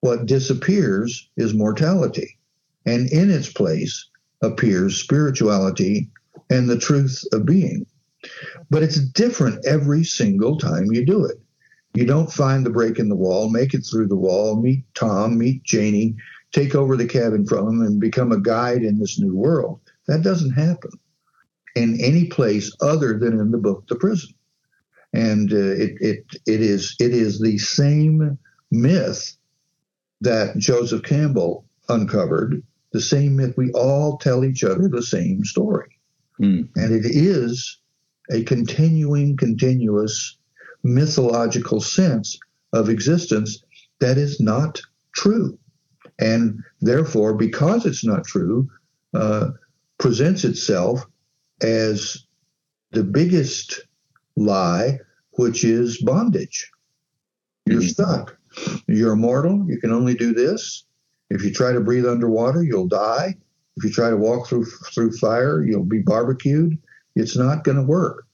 what 0.01 0.27
disappears 0.27 1.29
is 1.37 1.55
mortality, 1.55 2.39
and 2.87 3.11
in 3.11 3.31
its 3.31 3.53
place 3.53 4.09
appears 4.43 4.97
spirituality 4.97 6.09
and 6.49 6.69
the 6.69 6.79
truth 6.79 7.23
of 7.33 7.47
being. 7.47 7.87
But 8.71 8.83
it's 8.83 9.01
different 9.01 9.65
every 9.67 10.05
single 10.05 10.59
time 10.59 10.93
you 10.93 11.05
do 11.05 11.25
it. 11.25 11.41
You 11.95 12.07
don't 12.07 12.33
find 12.33 12.65
the 12.65 12.71
break 12.71 12.99
in 12.99 13.09
the 13.09 13.17
wall, 13.17 13.51
make 13.51 13.75
it 13.75 13.85
through 13.85 14.09
the 14.09 14.17
wall, 14.17 14.61
meet 14.61 14.85
Tom, 14.95 15.39
meet 15.39 15.65
Janie, 15.65 16.15
take 16.53 16.75
over 16.75 16.97
the 16.97 17.07
cabin 17.07 17.47
from 17.47 17.69
him, 17.69 17.81
and 17.83 18.01
become 18.01 18.31
a 18.31 18.41
guide 18.41 18.83
in 18.83 18.99
this 18.99 19.19
new 19.19 19.35
world. 19.35 19.81
That 20.07 20.23
doesn't 20.23 20.53
happen 20.53 20.93
in 21.75 22.01
any 22.01 22.27
place 22.27 22.75
other 22.81 23.19
than 23.19 23.41
in 23.41 23.51
the 23.51 23.59
book 23.59 23.87
The 23.89 23.97
Prison. 23.97 24.35
And 25.13 25.53
uh, 25.53 25.57
it, 25.57 25.93
it, 26.01 26.25
it, 26.47 26.61
is, 26.61 26.95
it 27.01 27.13
is 27.13 27.41
the 27.41 27.59
same 27.59 28.39
myth 28.71 29.37
that 30.21 30.57
Joseph 30.59 31.03
Campbell 31.03 31.65
uncovered, 31.89 32.63
the 32.93 33.01
same 33.01 33.37
myth. 33.37 33.55
We 33.57 33.73
all 33.73 34.19
tell 34.19 34.45
each 34.45 34.63
other 34.63 34.89
the 34.89 35.03
same 35.03 35.45
story. 35.45 35.99
Mm. 36.41 36.69
And 36.77 36.93
it 36.93 37.05
is 37.05 37.79
a 38.31 38.43
continuing, 38.45 39.37
continuous 39.37 40.39
mythological 40.83 41.81
sense 41.81 42.39
of 42.73 42.89
existence 42.89 43.63
that 44.01 44.17
is 44.17 44.41
not 44.41 44.81
true. 45.15 45.59
And 46.19 46.63
therefore, 46.81 47.35
because 47.35 47.87
it's 47.87 48.05
not 48.05 48.25
true, 48.25 48.69
uh, 49.15 49.51
presents 49.99 50.45
itself 50.45 51.05
as 51.63 52.25
the 52.93 53.05
biggest 53.05 53.87
lie, 54.37 54.99
which 55.33 55.65
is 55.65 55.99
bondage. 56.03 56.71
You're 57.67 57.83
Mhm. 57.83 57.91
stuck. 57.91 58.39
You're 58.87 59.13
immortal. 59.13 59.65
You 59.69 59.79
can 59.79 59.93
only 59.93 60.15
do 60.15 60.33
this. 60.33 60.85
If 61.29 61.45
you 61.45 61.53
try 61.53 61.73
to 61.73 61.81
breathe 61.81 62.07
underwater, 62.07 62.63
you'll 62.63 62.89
die. 62.89 63.37
If 63.77 63.85
you 63.85 63.91
try 63.91 64.11
to 64.11 64.17
walk 64.17 64.49
through 64.49 64.67
through 64.67 65.13
fire, 65.17 65.63
you'll 65.63 65.85
be 65.85 66.03
barbecued. 66.03 66.79
It's 67.15 67.37
not 67.37 67.65
going 67.65 67.77
to 67.77 67.83
work. 67.83 68.27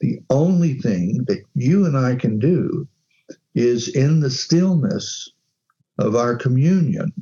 The 0.00 0.20
only 0.30 0.74
thing 0.74 1.24
that 1.28 1.42
you 1.54 1.86
and 1.86 1.96
I 1.96 2.16
can 2.16 2.38
do 2.38 2.86
is 3.54 3.88
in 3.88 4.20
the 4.20 4.30
stillness 4.30 5.32
of 5.98 6.14
our 6.16 6.36
communion 6.36 7.12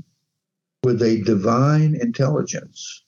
with 0.82 1.02
a 1.02 1.22
divine 1.22 1.96
intelligence 2.00 3.04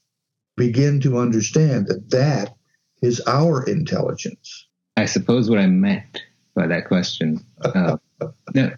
begin 0.56 1.00
to 1.00 1.18
understand 1.18 1.86
that 1.88 2.10
that 2.10 2.54
is 3.02 3.20
our 3.26 3.64
intelligence. 3.64 4.66
I 4.96 5.06
suppose 5.06 5.48
what 5.48 5.58
I 5.58 5.66
meant 5.66 6.22
by 6.54 6.66
that 6.66 6.86
question 6.86 7.44
uh, 7.62 7.96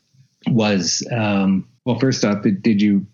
was 0.47 1.07
um, 1.11 1.69
well, 1.85 1.99
first 1.99 2.25
off, 2.25 2.43
did, 2.43 2.63
did 2.63 2.81
you 2.81 3.07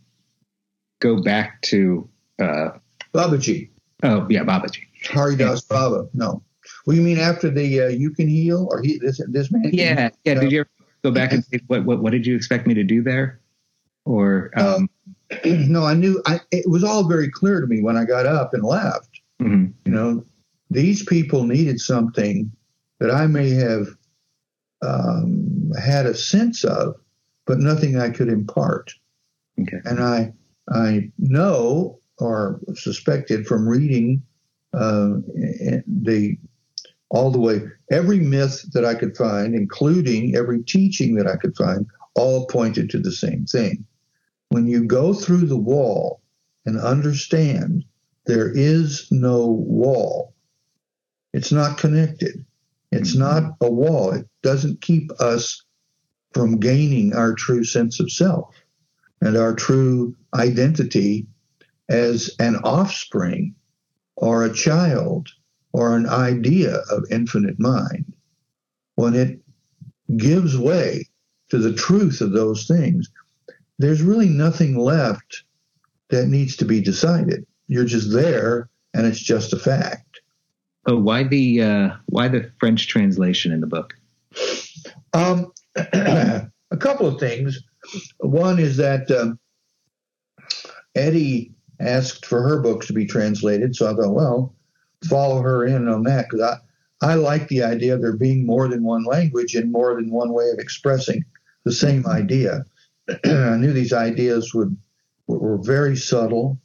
go 1.01 1.23
back 1.23 1.63
to? 1.63 2.09
Uh, 2.39 2.71
Babaji, 3.15 3.71
oh 4.03 4.27
yeah, 4.31 4.45
Babaji. 4.45 4.81
Haridas 5.05 5.63
Baba. 5.63 6.09
No. 6.15 6.43
Well, 6.87 6.97
you 6.97 7.03
mean 7.03 7.19
after 7.19 7.51
the 7.51 7.83
uh, 7.83 7.89
you 7.89 8.11
can 8.11 8.29
heal 8.29 8.69
or 8.71 8.83
he 8.83 8.99
this 8.99 9.21
this 9.29 9.51
man? 9.51 9.71
Yeah, 9.73 10.11
yeah. 10.25 10.35
Did 10.35 10.53
you 10.53 10.61
ever 10.61 10.69
go 11.03 11.11
back 11.11 11.33
and 11.33 11.45
say 11.45 11.61
what 11.67 11.85
what, 11.85 12.03
what 12.03 12.11
did 12.13 12.27
you 12.27 12.37
expect 12.37 12.67
me 12.67 12.75
to 12.75 12.85
do 12.85 13.03
there? 13.03 13.41
Or 14.05 14.51
um, 14.57 14.89
no, 15.45 15.85
I 15.85 15.95
knew. 15.95 16.23
I 16.27 16.41
it 16.51 16.69
was 16.69 16.85
all 16.85 17.09
very 17.09 17.31
clear 17.31 17.61
to 17.61 17.67
me 17.67 17.83
when 17.83 17.97
I 17.97 18.05
got 18.05 18.27
up 18.27 18.55
and 18.55 18.63
left. 18.63 19.21
mhm, 19.41 19.73
You 19.85 19.93
know, 19.93 20.25
these 20.71 21.05
people 21.05 21.45
needed 21.45 21.81
something 21.81 22.51
that 23.01 23.11
I 23.11 23.27
may 23.27 23.51
have 23.51 23.87
um, 24.83 25.71
had 25.81 26.07
a 26.07 26.15
sense 26.15 26.65
of, 26.65 26.95
but 27.47 27.59
nothing 27.59 27.99
I 27.99 28.11
could 28.11 28.29
impart. 28.29 28.93
Okay. 29.61 29.79
And 29.85 30.01
I 30.01 30.33
I 30.71 31.11
know 31.19 31.98
or 32.19 32.61
suspected 32.75 33.47
from 33.47 33.69
reading 33.69 34.23
uh, 34.75 35.17
the 35.87 36.37
all 37.11 37.31
the 37.31 37.39
way 37.39 37.63
every 37.91 38.21
myth 38.21 38.65
that 38.73 38.85
I 38.85 38.95
could 38.95 39.17
find, 39.17 39.55
including 39.55 40.37
every 40.37 40.63
teaching 40.63 41.15
that 41.15 41.27
I 41.27 41.37
could 41.37 41.57
find, 41.57 41.87
all 42.15 42.47
pointed 42.47 42.91
to 42.91 42.99
the 42.99 43.13
same 43.13 43.47
thing. 43.47 43.87
When 44.51 44.67
you 44.67 44.85
go 44.85 45.15
through 45.15 45.47
the 45.47 45.57
wall 45.57 46.21
and 46.67 46.79
understand 46.79 47.85
there 48.27 48.51
is 48.51 49.09
no 49.11 49.47
wall, 49.47 50.35
it's 51.33 51.53
not 51.53 51.79
connected. 51.79 52.45
It's 52.93 53.15
not 53.15 53.55
a 53.61 53.71
wall. 53.71 54.13
It 54.13 54.27
doesn't 54.43 54.81
keep 54.81 55.11
us 55.21 55.63
from 56.33 56.59
gaining 56.59 57.15
our 57.15 57.33
true 57.35 57.65
sense 57.65 58.01
of 58.01 58.11
self 58.11 58.55
and 59.21 59.37
our 59.37 59.55
true 59.55 60.15
identity 60.35 61.27
as 61.89 62.31
an 62.39 62.57
offspring 62.57 63.55
or 64.17 64.45
a 64.45 64.53
child 64.53 65.29
or 65.73 65.97
an 65.97 66.07
idea 66.07 66.77
of 66.91 67.05
infinite 67.11 67.59
mind. 67.59 68.13
When 68.97 69.15
it 69.15 69.39
gives 70.17 70.59
way 70.59 71.07
to 71.51 71.59
the 71.59 71.73
truth 71.73 72.21
of 72.21 72.33
those 72.33 72.67
things, 72.67 73.09
there's 73.79 74.03
really 74.03 74.29
nothing 74.29 74.77
left 74.77 75.45
that 76.11 76.27
needs 76.27 76.57
to 76.57 76.65
be 76.65 76.81
decided. 76.81 77.47
You're 77.69 77.85
just 77.85 78.13
there 78.13 78.69
and 78.95 79.07
it's 79.07 79.21
just 79.21 79.53
a 79.53 79.59
fact. 79.59 80.21
Oh, 80.87 80.97
why 80.97 81.25
the 81.25 81.63
uh, 81.63 81.91
why 82.07 82.29
the 82.29 82.51
French 82.59 82.89
translation 82.89 83.53
in 83.53 83.61
the 83.61 83.67
book? 83.67 83.95
Um, 85.13 85.53
a 85.77 86.51
couple 86.79 87.07
of 87.07 87.21
things. 87.21 87.63
One 88.19 88.59
is 88.59 88.79
that 88.79 89.11
um, 89.11 89.39
Eddy 90.95 91.53
asked 91.81 92.27
for 92.27 92.43
her 92.43 92.61
books 92.61 92.87
to 92.87 92.93
be 92.93 93.07
translated, 93.07 93.75
so 93.77 93.87
I 93.91 93.95
thought, 93.95 94.15
well, 94.15 94.55
follow 95.09 95.41
her 95.43 95.65
in 95.65 95.89
on 95.89 96.03
that 96.05 96.27
because 96.29 96.59
I, 97.03 97.13
I 97.13 97.15
like 97.15 97.49
the 97.49 97.63
idea 97.63 97.95
of 97.95 98.03
there 98.03 98.17
being 98.17 98.45
more 98.45 98.69
than 98.69 98.83
one 98.83 99.05
language 99.05 99.55
and 99.55 99.71
more 99.71 99.95
than 99.95 100.11
one 100.11 100.33
way 100.33 100.51
of 100.51 100.59
expressing 100.59 101.25
the 101.65 101.73
same 101.73 102.07
idea. 102.07 102.65
I 103.25 103.57
knew 103.57 103.73
these 103.73 103.93
ideas 103.93 104.53
would 104.55 104.77
were 105.29 105.59
very 105.59 105.97
subtle. 105.97 106.59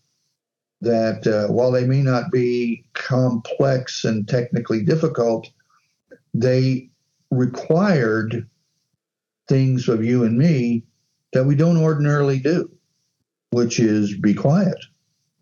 That 0.82 1.26
uh, 1.26 1.48
while 1.54 1.72
they 1.72 1.86
may 1.86 2.02
not 2.02 2.30
be 2.30 2.84
complex 2.92 4.04
and 4.04 4.28
technically 4.28 4.84
difficult, 4.84 5.50
they 6.34 6.90
required 7.32 8.50
things 9.48 9.88
of 9.88 10.04
you 10.04 10.26
and 10.26 10.38
me 10.38 10.84
that 11.32 11.46
we 11.46 11.56
don't 11.56 11.78
ordinarily 11.78 12.40
do, 12.40 12.70
which 13.52 13.80
is 13.80 14.18
be 14.18 14.34
quiet, 14.34 14.78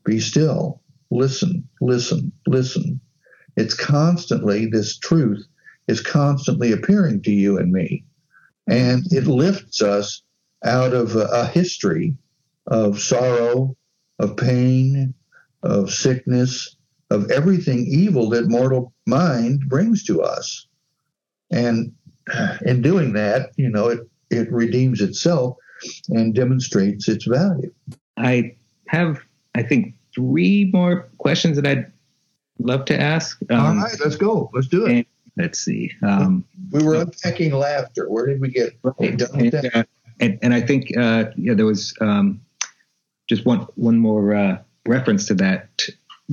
be 0.03 0.19
still, 0.19 0.81
listen, 1.09 1.67
listen, 1.79 2.31
listen. 2.47 2.99
It's 3.57 3.73
constantly, 3.73 4.65
this 4.65 4.97
truth 4.97 5.45
is 5.87 6.01
constantly 6.01 6.71
appearing 6.71 7.21
to 7.23 7.31
you 7.31 7.57
and 7.57 7.71
me. 7.71 8.05
And 8.67 9.03
it 9.11 9.27
lifts 9.27 9.81
us 9.81 10.21
out 10.63 10.93
of 10.93 11.15
a, 11.15 11.47
history 11.47 12.15
of 12.67 12.99
sorrow, 12.99 13.75
of 14.19 14.37
pain, 14.37 15.13
of 15.63 15.91
sickness, 15.91 16.75
of 17.09 17.29
everything 17.31 17.85
evil 17.87 18.29
that 18.29 18.47
mortal 18.47 18.93
mind 19.05 19.67
brings 19.67 20.03
to 20.05 20.21
us. 20.21 20.67
And 21.51 21.91
in 22.65 22.81
doing 22.81 23.13
that, 23.13 23.51
you 23.57 23.69
know, 23.69 23.89
it, 23.89 23.99
it 24.29 24.51
redeems 24.51 25.01
itself 25.01 25.57
and 26.09 26.33
demonstrates 26.33 27.09
its 27.09 27.25
value. 27.25 27.73
I 28.17 28.55
have, 28.87 29.19
I 29.55 29.63
think, 29.63 29.95
three 30.13 30.69
more 30.73 31.09
questions 31.17 31.55
that 31.55 31.65
I'd 31.65 31.91
love 32.59 32.85
to 32.85 32.99
ask. 32.99 33.39
Um, 33.49 33.59
All 33.59 33.75
right, 33.83 33.95
let's 34.03 34.15
go. 34.17 34.49
Let's 34.53 34.67
do 34.67 34.85
it. 34.85 35.07
let's 35.37 35.59
see. 35.59 35.91
Um, 36.03 36.43
We 36.71 36.83
were 36.83 36.95
unpacking 36.95 37.53
laughter. 37.53 38.09
Where 38.09 38.25
did 38.27 38.41
we 38.41 38.49
get 38.49 38.77
Right. 38.83 39.17
done 39.17 39.29
with 39.37 39.53
And, 39.53 39.63
that? 39.63 39.75
uh, 39.75 39.83
and, 40.19 40.37
and 40.41 40.53
I 40.53 40.61
think 40.61 40.95
uh, 40.97 41.25
yeah, 41.37 41.53
there 41.53 41.65
was 41.65 41.93
um, 42.01 42.41
just 43.27 43.45
one 43.45 43.59
one 43.75 43.97
more 43.97 44.35
uh, 44.35 44.57
reference 44.85 45.25
to 45.27 45.33
that 45.35 45.81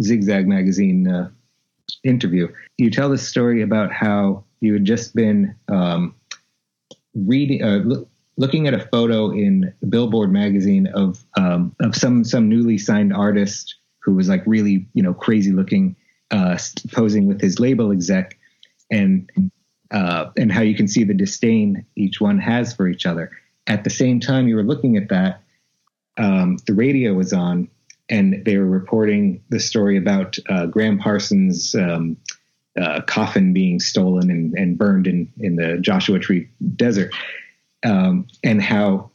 Zigzag 0.03 0.47
magazine 0.49 1.09
uh, 1.09 1.31
interview. 2.05 2.49
You 2.77 2.91
tell 2.91 3.09
this 3.09 3.27
story 3.27 3.63
about 3.63 3.93
how 3.93 4.45
you 4.61 4.73
had 4.75 4.85
just 4.85 5.15
been 5.15 5.55
um, 5.69 6.15
reading, 7.15 7.63
uh, 7.63 7.79
loo- 7.85 8.09
looking 8.39 8.69
at 8.69 8.73
a 8.73 8.79
photo 8.79 9.31
in 9.31 9.75
Billboard 9.89 10.33
magazine 10.33 10.87
of 10.87 11.23
um, 11.37 11.75
of 11.81 11.95
some 11.95 12.25
some 12.25 12.49
newly 12.49 12.79
signed 12.79 13.13
artist 13.13 13.75
who 13.99 14.15
was 14.15 14.29
like 14.29 14.43
really 14.47 14.87
you 14.95 15.03
know 15.03 15.13
crazy 15.13 15.53
looking, 15.53 15.95
uh, 16.31 16.57
posing 16.93 17.27
with 17.27 17.41
his 17.41 17.61
label 17.61 17.93
exec, 17.93 18.39
and 18.91 19.31
uh, 19.91 20.31
and 20.37 20.51
how 20.51 20.63
you 20.63 20.75
can 20.75 20.89
see 20.89 21.05
the 21.05 21.15
disdain 21.15 21.85
each 21.97 22.21
one 22.21 22.39
has 22.39 22.73
for 22.73 22.89
each 22.89 23.05
other. 23.05 23.31
At 23.67 23.85
the 23.85 23.91
same 23.91 24.21
time, 24.21 24.49
you 24.49 24.57
were 24.57 24.63
looking 24.63 24.97
at 24.97 25.11
that, 25.11 25.43
um, 26.17 26.57
the 26.67 26.73
radio 26.73 27.13
was 27.13 27.35
on, 27.35 27.69
and 28.09 28.43
they 28.47 28.57
were 28.57 28.67
reporting 28.67 29.43
the 29.51 29.61
story 29.61 29.99
about 29.99 30.39
uh, 30.49 30.67
Gram 30.67 30.99
Parsons' 30.99 31.75
um, 31.75 32.17
uh, 32.81 33.03
coffin 33.03 33.53
being 33.53 33.81
stolen 33.81 34.31
and, 34.31 34.55
and 34.55 34.79
burned 34.79 35.07
in, 35.07 35.31
in 35.39 35.57
the 35.57 35.79
Joshua 35.81 36.19
Tree 36.19 36.49
Desert, 36.77 37.13
um, 37.85 38.27
and 38.45 38.63
how 38.63 39.11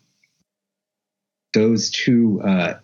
those 1.53 1.89
two 1.89 2.41
uh, 2.41 2.75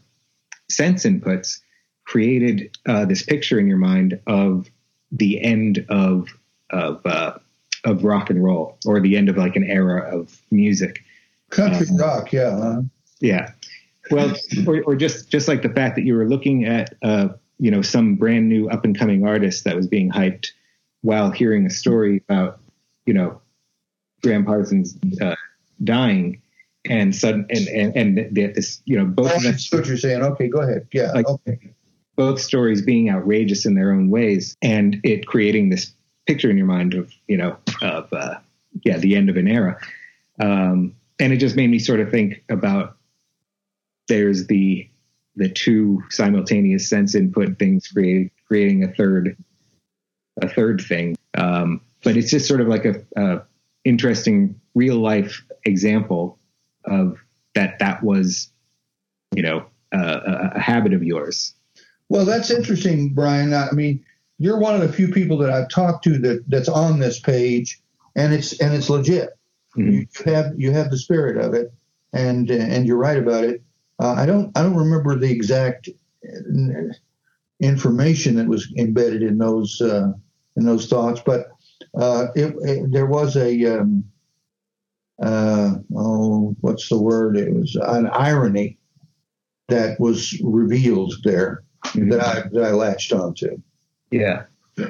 sense 0.70 1.06
inputs 1.06 1.60
created 2.06 2.76
uh, 2.88 3.06
this 3.06 3.24
picture 3.24 3.60
in 3.60 3.68
your 3.68 3.78
mind 3.78 4.20
of 4.28 4.70
the 5.12 5.42
end 5.42 5.86
of 5.90 6.30
of 6.72 7.06
uh, 7.06 7.34
of 7.86 8.04
rock 8.04 8.30
and 8.30 8.44
roll 8.44 8.78
or 8.86 9.00
the 9.00 9.18
end 9.18 9.30
of 9.30 9.38
like 9.38 9.56
an 9.56 9.64
era 9.64 10.02
of 10.16 10.40
music. 10.52 11.04
Country 11.50 11.88
Um, 11.90 11.98
rock, 11.98 12.32
yeah. 12.32 12.58
huh? 12.58 12.82
Yeah. 13.20 13.52
Well, 14.12 14.36
or, 14.68 14.84
or 14.84 14.96
just 14.96 15.30
just 15.30 15.48
like 15.48 15.62
the 15.62 15.70
fact 15.70 15.96
that 15.96 16.04
you 16.04 16.16
were 16.16 16.28
looking 16.28 16.66
at 16.66 16.94
uh, 17.04 17.30
you 17.60 17.70
know 17.70 17.82
some 17.82 18.16
brand 18.16 18.50
new 18.50 18.70
up 18.70 18.86
and 18.86 18.98
coming 18.98 19.26
artist 19.26 19.64
that 19.66 19.76
was 19.76 19.88
being 19.88 20.12
hyped 20.12 20.52
while 21.02 21.32
hearing 21.32 21.66
a 21.66 21.70
story 21.70 22.24
about 22.28 22.60
you 23.06 23.14
know 23.14 23.42
Gram 24.24 24.46
Parsons 24.46 24.98
uh, 25.22 25.36
dying 25.84 26.42
and 26.90 27.16
sudden 27.16 27.46
and 27.50 27.68
and 27.68 27.96
and 27.96 28.18
that 28.38 28.56
this 28.56 28.82
you 28.86 28.98
know 28.98 29.06
both 29.06 29.32
Oh, 29.32 29.36
of 29.36 29.44
them, 29.44 29.52
that's 29.52 29.72
what 29.72 29.86
you're 29.88 29.98
saying. 29.98 30.22
Okay, 30.24 30.48
go 30.48 30.62
ahead. 30.62 30.88
Yeah, 30.94 31.12
Like- 31.12 31.28
okay. 31.28 31.60
both 32.16 32.40
stories 32.42 32.82
being 32.82 33.10
outrageous 33.10 33.66
in 33.66 33.76
their 33.76 33.92
own 33.92 34.10
ways 34.10 34.56
and 34.62 35.00
it 35.04 35.26
creating 35.26 35.70
this 35.70 35.94
picture 36.28 36.50
in 36.50 36.58
your 36.58 36.68
mind 36.68 36.94
of 36.94 37.12
you 37.28 37.38
know 37.38 37.58
of 37.82 38.12
uh, 38.14 38.36
yeah 38.86 38.98
the 38.98 39.16
end 39.16 39.30
of 39.30 39.38
an 39.38 39.48
era 39.48 39.78
um, 40.40 40.94
and 41.20 41.34
it 41.34 41.38
just 41.38 41.56
made 41.56 41.70
me 41.70 41.80
sort 41.80 42.00
of 42.00 42.10
think 42.12 42.44
about 42.50 42.98
there's 44.08 44.48
the 44.48 44.88
the 45.36 45.50
two 45.50 46.04
simultaneous 46.10 46.90
sense 46.90 47.16
input 47.16 47.58
things 47.60 47.88
create, 47.88 48.32
creating 48.48 48.84
a 48.84 48.92
third 48.94 49.38
a 50.42 50.48
third 50.50 50.82
thing 50.82 51.16
um, 51.38 51.82
but 52.04 52.16
it's 52.18 52.30
just 52.32 52.48
sort 52.48 52.62
of 52.62 52.68
like 52.68 52.86
a, 52.86 53.02
a 53.16 53.42
interesting 53.86 54.60
real 54.76 54.98
life 54.98 55.44
example 55.66 56.38
of 56.86 57.18
that 57.56 57.80
that 57.80 58.04
was 58.04 58.52
you 59.36 59.42
know 59.42 59.66
uh, 59.94 60.50
a, 60.56 60.60
habit 60.60 60.94
of 60.94 61.04
yours 61.04 61.54
Well, 62.10 62.26
that's 62.26 62.50
interesting, 62.50 63.14
Brian. 63.14 63.54
I 63.54 63.72
mean, 63.72 64.04
you're 64.40 64.60
one 64.60 64.74
of 64.74 64.82
the 64.82 64.92
few 64.92 65.10
people 65.10 65.38
that 65.40 65.52
I've 65.52 65.70
talked 65.70 66.04
to 66.06 66.18
that 66.20 66.44
that's 66.48 66.70
on 66.70 67.00
this 67.00 67.20
page, 67.20 67.80
and 68.16 68.34
it's 68.34 68.60
and 68.60 68.74
it's 68.74 68.90
legit. 68.90 69.30
Mhm. 69.78 69.92
You 69.92 70.34
have 70.34 70.54
you 70.58 70.72
have 70.72 70.90
the 70.90 70.98
spirit 70.98 71.38
of 71.38 71.54
it, 71.54 71.72
and 72.14 72.50
and 72.50 72.88
you're 72.88 72.98
right 72.98 73.18
about 73.18 73.44
it. 73.44 73.62
Uh, 74.00 74.14
I 74.14 74.26
don't 74.26 74.52
I 74.58 74.64
don't 74.64 74.76
remember 74.76 75.16
the 75.16 75.32
exact 75.32 75.90
uh, 76.26 76.94
information 77.60 78.36
that 78.36 78.48
was 78.48 78.72
embedded 78.78 79.22
in 79.22 79.38
those 79.38 79.80
uh, 79.82 80.12
in 80.56 80.66
those 80.66 80.88
thoughts, 80.88 81.22
but 81.24 81.52
uh, 81.98 82.28
it, 82.36 82.56
it, 82.62 82.92
there 82.92 83.06
was 83.06 83.36
a 83.36 83.80
um, 83.80 84.04
uh, 85.22 85.76
oh 85.96 86.56
what's 86.62 86.90
the 86.90 86.98
word? 87.02 87.38
It 87.38 87.54
was 87.54 87.76
an 87.76 88.08
irony 88.08 88.78
that 89.68 90.00
was 90.00 90.40
revealed 90.44 91.14
there 91.24 91.64
that 91.96 92.20
I 92.22 92.48
that 92.52 92.64
I 92.64 92.72
latched 92.72 93.14
onto. 93.14 93.62
Yeah. 94.12 94.46
There's 94.76 94.90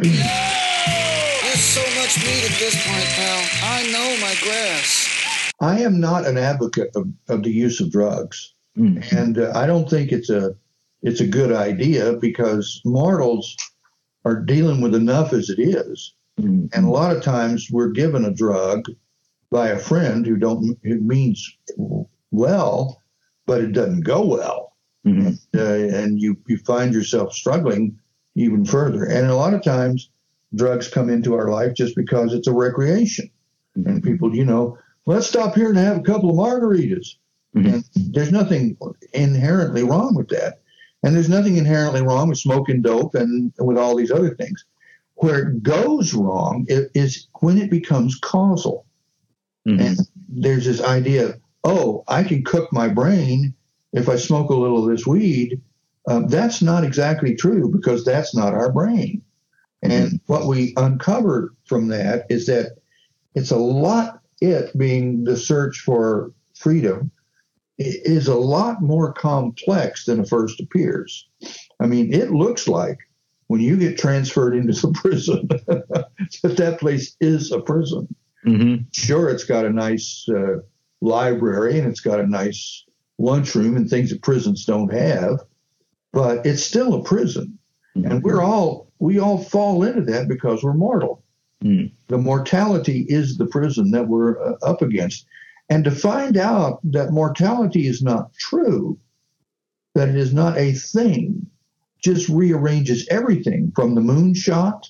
so 1.59 1.81
much 1.99 2.17
meat 2.23 2.43
at 2.45 2.57
this 2.59 2.75
point, 2.87 3.05
pal. 3.15 3.43
I 3.63 3.83
know 3.91 4.17
my 4.21 4.35
grass. 4.41 5.51
I 5.61 5.79
am 5.81 5.99
not 5.99 6.25
an 6.25 6.37
advocate 6.37 6.91
of, 6.95 7.09
of 7.27 7.43
the 7.43 7.51
use 7.51 7.81
of 7.81 7.91
drugs, 7.91 8.53
Mm. 8.77 9.11
and 9.11 9.37
uh, 9.39 9.51
I 9.55 9.65
don't 9.65 9.89
think 9.89 10.11
it's 10.11 10.29
a 10.29 10.55
it's 11.01 11.19
a 11.19 11.27
good 11.27 11.51
idea 11.51 12.13
because 12.13 12.81
mortals 12.85 13.55
are 14.25 14.39
dealing 14.39 14.79
with 14.79 14.93
enough 14.95 15.33
as 15.33 15.49
it 15.49 15.59
is, 15.59 16.13
Mm. 16.39 16.69
and 16.73 16.85
a 16.85 16.89
lot 16.89 17.15
of 17.15 17.23
times 17.23 17.69
we're 17.71 17.89
given 17.89 18.25
a 18.25 18.33
drug 18.33 18.85
by 19.51 19.69
a 19.69 19.79
friend 19.79 20.25
who 20.25 20.37
don't 20.37 20.77
who 20.83 20.99
means 21.01 21.57
well, 22.31 23.01
but 23.45 23.61
it 23.61 23.71
doesn't 23.71 24.01
go 24.01 24.25
well, 24.25 24.73
Mhm. 25.05 25.39
uh, 25.55 25.95
and 25.97 26.19
you 26.19 26.37
you 26.47 26.57
find 26.59 26.93
yourself 26.93 27.33
struggling 27.33 27.97
even 28.35 28.63
further. 28.65 29.03
And 29.05 29.27
a 29.27 29.35
lot 29.35 29.53
of 29.53 29.63
times, 29.63 30.09
drugs 30.55 30.87
come 30.87 31.09
into 31.09 31.33
our 31.33 31.49
life 31.49 31.73
just 31.73 31.95
because 31.95 32.33
it's 32.33 32.47
a 32.47 32.53
recreation, 32.53 33.29
and 33.75 34.03
people, 34.03 34.35
you 34.35 34.45
know, 34.45 34.77
let's 35.05 35.27
stop 35.27 35.55
here 35.55 35.69
and 35.69 35.77
have 35.77 35.97
a 35.97 36.01
couple 36.01 36.29
of 36.29 36.35
margaritas. 36.35 37.15
Mhm. 37.55 37.73
And 37.73 37.83
there's 38.13 38.31
nothing 38.31 38.77
inherently 39.13 39.83
wrong 39.83 40.13
with 40.15 40.29
that, 40.29 40.61
and 41.01 41.15
there's 41.15 41.29
nothing 41.29 41.57
inherently 41.57 42.01
wrong 42.01 42.29
with 42.29 42.37
smoking 42.37 42.81
dope 42.83 43.15
and 43.15 43.51
with 43.57 43.77
all 43.77 43.95
these 43.95 44.11
other 44.11 44.35
things. 44.35 44.63
Where 45.19 45.49
it 45.49 45.63
goes 45.63 46.13
wrong 46.13 46.65
is 46.69 47.27
when 47.41 47.57
it 47.57 47.69
becomes 47.69 48.17
causal. 48.19 48.85
Mhm. 49.67 49.81
And 49.81 49.99
there's 50.29 50.65
this 50.65 50.81
idea 50.81 51.29
of, 51.29 51.39
oh, 51.63 52.03
I 52.07 52.23
can 52.23 52.43
cook 52.43 52.71
my 52.71 52.87
brain 52.87 53.53
if 53.91 54.07
I 54.07 54.15
smoke 54.15 54.49
a 54.49 54.55
little 54.55 54.83
of 54.83 54.89
this 54.89 55.05
weed. 55.05 55.61
Um, 56.07 56.27
that's 56.27 56.61
not 56.61 56.83
exactly 56.83 57.35
true 57.35 57.69
because 57.69 58.05
that's 58.05 58.35
not 58.35 58.53
our 58.53 58.71
brain. 58.71 59.21
And 59.81 60.19
what 60.25 60.47
we 60.47 60.73
uncover 60.77 61.53
from 61.65 61.87
that 61.89 62.25
is 62.29 62.45
that 62.47 62.77
it's 63.35 63.51
a 63.51 63.57
lot, 63.57 64.21
it 64.41 64.77
being 64.77 65.23
the 65.23 65.37
search 65.37 65.79
for 65.79 66.33
freedom, 66.55 67.11
is 67.77 68.27
a 68.27 68.35
lot 68.35 68.81
more 68.81 69.13
complex 69.13 70.05
than 70.05 70.19
it 70.19 70.29
first 70.29 70.59
appears. 70.59 71.27
I 71.79 71.87
mean, 71.87 72.13
it 72.13 72.31
looks 72.31 72.67
like 72.67 72.97
when 73.49 73.59
you 73.59 73.75
get 73.77 73.97
transferred 73.97 74.55
into 74.55 74.73
the 74.87 74.93
prison, 74.93 75.47
that 75.47 76.57
that 76.57 76.79
place 76.79 77.15
is 77.19 77.51
a 77.51 77.59
prison. 77.59 78.07
Mhm. 78.45 78.85
sure 78.93 79.29
it's 79.29 79.43
got 79.43 79.65
a 79.65 79.69
nice 79.69 80.25
uh, 80.29 80.59
library 81.01 81.77
and 81.77 81.89
it's 81.89 81.99
got 81.99 82.21
a 82.21 82.25
nice 82.25 82.85
lunchroom 83.17 83.75
and 83.75 83.89
things 83.89 84.11
that 84.11 84.21
prisons 84.21 84.63
don't 84.63 84.93
have 84.93 85.39
but 86.13 86.45
it's 86.45 86.63
still 86.63 86.93
a 86.93 87.03
prison. 87.03 87.57
And 87.95 88.23
we're 88.23 88.41
all 88.41 88.91
we 88.99 89.19
all 89.19 89.37
fall 89.43 89.83
into 89.83 90.01
that 90.11 90.27
because 90.29 90.63
we're 90.63 90.73
mortal. 90.73 91.23
Mm. 91.63 91.91
the 92.07 92.17
mortality 92.17 93.05
is 93.09 93.37
the 93.37 93.45
prison 93.45 93.91
that 93.91 94.07
we're 94.07 94.41
uh, 94.41 94.55
up 94.61 94.81
against. 94.81 95.25
And 95.69 95.83
to 95.83 95.91
find 95.91 96.37
out 96.37 96.79
that 96.85 97.11
mortality 97.11 97.85
is 97.87 98.01
not 98.01 98.33
true 98.35 98.97
that 99.95 100.07
it 100.07 100.15
is 100.15 100.33
not 100.33 100.57
a 100.57 100.71
thing 100.71 101.45
just 102.01 102.29
rearranges 102.29 103.07
everything 103.09 103.71
from 103.75 103.95
the 103.95 104.01
moonshot 104.01 104.87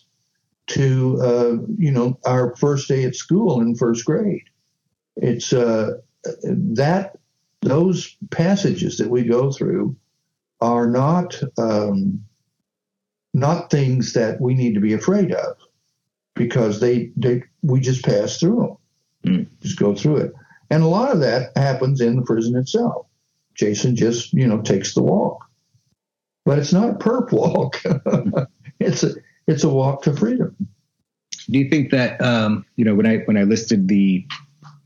to 0.68 1.20
uh, 1.22 1.58
you 1.78 1.92
know 1.92 2.20
our 2.26 2.56
first 2.56 2.88
day 2.88 3.04
at 3.04 3.16
school 3.16 3.62
in 3.62 3.76
first 3.76 4.06
grade. 4.06 4.44
It's 5.16 5.52
uh, 5.52 5.98
that 6.44 7.18
those 7.62 8.16
passages 8.30 8.98
that 9.00 9.10
we 9.10 9.24
go 9.24 9.52
through 9.52 9.96
are 10.62 10.88
not 10.88 11.42
um, 11.58 12.24
not 13.34 13.72
things 13.72 14.14
that 14.14 14.40
we 14.40 14.54
need 14.54 14.74
to 14.76 14.80
be 14.80 14.94
afraid 14.94 15.32
of 15.32 15.58
because 16.36 16.80
they 16.80 17.12
they 17.18 17.44
we 17.62 17.80
just 17.80 18.04
pass 18.06 18.38
through 18.40 18.56
them, 18.56 18.76
Mm. 19.26 19.48
just 19.62 19.78
go 19.78 19.94
through 19.96 20.18
it, 20.18 20.34
and 20.70 20.84
a 20.84 20.88
lot 20.88 21.12
of 21.12 21.20
that 21.20 21.52
happens 21.58 22.00
in 22.00 22.16
the 22.16 22.22
prison 22.22 22.56
itself. 22.56 23.08
Jason 23.56 23.96
just 23.96 24.34
you 24.34 24.48
know 24.48 24.62
takes 24.62 24.94
the 24.94 25.04
walk, 25.04 25.49
but 26.50 26.58
it's 26.58 26.74
not 26.74 26.90
a 26.90 26.94
perp 26.94 27.32
walk. 27.32 27.80
it's 28.80 29.04
a 29.04 29.14
it's 29.46 29.64
a 29.64 29.70
walk 29.70 30.02
to 30.02 30.16
freedom. 30.16 30.56
Do 31.48 31.60
you 31.60 31.70
think 31.70 31.92
that 31.92 32.20
um, 32.24 32.66
you 32.76 32.86
know 32.86 32.96
when 32.96 33.06
I 33.06 33.18
when 33.18 33.38
I 33.38 33.44
listed 33.44 33.88
the 33.88 34.26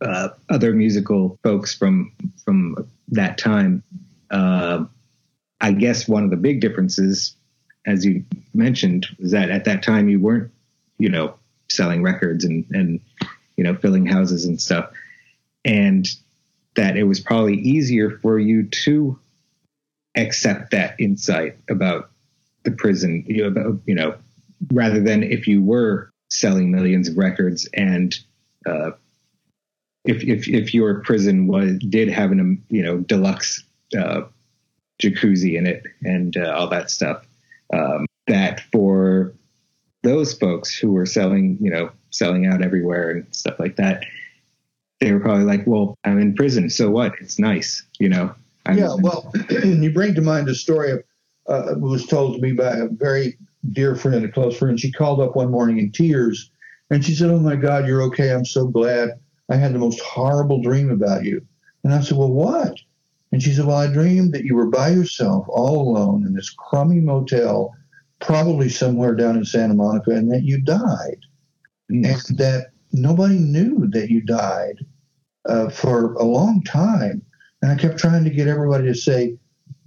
uh, 0.01 0.27
other 0.49 0.73
musical 0.73 1.39
folks 1.41 1.73
from 1.73 2.11
from 2.43 2.85
that 3.07 3.37
time, 3.37 3.81
uh, 4.29 4.83
I 5.61 5.71
guess 5.71 6.05
one 6.05 6.25
of 6.25 6.31
the 6.31 6.35
big 6.35 6.59
differences, 6.59 7.33
as 7.85 8.05
you 8.05 8.25
mentioned, 8.53 9.07
was 9.17 9.31
that 9.31 9.49
at 9.49 9.63
that 9.63 9.83
time 9.83 10.09
you 10.09 10.19
weren't 10.19 10.51
you 10.97 11.07
know 11.07 11.33
selling 11.69 12.03
records 12.03 12.43
and 12.43 12.65
and 12.71 12.99
you 13.55 13.63
know 13.63 13.73
filling 13.73 14.05
houses 14.05 14.43
and 14.43 14.59
stuff, 14.59 14.89
and 15.63 16.09
that 16.75 16.97
it 16.97 17.03
was 17.03 17.21
probably 17.21 17.55
easier 17.55 18.19
for 18.21 18.37
you 18.37 18.63
to 18.63 19.17
accept 20.15 20.71
that 20.71 20.95
insight 20.99 21.57
about 21.69 22.09
the 22.63 22.71
prison, 22.71 23.23
you 23.27 23.49
know, 23.49 23.79
you 23.85 23.95
know 23.95 24.15
rather 24.71 25.01
than 25.01 25.23
if 25.23 25.47
you 25.47 25.61
were 25.61 26.09
selling 26.29 26.71
millions 26.71 27.09
of 27.09 27.17
records 27.17 27.67
and 27.73 28.17
uh, 28.65 28.91
if, 30.05 30.23
if 30.23 30.47
if 30.47 30.73
your 30.73 31.01
prison 31.01 31.47
was 31.47 31.77
did 31.89 32.09
have 32.09 32.31
an 32.31 32.63
you 32.69 32.81
know 32.81 32.97
deluxe 32.99 33.63
uh, 33.97 34.21
jacuzzi 35.01 35.57
in 35.57 35.67
it 35.67 35.83
and 36.03 36.37
uh, 36.37 36.53
all 36.55 36.67
that 36.67 36.89
stuff 36.89 37.25
um, 37.73 38.05
that 38.27 38.61
for 38.71 39.33
those 40.03 40.33
folks 40.33 40.75
who 40.75 40.91
were 40.91 41.05
selling 41.05 41.57
you 41.61 41.69
know 41.69 41.89
selling 42.11 42.45
out 42.45 42.61
everywhere 42.61 43.09
and 43.09 43.35
stuff 43.35 43.59
like 43.59 43.75
that 43.75 44.05
they 44.99 45.11
were 45.11 45.19
probably 45.19 45.43
like 45.43 45.65
well 45.65 45.95
I'm 46.03 46.19
in 46.19 46.35
prison 46.35 46.69
so 46.69 46.89
what? 46.89 47.13
It's 47.19 47.39
nice 47.39 47.83
you 47.99 48.09
know 48.09 48.33
Yeah, 48.71 48.95
well, 48.99 49.31
you 49.49 49.91
bring 49.91 50.15
to 50.15 50.21
mind 50.21 50.47
a 50.47 50.55
story 50.55 50.91
of 50.91 51.03
uh, 51.47 51.75
was 51.77 52.05
told 52.05 52.35
to 52.35 52.41
me 52.41 52.53
by 52.53 52.77
a 52.77 52.87
very 52.87 53.37
dear 53.71 53.95
friend, 53.95 54.23
a 54.23 54.31
close 54.31 54.57
friend. 54.57 54.79
She 54.79 54.91
called 54.91 55.19
up 55.19 55.35
one 55.35 55.51
morning 55.51 55.79
in 55.79 55.91
tears, 55.91 56.49
and 56.89 57.03
she 57.03 57.13
said, 57.13 57.29
"Oh 57.29 57.39
my 57.39 57.57
God, 57.57 57.85
you're 57.85 58.03
okay. 58.03 58.31
I'm 58.31 58.45
so 58.45 58.67
glad. 58.67 59.19
I 59.49 59.57
had 59.57 59.73
the 59.73 59.79
most 59.79 59.99
horrible 59.99 60.61
dream 60.61 60.89
about 60.89 61.25
you." 61.25 61.41
And 61.83 61.93
I 61.93 61.99
said, 61.99 62.17
"Well, 62.17 62.31
what?" 62.31 62.77
And 63.33 63.43
she 63.43 63.51
said, 63.51 63.65
"Well, 63.65 63.77
I 63.77 63.91
dreamed 63.91 64.33
that 64.33 64.45
you 64.45 64.55
were 64.55 64.69
by 64.69 64.89
yourself, 64.89 65.45
all 65.49 65.89
alone 65.89 66.25
in 66.25 66.33
this 66.33 66.49
crummy 66.49 67.01
motel, 67.01 67.75
probably 68.21 68.69
somewhere 68.69 69.15
down 69.15 69.35
in 69.35 69.43
Santa 69.43 69.73
Monica, 69.73 70.11
and 70.11 70.31
that 70.31 70.43
you 70.43 70.61
died, 70.61 71.19
Mm. 71.91 72.05
and 72.29 72.37
that 72.37 72.67
nobody 72.93 73.37
knew 73.37 73.89
that 73.91 74.09
you 74.09 74.21
died 74.21 74.77
uh, 75.49 75.67
for 75.67 76.13
a 76.13 76.23
long 76.23 76.63
time." 76.63 77.23
And 77.63 77.71
I 77.71 77.75
kept 77.75 77.97
trying 77.97 78.25
to 78.25 78.29
get 78.29 78.49
everybody 78.49 78.87
to 78.87 78.93
say, 78.93 79.37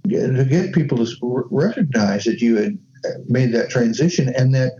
to 0.09 0.45
get 0.45 0.73
people 0.73 0.97
to 0.97 1.15
recognize 1.51 2.23
that 2.23 2.41
you 2.41 2.55
had 2.55 2.75
uh, 3.05 3.09
made 3.27 3.51
that 3.51 3.69
transition 3.69 4.33
and 4.35 4.55
that 4.55 4.71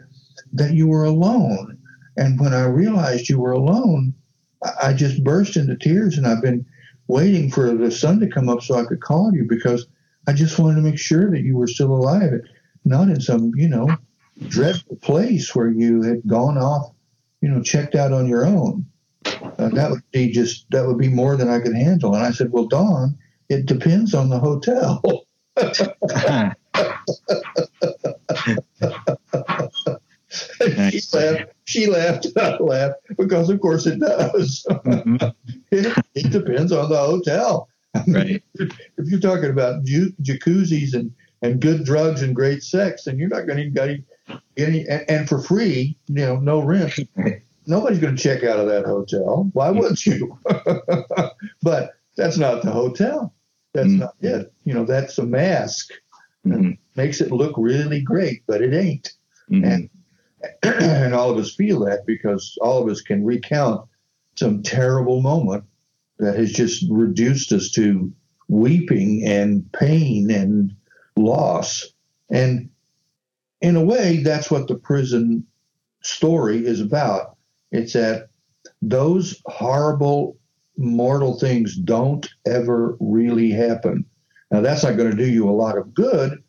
that 0.54 0.74
you 0.74 0.88
were 0.88 1.04
alone. 1.04 1.78
And 2.18 2.40
when 2.40 2.56
I 2.56 2.66
realized 2.66 3.30
you 3.30 3.40
were 3.40 3.52
alone, 3.52 4.16
I 4.82 4.94
just 4.94 5.24
burst 5.24 5.58
into 5.58 5.76
tears. 5.76 6.18
And 6.18 6.26
I've 6.26 6.42
been 6.42 6.66
waiting 7.08 7.52
for 7.52 7.72
the 7.76 7.92
sun 7.92 8.20
to 8.22 8.28
come 8.28 8.50
up 8.50 8.64
so 8.64 8.74
I 8.74 8.86
could 8.86 9.02
call 9.02 9.32
you 9.32 9.46
because 9.48 9.86
I 10.28 10.34
just 10.34 10.58
wanted 10.58 10.78
to 10.78 10.82
make 10.82 10.98
sure 10.98 11.30
that 11.30 11.42
you 11.42 11.56
were 11.56 11.68
still 11.68 11.94
alive, 11.94 12.32
not 12.84 13.10
in 13.10 13.22
some 13.22 13.52
you 13.56 13.70
know 13.70 13.96
dreadful 14.48 14.96
place 14.96 15.54
where 15.54 15.70
you 15.70 16.02
had 16.02 16.26
gone 16.26 16.58
off, 16.58 16.94
you 17.42 17.50
know, 17.50 17.62
checked 17.62 17.94
out 17.94 18.12
on 18.12 18.28
your 18.28 18.44
own. 18.44 18.88
Uh, 19.26 19.70
that 19.70 19.90
would 19.92 20.04
be 20.12 20.32
just 20.32 20.70
that 20.72 20.86
would 20.86 20.98
be 20.98 21.10
more 21.10 21.36
than 21.36 21.50
I 21.50 21.60
could 21.60 21.76
handle. 21.76 22.14
And 22.16 22.24
I 22.26 22.32
said, 22.32 22.52
well, 22.52 22.66
Don, 22.66 23.18
it 23.50 23.66
depends 23.66 24.14
on 24.14 24.30
the 24.30 24.40
hotel. 24.40 25.02
she 30.30 31.02
laughed. 31.14 31.52
She 31.66 31.88
laughed. 31.88 32.26
and 32.26 32.38
I 32.38 32.58
laughed 32.58 33.00
because, 33.18 33.50
of 33.50 33.60
course, 33.62 33.86
it 33.86 34.00
does. 34.00 34.66
Mhm. 34.70 35.34
it, 35.72 35.98
it 36.16 36.32
depends 36.32 36.72
on 36.72 36.90
the 36.90 36.98
hotel. 36.98 37.70
right 38.08 38.44
If 38.56 38.72
you're 38.98 39.20
talking 39.20 39.50
about 39.50 39.84
ju- 39.84 40.14
jacuzzis 40.22 40.94
and, 40.94 41.12
and 41.42 41.60
good 41.60 41.84
drugs 41.86 42.22
and 42.22 42.36
great 42.36 42.64
sex, 42.64 43.06
then 43.06 43.18
you're 43.18 43.30
not 43.30 43.48
going 43.48 43.58
to 43.58 43.70
get 43.70 43.90
any, 43.90 44.04
any 44.58 44.88
and, 44.88 45.10
and 45.10 45.30
for 45.30 45.42
free, 45.42 45.98
you 46.08 46.16
know, 46.16 46.38
no 46.38 46.60
rent. 46.62 46.94
Nobody's 47.68 48.00
going 48.00 48.16
to 48.16 48.22
check 48.22 48.44
out 48.44 48.60
of 48.60 48.68
that 48.68 48.86
hotel. 48.86 49.50
Why 49.54 49.70
would 49.70 50.04
you? 50.06 50.40
but 51.62 51.92
that's 52.16 52.38
not 52.38 52.64
the 52.64 52.72
hotel. 52.72 53.34
That's 53.74 53.90
Mm. 53.90 54.00
not 54.00 54.16
it. 54.22 54.54
You 54.64 54.74
know, 54.74 54.86
that's 54.86 55.18
a 55.18 55.26
mask. 55.26 55.92
Mhm. 56.46 56.78
Makes 56.96 57.22
it 57.22 57.32
look 57.32 57.54
really 57.58 58.02
great, 58.02 58.44
but 58.48 58.62
it 58.62 58.74
ain't. 58.74 59.14
Mhm. 59.52 59.90
and 60.64 61.14
all 61.14 61.30
of 61.30 61.38
us 61.38 61.54
feel 61.54 61.82
that 61.86 62.06
because 62.08 62.58
all 62.62 62.82
of 62.82 62.90
us 62.90 63.02
can 63.02 63.24
recount 63.26 63.88
some 64.36 64.64
terrible 64.64 65.22
moment 65.22 65.66
that 66.20 66.36
has 66.38 66.52
just 66.54 66.86
reduced 66.90 67.52
us 67.52 67.70
to 67.72 68.12
weeping 68.48 69.24
and 69.26 69.70
pain 69.74 70.32
and 70.32 70.74
loss. 71.18 71.86
And 72.30 72.70
in 73.62 73.76
a 73.76 73.84
way, 73.84 74.18
that's 74.24 74.50
what 74.50 74.68
the 74.68 74.76
prison 74.76 75.46
story 76.02 76.66
is 76.66 76.80
about. 76.80 77.37
It's 77.72 77.94
that 77.94 78.30
those 78.82 79.42
horrible 79.46 80.38
mortal 80.78 81.40
things 81.40 81.76
don't 81.76 82.28
ever 82.46 82.96
really 83.00 83.52
happen. 83.52 84.06
Now, 84.52 84.62
that's 84.62 84.84
not 84.84 84.98
going 84.98 85.12
to 85.12 85.18
do 85.18 85.30
you 85.30 85.50
a 85.50 85.52
lot 85.52 85.78
of 85.78 85.94
good 85.94 86.44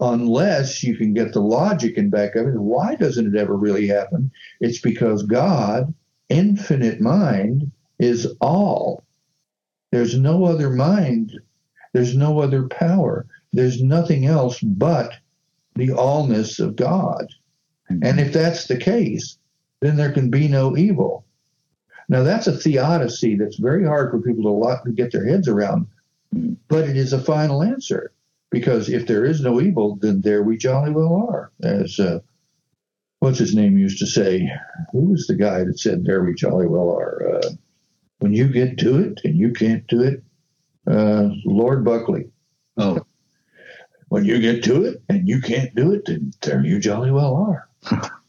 unless 0.00 0.82
you 0.82 0.96
can 0.96 1.14
get 1.14 1.32
the 1.32 1.40
logic 1.40 1.96
in 1.96 2.10
back 2.10 2.34
of 2.34 2.48
it. 2.48 2.58
Why 2.58 2.96
doesn't 2.96 3.34
it 3.34 3.38
ever 3.38 3.56
really 3.56 3.86
happen? 3.86 4.30
It's 4.60 4.80
because 4.80 5.22
God, 5.22 5.94
infinite 6.28 7.00
mind, 7.00 7.70
is 7.98 8.26
all. 8.40 9.04
There's 9.92 10.18
no 10.18 10.44
other 10.44 10.70
mind. 10.70 11.38
There's 11.92 12.16
no 12.16 12.40
other 12.40 12.66
power. 12.66 13.26
There's 13.52 13.80
nothing 13.80 14.26
else 14.26 14.58
but 14.60 15.12
the 15.76 15.88
allness 15.88 16.58
of 16.58 16.74
God. 16.74 17.26
Mm-hmm. 17.90 18.04
And 18.04 18.18
if 18.18 18.32
that's 18.32 18.66
the 18.66 18.76
case, 18.76 19.38
then 19.84 19.96
there 19.96 20.12
can 20.12 20.30
be 20.30 20.48
no 20.48 20.76
evil. 20.76 21.26
Now, 22.08 22.22
that's 22.22 22.46
a 22.46 22.56
theodicy 22.56 23.36
that's 23.36 23.56
very 23.56 23.84
hard 23.84 24.10
for 24.10 24.20
people 24.20 24.44
to, 24.44 24.50
lot, 24.50 24.84
to 24.84 24.92
get 24.92 25.12
their 25.12 25.26
heads 25.26 25.46
around, 25.46 25.86
but 26.68 26.88
it 26.88 26.96
is 26.96 27.12
a 27.12 27.20
final 27.20 27.62
answer. 27.62 28.12
Because 28.50 28.88
if 28.88 29.06
there 29.06 29.24
is 29.24 29.42
no 29.42 29.60
evil, 29.60 29.96
then 29.96 30.22
there 30.22 30.42
we 30.42 30.56
jolly 30.56 30.90
well 30.90 31.28
are. 31.28 31.50
As 31.62 31.98
uh, 31.98 32.20
what's 33.18 33.38
his 33.38 33.54
name 33.54 33.76
used 33.76 33.98
to 33.98 34.06
say, 34.06 34.48
who 34.92 35.10
was 35.10 35.26
the 35.26 35.34
guy 35.34 35.64
that 35.64 35.78
said, 35.78 36.04
there 36.04 36.24
we 36.24 36.34
jolly 36.34 36.66
well 36.66 36.90
are? 36.90 37.36
Uh, 37.36 37.50
when 38.20 38.32
you 38.32 38.48
get 38.48 38.78
to 38.78 39.00
it 39.00 39.20
and 39.24 39.36
you 39.36 39.52
can't 39.52 39.86
do 39.86 40.02
it, 40.02 40.22
uh, 40.86 41.28
Lord 41.44 41.84
Buckley. 41.84 42.30
Oh, 42.76 43.04
When 44.08 44.24
you 44.24 44.40
get 44.40 44.64
to 44.64 44.84
it 44.84 45.02
and 45.08 45.28
you 45.28 45.40
can't 45.40 45.74
do 45.74 45.92
it, 45.92 46.06
then 46.06 46.32
there 46.42 46.64
you 46.64 46.78
jolly 46.78 47.10
well 47.10 47.34
are. 47.34 47.68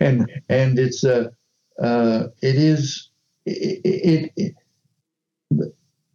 and 0.00 0.30
and 0.48 0.78
it's 0.78 1.04
uh, 1.04 1.28
uh, 1.82 2.24
it 2.42 2.56
is 2.56 3.10
it, 3.46 3.80
it, 3.84 4.32
it 4.36 4.54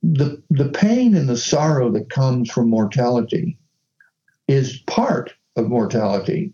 the 0.03 0.41
the 0.49 0.69
pain 0.69 1.15
and 1.15 1.27
the 1.27 1.38
sorrow 1.38 1.91
that 1.91 2.10
comes 2.10 2.49
from 2.49 2.69
mortality 2.69 3.57
is 4.47 4.80
part 4.88 5.34
of 5.56 5.68
mortality, 5.68 6.53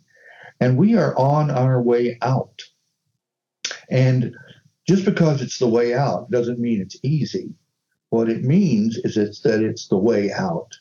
and 0.60 0.77
we 0.77 0.95
are 0.95 1.18
on 1.18 1.52
our 1.52 1.81
way 1.81 2.18
out. 2.22 2.64
And 3.89 4.35
just 4.88 5.06
because 5.06 5.41
it's 5.41 5.60
the 5.60 5.68
way 5.68 5.93
out 5.93 6.30
doesn't 6.31 6.60
mean 6.60 6.81
it's 6.81 6.97
easy. 7.03 7.53
What 8.10 8.30
it 8.30 8.43
means 8.43 8.97
is 8.97 9.18
it's 9.18 9.41
that 9.41 9.61
it's 9.61 9.88
the 9.88 9.97
way 9.97 10.31
out. 10.31 10.72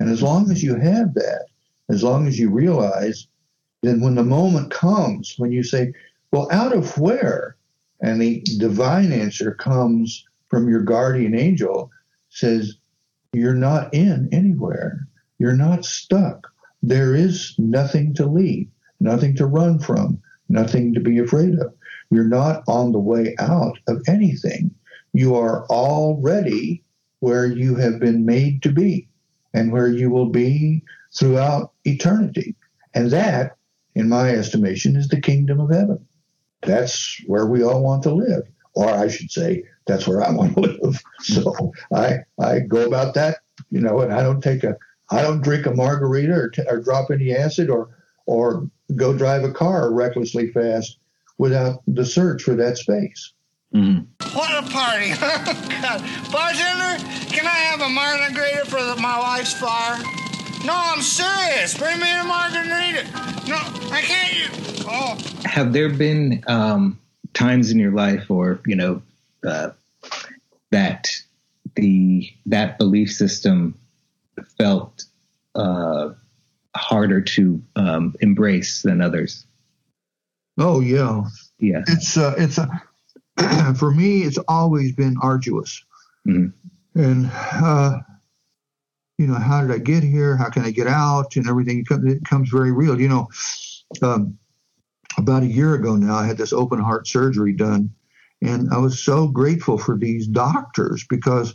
And 0.00 0.10
as 0.10 0.22
long 0.22 0.50
as 0.50 0.62
you 0.62 0.76
have 0.76 1.14
that, 1.14 1.46
as 1.88 2.02
long 2.02 2.26
as 2.26 2.38
you 2.38 2.50
realize, 2.50 3.26
then 3.86 4.00
when 4.00 4.14
the 4.14 4.24
moment 4.24 4.70
comes 4.70 5.34
when 5.38 5.52
you 5.52 5.62
say, 5.62 5.92
Well, 6.32 6.48
out 6.50 6.74
of 6.74 6.96
where? 6.98 7.56
And 8.00 8.20
the 8.20 8.40
divine 8.58 9.12
answer 9.12 9.54
comes 9.54 10.24
from 10.48 10.68
your 10.68 10.82
guardian 10.82 11.34
angel, 11.34 11.90
says, 12.28 12.76
You're 13.32 13.54
not 13.54 13.92
in 13.94 14.28
anywhere. 14.32 15.08
You're 15.38 15.56
not 15.56 15.84
stuck. 15.84 16.52
There 16.82 17.14
is 17.14 17.54
nothing 17.58 18.14
to 18.14 18.26
leave, 18.26 18.68
nothing 19.00 19.34
to 19.36 19.46
run 19.46 19.78
from, 19.78 20.20
nothing 20.48 20.94
to 20.94 21.00
be 21.00 21.18
afraid 21.18 21.58
of. 21.58 21.74
You're 22.10 22.24
not 22.24 22.62
on 22.68 22.92
the 22.92 22.98
way 22.98 23.34
out 23.38 23.78
of 23.88 24.02
anything. 24.06 24.70
You 25.12 25.34
are 25.36 25.66
already 25.66 26.82
where 27.20 27.46
you 27.46 27.76
have 27.76 27.98
been 27.98 28.26
made 28.26 28.62
to 28.62 28.70
be 28.70 29.08
and 29.54 29.72
where 29.72 29.88
you 29.88 30.10
will 30.10 30.28
be 30.28 30.82
throughout 31.16 31.72
eternity. 31.84 32.54
And 32.92 33.10
that, 33.10 33.56
in 33.94 34.08
my 34.08 34.30
estimation, 34.30 34.96
is 34.96 35.08
the 35.08 35.20
kingdom 35.20 35.60
of 35.60 35.70
heaven. 35.70 36.06
That's 36.62 37.20
where 37.26 37.46
we 37.46 37.62
all 37.62 37.82
want 37.82 38.02
to 38.04 38.14
live. 38.14 38.42
Or 38.74 38.88
I 38.88 39.08
should 39.08 39.30
say, 39.30 39.64
that's 39.86 40.08
where 40.08 40.22
I 40.22 40.30
want 40.30 40.54
to 40.54 40.60
live. 40.82 41.00
So 41.20 41.72
I, 41.94 42.18
I 42.40 42.60
go 42.60 42.86
about 42.86 43.14
that, 43.14 43.38
you 43.70 43.80
know, 43.80 44.00
and 44.00 44.12
I 44.12 44.22
don't 44.22 44.40
take 44.40 44.64
a, 44.64 44.76
I 45.10 45.22
don't 45.22 45.42
drink 45.42 45.66
a 45.66 45.74
margarita 45.74 46.32
or, 46.32 46.48
t- 46.48 46.64
or 46.68 46.80
drop 46.80 47.10
any 47.10 47.34
acid 47.34 47.70
or, 47.70 47.90
or 48.26 48.68
go 48.96 49.16
drive 49.16 49.44
a 49.44 49.52
car 49.52 49.92
recklessly 49.92 50.50
fast 50.50 50.98
without 51.38 51.82
the 51.86 52.04
search 52.04 52.42
for 52.42 52.54
that 52.54 52.78
space. 52.78 53.32
Mm-hmm. 53.74 54.36
What 54.36 54.64
a 54.64 54.70
party! 54.70 55.10
God. 55.10 56.00
Bartender, 56.32 57.04
can 57.28 57.46
I 57.46 57.58
have 57.70 57.80
a 57.80 57.88
margarita 57.88 58.66
for 58.66 58.82
the, 58.82 58.96
my 59.00 59.18
wife's 59.18 59.52
fire? 59.52 60.23
No, 60.64 60.72
I'm 60.74 61.02
serious. 61.02 61.76
Bring 61.76 62.00
me 62.00 62.10
a 62.18 62.24
margarita. 62.24 63.04
No, 63.48 63.56
I 63.92 64.00
can't. 64.02 64.34
You. 64.34 64.84
Oh. 64.86 65.16
have 65.44 65.72
there 65.72 65.88
been 65.90 66.42
um, 66.46 66.98
times 67.34 67.70
in 67.70 67.78
your 67.78 67.92
life, 67.92 68.30
or 68.30 68.60
you 68.66 68.76
know, 68.76 69.02
uh, 69.46 69.70
that 70.70 71.10
the 71.76 72.30
that 72.46 72.78
belief 72.78 73.12
system 73.12 73.78
felt 74.58 75.04
uh, 75.54 76.10
harder 76.76 77.20
to 77.20 77.62
um, 77.76 78.14
embrace 78.20 78.82
than 78.82 79.00
others? 79.00 79.44
Oh 80.58 80.80
yeah, 80.80 81.24
Yeah. 81.58 81.82
it's 81.88 82.16
uh, 82.16 82.34
it's 82.38 82.58
a 82.58 82.68
for 83.78 83.90
me 83.90 84.22
it's 84.22 84.38
always 84.48 84.92
been 84.92 85.16
arduous 85.20 85.82
Mhm. 86.26 86.52
and 86.94 87.30
uh, 87.32 87.98
you 89.18 89.26
know 89.26 89.34
how 89.34 89.60
did 89.60 89.70
i 89.70 89.78
get 89.78 90.02
here? 90.02 90.36
How 90.36 90.50
can 90.50 90.64
i 90.64 90.70
get 90.70 90.86
out? 90.86 91.36
And 91.36 91.48
everything 91.48 91.84
it 91.88 92.24
comes, 92.24 92.50
very 92.50 92.72
real. 92.72 93.00
You 93.00 93.08
know 93.08 93.28
um, 94.02 94.38
about 95.18 95.42
a 95.44 95.46
year 95.46 95.74
ago 95.74 95.94
now 95.96 96.16
i 96.16 96.26
had 96.26 96.38
this 96.38 96.52
open 96.52 96.80
heart 96.80 97.06
surgery 97.06 97.52
done. 97.52 97.90
And 98.42 98.72
i 98.72 98.78
was 98.78 99.00
so 99.00 99.28
grateful 99.28 99.78
for 99.78 99.96
these 99.96 100.26
doctors 100.26 101.04
because 101.08 101.54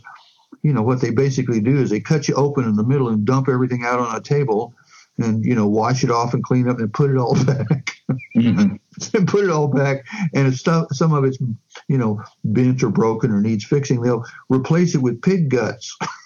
you 0.62 0.72
know 0.72 0.82
what 0.82 1.00
they 1.00 1.10
basically 1.10 1.60
do 1.60 1.80
is 1.80 1.90
they 1.90 2.00
cut 2.00 2.28
you 2.28 2.34
open 2.34 2.64
in 2.64 2.76
the 2.76 2.84
middle 2.84 3.08
and 3.08 3.24
dump 3.24 3.48
everything 3.48 3.84
out 3.84 4.00
on 4.00 4.16
a 4.16 4.20
table 4.20 4.74
and 5.18 5.44
you 5.44 5.54
know 5.54 5.66
wash 5.66 6.02
it 6.04 6.10
off 6.10 6.34
and 6.34 6.42
clean 6.42 6.68
up 6.68 6.78
and 6.78 6.92
put 6.92 7.10
it 7.10 7.16
all 7.16 7.34
back. 7.44 7.96
Mhm. 8.36 8.78
and 9.14 9.28
put 9.28 9.44
it 9.44 9.50
all 9.50 9.68
back. 9.68 10.04
And 10.34 10.48
if 10.48 10.56
stuff 10.58 10.88
some 10.92 11.12
of 11.12 11.24
it's 11.24 11.38
you 11.88 11.98
know 11.98 12.22
bent 12.44 12.82
or 12.82 12.90
broken 12.90 13.30
or 13.30 13.40
needs 13.40 13.64
fixing. 13.64 14.00
They'll 14.00 14.24
replace 14.48 14.94
it 14.94 15.02
with 15.02 15.22
pig 15.22 15.50
guts 15.50 15.96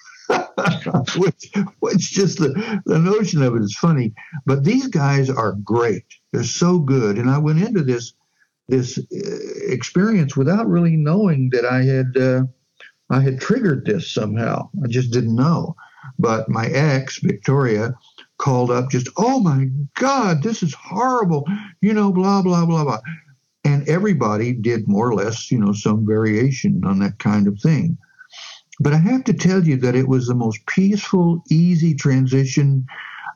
which 1.17 1.51
which 1.81 2.11
just 2.11 2.39
the, 2.39 2.83
the 2.87 2.99
notion 2.99 3.43
of 3.43 3.55
it 3.57 3.63
is 3.63 3.77
funny. 3.77 4.15
But 4.47 4.65
these 4.65 4.87
guys 4.87 5.31
are 5.31 5.53
great. 5.65 6.05
They're 6.33 6.45
so 6.45 6.79
good. 6.79 7.19
And 7.19 7.31
i 7.31 7.39
went 7.39 7.63
into 7.63 7.83
this 7.83 8.15
this 8.69 8.99
uh, 8.99 9.73
experience 9.73 10.37
without 10.37 10.67
really 10.67 10.97
knowing 10.97 11.51
that 11.51 11.67
i 11.67 11.83
had 11.83 12.17
uh, 12.17 12.45
i 13.11 13.21
had 13.21 13.41
triggered 13.41 13.85
this 13.85 14.11
somehow. 14.11 14.71
I 14.83 14.89
just 14.89 15.13
didn't 15.13 15.37
know. 15.37 15.77
But 16.19 16.49
my 16.49 16.67
ex 16.67 17.19
victoria 17.19 17.95
called 18.39 18.71
up 18.71 18.91
just 18.91 19.09
oh 19.17 19.41
my 19.41 19.69
god 19.95 20.43
this 20.43 20.63
is 20.63 20.75
horrible. 20.75 21.47
You 21.81 21.95
know 21.95 22.13
blah 22.13 22.43
blah 22.43 22.67
blah 22.67 22.85
blah. 22.85 23.01
And 23.67 23.89
everybody 23.89 24.53
did 24.53 24.87
more 24.87 25.09
or 25.09 25.15
less 25.15 25.51
you 25.51 25.59
know 25.59 25.73
some 25.73 26.07
variation 26.07 26.85
on 26.85 26.99
that 27.01 27.19
kind 27.19 27.47
of 27.49 27.59
thing 27.61 27.99
but 28.81 28.93
i 28.93 28.97
have 28.97 29.25
to 29.25 29.33
tell 29.33 29.63
you 29.65 29.77
that 29.77 29.95
it 29.95 30.09
was 30.09 30.27
the 30.27 30.35
most 30.35 30.65
peaceful 30.67 31.43
easy 31.51 31.95
transition 31.95 32.87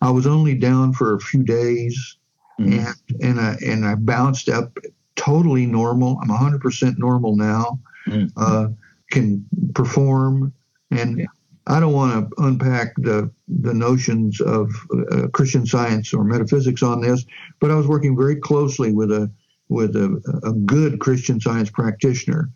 i 0.03 0.11
was 0.11 0.27
only 0.27 0.55
down 0.55 0.93
for 0.93 1.15
a 1.15 1.21
few 1.21 1.43
days 1.43 2.17
Mhm. 2.61 2.79
and 2.81 3.23
and 3.23 3.41
I, 3.41 3.57
and 3.65 3.87
I 3.87 3.95
bounced 3.95 4.49
up 4.49 4.77
totally 5.15 5.65
normal 5.67 6.19
i'm 6.23 6.29
100% 6.31 6.99
normal 6.99 7.37
now 7.37 7.79
Mhm. 8.07 8.33
uh, 8.37 8.69
can 9.11 9.45
perform 9.75 10.53
and 10.91 11.19
Yeah. 11.19 11.27
I 11.71 11.81
don't 11.81 11.93
want 11.93 12.31
to 12.31 12.43
unpack 12.43 12.95
the 12.97 13.31
the 13.47 13.75
notions 13.75 14.41
of 14.41 14.71
uh, 15.13 15.29
Christian 15.29 15.67
Science 15.67 16.15
or 16.15 16.25
metaphysics 16.25 16.83
on 16.83 17.03
this, 17.03 17.27
but 17.61 17.71
I 17.71 17.75
was 17.75 17.87
working 17.87 18.17
very 18.17 18.37
closely 18.37 18.91
with 18.95 19.13
a 19.13 19.31
with 19.69 19.95
a, 19.95 20.09
a 20.45 20.55
good 20.55 20.99
Christian 20.99 21.39
Science 21.43 21.69
practitioner, 21.69 22.49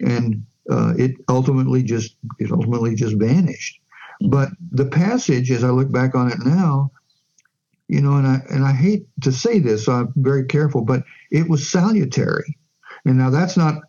and 0.00 0.42
uh, 0.70 0.94
it 0.96 1.12
ultimately 1.28 1.82
just 1.82 2.16
it 2.38 2.50
ultimately 2.50 2.94
just 2.94 3.16
vanished. 3.16 3.80
But 4.28 4.50
the 4.70 4.86
passage, 4.86 5.50
as 5.50 5.64
I 5.64 5.70
look 5.70 5.90
back 5.90 6.14
on 6.14 6.30
it 6.30 6.38
now, 6.44 6.90
you 7.88 8.00
know, 8.00 8.14
and 8.14 8.26
I 8.26 8.40
and 8.50 8.64
I 8.64 8.72
hate 8.72 9.06
to 9.22 9.32
say 9.32 9.58
this, 9.58 9.86
so 9.86 9.92
I'm 9.92 10.12
very 10.16 10.44
careful, 10.44 10.82
but 10.82 11.02
it 11.30 11.48
was 11.48 11.68
salutary. 11.68 12.56
And 13.04 13.18
now 13.18 13.30
that's 13.30 13.56
not 13.56 13.82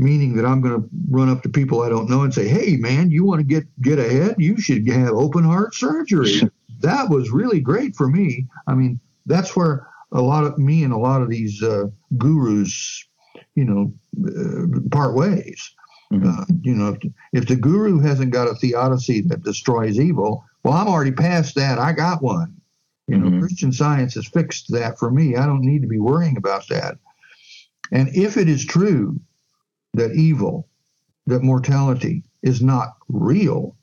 meaning 0.00 0.36
that 0.36 0.44
I'm 0.44 0.60
going 0.60 0.82
to 0.82 0.88
run 1.10 1.28
up 1.28 1.42
to 1.42 1.48
people 1.48 1.82
I 1.82 1.88
don't 1.88 2.10
know 2.10 2.22
and 2.22 2.34
say, 2.34 2.48
"Hey, 2.48 2.76
man, 2.76 3.10
you 3.10 3.24
want 3.24 3.40
to 3.40 3.46
get 3.46 3.64
get 3.80 3.98
ahead? 3.98 4.36
You 4.38 4.60
should 4.60 4.88
have 4.88 5.10
open 5.10 5.44
heart 5.44 5.74
surgery." 5.74 6.42
that 6.80 7.08
was 7.08 7.30
really 7.30 7.60
great 7.60 7.96
for 7.96 8.08
me. 8.08 8.46
I 8.66 8.74
mean, 8.74 9.00
that's 9.26 9.56
where 9.56 9.86
a 10.12 10.20
lot 10.20 10.44
of 10.44 10.58
me 10.58 10.84
and 10.84 10.92
a 10.92 10.98
lot 10.98 11.22
of 11.22 11.28
these 11.28 11.62
uh, 11.62 11.86
gurus, 12.16 13.04
you 13.54 13.64
know, 13.64 13.92
uh, 14.26 14.80
part 14.90 15.14
ways. 15.14 15.74
Uh, 16.12 16.44
you 16.62 16.72
know, 16.74 16.90
if, 16.90 17.12
if 17.32 17.46
the 17.48 17.56
guru 17.56 17.98
hasn't 17.98 18.30
got 18.32 18.48
a 18.48 18.54
theodicy 18.54 19.22
that 19.22 19.42
destroys 19.42 19.98
evil, 19.98 20.44
well, 20.62 20.74
I'm 20.74 20.86
already 20.88 21.12
past 21.12 21.54
that. 21.56 21.78
I 21.78 21.92
got 21.92 22.22
one. 22.22 22.54
You 23.08 23.18
know, 23.18 23.26
Mhm. 23.30 23.40
Christian 23.40 23.72
Science 23.72 24.14
has 24.14 24.26
fixed 24.26 24.70
that 24.72 24.98
for 24.98 25.10
me. 25.10 25.36
I 25.36 25.46
don't 25.46 25.62
need 25.62 25.82
to 25.82 25.88
be 25.88 25.98
worrying 25.98 26.36
about 26.36 26.68
that. 26.68 26.98
And 27.92 28.08
if 28.14 28.36
it 28.36 28.48
is 28.48 28.64
true 28.64 29.20
that 29.94 30.12
evil, 30.12 30.68
that 31.26 31.42
mortality 31.42 32.22
is 32.42 32.62
not 32.62 32.94
real, 33.08 33.76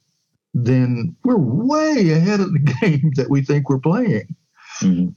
then 0.54 1.16
we're 1.26 1.38
way 1.38 2.12
ahead 2.12 2.40
of 2.40 2.54
the 2.54 2.60
game 2.82 3.12
that 3.16 3.30
we 3.30 3.42
think 3.42 3.70
we're 3.70 3.80
playing. 3.80 4.36
Mhm. 4.80 5.14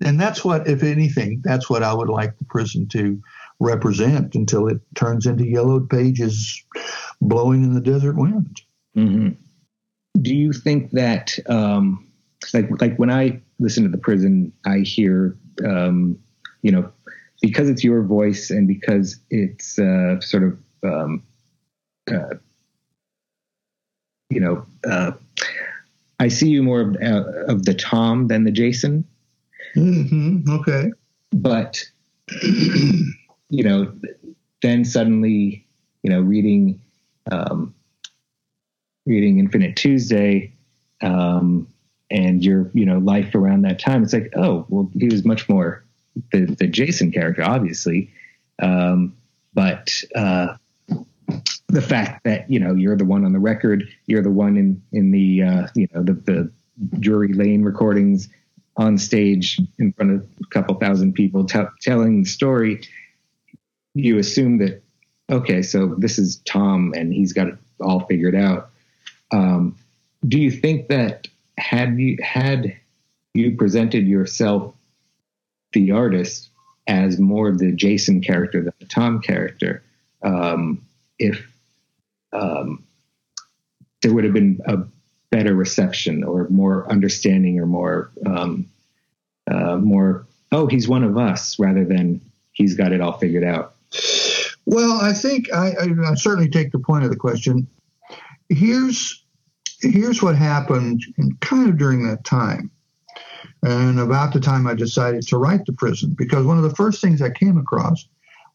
And 0.00 0.20
that's 0.20 0.44
what, 0.44 0.66
if 0.68 0.82
anything, 0.82 1.40
that's 1.44 1.70
what 1.70 1.82
I 1.82 1.94
would 1.94 2.08
like 2.08 2.36
the 2.38 2.44
prison 2.46 2.88
to 2.88 3.20
represent 3.60 4.34
until 4.34 4.68
it 4.68 4.80
turns 4.94 5.26
into 5.26 5.46
yellowed 5.46 5.88
pages 5.88 6.62
blowing 7.20 7.62
in 7.64 7.74
the 7.74 7.80
desert 7.80 8.16
wind. 8.16 8.60
Mhm. 8.96 9.36
do 10.20 10.34
you 10.34 10.52
think 10.52 10.90
that 10.90 11.38
um, 11.48 12.06
like 12.52 12.68
like 12.80 12.96
when 12.96 13.10
I 13.10 13.40
listen 13.58 13.84
to 13.84 13.88
the 13.88 13.98
prison, 13.98 14.52
I 14.66 14.80
hear 14.80 15.36
um, 15.64 16.18
you 16.62 16.70
know 16.72 16.90
because 17.40 17.68
it's 17.68 17.82
your 17.82 18.02
voice 18.02 18.50
and 18.50 18.68
because 18.68 19.18
it's 19.30 19.78
uh, 19.78 20.20
sort 20.20 20.42
of 20.44 20.58
um, 20.84 21.22
uh, 22.10 22.34
you 24.28 24.40
know 24.40 24.66
uh, 24.86 25.12
I 26.20 26.28
see 26.28 26.48
you 26.48 26.62
more 26.62 26.80
of, 26.82 26.96
uh, 27.02 27.52
of 27.52 27.64
the 27.64 27.74
Tom 27.74 28.28
than 28.28 28.44
the 28.44 28.52
Jason. 28.52 29.04
Mm-hmm. 29.74 30.50
Okay. 30.50 30.92
But 31.32 31.82
you 33.52 33.62
know, 33.62 33.92
then 34.62 34.82
suddenly, 34.82 35.66
you 36.02 36.10
know, 36.10 36.22
reading 36.22 36.80
um, 37.30 37.74
reading 39.04 39.38
Infinite 39.38 39.76
Tuesday, 39.76 40.54
um, 41.02 41.68
and 42.10 42.42
your 42.42 42.70
you 42.72 42.86
know 42.86 42.98
life 42.98 43.34
around 43.34 43.62
that 43.62 43.78
time, 43.78 44.02
it's 44.02 44.14
like, 44.14 44.32
oh, 44.36 44.64
well, 44.70 44.90
he 44.98 45.06
was 45.06 45.26
much 45.26 45.50
more 45.50 45.84
the 46.32 46.46
the 46.46 46.66
Jason 46.66 47.12
character, 47.12 47.44
obviously, 47.44 48.10
um, 48.62 49.14
but 49.52 49.92
uh, 50.14 50.56
the 51.68 51.82
fact 51.82 52.24
that 52.24 52.50
you 52.50 52.58
know 52.58 52.74
you're 52.74 52.96
the 52.96 53.04
one 53.04 53.22
on 53.22 53.34
the 53.34 53.38
record, 53.38 53.86
you're 54.06 54.22
the 54.22 54.30
one 54.30 54.56
in 54.56 54.82
in 54.92 55.10
the 55.10 55.42
uh, 55.42 55.66
you 55.74 55.88
know 55.94 56.02
the 56.02 56.14
the 56.14 56.50
Drury 57.00 57.34
Lane 57.34 57.64
recordings 57.64 58.30
on 58.78 58.96
stage 58.96 59.60
in 59.78 59.92
front 59.92 60.10
of 60.10 60.26
a 60.42 60.46
couple 60.46 60.74
thousand 60.76 61.12
people 61.12 61.44
t- 61.44 61.60
telling 61.82 62.22
the 62.22 62.28
story, 62.28 62.80
you 63.94 64.18
assume 64.18 64.58
that 64.58 64.82
okay, 65.30 65.62
so 65.62 65.94
this 65.98 66.18
is 66.18 66.36
Tom 66.44 66.92
and 66.96 67.12
he's 67.12 67.32
got 67.32 67.48
it 67.48 67.56
all 67.80 68.00
figured 68.00 68.34
out. 68.34 68.70
Um, 69.30 69.76
do 70.26 70.38
you 70.38 70.50
think 70.50 70.88
that 70.88 71.28
had 71.58 71.98
you 71.98 72.18
had 72.22 72.76
you 73.34 73.56
presented 73.56 74.06
yourself, 74.06 74.74
the 75.72 75.90
artist, 75.92 76.50
as 76.86 77.18
more 77.18 77.48
of 77.48 77.58
the 77.58 77.72
Jason 77.72 78.20
character 78.20 78.62
than 78.62 78.74
the 78.78 78.86
Tom 78.86 79.20
character, 79.20 79.82
um, 80.22 80.84
if 81.18 81.50
um, 82.32 82.84
there 84.02 84.12
would 84.12 84.24
have 84.24 84.34
been 84.34 84.60
a 84.66 84.78
better 85.30 85.54
reception 85.54 86.24
or 86.24 86.46
more 86.50 86.90
understanding 86.90 87.58
or 87.58 87.66
more 87.66 88.10
um, 88.26 88.66
uh, 89.50 89.76
more 89.76 90.26
oh 90.52 90.66
he's 90.66 90.88
one 90.88 91.04
of 91.04 91.16
us 91.16 91.58
rather 91.58 91.84
than 91.84 92.20
he's 92.52 92.74
got 92.74 92.92
it 92.92 93.00
all 93.00 93.12
figured 93.12 93.44
out 93.44 93.74
Well, 94.66 95.00
I 95.00 95.12
think 95.12 95.52
I, 95.52 95.72
I, 95.72 96.10
I 96.10 96.14
certainly 96.14 96.48
take 96.48 96.72
the 96.72 96.78
point 96.78 97.04
of 97.04 97.10
the 97.10 97.16
question. 97.16 97.66
Here's 98.48 99.24
here's 99.80 100.22
what 100.22 100.36
happened 100.36 101.02
in 101.18 101.36
kind 101.40 101.68
of 101.68 101.76
during 101.76 102.06
that 102.06 102.24
time, 102.24 102.70
and 103.62 103.98
about 103.98 104.32
the 104.32 104.40
time 104.40 104.66
I 104.66 104.74
decided 104.74 105.26
to 105.28 105.38
write 105.38 105.66
the 105.66 105.72
prison, 105.72 106.14
because 106.16 106.46
one 106.46 106.56
of 106.56 106.62
the 106.62 106.74
first 106.74 107.00
things 107.00 107.20
I 107.20 107.30
came 107.30 107.58
across 107.58 108.06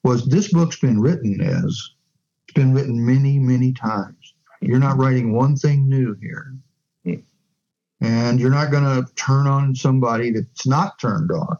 was 0.04 0.26
this 0.26 0.52
book's 0.52 0.80
been 0.80 1.00
written 1.02 1.42
as 1.42 1.90
it's 2.46 2.54
been 2.54 2.74
written 2.74 3.06
many 3.06 3.38
many 3.40 3.74
times. 3.74 4.34
You're 4.62 4.80
not 4.80 4.98
writing 4.98 5.34
one 5.34 5.56
thing 5.56 5.88
new 5.90 6.16
here, 6.22 6.56
hmm. 7.04 7.16
and 8.02 8.40
you're 8.40 8.50
not 8.50 8.72
going 8.72 8.84
to 8.84 9.14
turn 9.16 9.46
on 9.46 9.76
somebody 9.76 10.32
that's 10.32 10.66
not 10.66 11.00
turned 11.00 11.32
on. 11.32 11.58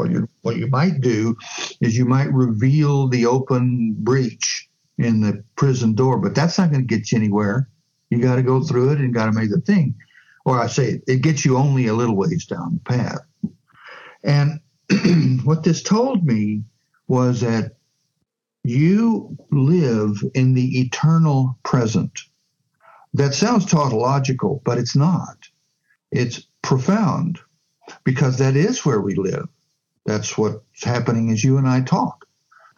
What 0.00 0.10
you 0.10 0.28
what 0.40 0.56
you 0.56 0.66
might 0.66 1.02
do 1.02 1.36
is 1.82 1.94
you 1.94 2.06
might 2.06 2.32
reveal 2.32 3.06
the 3.06 3.26
open 3.26 3.94
breach 3.98 4.66
in 4.96 5.20
the 5.20 5.44
prison 5.56 5.94
door, 5.94 6.18
but 6.18 6.34
that's 6.34 6.56
not 6.56 6.70
going 6.70 6.88
to 6.88 6.96
get 6.96 7.12
you 7.12 7.18
anywhere. 7.18 7.68
You 8.08 8.18
got 8.18 8.36
to 8.36 8.42
go 8.42 8.62
through 8.62 8.92
it 8.92 8.98
and 8.98 9.12
got 9.12 9.26
to 9.26 9.32
make 9.32 9.50
the 9.50 9.60
thing. 9.60 9.94
Or 10.46 10.58
I 10.58 10.68
say 10.68 11.02
it 11.06 11.20
gets 11.20 11.44
you 11.44 11.58
only 11.58 11.86
a 11.86 11.92
little 11.92 12.16
ways 12.16 12.46
down 12.46 12.80
the 12.82 12.96
path. 12.96 13.20
And 14.24 14.60
what 15.44 15.64
this 15.64 15.82
told 15.82 16.24
me 16.24 16.62
was 17.06 17.42
that 17.42 17.72
you 18.64 19.36
live 19.50 20.24
in 20.34 20.54
the 20.54 20.80
eternal 20.80 21.58
present. 21.62 22.18
That 23.12 23.34
sounds 23.34 23.66
tautological, 23.66 24.62
but 24.64 24.78
it's 24.78 24.96
not. 24.96 25.36
It's 26.10 26.46
profound 26.62 27.38
because 28.04 28.38
that 28.38 28.56
is 28.56 28.86
where 28.86 29.02
we 29.02 29.14
live. 29.14 29.46
That's 30.06 30.36
what's 30.36 30.84
happening 30.84 31.30
as 31.30 31.44
you 31.44 31.58
and 31.58 31.68
I 31.68 31.82
talk. 31.82 32.26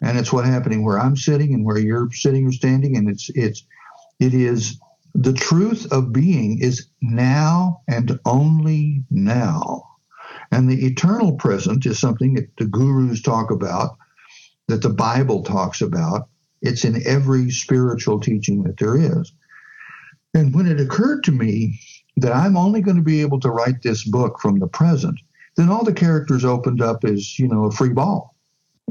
And 0.01 0.17
it's 0.17 0.33
what's 0.33 0.47
happening 0.47 0.83
where 0.83 0.99
I'm 0.99 1.15
sitting 1.15 1.53
and 1.53 1.65
where 1.65 1.77
you're 1.77 2.11
sitting 2.11 2.45
or 2.47 2.51
standing. 2.51 2.97
And 2.97 3.09
it's 3.09 3.29
it's 3.33 3.65
it 4.19 4.33
is 4.33 4.79
the 5.15 5.33
truth 5.33 5.91
of 5.91 6.11
being 6.11 6.59
is 6.59 6.87
now 7.01 7.81
and 7.87 8.19
only 8.25 9.03
now. 9.09 9.83
And 10.51 10.69
the 10.69 10.85
eternal 10.85 11.33
present 11.33 11.85
is 11.85 11.99
something 11.99 12.33
that 12.35 12.49
the 12.57 12.65
gurus 12.65 13.21
talk 13.21 13.51
about, 13.51 13.97
that 14.67 14.81
the 14.81 14.89
Bible 14.89 15.43
talks 15.43 15.81
about. 15.81 16.29
It's 16.61 16.85
in 16.85 17.05
every 17.05 17.49
spiritual 17.49 18.19
teaching 18.19 18.63
that 18.63 18.77
there 18.77 18.97
is. 18.97 19.33
And 20.33 20.53
when 20.53 20.67
it 20.67 20.79
occurred 20.79 21.23
to 21.25 21.31
me 21.31 21.79
that 22.17 22.33
I'm 22.33 22.57
only 22.57 22.81
going 22.81 22.97
to 22.97 23.03
be 23.03 23.21
able 23.21 23.39
to 23.41 23.49
write 23.49 23.81
this 23.81 24.07
book 24.07 24.39
from 24.39 24.59
the 24.59 24.67
present, 24.67 25.19
then 25.55 25.69
all 25.69 25.83
the 25.83 25.93
characters 25.93 26.43
opened 26.43 26.81
up 26.81 27.03
as, 27.03 27.37
you 27.37 27.47
know, 27.47 27.65
a 27.65 27.71
free 27.71 27.89
ball. 27.89 28.35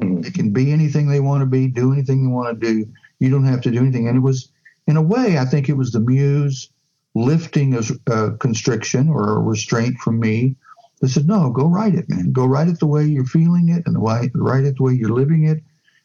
Mm-hmm. 0.01 0.21
They 0.23 0.31
can 0.31 0.53
be 0.53 0.73
anything 0.73 1.09
they 1.09 1.21
want 1.21 1.43
to 1.43 1.47
be, 1.47 1.69
do 1.69 1.93
anything 1.93 2.23
they 2.23 2.33
want 2.33 2.61
to 2.61 2.67
do. 2.67 2.91
You 3.19 3.31
don't 3.31 3.45
have 3.45 3.61
to 3.63 3.71
do 3.71 3.79
anything. 3.79 4.09
And 4.09 4.17
it 4.17 4.21
was, 4.21 4.51
in 4.87 4.97
a 4.97 5.03
way, 5.03 5.39
I 5.39 5.45
think 5.45 5.69
it 5.69 5.77
was 5.77 5.93
the 5.93 6.01
muse 6.01 6.71
lifting 7.15 7.75
a, 7.75 7.83
a 8.13 8.37
constriction 8.39 9.09
or 9.09 9.37
a 9.37 9.41
restraint 9.41 9.99
from 9.99 10.19
me 10.19 10.57
that 11.01 11.09
said, 11.09 11.27
no, 11.27 11.51
go 11.51 11.67
write 11.67 11.95
it, 11.95 12.09
man. 12.09 12.33
Go 12.33 12.47
write 12.47 12.69
it 12.69 12.79
the 12.79 12.87
way 12.87 13.05
you're 13.05 13.25
feeling 13.25 13.69
it 13.69 13.83
and 13.87 13.95
the 13.95 14.01
way, 14.01 14.31
write 14.35 14.65
it 14.65 14.77
the 14.77 14.83
way 14.83 14.95
you're 14.95 15.11
living 15.11 15.47
it 15.47 15.63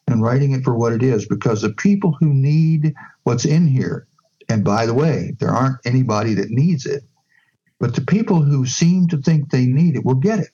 and 0.08 0.22
writing 0.22 0.52
it 0.52 0.64
for 0.64 0.76
what 0.76 0.94
it 0.94 1.04
is. 1.04 1.28
Because 1.28 1.62
the 1.62 1.70
people 1.70 2.16
who 2.20 2.34
need 2.34 2.94
what's 3.24 3.46
in 3.46 3.68
here, 3.68 4.08
and 4.50 4.64
by 4.64 4.86
the 4.86 4.94
way, 4.94 5.36
there 5.40 5.50
aren't 5.50 5.78
anybody 5.86 6.34
that 6.34 6.50
needs 6.50 6.86
it, 6.86 7.04
but 7.80 7.96
the 7.96 8.02
people 8.02 8.42
who 8.42 8.66
seem 8.66 9.08
to 9.08 9.18
think 9.18 9.50
they 9.50 9.66
need 9.66 9.96
it 9.96 10.06
will 10.06 10.16
get 10.16 10.40
it. 10.40 10.52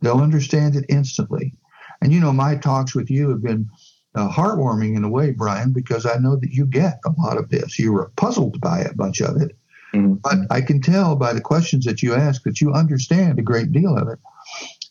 They'll 0.00 0.20
understand 0.20 0.76
it 0.76 0.84
instantly. 0.88 1.54
And 2.00 2.12
you 2.12 2.20
know, 2.20 2.32
my 2.32 2.56
talks 2.56 2.94
with 2.94 3.10
you 3.10 3.30
have 3.30 3.42
been 3.42 3.68
uh, 4.14 4.28
heartwarming 4.28 4.96
in 4.96 5.04
a 5.04 5.08
way, 5.08 5.30
Brian, 5.30 5.72
because 5.72 6.04
I 6.04 6.16
know 6.18 6.36
that 6.36 6.50
you 6.50 6.66
get 6.66 6.98
a 7.06 7.12
lot 7.20 7.38
of 7.38 7.48
this. 7.48 7.78
You 7.78 7.92
were 7.92 8.12
puzzled 8.16 8.60
by 8.60 8.80
a 8.80 8.94
bunch 8.94 9.20
of 9.20 9.40
it, 9.40 9.56
Mhm. 9.94 10.20
but 10.22 10.38
I 10.50 10.60
can 10.60 10.80
tell 10.80 11.16
by 11.16 11.32
the 11.32 11.40
questions 11.40 11.84
that 11.84 12.02
you 12.02 12.14
ask 12.14 12.42
that 12.42 12.60
you 12.60 12.72
understand 12.72 13.38
a 13.38 13.42
great 13.42 13.72
deal 13.72 13.96
of 13.96 14.08
it. 14.08 14.18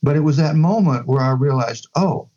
But 0.01 0.15
it 0.15 0.21
was 0.21 0.37
that 0.37 0.55
moment 0.55 1.07
where 1.07 1.21
I 1.21 1.31
realized, 1.31 1.87
oh, 1.95 2.29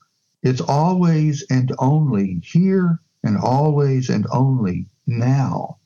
it's 0.42 0.60
always 0.60 1.44
and 1.48 1.72
only 1.78 2.40
here 2.44 3.00
and 3.22 3.38
always 3.38 4.10
and 4.10 4.26
only 4.30 4.86
now. 5.06 5.78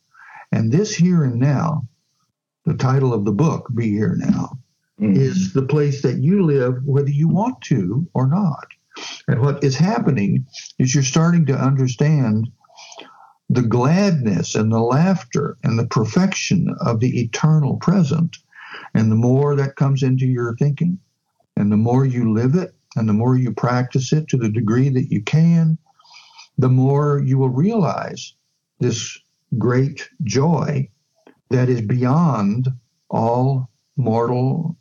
And 0.50 0.72
this 0.72 0.94
here 0.96 1.22
and 1.22 1.36
now, 1.36 1.86
the 2.68 2.76
title 2.76 3.14
of 3.14 3.24
the 3.24 3.32
book, 3.32 3.66
Be 3.74 3.88
Here 3.88 4.14
Now, 4.18 4.58
mm-hmm. 5.00 5.16
is 5.16 5.54
the 5.54 5.62
place 5.62 6.02
that 6.02 6.18
you 6.18 6.44
live 6.44 6.84
whether 6.84 7.08
you 7.08 7.26
want 7.26 7.62
to 7.62 8.06
or 8.12 8.26
not. 8.26 8.66
And 9.26 9.40
what 9.40 9.64
is 9.64 9.76
happening 9.76 10.46
is 10.78 10.94
you're 10.94 11.02
starting 11.02 11.46
to 11.46 11.58
understand 11.58 12.50
the 13.48 13.62
gladness 13.62 14.54
and 14.54 14.70
the 14.70 14.80
laughter 14.80 15.56
and 15.64 15.78
the 15.78 15.86
perfection 15.86 16.76
of 16.80 17.00
the 17.00 17.22
eternal 17.22 17.78
present. 17.78 18.36
And 18.92 19.10
the 19.10 19.16
more 19.16 19.56
that 19.56 19.76
comes 19.76 20.02
into 20.02 20.26
your 20.26 20.54
thinking, 20.56 20.98
and 21.56 21.72
the 21.72 21.76
more 21.76 22.04
you 22.04 22.34
live 22.34 22.54
it, 22.54 22.74
and 22.96 23.08
the 23.08 23.14
more 23.14 23.36
you 23.36 23.52
practice 23.52 24.12
it 24.12 24.28
to 24.28 24.36
the 24.36 24.50
degree 24.50 24.90
that 24.90 25.10
you 25.10 25.22
can, 25.22 25.78
the 26.58 26.68
more 26.68 27.22
you 27.24 27.38
will 27.38 27.48
realize 27.48 28.34
this 28.78 29.18
great 29.56 30.10
joy 30.24 30.88
that 31.50 31.68
is 31.68 31.80
beyond 31.80 32.68
all 33.10 33.70
mortal 33.96 34.76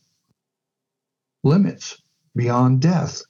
limits, 1.44 2.02
beyond 2.36 2.82
death, 2.82 3.22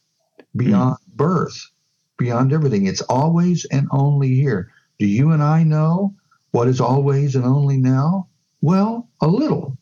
beyond 0.55 0.97
hmm. 1.05 1.15
birth, 1.15 1.69
beyond 2.18 2.51
everything. 2.53 2.88
It's 2.88 3.01
always 3.01 3.65
and 3.65 3.88
only 3.91 4.35
here. 4.35 4.72
Do 4.99 5.05
you 5.05 5.31
and 5.31 5.43
I 5.43 5.64
know 5.64 6.15
what 6.51 6.68
is 6.68 6.81
always 6.81 7.35
and 7.35 7.45
only 7.45 7.77
now? 7.77 8.27
Well, 8.61 9.09
a 9.22 9.27
little, 9.27 9.77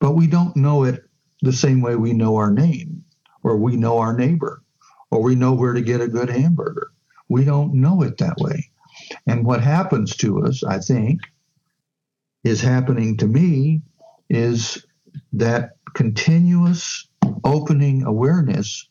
but 0.00 0.12
we 0.12 0.26
don't 0.26 0.56
know 0.56 0.84
it 0.84 1.04
the 1.42 1.52
same 1.52 1.80
way 1.80 1.96
we 1.96 2.12
know 2.12 2.36
our 2.36 2.50
name, 2.50 3.04
or 3.42 3.56
we 3.56 3.76
know 3.76 3.98
our 3.98 4.16
neighbor, 4.16 4.62
or 5.10 5.22
we 5.22 5.36
know 5.36 5.54
where 5.54 5.72
to 5.72 5.80
get 5.80 6.00
a 6.00 6.08
good 6.08 6.28
hamburger. 6.28 6.90
We 7.28 7.44
don't 7.44 7.74
know 7.74 8.02
it 8.02 8.18
that 8.18 8.38
way. 8.38 8.70
And 9.26 9.46
what 9.46 9.62
happens 9.62 10.16
to 10.16 10.44
us, 10.44 10.64
I 10.64 10.80
think, 10.80 11.20
is 12.44 12.60
happening 12.60 13.16
to 13.18 13.26
me 13.26 13.82
is 14.28 14.84
that 15.32 15.76
continuous 15.94 17.06
opening 17.44 18.04
awareness 18.04 18.88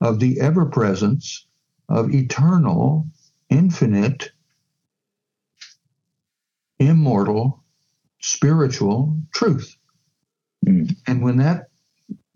of 0.00 0.20
the 0.20 0.40
ever 0.40 0.66
presence 0.66 1.46
of 1.88 2.14
eternal, 2.14 3.06
infinite, 3.50 4.30
immortal 6.78 7.62
spiritual 8.20 9.16
truth. 9.32 9.76
Mm. 10.66 10.94
And 11.06 11.22
when 11.22 11.38
that 11.38 11.68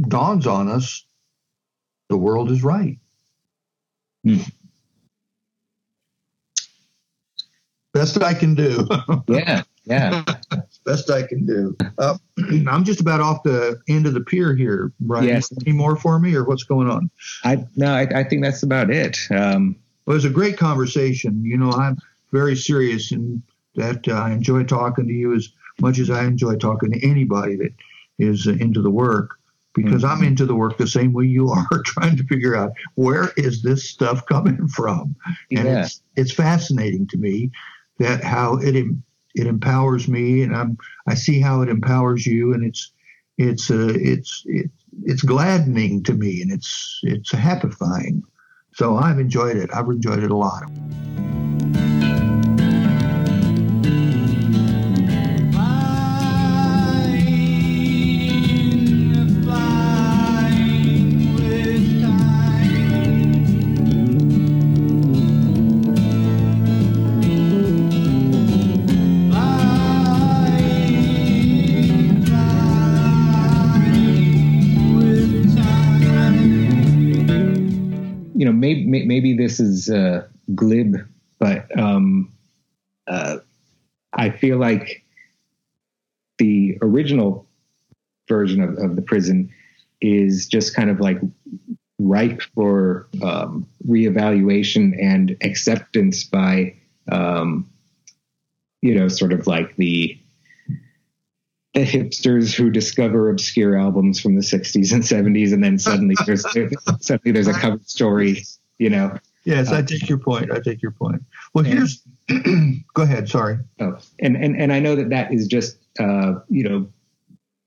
dawns 0.01 0.47
on 0.47 0.69
us, 0.69 1.05
the 2.09 2.17
world 2.17 2.51
is 2.51 2.63
right. 2.63 2.99
Mm. 4.27 4.51
Best 7.93 8.23
I 8.23 8.35
can 8.35 8.55
do. 8.55 8.87
Yeah, 9.29 9.63
yeah. 9.85 10.25
Best 10.85 11.11
I 11.11 11.23
can 11.27 11.47
do. 11.47 11.77
Uh, 11.99 12.17
I'm 12.69 12.85
just 12.85 13.01
about 13.01 13.21
off 13.21 13.43
the 13.43 13.81
end 13.89 14.07
of 14.07 14.15
the 14.15 14.21
pier 14.21 14.55
here, 14.55 14.93
Brian. 15.01 15.29
Yes. 15.29 15.53
Any 15.67 15.77
more 15.77 15.97
for 15.97 16.19
me, 16.19 16.35
or 16.35 16.45
what's 16.45 16.65
going 16.65 16.89
on? 16.89 17.11
I 17.45 17.65
no, 17.77 17.93
I, 17.93 18.03
I 18.15 18.25
think 18.25 18.43
that's 18.43 18.63
about 18.63 18.91
it. 18.91 19.19
Um, 19.31 19.77
Well, 20.07 20.15
it 20.15 20.19
was 20.19 20.25
a 20.25 20.31
great 20.31 20.57
conversation. 20.57 21.45
You 21.45 21.59
know, 21.59 21.71
I'm 21.73 21.99
very 22.33 22.57
serious 22.57 23.13
in 23.13 23.43
that 23.77 24.09
uh, 24.09 24.13
I 24.13 24.33
enjoy 24.33 24.65
talking 24.65 25.07
to 25.07 25.13
you 25.13 25.35
as 25.35 25.49
much 25.81 25.99
as 25.99 26.11
I 26.11 26.25
enjoy 26.25 26.57
talking 26.57 26.93
to 26.93 27.07
anybody 27.09 27.57
that 27.57 27.73
is 28.19 28.47
uh, 28.47 28.53
into 28.53 28.83
the 28.83 28.91
work 28.91 29.37
because 29.75 30.03
I'm 30.03 30.25
into 30.25 30.47
the 30.47 30.55
work 30.55 30.77
the 30.79 30.87
same 30.87 31.13
way 31.13 31.27
you 31.27 31.49
are, 31.73 31.83
trying 31.85 32.17
to 32.17 32.25
figure 32.25 32.57
out 32.57 32.73
where 32.97 33.31
is 33.37 33.63
this 33.63 33.89
stuff 33.89 34.27
coming 34.27 34.67
from. 34.69 35.15
And 35.51 35.67
Yeah. 35.67 35.85
it's 35.85 36.03
it's 36.17 36.33
fascinating 36.33 37.07
to 37.09 37.19
me 37.19 37.51
that 37.99 38.25
how 38.25 38.57
it 38.57 38.75
it 39.35 39.47
empowers 39.47 40.09
me, 40.09 40.43
and 40.43 40.55
I'm 40.55 40.77
I 41.07 41.15
see 41.15 41.41
how 41.41 41.63
it 41.63 41.69
empowers 41.69 42.27
you, 42.27 42.53
and 42.53 42.65
it's 42.65 42.93
it's 43.39 43.71
uh, 43.71 43.95
it's 43.95 44.43
it, 44.47 44.71
it's 45.05 45.23
gladdening 45.23 46.03
to 46.05 46.15
me, 46.15 46.43
and 46.43 46.53
it's 46.53 47.01
it's 47.03 47.33
happifying. 47.33 48.23
So 48.75 48.97
I've 48.97 49.19
enjoyed 49.19 49.57
it. 49.57 49.71
I've 49.75 49.89
enjoyed 49.89 50.23
it 50.23 50.31
a 50.31 50.37
lot. 50.37 50.65
Maybe 79.11 79.35
this 79.35 79.59
is 79.59 79.91
uh, 79.91 80.25
glib, 80.55 80.95
but 81.41 81.67
um, 81.77 82.33
uh, 83.09 83.39
I 84.13 84.31
feel 84.31 84.57
like 84.57 85.05
the 86.39 86.79
original 86.81 87.45
version 88.29 88.63
of, 88.63 88.79
of 88.79 88.95
the 88.95 89.03
prison 89.03 89.53
is 90.01 90.47
just 90.47 90.77
kind 90.77 90.91
of 90.91 91.01
like 91.01 91.19
ripe 91.99 92.41
for 92.55 93.09
um, 93.21 93.67
reevaluation 93.85 94.97
and 95.03 95.37
acceptance 95.43 96.23
by, 96.23 96.77
um, 97.11 97.69
you 98.81 98.95
know, 98.95 99.09
sort 99.09 99.33
of 99.33 99.49
like 99.49 99.75
the 99.75 100.17
the 101.75 101.85
hipsters 101.85 102.55
who 102.55 102.71
discover 102.71 103.29
obscure 103.29 103.77
albums 103.77 104.21
from 104.21 104.35
the 104.35 104.41
60s 104.41 104.93
and 104.93 105.05
70s 105.05 105.53
and 105.53 105.63
then 105.63 105.79
suddenly 105.79 106.17
there's 106.27 106.43
suddenly 107.01 107.31
there's 107.31 107.47
a 107.47 107.53
cover 107.53 107.79
story 107.85 108.43
you 108.81 108.91
know 108.91 109.17
Yes, 109.45 109.73
Uh, 109.73 109.77
I 109.77 109.83
take 109.83 110.09
your 110.09 110.19
point. 110.19 110.53
I 110.53 110.61
take 110.61 110.83
your 110.83 110.91
point. 110.93 111.23
Well, 111.55 111.65
here's. 111.65 112.03
go 112.95 113.03
ahead. 113.03 113.29
Sorry. 113.29 113.59
Oh, 113.81 113.99
and 114.19 114.37
and 114.37 114.61
and 114.61 114.73
I 114.73 114.81
know 114.81 114.95
that 114.97 115.09
that 115.11 115.33
is 115.33 115.47
just 115.47 115.79
uh, 115.99 116.35
you 116.49 116.69
know 116.69 116.89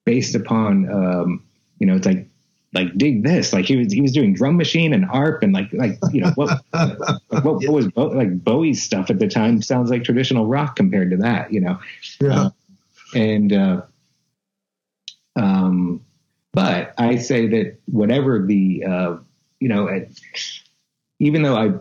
based 0.06 0.36
upon 0.36 0.90
um, 0.92 1.44
you 1.80 1.88
know 1.88 1.96
it's 1.96 2.06
like 2.06 2.28
like 2.74 2.96
dig 2.98 3.24
this 3.24 3.54
like 3.54 3.66
he 3.66 3.76
was 3.76 3.92
he 3.92 4.02
was 4.02 4.12
doing 4.12 4.34
drum 4.34 4.58
machine 4.58 4.94
and 4.94 5.06
arp 5.06 5.44
and 5.44 5.54
like 5.54 5.72
like 5.74 5.98
you 6.12 6.22
know 6.22 6.32
what 6.36 6.60
what, 6.72 7.44
what 7.44 7.68
was 7.68 7.88
Bo- 7.88 8.08
like 8.08 8.44
Bowie's 8.44 8.82
stuff 8.82 9.10
at 9.10 9.20
the 9.20 9.28
time 9.28 9.62
sounds 9.62 9.90
like 9.90 10.04
traditional 10.04 10.46
rock 10.48 10.76
compared 10.76 11.12
to 11.12 11.18
that 11.18 11.52
you 11.52 11.60
know 11.60 11.80
Yeah. 12.20 12.40
Uh, 12.40 12.50
and 13.16 13.54
uh, 13.54 13.82
um, 15.36 16.04
but 16.52 16.94
I 16.98 17.18
say 17.18 17.48
that 17.48 17.78
whatever 17.86 18.44
the 18.46 18.84
uh, 18.88 19.18
you 19.64 19.70
know, 19.70 19.88
at, 19.88 20.10
even 21.26 21.44
though 21.44 21.56
I 21.56 21.72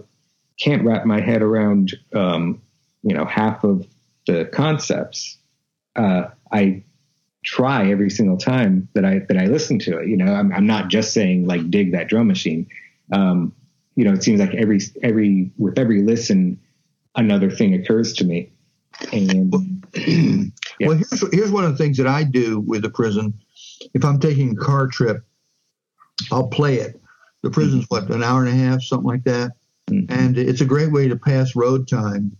can't 0.58 0.84
wrap 0.84 1.04
my 1.04 1.20
head 1.20 1.42
around 1.42 1.94
um, 2.14 2.60
you 3.02 3.14
know 3.14 3.24
half 3.24 3.64
of 3.64 3.86
the 4.26 4.44
concepts, 4.46 5.38
uh, 5.96 6.24
I 6.50 6.84
try 7.44 7.90
every 7.90 8.10
single 8.10 8.36
time 8.36 8.88
that 8.94 9.04
I 9.04 9.20
that 9.28 9.36
I 9.36 9.46
listen 9.46 9.78
to 9.80 9.98
it. 9.98 10.08
You 10.08 10.16
know, 10.16 10.32
I'm, 10.32 10.52
I'm 10.52 10.66
not 10.66 10.88
just 10.88 11.12
saying 11.12 11.46
like 11.46 11.70
dig 11.70 11.92
that 11.92 12.08
drum 12.08 12.28
machine. 12.28 12.66
Um, 13.12 13.54
you 13.96 14.04
know, 14.04 14.12
it 14.12 14.22
seems 14.22 14.40
like 14.40 14.54
every 14.54 14.80
every 15.02 15.50
with 15.58 15.78
every 15.78 16.02
listen, 16.02 16.60
another 17.14 17.50
thing 17.50 17.74
occurs 17.74 18.12
to 18.14 18.24
me, 18.24 18.50
and 19.12 19.82
Yeah. 20.78 20.88
Well, 20.88 20.96
here's 20.96 21.32
here's 21.32 21.50
one 21.50 21.64
of 21.64 21.72
the 21.72 21.78
things 21.78 21.96
that 21.98 22.06
I 22.06 22.24
do 22.24 22.60
with 22.60 22.82
the 22.82 22.90
prison. 22.90 23.34
If 23.94 24.04
I'm 24.04 24.18
taking 24.18 24.50
a 24.50 24.56
car 24.56 24.86
trip, 24.86 25.24
I'll 26.30 26.48
play 26.48 26.76
it. 26.76 27.00
The 27.42 27.50
prison's 27.50 27.84
what 27.88 28.08
an 28.10 28.22
hour 28.22 28.44
and 28.44 28.48
a 28.48 28.64
half, 28.64 28.82
something 28.82 29.06
like 29.06 29.24
that, 29.24 29.52
Mhm. 29.90 30.06
and 30.10 30.38
it's 30.38 30.60
a 30.60 30.64
great 30.66 30.92
way 30.92 31.08
to 31.08 31.16
pass 31.16 31.56
road 31.56 31.88
time. 31.88 32.36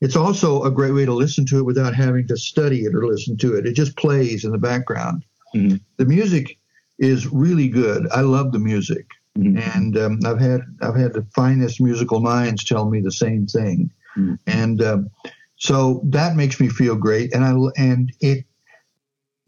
It's 0.00 0.16
also 0.16 0.62
a 0.62 0.70
great 0.70 0.92
way 0.92 1.04
to 1.04 1.12
listen 1.14 1.44
to 1.46 1.58
it 1.58 1.64
without 1.64 1.94
having 1.94 2.26
to 2.28 2.36
study 2.36 2.84
it 2.84 2.94
or 2.94 3.06
listen 3.06 3.36
to 3.38 3.54
it. 3.56 3.66
It 3.66 3.72
just 3.74 3.96
plays 3.96 4.44
in 4.44 4.52
the 4.52 4.58
background. 4.58 5.24
Mhm. 5.54 5.80
The 5.96 6.04
music 6.04 6.58
is 6.98 7.26
really 7.26 7.68
good. 7.68 8.06
I 8.12 8.20
love 8.20 8.52
the 8.52 8.58
music, 8.58 9.06
Mhm. 9.36 9.58
and 9.74 9.96
um, 9.98 10.20
I've 10.24 10.40
had 10.40 10.60
I've 10.80 10.96
had 10.96 11.12
the 11.12 11.26
finest 11.34 11.80
musical 11.80 12.20
minds 12.20 12.62
tell 12.64 12.88
me 12.88 13.00
the 13.00 13.10
same 13.12 13.46
thing, 13.46 13.90
Mhm. 14.16 14.38
and 14.46 14.82
um, 14.82 15.10
so 15.56 16.02
that 16.04 16.36
makes 16.36 16.60
me 16.60 16.68
feel 16.68 16.94
great. 16.94 17.34
And 17.34 17.44
I 17.44 17.54
and 17.76 18.12
it 18.20 18.44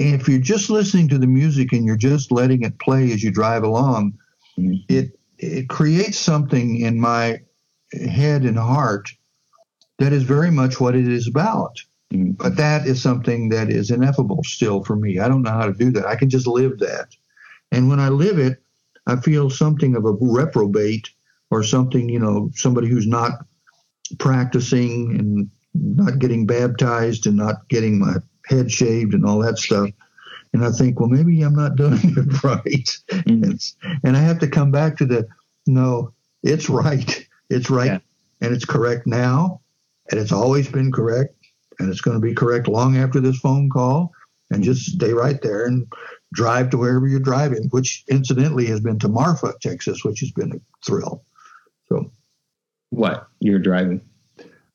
if 0.01 0.29
you're 0.29 0.41
just 0.41 0.71
listening 0.71 1.09
to 1.09 1.19
the 1.19 1.27
music 1.27 1.73
and 1.73 1.85
you're 1.85 1.97
just 1.97 2.31
letting 2.33 2.63
it 2.63 2.79
play 2.81 3.13
as 3.13 3.23
you 3.23 3.31
drive 3.31 3.63
along. 3.63 4.15
It 4.89 5.19
it 5.39 5.69
creates 5.69 6.19
something 6.19 6.81
in 6.81 7.01
my 7.01 7.41
head 7.93 8.43
and 8.43 8.59
heart 8.59 9.09
that 9.99 10.13
is 10.13 10.23
very 10.25 10.51
much 10.51 10.81
what 10.81 10.95
it 10.95 11.09
is 11.09 11.29
about. 11.29 11.77
Mhm. 12.13 12.37
But 12.37 12.57
that 12.57 12.87
is 12.87 13.01
something 13.03 13.49
that 13.51 13.71
is 13.71 13.91
ineffable 13.91 14.43
still 14.45 14.83
for 14.83 14.97
me. 14.97 15.19
I 15.19 15.29
don't 15.29 15.43
know 15.43 15.51
how 15.51 15.67
to 15.67 15.73
do 15.73 15.91
that. 15.93 16.07
I 16.07 16.17
can 16.17 16.29
just 16.29 16.47
live 16.47 16.79
that. 16.79 17.09
And 17.71 17.89
when 17.89 18.01
I 18.01 18.09
live 18.09 18.39
it, 18.39 18.63
I 19.07 19.17
feel 19.17 19.51
something 19.51 19.97
of 19.97 20.05
a 20.05 20.13
reprobate 20.13 21.09
or 21.51 21.63
something, 21.63 22.09
you 22.09 22.19
know, 22.19 22.51
somebody 22.55 22.89
who's 22.89 23.07
not 23.07 23.33
practicing 24.19 25.19
and 25.19 25.51
not 25.75 26.19
getting 26.19 26.47
baptized 26.47 27.27
and 27.27 27.37
not 27.37 27.69
getting 27.69 27.99
my 27.99 28.17
head 28.47 28.71
shaved 28.71 29.15
and 29.15 29.25
all 29.25 29.39
that 29.41 29.59
stuff. 29.59 29.91
And 30.53 30.65
I 30.65 30.71
think, 30.71 30.99
well, 30.99 31.09
maybe 31.09 31.43
I'm 31.43 31.55
not 31.55 31.77
doing 31.77 31.99
it 32.03 32.43
right. 32.45 32.65
Mhm. 33.11 33.53
It's, 33.53 33.77
and 34.05 34.17
I 34.17 34.21
have 34.21 34.39
to 34.41 34.49
come 34.49 34.71
back 34.71 34.97
to 34.99 35.07
the 35.07 35.29
no, 35.67 36.13
it's 36.43 36.69
right. 36.71 37.27
It's 37.51 37.69
right. 37.71 37.87
Yeah. 37.87 37.99
And 38.41 38.55
it's 38.55 38.65
correct 38.65 39.07
now. 39.07 39.61
And 40.11 40.19
it's 40.19 40.33
always 40.33 40.69
been 40.69 40.91
correct. 40.93 41.35
And 41.79 41.91
it's 41.91 42.01
going 42.01 42.17
to 42.17 42.21
be 42.27 42.35
correct 42.35 42.69
long 42.69 42.97
after 42.97 43.21
this 43.21 43.39
phone 43.39 43.69
call. 43.71 44.13
And 44.51 44.63
just 44.65 44.93
stay 44.93 45.13
right 45.13 45.41
there 45.43 45.67
and 45.67 45.87
drive 46.33 46.71
to 46.71 46.79
wherever 46.79 47.07
you're 47.07 47.21
driving, 47.21 47.65
which 47.71 48.05
incidentally 48.09 48.65
has 48.67 48.81
been 48.81 48.99
to 49.01 49.09
Marfa, 49.09 49.55
Texas, 49.61 50.05
which 50.05 50.21
has 50.21 50.31
been 50.31 50.53
a 50.53 50.61
thrill. 50.87 51.23
So 51.91 52.11
What 52.91 53.29
you're 53.41 53.59
driving? 53.59 54.01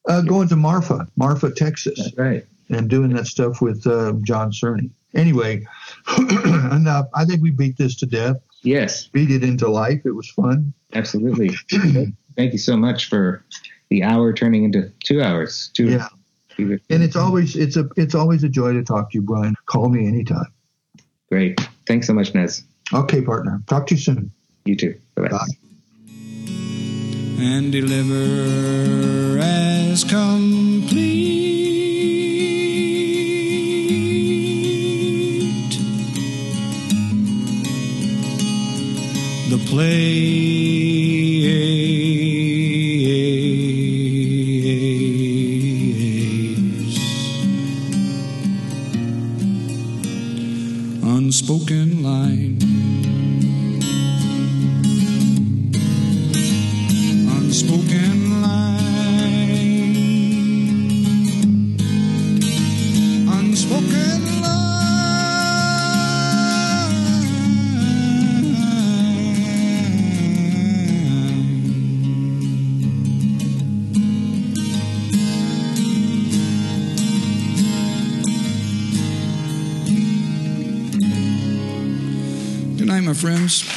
uh, 0.08 0.22
going 0.22 0.48
to 0.50 0.56
Marfa, 0.56 1.08
Marfa, 1.16 1.50
Texas, 1.52 1.98
That's 1.98 2.18
right. 2.18 2.46
and 2.70 2.90
doing 2.90 3.14
that 3.14 3.26
stuff 3.26 3.62
with 3.62 3.88
uh, 3.88 4.14
John 4.22 4.52
Cerny. 4.52 4.92
Anyway, 5.16 5.66
enough. 6.18 7.08
I 7.14 7.26
think 7.26 7.42
we 7.42 7.52
beat 7.52 7.78
this 7.78 7.96
to 7.98 8.06
death. 8.06 8.38
Yes, 8.64 9.08
Beat 9.08 9.30
it 9.30 9.44
into 9.44 9.68
life. 9.70 10.02
It 10.06 10.12
was 10.12 10.30
fun. 10.30 10.74
absolutely. 10.94 11.50
Thank 12.38 12.54
you 12.54 12.58
so 12.60 12.76
much 12.78 13.10
for 13.10 13.44
the 13.90 14.04
hour 14.04 14.32
turning 14.34 14.64
into 14.64 14.90
two 15.04 15.22
hours. 15.22 15.70
Two. 15.76 15.90
Yeah. 15.90 16.08
two- 16.56 16.80
And 16.90 17.04
it's 17.04 17.16
always 17.16 17.56
it's 17.56 17.76
a 17.78 17.90
it's 17.98 18.16
always 18.16 18.44
a 18.44 18.50
joy 18.50 18.74
to 18.74 18.84
talk 18.84 19.12
to 19.12 19.18
you, 19.18 19.22
Brian. 19.22 19.56
Call 19.66 19.90
me 19.90 20.08
anytime. 20.08 20.48
great. 21.30 21.60
Thanks 21.86 22.08
so 22.08 22.14
much, 22.14 22.34
Nez. 22.34 22.64
Okay, 22.94 23.22
partner. 23.22 23.62
Talk 23.68 23.88
to 23.88 23.96
you 23.96 24.02
soon. 24.02 24.32
You 24.66 24.76
too. 24.78 24.96
Bye 25.16 25.24
bye. 25.24 25.30
Bye. 25.30 25.46
and 27.46 27.72
deliver 27.72 29.38
as 29.40 30.04
complete 30.06 31.33
place. 39.74 40.14
Unspoken 51.02 51.93
friends. 83.24 83.73